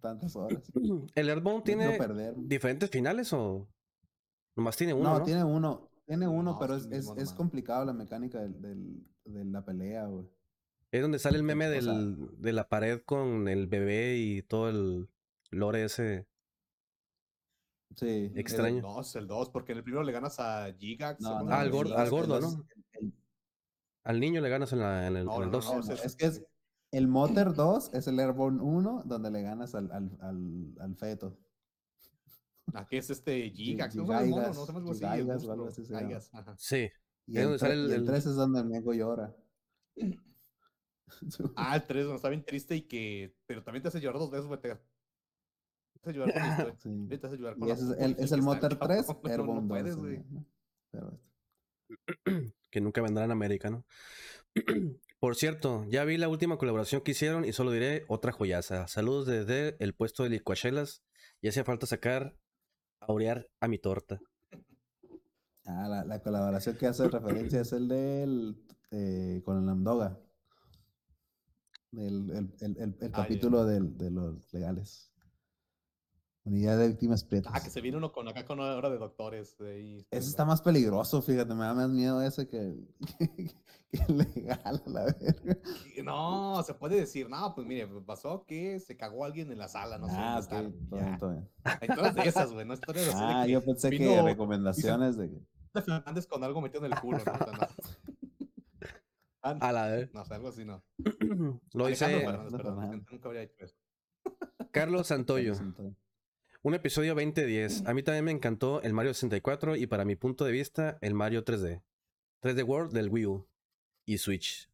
tantas 0.00 0.34
horas. 0.34 0.62
¿El 1.14 1.28
Earthbound 1.28 1.58
No 1.58 1.62
tiene 1.62 1.98
perder. 1.98 2.34
diferentes 2.38 2.88
finales 2.88 3.34
o 3.34 3.68
nomás 4.56 4.76
tiene 4.76 4.94
uno? 4.94 5.04
No, 5.10 5.18
No, 5.18 5.24
tiene 5.24 5.44
uno, 5.44 5.90
tiene 6.06 6.28
uno, 6.28 6.52
No, 6.52 6.58
pero 6.58 6.74
es 6.76 6.86
es, 6.90 7.10
es, 7.16 7.32
complicado 7.32 7.84
la 7.84 7.92
mecánica 7.92 8.40
del, 8.40 8.60
del- 8.60 9.06
de 9.24 9.44
la 9.44 9.64
pelea, 9.64 10.06
güey. 10.06 10.26
Es 10.92 11.02
donde 11.02 11.18
sale 11.20 11.36
el 11.36 11.44
meme 11.44 11.66
O 11.68 11.80
sea- 11.80 11.92
del, 11.92 12.28
de 12.40 12.52
la 12.52 12.68
pared 12.68 13.00
con 13.04 13.46
el 13.48 13.66
bebé 13.68 14.16
y 14.18 14.42
todo 14.42 14.68
el 14.70 15.08
lore 15.50 15.84
ese. 15.84 16.26
Sí. 17.96 18.32
Extraño. 18.34 18.76
El 18.76 18.82
2, 18.82 19.16
el 19.16 19.26
2, 19.26 19.50
porque 19.50 19.72
en 19.72 19.78
el 19.78 19.84
primero 19.84 20.02
le 20.04 20.12
ganas 20.12 20.38
a 20.40 20.72
Gigax. 20.72 21.20
No, 21.20 21.42
no, 21.42 21.50
Ah, 21.52 21.60
al 21.60 21.70
gordo- 21.70 21.96
al 21.96 22.10
gordo, 22.10 22.40
¿no? 22.40 22.64
el- 22.92 23.12
Al 24.04 24.18
niño 24.20 24.40
le 24.40 24.48
ganas 24.48 24.72
en, 24.72 24.78
la, 24.80 25.06
en 25.06 25.16
el, 25.16 25.24
No, 25.26 25.36
en 25.36 25.42
el 25.42 25.46
no, 25.50 25.52
2. 25.58 25.64
no, 25.66 25.74
No, 25.74 25.80
ese 25.80 25.88
no, 25.90 25.94
es- 25.94 26.04
es 26.06 26.16
que 26.16 26.26
es 26.26 26.42
el 26.92 27.06
Motor 27.08 27.54
2 27.54 27.90
es 27.94 28.06
el 28.08 28.18
Airborne 28.18 28.60
1 28.62 29.02
donde 29.04 29.30
le 29.30 29.42
ganas 29.42 29.74
al, 29.74 29.90
al, 29.92 30.10
al, 30.20 30.74
al 30.80 30.96
feto. 30.96 31.36
Ah, 32.74 32.86
que 32.88 32.98
es 32.98 33.10
este 33.10 33.50
Gigax, 33.50 33.96
¿no? 33.96 34.04
Gigaigas, 34.04 34.28
El 34.28 34.30
mono, 34.30 34.46
no 34.48 34.56
se 34.94 35.04
ajá. 36.32 36.54
Sí. 36.58 36.88
Y 37.26 37.36
el, 37.38 37.44
donde 37.44 37.58
sale 37.58 37.74
tre- 37.74 37.78
el- 37.84 37.90
y 37.90 37.92
el 37.94 38.00
el- 38.00 38.06
3 38.06 38.26
es 38.26 38.34
donde 38.34 38.60
el 38.60 38.66
Mego 38.66 38.92
llora. 38.94 39.34
Ah, 41.56 41.76
el 41.76 41.86
3, 41.86 42.06
está 42.06 42.28
bien 42.28 42.44
triste 42.44 42.76
y 42.76 42.82
que. 42.82 43.34
Pero 43.46 43.62
también 43.64 43.82
te 43.82 43.88
hace 43.88 44.00
llorar 44.00 44.18
dos 44.20 44.30
veces, 44.30 44.46
güey. 44.46 44.60
Te 44.60 44.70
hace 44.72 46.12
llorar 46.12 46.32
con 46.34 46.50
historia. 46.50 46.76
Sí. 46.78 47.18
Te 47.18 47.26
hace 47.26 47.36
llorar 47.36 47.56
con 47.58 47.68
Y 47.68 47.72
ese 47.72 47.84
es 47.84 47.90
el, 47.98 48.16
es 48.18 48.32
el 48.32 48.42
Motor 48.42 48.78
3, 48.78 49.06
cabrón, 49.06 49.20
no, 49.22 49.30
Airborne 49.30 49.54
no 49.54 49.60
2. 49.60 49.68
puedes, 49.68 49.96
güey. 49.96 50.24
que 52.70 52.80
nunca 52.80 53.02
vendrá 53.02 53.24
en 53.24 53.30
América, 53.32 53.70
¿no? 53.70 53.84
Por 55.20 55.36
cierto, 55.36 55.84
ya 55.88 56.04
vi 56.04 56.16
la 56.16 56.28
última 56.28 56.56
colaboración 56.56 57.02
que 57.02 57.10
hicieron 57.10 57.44
y 57.44 57.52
solo 57.52 57.70
diré 57.72 58.04
otra 58.08 58.32
joyaza. 58.32 58.88
Saludos 58.88 59.26
desde 59.26 59.76
el 59.80 59.92
puesto 59.94 60.22
de 60.22 60.30
licuachelas 60.30 61.02
y 61.42 61.48
hacía 61.48 61.64
falta 61.64 61.86
sacar 61.86 62.34
a 63.00 63.12
orear 63.12 63.46
a 63.60 63.68
mi 63.68 63.78
torta. 63.78 64.20
Ah, 65.66 65.88
la, 65.88 66.04
la 66.04 66.20
colaboración 66.22 66.76
que 66.76 66.86
hace 66.86 67.08
referencia 67.08 67.60
es 67.60 67.72
el 67.72 67.88
del 67.88 68.64
eh, 68.90 69.42
con 69.44 69.58
el 69.58 69.66
Namdoga. 69.66 70.18
El, 71.92 72.30
el, 72.30 72.54
el, 72.60 72.76
el- 72.78 72.78
el 72.78 72.98
ya. 72.98 73.10
capítulo 73.10 73.64
del- 73.64 73.96
de 73.96 74.10
los 74.10 74.52
legales. 74.52 75.09
Unidad 76.44 76.78
de 76.78 76.88
víctimas 76.88 77.22
prietas. 77.22 77.52
Ah, 77.54 77.60
que 77.62 77.68
se 77.70 77.80
viene 77.82 77.98
uno 77.98 78.12
con 78.12 78.26
acá 78.26 78.44
con 78.46 78.58
una 78.60 78.74
hora 78.74 78.88
de 78.88 78.96
doctores. 78.98 79.56
ahí, 79.60 80.06
Ese 80.10 80.28
está 80.30 80.44
más 80.46 80.62
peligroso, 80.62 81.20
fíjate, 81.20 81.54
me 81.54 81.64
da 81.64 81.74
más 81.74 81.90
miedo 81.90 82.22
ese 82.22 82.48
que, 82.48 82.76
que, 83.18 83.50
que 83.92 84.12
legal 84.12 84.82
a 84.86 84.88
la 84.90 85.04
verga. 85.04 85.58
No, 86.02 86.62
se 86.62 86.72
puede 86.72 86.96
decir, 86.96 87.28
no, 87.28 87.54
pues 87.54 87.66
mire, 87.66 87.86
pasó 88.06 88.44
que 88.46 88.80
se 88.80 88.96
cagó 88.96 89.24
alguien 89.26 89.52
en 89.52 89.58
la 89.58 89.68
sala, 89.68 89.98
no 89.98 90.08
sé. 90.08 90.14
ah, 90.16 90.40
dónde 90.40 90.56
ok, 90.56 90.74
está, 90.74 90.88
todo 90.88 90.98
bien, 91.00 91.18
todo 91.18 91.30
bien. 91.32 92.14
De 92.14 92.22
esas, 92.28 92.52
güey, 92.52 92.66
no 92.66 92.72
historias 92.74 93.08
así 93.08 93.18
Ah, 93.22 93.40
de 93.40 93.46
que 93.46 93.52
yo 93.52 93.64
pensé 93.64 93.90
que 93.90 94.22
recomendaciones 94.22 95.16
de 95.18 95.30
que. 95.30 95.46
Fernández 95.82 96.26
con 96.26 96.42
algo 96.42 96.60
metido 96.62 96.84
en 96.86 96.92
el 96.92 97.00
culo, 97.00 97.20
sea, 97.20 97.34
no. 97.34 97.40
Ah, 99.42 99.56
A 99.60 99.72
la 99.72 99.86
vez. 99.86 100.12
no, 100.12 100.20
o 100.20 100.24
sea, 100.26 100.36
algo 100.36 100.48
así, 100.48 100.64
no. 100.66 100.82
Lo 101.72 101.86
Alejandro 101.86 101.86
dice 101.86 102.04
Fernández, 102.06 102.28
Alejandro 102.28 102.56
perdón, 102.58 102.74
Fernández. 102.76 102.90
Vicente 102.90 103.12
nunca 103.12 103.28
habría 103.28 103.42
hecho 103.42 103.64
eso. 103.64 103.76
Carlos 104.70 105.06
Santoyo. 105.06 105.54
Santoyo. 105.54 105.94
Un 106.62 106.74
episodio 106.74 107.14
2010. 107.14 107.86
A 107.86 107.94
mí 107.94 108.02
también 108.02 108.26
me 108.26 108.32
encantó 108.32 108.82
el 108.82 108.92
Mario 108.92 109.14
64 109.14 109.76
y 109.76 109.86
para 109.86 110.04
mi 110.04 110.14
punto 110.14 110.44
de 110.44 110.52
vista 110.52 110.98
el 111.00 111.14
Mario 111.14 111.42
3D. 111.42 111.80
3D 112.42 112.68
World 112.68 112.92
del 112.92 113.08
Wii 113.08 113.24
U 113.24 113.48
y 114.04 114.18
Switch. 114.18 114.68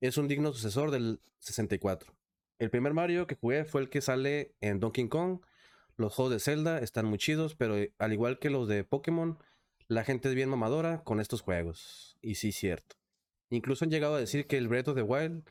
Es 0.00 0.16
un 0.16 0.28
digno 0.28 0.50
sucesor 0.54 0.90
del 0.90 1.20
64. 1.40 2.14
El 2.58 2.70
primer 2.70 2.94
Mario 2.94 3.26
que 3.26 3.34
jugué 3.34 3.66
fue 3.66 3.82
el 3.82 3.90
que 3.90 4.00
sale 4.00 4.54
en 4.62 4.80
Donkey 4.80 5.06
Kong. 5.10 5.40
Los 5.98 6.14
juegos 6.14 6.32
de 6.32 6.40
Zelda 6.40 6.78
están 6.78 7.04
muy 7.04 7.18
chidos, 7.18 7.54
pero 7.54 7.76
eh, 7.76 7.92
al 7.98 8.14
igual 8.14 8.38
que 8.38 8.48
los 8.48 8.66
de 8.66 8.82
Pokémon, 8.82 9.36
la 9.88 10.04
gente 10.04 10.30
es 10.30 10.34
bien 10.34 10.48
mamadora 10.48 11.04
con 11.04 11.20
estos 11.20 11.42
juegos. 11.42 12.16
Y 12.22 12.36
sí, 12.36 12.50
cierto. 12.50 12.96
Incluso 13.50 13.84
han 13.84 13.90
llegado 13.90 14.14
a 14.14 14.20
decir 14.20 14.46
que 14.46 14.56
el 14.56 14.68
Breath 14.68 14.88
of 14.88 14.96
the 14.96 15.02
Wild 15.02 15.50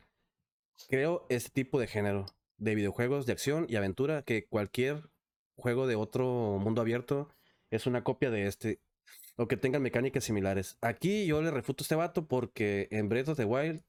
creo 0.88 1.26
este 1.28 1.50
tipo 1.50 1.78
de 1.78 1.86
género 1.86 2.26
de 2.56 2.74
videojuegos 2.74 3.24
de 3.24 3.32
acción 3.32 3.66
y 3.68 3.76
aventura 3.76 4.22
que 4.22 4.46
cualquier 4.46 5.13
juego 5.56 5.86
de 5.86 5.96
otro 5.96 6.58
mundo 6.60 6.80
abierto 6.80 7.28
es 7.70 7.86
una 7.86 8.04
copia 8.04 8.30
de 8.30 8.46
este 8.46 8.80
o 9.36 9.48
que 9.48 9.56
tengan 9.56 9.82
mecánicas 9.82 10.24
similares. 10.24 10.78
Aquí 10.80 11.26
yo 11.26 11.42
le 11.42 11.50
refuto 11.50 11.82
a 11.82 11.84
este 11.84 11.94
vato 11.96 12.26
porque 12.28 12.88
en 12.90 13.08
Breath 13.08 13.30
of 13.30 13.36
the 13.36 13.44
Wild 13.44 13.82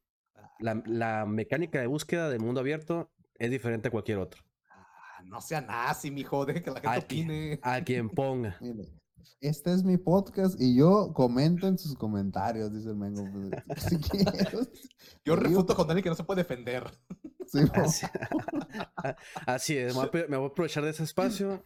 la, 0.59 0.81
la 0.85 1.25
mecánica 1.25 1.79
de 1.79 1.87
búsqueda 1.87 2.29
del 2.29 2.39
mundo 2.41 2.61
abierto 2.61 3.11
es 3.35 3.51
diferente 3.51 3.89
a 3.89 3.91
cualquier 3.91 4.17
otro. 4.17 4.41
Ah, 4.71 5.21
no 5.25 5.41
sea 5.41 5.61
nazi, 5.61 6.11
mijo, 6.11 6.45
deje 6.45 6.63
que 6.63 6.71
la 6.71 6.81
gente 6.81 6.89
Aquí. 6.89 7.21
opine. 7.21 7.59
A 7.61 7.81
quien 7.83 8.09
ponga. 8.09 8.57
Mire, 8.61 8.85
este 9.41 9.73
es 9.73 9.83
mi 9.83 9.97
podcast 9.97 10.59
y 10.59 10.75
yo 10.75 11.13
comento 11.13 11.67
en 11.67 11.77
sus 11.77 11.95
comentarios, 11.95 12.73
dice 12.73 12.89
el 12.89 12.95
Mengo. 12.95 13.23
Si 13.77 13.97
quieres. 13.97 14.69
Yo 15.23 15.35
refuto 15.35 15.75
con 15.75 15.89
alguien 15.89 16.03
que 16.03 16.09
no 16.09 16.15
se 16.15 16.23
puede 16.23 16.43
defender. 16.43 16.85
Sí. 17.55 17.69
Así, 17.73 18.05
así 19.45 19.77
es, 19.77 19.93
me 19.93 19.99
voy, 20.01 20.07
a, 20.07 20.11
pe- 20.11 20.27
me 20.27 20.37
voy 20.37 20.45
a 20.47 20.49
aprovechar 20.49 20.83
de 20.83 20.89
ese 20.91 21.03
espacio 21.03 21.65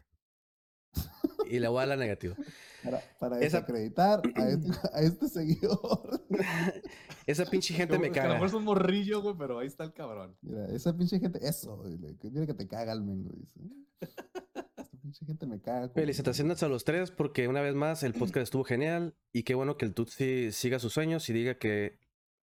y 1.50 1.60
le 1.60 1.68
voy 1.68 1.78
a 1.78 1.80
dar 1.82 1.88
la 1.90 1.96
negativa. 1.98 2.36
para, 2.84 3.02
para 3.20 3.36
Esa- 3.38 3.60
desacreditar 3.62 4.22
a 4.36 4.50
este, 4.50 4.68
a 4.94 5.02
este 5.02 5.28
seguidor. 5.30 6.22
Esa 7.26 7.46
pinche 7.46 7.74
gente 7.74 7.94
Que- 7.96 8.00
me 8.00 8.12
que 8.12 8.20
a 8.20 8.24
lo 8.24 8.30
mejor 8.34 8.48
caga. 8.48 8.48
es 8.48 8.54
un 8.54 8.64
morrillo, 8.64 9.22
güey, 9.22 9.36
pero 9.38 9.60
ahí 9.60 9.68
está 9.68 9.84
el 9.84 9.94
cabrón. 9.94 10.36
Mira, 10.42 10.66
esa 10.74 10.96
pinche 10.98 11.20
gente, 11.20 11.40
eso, 11.48 11.84
dile, 12.22 12.48
que 12.48 12.54
te 12.54 12.68
caga 12.68 12.92
el 12.94 13.02
Mengo, 13.02 13.32
dice. 13.36 13.60
Esta 14.02 14.98
pinche 15.02 15.26
gente 15.26 15.46
me 15.46 15.62
caga. 15.62 15.90
Felicitaciones 15.90 16.64
a 16.64 16.68
los 16.68 16.84
tres 16.86 17.12
porque 17.12 17.48
una 17.48 17.62
vez 17.62 17.76
más 17.76 18.02
el 18.04 18.14
podcast 18.16 18.44
estuvo 18.46 18.64
genial 18.64 19.16
y 19.32 19.44
qué 19.44 19.54
bueno 19.56 19.78
que 19.78 19.86
el 19.86 19.94
Tutsi 19.94 20.52
siga 20.52 20.80
sus 20.80 20.94
sueños 20.94 21.30
y 21.30 21.34
diga 21.34 21.58
que 21.60 22.00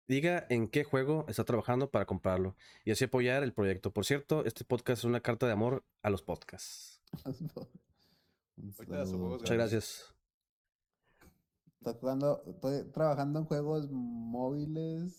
diga 0.09 0.47
en 0.51 0.69
qué 0.69 0.85
juego 0.85 1.25
está 1.29 1.45
trabajando 1.45 1.91
para 1.91 2.07
comprarlo 2.07 2.57
y 2.85 2.91
así 2.91 3.05
apoyar 3.05 3.43
el 3.43 3.53
proyecto. 3.53 3.93
Por 3.93 4.05
cierto, 4.05 4.45
este 4.45 4.65
podcast 4.65 5.01
es 5.01 5.05
una 5.05 5.21
carta 5.21 5.47
de 5.47 5.53
amor 5.53 5.85
a 6.03 6.11
los 6.11 6.23
podcasts. 6.23 7.01
Muchas 8.57 9.51
gracias. 9.51 10.15
Estoy 11.81 11.95
jugando, 12.01 12.43
estoy 12.47 12.85
trabajando 12.93 13.41
en 13.41 13.45
juegos 13.47 13.91
móviles 13.91 15.15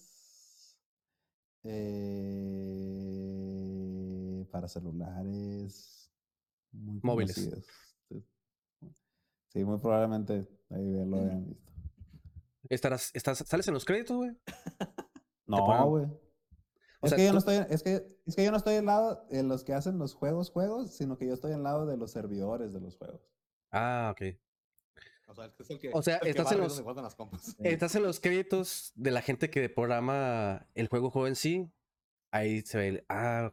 eh, 2.66 4.46
para 4.52 4.68
celulares 4.68 6.12
muy 6.72 7.00
Móviles. 7.04 7.36
conocidos. 7.36 7.66
Sí. 9.50 9.64
Muy 9.64 9.78
probablemente 9.80 10.48
ahí 10.70 11.06
lo 11.06 11.18
hayan 11.18 11.46
visto. 11.46 11.72
¿Estarás, 12.70 13.12
estás, 13.14 13.40
¿Sales 13.40 13.68
en 13.68 13.74
los 13.74 13.86
créditos, 13.86 14.18
güey? 14.18 14.32
No, 15.48 15.90
güey. 15.90 16.06
O 17.02 17.06
Es 17.08 17.14
que 17.14 17.24
yo 17.26 17.32
no 17.32 17.38
estoy, 17.38 17.58
es 17.70 17.84
que, 17.84 18.04
es 18.26 18.36
que 18.36 18.44
yo 18.44 18.50
no 18.50 18.58
estoy 18.58 18.76
al 18.78 18.86
lado 18.88 19.28
de 19.30 19.44
los 19.44 19.64
que 19.64 19.74
hacen 19.74 20.00
los 20.00 20.16
juegos, 20.16 20.50
juegos, 20.50 20.96
sino 20.96 21.20
que 21.20 21.28
yo 21.28 21.36
estoy 21.36 21.52
al 21.52 21.62
lado 21.62 21.86
de 21.86 21.98
los 21.98 22.10
servidores 22.10 22.74
de 22.74 22.80
los 22.82 22.98
juegos. 22.98 23.22
Ah, 23.72 24.12
ok. 24.12 24.36
O 25.28 25.36
sea, 25.36 25.54
es 25.60 25.70
el 25.70 25.80
que, 25.80 25.92
O 25.94 26.02
sea, 26.02 26.16
el 26.16 26.22
que 26.22 26.30
estás 26.32 26.52
en 26.52 26.60
los- 26.62 26.84
las 26.84 27.16
compas. 27.16 27.56
Estás 27.60 27.94
en 27.96 28.02
los 28.04 28.20
créditos 28.20 28.92
de 28.96 29.12
la 29.12 29.22
gente 29.22 29.52
que 29.52 29.70
programa 29.70 30.68
el 30.74 30.88
juego 30.88 31.12
juego 31.12 31.28
en 31.28 31.36
sí. 31.36 31.72
Ahí 32.32 32.62
se 32.62 32.78
ve, 32.80 32.88
el- 32.88 33.06
ah, 33.10 33.52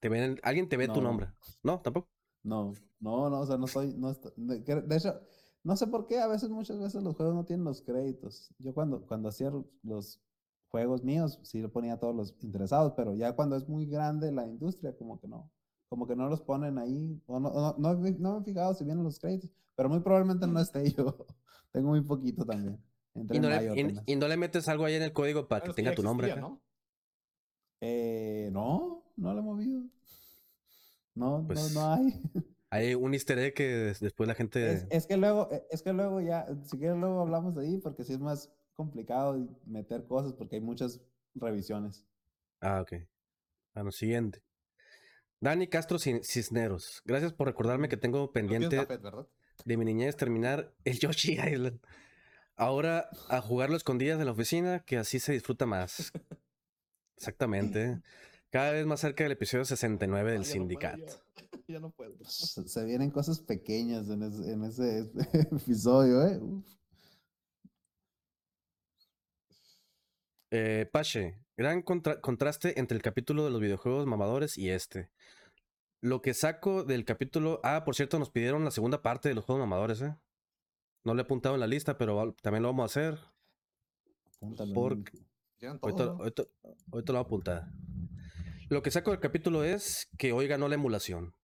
te 0.00 0.08
ven, 0.08 0.40
alguien 0.42 0.66
te 0.68 0.78
ve 0.78 0.86
tu 0.88 0.94
No. 1.02 1.08
nombre. 1.08 1.28
No, 1.62 1.80
tampoco. 1.82 2.08
No, 2.42 2.72
no, 3.00 3.28
no, 3.28 3.40
o 3.40 3.46
sea, 3.46 3.58
no 3.58 3.66
soy, 3.66 3.92
no 3.98 4.10
estoy- 4.10 4.32
de, 4.36 4.64
que- 4.64 4.76
de 4.76 4.96
hecho, 4.96 5.20
no 5.64 5.76
sé 5.76 5.86
por 5.86 6.06
qué, 6.06 6.18
a 6.18 6.26
veces, 6.26 6.50
muchas 6.50 6.78
veces 6.78 7.02
los 7.02 7.16
juegos 7.16 7.34
no 7.34 7.44
tienen 7.44 7.64
los 7.64 7.82
créditos. 7.82 8.52
Yo 8.58 8.74
cuando, 8.74 9.02
cuando 9.06 9.28
hacía 9.28 9.52
los 9.82 10.20
juegos 10.68 11.04
míos, 11.04 11.38
sí 11.42 11.60
le 11.60 11.68
ponía 11.68 11.94
a 11.94 12.00
todos 12.00 12.14
los 12.14 12.34
interesados, 12.42 12.94
pero 12.96 13.14
ya 13.14 13.32
cuando 13.34 13.56
es 13.56 13.68
muy 13.68 13.86
grande 13.86 14.32
la 14.32 14.46
industria, 14.46 14.96
como 14.96 15.20
que 15.20 15.28
no, 15.28 15.50
como 15.88 16.06
que 16.06 16.16
no 16.16 16.28
los 16.28 16.40
ponen 16.42 16.78
ahí, 16.78 17.20
o 17.26 17.38
no, 17.38 17.50
no, 17.52 17.74
no, 17.78 17.98
me- 17.98 18.12
no 18.12 18.34
me 18.34 18.40
he 18.40 18.44
fijado 18.44 18.74
si 18.74 18.84
vienen 18.84 19.04
los 19.04 19.18
créditos, 19.18 19.50
pero 19.76 19.88
muy 19.88 20.00
probablemente 20.00 20.46
no 20.46 20.58
esté 20.60 20.90
yo. 20.92 21.26
Tengo 21.72 21.88
muy 21.90 22.00
poquito 22.02 22.44
también. 22.44 22.78
Entré 23.14 23.36
Y 23.36 23.40
no, 23.40 23.48
en 23.48 23.54
le, 23.54 23.58
mayo 23.58 23.72
y- 23.74 23.82
apenas. 23.82 24.04
y 24.06 24.16
no 24.16 24.28
le 24.28 24.36
metes 24.36 24.68
algo 24.68 24.84
ahí 24.84 24.94
en 24.94 25.02
el 25.02 25.12
código 25.12 25.46
para 25.48 25.62
que 25.64 25.72
tenga 25.72 25.94
tu 25.94 26.02
nombre. 26.02 26.28
existía? 26.28 26.48
¿no? 26.48 26.60
Eh, 27.80 28.48
no, 28.52 29.02
no 29.16 29.32
lo 29.34 29.40
he 29.40 29.42
movido. 29.42 29.82
No, 31.14 31.44
Pues, 31.46 31.74
no, 31.74 31.80
no 31.80 31.92
hay. 31.92 32.22
Hay 32.74 32.94
un 32.94 33.12
easter 33.12 33.38
egg 33.38 33.52
que 33.54 33.66
des- 33.68 34.00
después 34.00 34.26
la 34.26 34.34
gente... 34.34 34.72
Es, 34.72 34.86
es 34.88 35.06
que 35.06 35.18
luego, 35.18 35.48
e- 35.52 35.66
es 35.70 35.82
que 35.82 35.92
luego 35.92 36.20
ya, 36.22 36.46
si 36.64 36.78
quieres 36.78 36.96
luego 36.96 37.20
hablamos 37.20 37.54
de 37.54 37.66
ahí, 37.66 37.76
porque 37.76 38.02
sí 38.02 38.14
es 38.14 38.18
más 38.18 38.50
complicado 38.74 39.36
meter 39.66 40.06
cosas, 40.06 40.32
porque 40.32 40.56
hay 40.56 40.62
muchas 40.62 41.00
revisiones. 41.34 42.06
Ah, 42.62 42.80
ok. 42.80 42.94
Bueno, 43.74 43.92
siguiente. 43.92 44.42
Dani 45.40 45.66
Castro 45.68 45.98
Cis- 45.98 46.24
Cisneros. 46.24 47.02
Gracias 47.04 47.34
por 47.34 47.46
recordarme 47.46 47.90
que 47.90 47.98
tengo 47.98 48.20
No 48.20 48.32
pendiente 48.32 48.76
café, 48.76 48.96
¿verdad? 48.96 49.26
de 49.66 49.76
mi 49.76 49.84
niñez 49.84 50.16
terminar 50.16 50.72
el 50.84 50.98
Yoshi 50.98 51.32
Island. 51.32 51.78
Ahora 52.56 53.08
a 53.28 53.40
jugarlo 53.42 53.74
a 53.74 53.78
escondidas 53.78 54.18
en 54.18 54.26
la 54.26 54.32
oficina, 54.32 54.80
que 54.80 54.96
así 54.96 55.18
se 55.20 55.32
disfruta 55.32 55.66
más. 55.66 56.10
Exactamente. 57.16 58.00
Cada 58.52 58.70
vez 58.72 58.84
más 58.86 59.00
cerca 59.00 59.24
del 59.24 59.32
episodio 59.32 59.64
69 59.64 60.32
del 60.32 60.42
Ah, 60.42 60.44
ya 60.44 60.44
no 60.44 60.44
puedo, 60.44 60.52
sindicato. 60.52 61.06
ya. 61.06 61.42
Ya 61.68 61.80
no 61.80 61.90
puedo. 61.90 62.14
Se, 62.24 62.68
se 62.68 62.84
vienen 62.84 63.10
cosas 63.10 63.40
pequeñas 63.40 64.08
en 64.10 64.22
ese, 64.24 64.52
en 64.52 64.64
ese 64.64 65.10
episodio, 65.52 66.26
¿eh? 66.26 66.38
Uf. 66.38 66.64
Eh, 70.50 70.86
Pache, 70.92 71.38
gran 71.56 71.80
contra- 71.82 72.20
contraste 72.20 72.78
entre 72.78 72.96
el 72.96 73.02
capítulo 73.02 73.44
de 73.44 73.50
los 73.50 73.60
videojuegos 73.60 74.06
mamadores 74.06 74.58
y 74.58 74.68
este. 74.70 75.08
Lo 76.02 76.20
que 76.20 76.34
saco 76.34 76.82
del 76.84 77.04
capítulo. 77.06 77.60
Ah, 77.62 77.84
por 77.84 77.94
cierto, 77.94 78.18
nos 78.18 78.28
pidieron 78.30 78.64
la 78.64 78.70
segunda 78.70 79.00
parte 79.00 79.28
de 79.30 79.34
los 79.34 79.44
juegos 79.44 79.60
mamadores, 79.66 80.02
¿eh? 80.02 80.14
No 81.04 81.14
le 81.14 81.22
he 81.22 81.24
apuntado 81.24 81.54
en 81.54 81.60
la 81.60 81.66
lista, 81.66 81.96
pero 81.96 82.34
también 82.42 82.62
lo 82.64 82.68
vamos 82.70 82.82
a 82.82 82.86
hacer. 83.00 83.18
Apúntalo, 84.36 84.74
Por- 84.74 84.98
todos, 85.04 85.78
Ahorita, 85.80 86.04
¿no? 86.04 86.10
ahorita- 86.18 86.42
ahorita 86.92 87.12
lo 87.12 87.18
voy 87.18 87.24
a 87.24 87.26
apuntar. 87.26 87.68
Lo 88.72 88.82
que 88.82 88.90
saco 88.90 89.10
del 89.10 89.20
capítulo 89.20 89.64
es 89.64 90.08
que 90.16 90.32
hoy 90.32 90.48
ganó 90.48 90.66
la 90.66 90.76
emulación. 90.76 91.34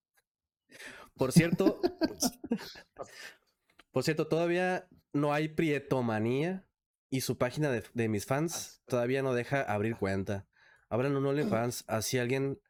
Por 1.14 1.30
cierto, 1.30 1.78
por 3.92 4.02
cierto, 4.02 4.28
todavía 4.28 4.88
no 5.12 5.34
hay 5.34 5.48
prietomanía 5.48 6.64
y 7.10 7.20
su 7.20 7.36
página 7.36 7.70
de, 7.70 7.84
de 7.92 8.08
mis 8.08 8.24
fans 8.24 8.80
todavía 8.86 9.20
no 9.20 9.34
deja 9.34 9.60
abrir 9.60 9.96
cuenta. 9.96 10.48
Abran 10.88 11.16
un 11.16 11.26
OnlyFans, 11.26 11.84
así 11.86 12.16
alguien 12.16 12.62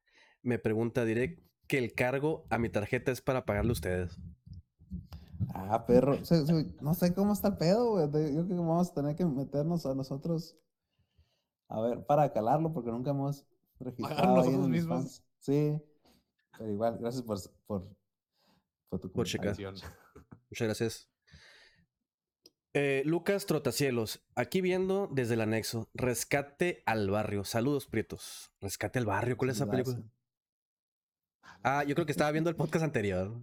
me 0.42 0.58
pregunta, 0.58 1.04
diré 1.04 1.40
que 1.68 1.78
el 1.78 1.92
cargo 1.92 2.44
a 2.50 2.58
mi 2.58 2.68
tarjeta 2.68 3.12
es 3.12 3.20
para 3.20 3.44
pagarle 3.44 3.70
a 3.70 3.74
ustedes. 3.74 4.18
Ah, 5.54 5.86
perro. 5.86 6.18
No 6.80 6.94
sé 6.94 7.14
cómo 7.14 7.32
está 7.32 7.46
el 7.46 7.58
pedo, 7.58 7.92
güey. 7.92 8.34
Yo 8.34 8.44
creo 8.44 8.48
que 8.48 8.54
vamos 8.54 8.90
a 8.90 8.94
tener 8.94 9.14
que 9.14 9.24
meternos 9.24 9.86
a 9.86 9.94
nosotros. 9.94 10.58
A 11.68 11.80
ver, 11.80 12.04
para 12.06 12.32
calarlo, 12.32 12.72
porque 12.72 12.90
nunca 12.90 13.10
hemos 13.10 13.46
registrado 13.80 14.22
ahí 14.22 14.34
nosotros 14.46 14.68
mismos. 14.68 15.22
Sí. 15.38 15.80
Pero 16.58 16.70
igual, 16.72 16.98
gracias 16.98 17.22
por, 17.22 17.38
por, 17.66 17.96
por 18.88 19.00
tu 19.00 19.12
Por. 19.12 19.26
Atención. 19.26 19.74
Muchas 20.50 20.66
gracias. 20.66 21.10
Eh, 22.74 23.02
Lucas 23.06 23.46
Trotacielos, 23.46 24.24
aquí 24.34 24.60
viendo 24.60 25.08
desde 25.10 25.34
el 25.34 25.40
anexo, 25.40 25.88
Rescate 25.94 26.82
al 26.86 27.10
Barrio. 27.10 27.44
Saludos, 27.44 27.86
Prietos. 27.86 28.52
Rescate 28.60 28.98
al 28.98 29.06
Barrio, 29.06 29.36
¿cuál 29.36 29.50
es 29.50 29.56
esa 29.56 29.68
película? 29.70 30.02
Ah, 31.62 31.82
yo 31.84 31.94
creo 31.94 32.06
que 32.06 32.12
estaba 32.12 32.30
viendo 32.30 32.50
el 32.50 32.56
podcast 32.56 32.84
anterior. 32.84 33.42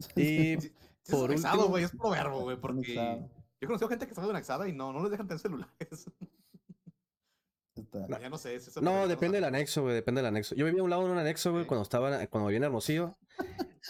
Y 0.16 0.22
Sí, 0.24 0.52
es 0.54 0.72
Por 1.10 1.30
anexado, 1.30 1.54
último- 1.54 1.68
güey, 1.70 1.84
es 1.84 1.90
proverbo, 1.92 2.40
güey, 2.40 2.60
porque 2.60 2.94
yo 2.94 3.28
he 3.60 3.66
conocido 3.66 3.88
gente 3.88 4.06
que 4.06 4.10
está 4.12 4.22
anexada 4.24 4.68
y 4.68 4.72
no, 4.72 4.92
no 4.92 5.02
les 5.02 5.10
dejan 5.12 5.26
tener 5.28 5.40
celulares. 5.40 6.10
Está- 7.82 8.20
ya 8.20 8.28
no 8.28 8.38
sé, 8.38 8.54
es 8.54 8.68
eso. 8.68 8.80
no, 8.80 9.06
depende 9.08 9.36
del 9.38 9.44
anexo, 9.44 9.82
güey, 9.82 9.94
depende 9.94 10.20
del 10.20 10.28
anexo. 10.28 10.54
Yo 10.54 10.64
vivía 10.66 10.80
a 10.80 10.84
un 10.84 10.90
lado 10.90 11.04
de 11.06 11.12
un 11.12 11.18
anexo, 11.18 11.50
güey, 11.52 11.64
Sí. 11.64 11.68
cuando 11.68 11.82
estaba, 11.82 12.26
cuando 12.26 12.48
vivía 12.48 12.58
en 12.58 12.64
Hermosillo. 12.64 13.16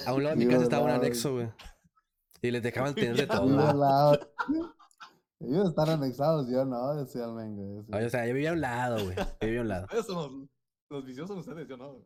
A 0.06 0.14
un 0.14 0.24
lado 0.24 0.36
de 0.36 0.44
mi 0.44 0.51
casa 0.51 0.64
estaba 0.64 0.85
un 0.85 0.90
anexo, 0.90 1.35
güey. 1.35 1.48
Y 2.40 2.51
les 2.51 2.62
dejaban 2.62 2.94
tener 2.94 3.16
de 3.16 3.27
todo. 3.27 4.19
Ellos 5.40 5.69
están 5.70 5.89
anexados, 5.89 6.48
yo 6.51 6.64
no, 6.64 6.94
decía 6.94 7.24
el 7.24 7.32
Mengo. 7.32 7.85
O 7.93 8.09
sea, 8.09 8.27
yo 8.27 8.35
vivía 8.35 8.51
a 8.51 8.52
un 8.52 8.60
lado, 8.60 9.05
güey. 9.05 9.16
Yo 9.16 9.24
vivía 9.47 9.59
a 9.59 9.62
un 9.62 9.69
lado. 9.69 9.86
Los, 9.93 10.09
los 10.90 11.05
viciosos 11.06 11.28
son 11.28 11.39
ustedes, 11.39 11.66
yo 11.69 11.77
no. 11.77 12.05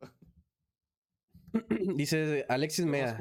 Dice 1.97 2.45
Alexis 2.49 2.87
Mea. 2.87 3.19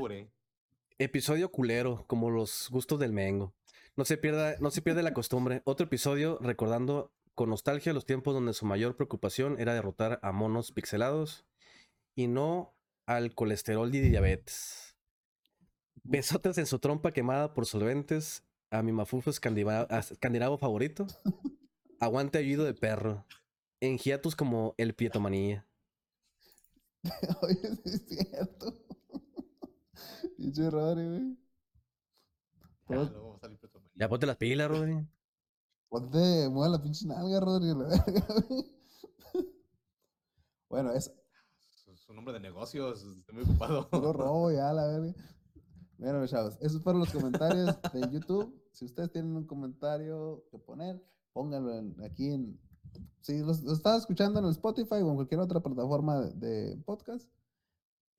Episodio 0.97 1.51
culero, 1.51 2.05
como 2.07 2.29
los 2.29 2.69
gustos 2.71 2.99
del 2.99 3.11
Mengo. 3.11 3.53
No 3.97 4.05
se 4.05 4.17
pierda, 4.17 4.55
no 4.59 4.71
se 4.71 4.81
pierde 4.81 5.03
la 5.03 5.13
costumbre. 5.13 5.61
Otro 5.65 5.85
episodio 5.85 6.37
recordando 6.41 7.11
con 7.35 7.49
nostalgia 7.49 7.93
los 7.93 8.05
tiempos 8.05 8.33
donde 8.33 8.53
su 8.53 8.65
mayor 8.65 8.95
preocupación 8.95 9.59
era 9.59 9.73
derrotar 9.73 10.19
a 10.23 10.31
monos 10.31 10.71
pixelados 10.71 11.45
y 12.15 12.27
no 12.27 12.75
al 13.05 13.35
colesterol 13.35 13.93
y 13.93 13.99
diabetes. 13.99 14.95
Besotes 16.03 16.57
en 16.57 16.65
su 16.65 16.79
trompa 16.79 17.11
quemada 17.11 17.53
por 17.53 17.65
solventes 17.65 18.43
a 18.71 18.81
mi 18.81 18.91
mafufo 18.91 19.29
escandinavo 19.29 20.57
favorito. 20.57 21.07
Aguante 21.99 22.37
ayudo 22.37 22.63
de 22.65 22.73
perro. 22.73 23.25
En 23.81 23.97
hiatus 23.97 24.35
como 24.35 24.73
el 24.77 24.93
pietomanía. 24.95 25.67
Oye, 27.41 27.75
sí 27.83 27.89
es 27.95 28.05
cierto. 28.07 28.79
Pinche 30.37 30.69
Rory, 30.69 31.07
güey. 31.07 31.37
Ya, 32.87 32.95
Todos- 32.95 33.11
luego 33.11 33.29
va 33.31 33.35
a 33.37 33.39
salir 33.39 33.59
Petro 33.59 33.79
María. 33.81 33.93
Ya 33.95 34.09
ponte 34.09 34.25
las 34.25 34.37
pilas, 34.37 34.67
Rodri. 34.69 35.07
Ponte, 35.89 36.49
mueve 36.49 36.71
la 36.71 36.81
pinche 36.81 37.05
nalga, 37.07 37.39
Rodri. 37.39 37.67
la 37.69 37.75
verga. 37.85 38.27
Bueno, 40.69 40.91
es 40.91 41.11
Su, 41.95 42.13
nombre 42.13 42.33
de 42.33 42.39
negocios, 42.39 43.03
estoy 43.17 43.35
muy 43.35 43.43
ocupado. 43.43 43.89
puro 43.91 44.11
robo 44.13 44.51
ya, 44.51 44.73
la 44.73 44.87
verga. 44.87 45.13
Bueno, 45.97 46.25
chavos, 46.27 46.57
esos 46.59 46.81
fueron 46.81 47.01
los 47.01 47.11
comentarios 47.11 47.77
de 47.93 48.01
YouTube. 48.11 48.61
Si 48.71 48.83
ustedes 48.85 49.11
tienen 49.11 49.35
un 49.35 49.45
comentario 49.45 50.43
que 50.51 50.57
poner, 50.59 51.01
pónganlo 51.33 51.73
en- 51.73 51.95
aquí 52.03 52.31
en. 52.31 52.59
Si 53.21 53.39
los, 53.39 53.61
los 53.63 53.77
estás 53.77 54.01
escuchando 54.01 54.39
en 54.39 54.45
el 54.45 54.51
Spotify 54.51 54.95
o 54.95 55.09
en 55.09 55.15
cualquier 55.15 55.39
otra 55.39 55.61
plataforma 55.61 56.19
de, 56.21 56.33
de 56.33 56.77
podcast, 56.83 57.29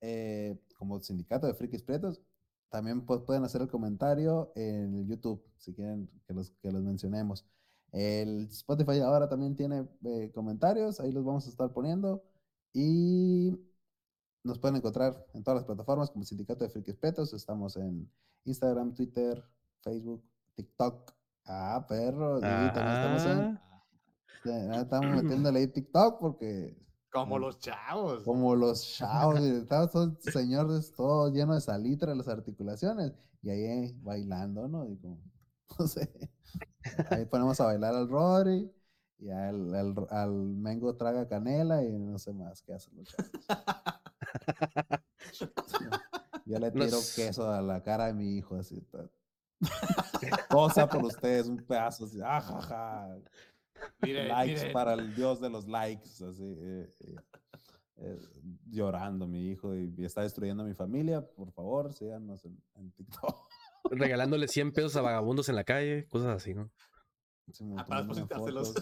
eh, 0.01 0.59
como 0.77 0.99
Sindicato 1.01 1.47
de 1.47 1.53
Frikis 1.53 1.83
Prietos, 1.83 2.21
también 2.69 3.05
pu- 3.05 3.23
pueden 3.25 3.43
hacer 3.43 3.61
el 3.61 3.69
comentario 3.69 4.51
en 4.55 4.95
el 4.95 5.07
YouTube, 5.07 5.43
si 5.57 5.73
quieren 5.73 6.09
que 6.25 6.33
los, 6.33 6.51
que 6.61 6.71
los 6.71 6.81
mencionemos. 6.83 7.45
El 7.91 8.47
Spotify 8.47 8.99
ahora 8.99 9.29
también 9.29 9.55
tiene 9.55 9.87
eh, 10.03 10.31
comentarios, 10.33 10.99
ahí 10.99 11.11
los 11.11 11.23
vamos 11.23 11.45
a 11.47 11.49
estar 11.49 11.71
poniendo. 11.71 12.23
Y 12.73 13.57
nos 14.43 14.59
pueden 14.59 14.77
encontrar 14.77 15.25
en 15.33 15.43
todas 15.43 15.61
las 15.61 15.65
plataformas 15.65 16.09
como 16.09 16.23
Sindicato 16.25 16.63
de 16.63 16.69
Frikis 16.69 16.95
Prietos. 16.95 17.33
Estamos 17.33 17.75
en 17.77 18.09
Instagram, 18.45 18.93
Twitter, 18.93 19.43
Facebook, 19.81 20.23
TikTok. 20.55 21.11
Ah, 21.45 21.85
perro. 21.87 22.39
también 22.39 22.67
estamos 22.67 23.25
en. 23.25 23.39
Ah, 23.39 23.85
ya 24.43 24.81
Estamos 24.81 25.23
metiéndole 25.23 25.59
ahí 25.59 25.67
TikTok 25.67 26.19
porque 26.19 26.77
Como 27.11 27.39
los 27.39 27.59
chavos. 27.59 28.23
como 28.23 28.55
los 28.55 28.83
chavos, 28.95 29.39
estamos 29.41 29.91
todos 29.91 30.17
señores, 30.21 30.93
todo 30.95 31.29
lleno 31.31 31.55
de 31.55 31.61
salitre 31.61 32.15
las 32.15 32.27
articulaciones, 32.27 33.13
y 33.41 33.49
ahí 33.49 33.63
eh, 33.63 33.95
bailando, 34.01 34.67
¿no? 34.67 34.85
Y 34.89 34.97
como, 34.97 35.19
no 35.79 35.87
sé, 35.87 36.09
ahí 37.09 37.25
ponemos 37.25 37.59
a 37.61 37.65
bailar 37.65 37.95
al 37.95 38.09
Rory, 38.09 38.71
y 39.19 39.29
al, 39.29 39.73
al, 39.73 39.95
al 40.09 40.31
Mengo 40.31 40.95
traga 40.95 41.27
canela, 41.27 41.83
y 41.83 41.97
no 41.97 42.17
sé 42.19 42.33
más 42.33 42.61
qué 42.61 42.73
hacen 42.73 42.97
los 42.97 43.07
chavos. 43.09 43.31
Yo 46.45 46.59
le 46.59 46.71
tiro 46.71 46.97
queso 47.15 47.51
a 47.51 47.61
la 47.61 47.81
cara 47.83 48.07
de 48.07 48.13
mi 48.13 48.37
hijo, 48.37 48.55
así, 48.55 48.79
todo. 48.81 49.11
Cosa 50.49 50.87
por 50.87 51.03
ustedes, 51.03 51.47
un 51.47 51.57
pedazo 51.57 52.05
así, 52.05 52.21
ajaja. 52.21 53.17
Miren, 54.01 54.29
likes 54.29 54.59
miren. 54.59 54.73
para 54.73 54.93
el 54.93 55.13
dios 55.15 55.41
de 55.41 55.49
los 55.49 55.67
likes, 55.67 56.09
así, 56.23 56.43
eh, 56.45 56.89
eh, 57.01 57.15
eh, 57.97 58.19
llorando 58.69 59.27
mi 59.27 59.49
hijo 59.49 59.75
y, 59.75 59.93
y 59.97 60.05
está 60.05 60.21
destruyendo 60.21 60.63
a 60.63 60.65
mi 60.65 60.73
familia, 60.73 61.21
por 61.27 61.51
favor, 61.51 61.93
síganos 61.93 62.45
en, 62.45 62.61
en 62.75 62.91
TikTok. 62.91 63.46
Regalándole 63.91 64.47
100 64.47 64.71
pesos 64.73 64.95
a 64.95 65.01
vagabundos 65.01 65.49
en 65.49 65.55
la 65.55 65.63
calle, 65.63 66.07
cosas 66.07 66.35
así, 66.35 66.53
¿no? 66.53 66.71
Simón, 67.51 67.79
Ah, 67.79 67.85
para. 67.87 68.03
Después 68.03 68.73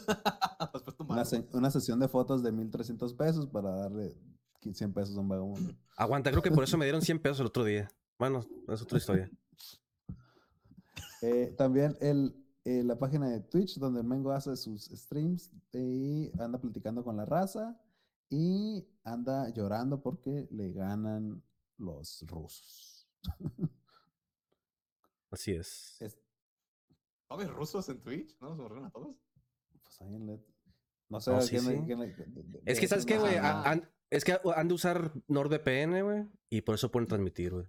Una, 1.07 1.25
se- 1.25 1.47
una 1.53 1.69
sesión 1.71 1.99
de 1.99 2.07
fotos 2.07 2.41
de 2.43 2.51
1300 2.51 3.13
pesos 3.13 3.47
para 3.47 3.69
darle 3.75 4.15
100 4.61 4.93
pesos 4.93 5.15
a 5.15 5.19
un 5.19 5.29
vagabundo. 5.29 5.73
Aguanta, 5.97 6.31
creo 6.31 6.41
que 6.41 6.51
por 6.51 6.63
eso 6.63 6.77
me 6.77 6.85
dieron 6.85 7.01
100 7.01 7.19
pesos 7.19 7.39
el 7.41 7.45
otro 7.47 7.63
día. 7.63 7.87
Bueno, 8.17 8.43
es 8.67 8.81
otra 8.81 8.97
historia. 8.97 9.29
Eh, 11.21 11.55
también 11.57 11.97
el, 12.01 12.35
eh, 12.65 12.83
la 12.83 12.99
página 12.99 13.27
de 13.29 13.39
Twitch, 13.39 13.79
donde 13.79 14.01
el 14.01 14.05
Mengo 14.05 14.31
hace 14.31 14.55
sus 14.55 14.83
streams 14.85 15.49
y 15.73 16.29
anda 16.39 16.59
platicando 16.59 17.03
con 17.03 17.17
la 17.17 17.25
raza 17.25 17.79
y 18.29 18.85
anda 19.03 19.49
llorando 19.49 20.01
porque 20.03 20.47
le 20.51 20.71
ganan 20.73 21.41
los 21.77 22.23
rusos. 22.27 23.07
Así 25.31 25.53
es. 25.53 25.97
Es- 26.01 26.17
¿No 27.29 27.37
ves 27.37 27.49
rusos 27.49 27.87
en 27.89 28.01
Twitch? 28.01 28.37
¿No? 28.39 28.55
¿Se 28.55 28.61
borraron 28.61 28.85
a 28.85 28.91
todos? 28.91 29.15
pues 29.83 30.01
ahí 30.01 30.15
en 30.15 30.25
le- 30.25 30.45
No 31.09 31.19
sé, 31.19 31.31
No, 31.31 31.41
sí, 31.41 31.59
sí. 31.59 31.67
de- 31.67 32.61
Es 32.65 32.79
que, 32.79 32.87
¿sabes 32.87 33.05
qué, 33.05 33.19
güey? 33.19 33.35
Es 34.09 34.23
que 34.25 34.39
han 34.55 34.67
de 34.67 34.73
usar 34.73 35.11
NordVPN, 35.27 36.01
güey, 36.03 36.27
y 36.49 36.61
por 36.61 36.75
eso 36.75 36.89
pueden 36.91 37.07
transmitir, 37.07 37.53
güey. 37.53 37.65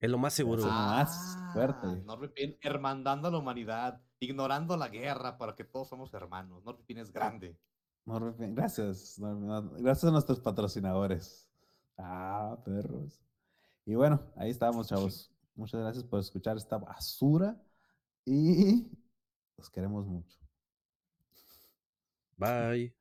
Es 0.00 0.10
lo 0.10 0.18
más 0.18 0.34
seguro, 0.34 0.62
Sí. 0.62 0.68
güey. 0.68 0.78
más 0.78 1.38
fuerte. 1.54 1.86
Ah, 1.86 2.02
NordVPN 2.04 2.58
hermandando 2.62 3.28
a 3.28 3.30
la 3.30 3.38
humanidad, 3.38 4.02
ignorando 4.20 4.76
la 4.76 4.88
guerra 4.88 5.38
para 5.38 5.54
que 5.56 5.64
todos 5.64 5.88
somos 5.88 6.12
hermanos. 6.14 6.62
NordVPN 6.64 7.00
es 7.00 7.12
grande. 7.12 7.58
NordVPN. 8.04 8.54
Gracias. 8.54 9.18
Gracias 9.18 10.04
a 10.04 10.10
nuestros 10.10 10.40
patrocinadores. 10.40 11.50
Ah, 11.96 12.58
perros. 12.64 13.20
Y 13.86 13.94
bueno, 13.94 14.20
ahí 14.36 14.50
estamos, 14.50 14.88
chavos. 14.88 15.32
Muchas 15.58 15.80
gracias 15.80 16.04
por 16.04 16.20
escuchar 16.20 16.56
esta 16.56 16.78
basura 16.78 17.60
y 18.24 18.88
los 19.58 19.70
queremos 19.70 20.06
mucho. 20.06 20.38
Bye. 22.38 22.97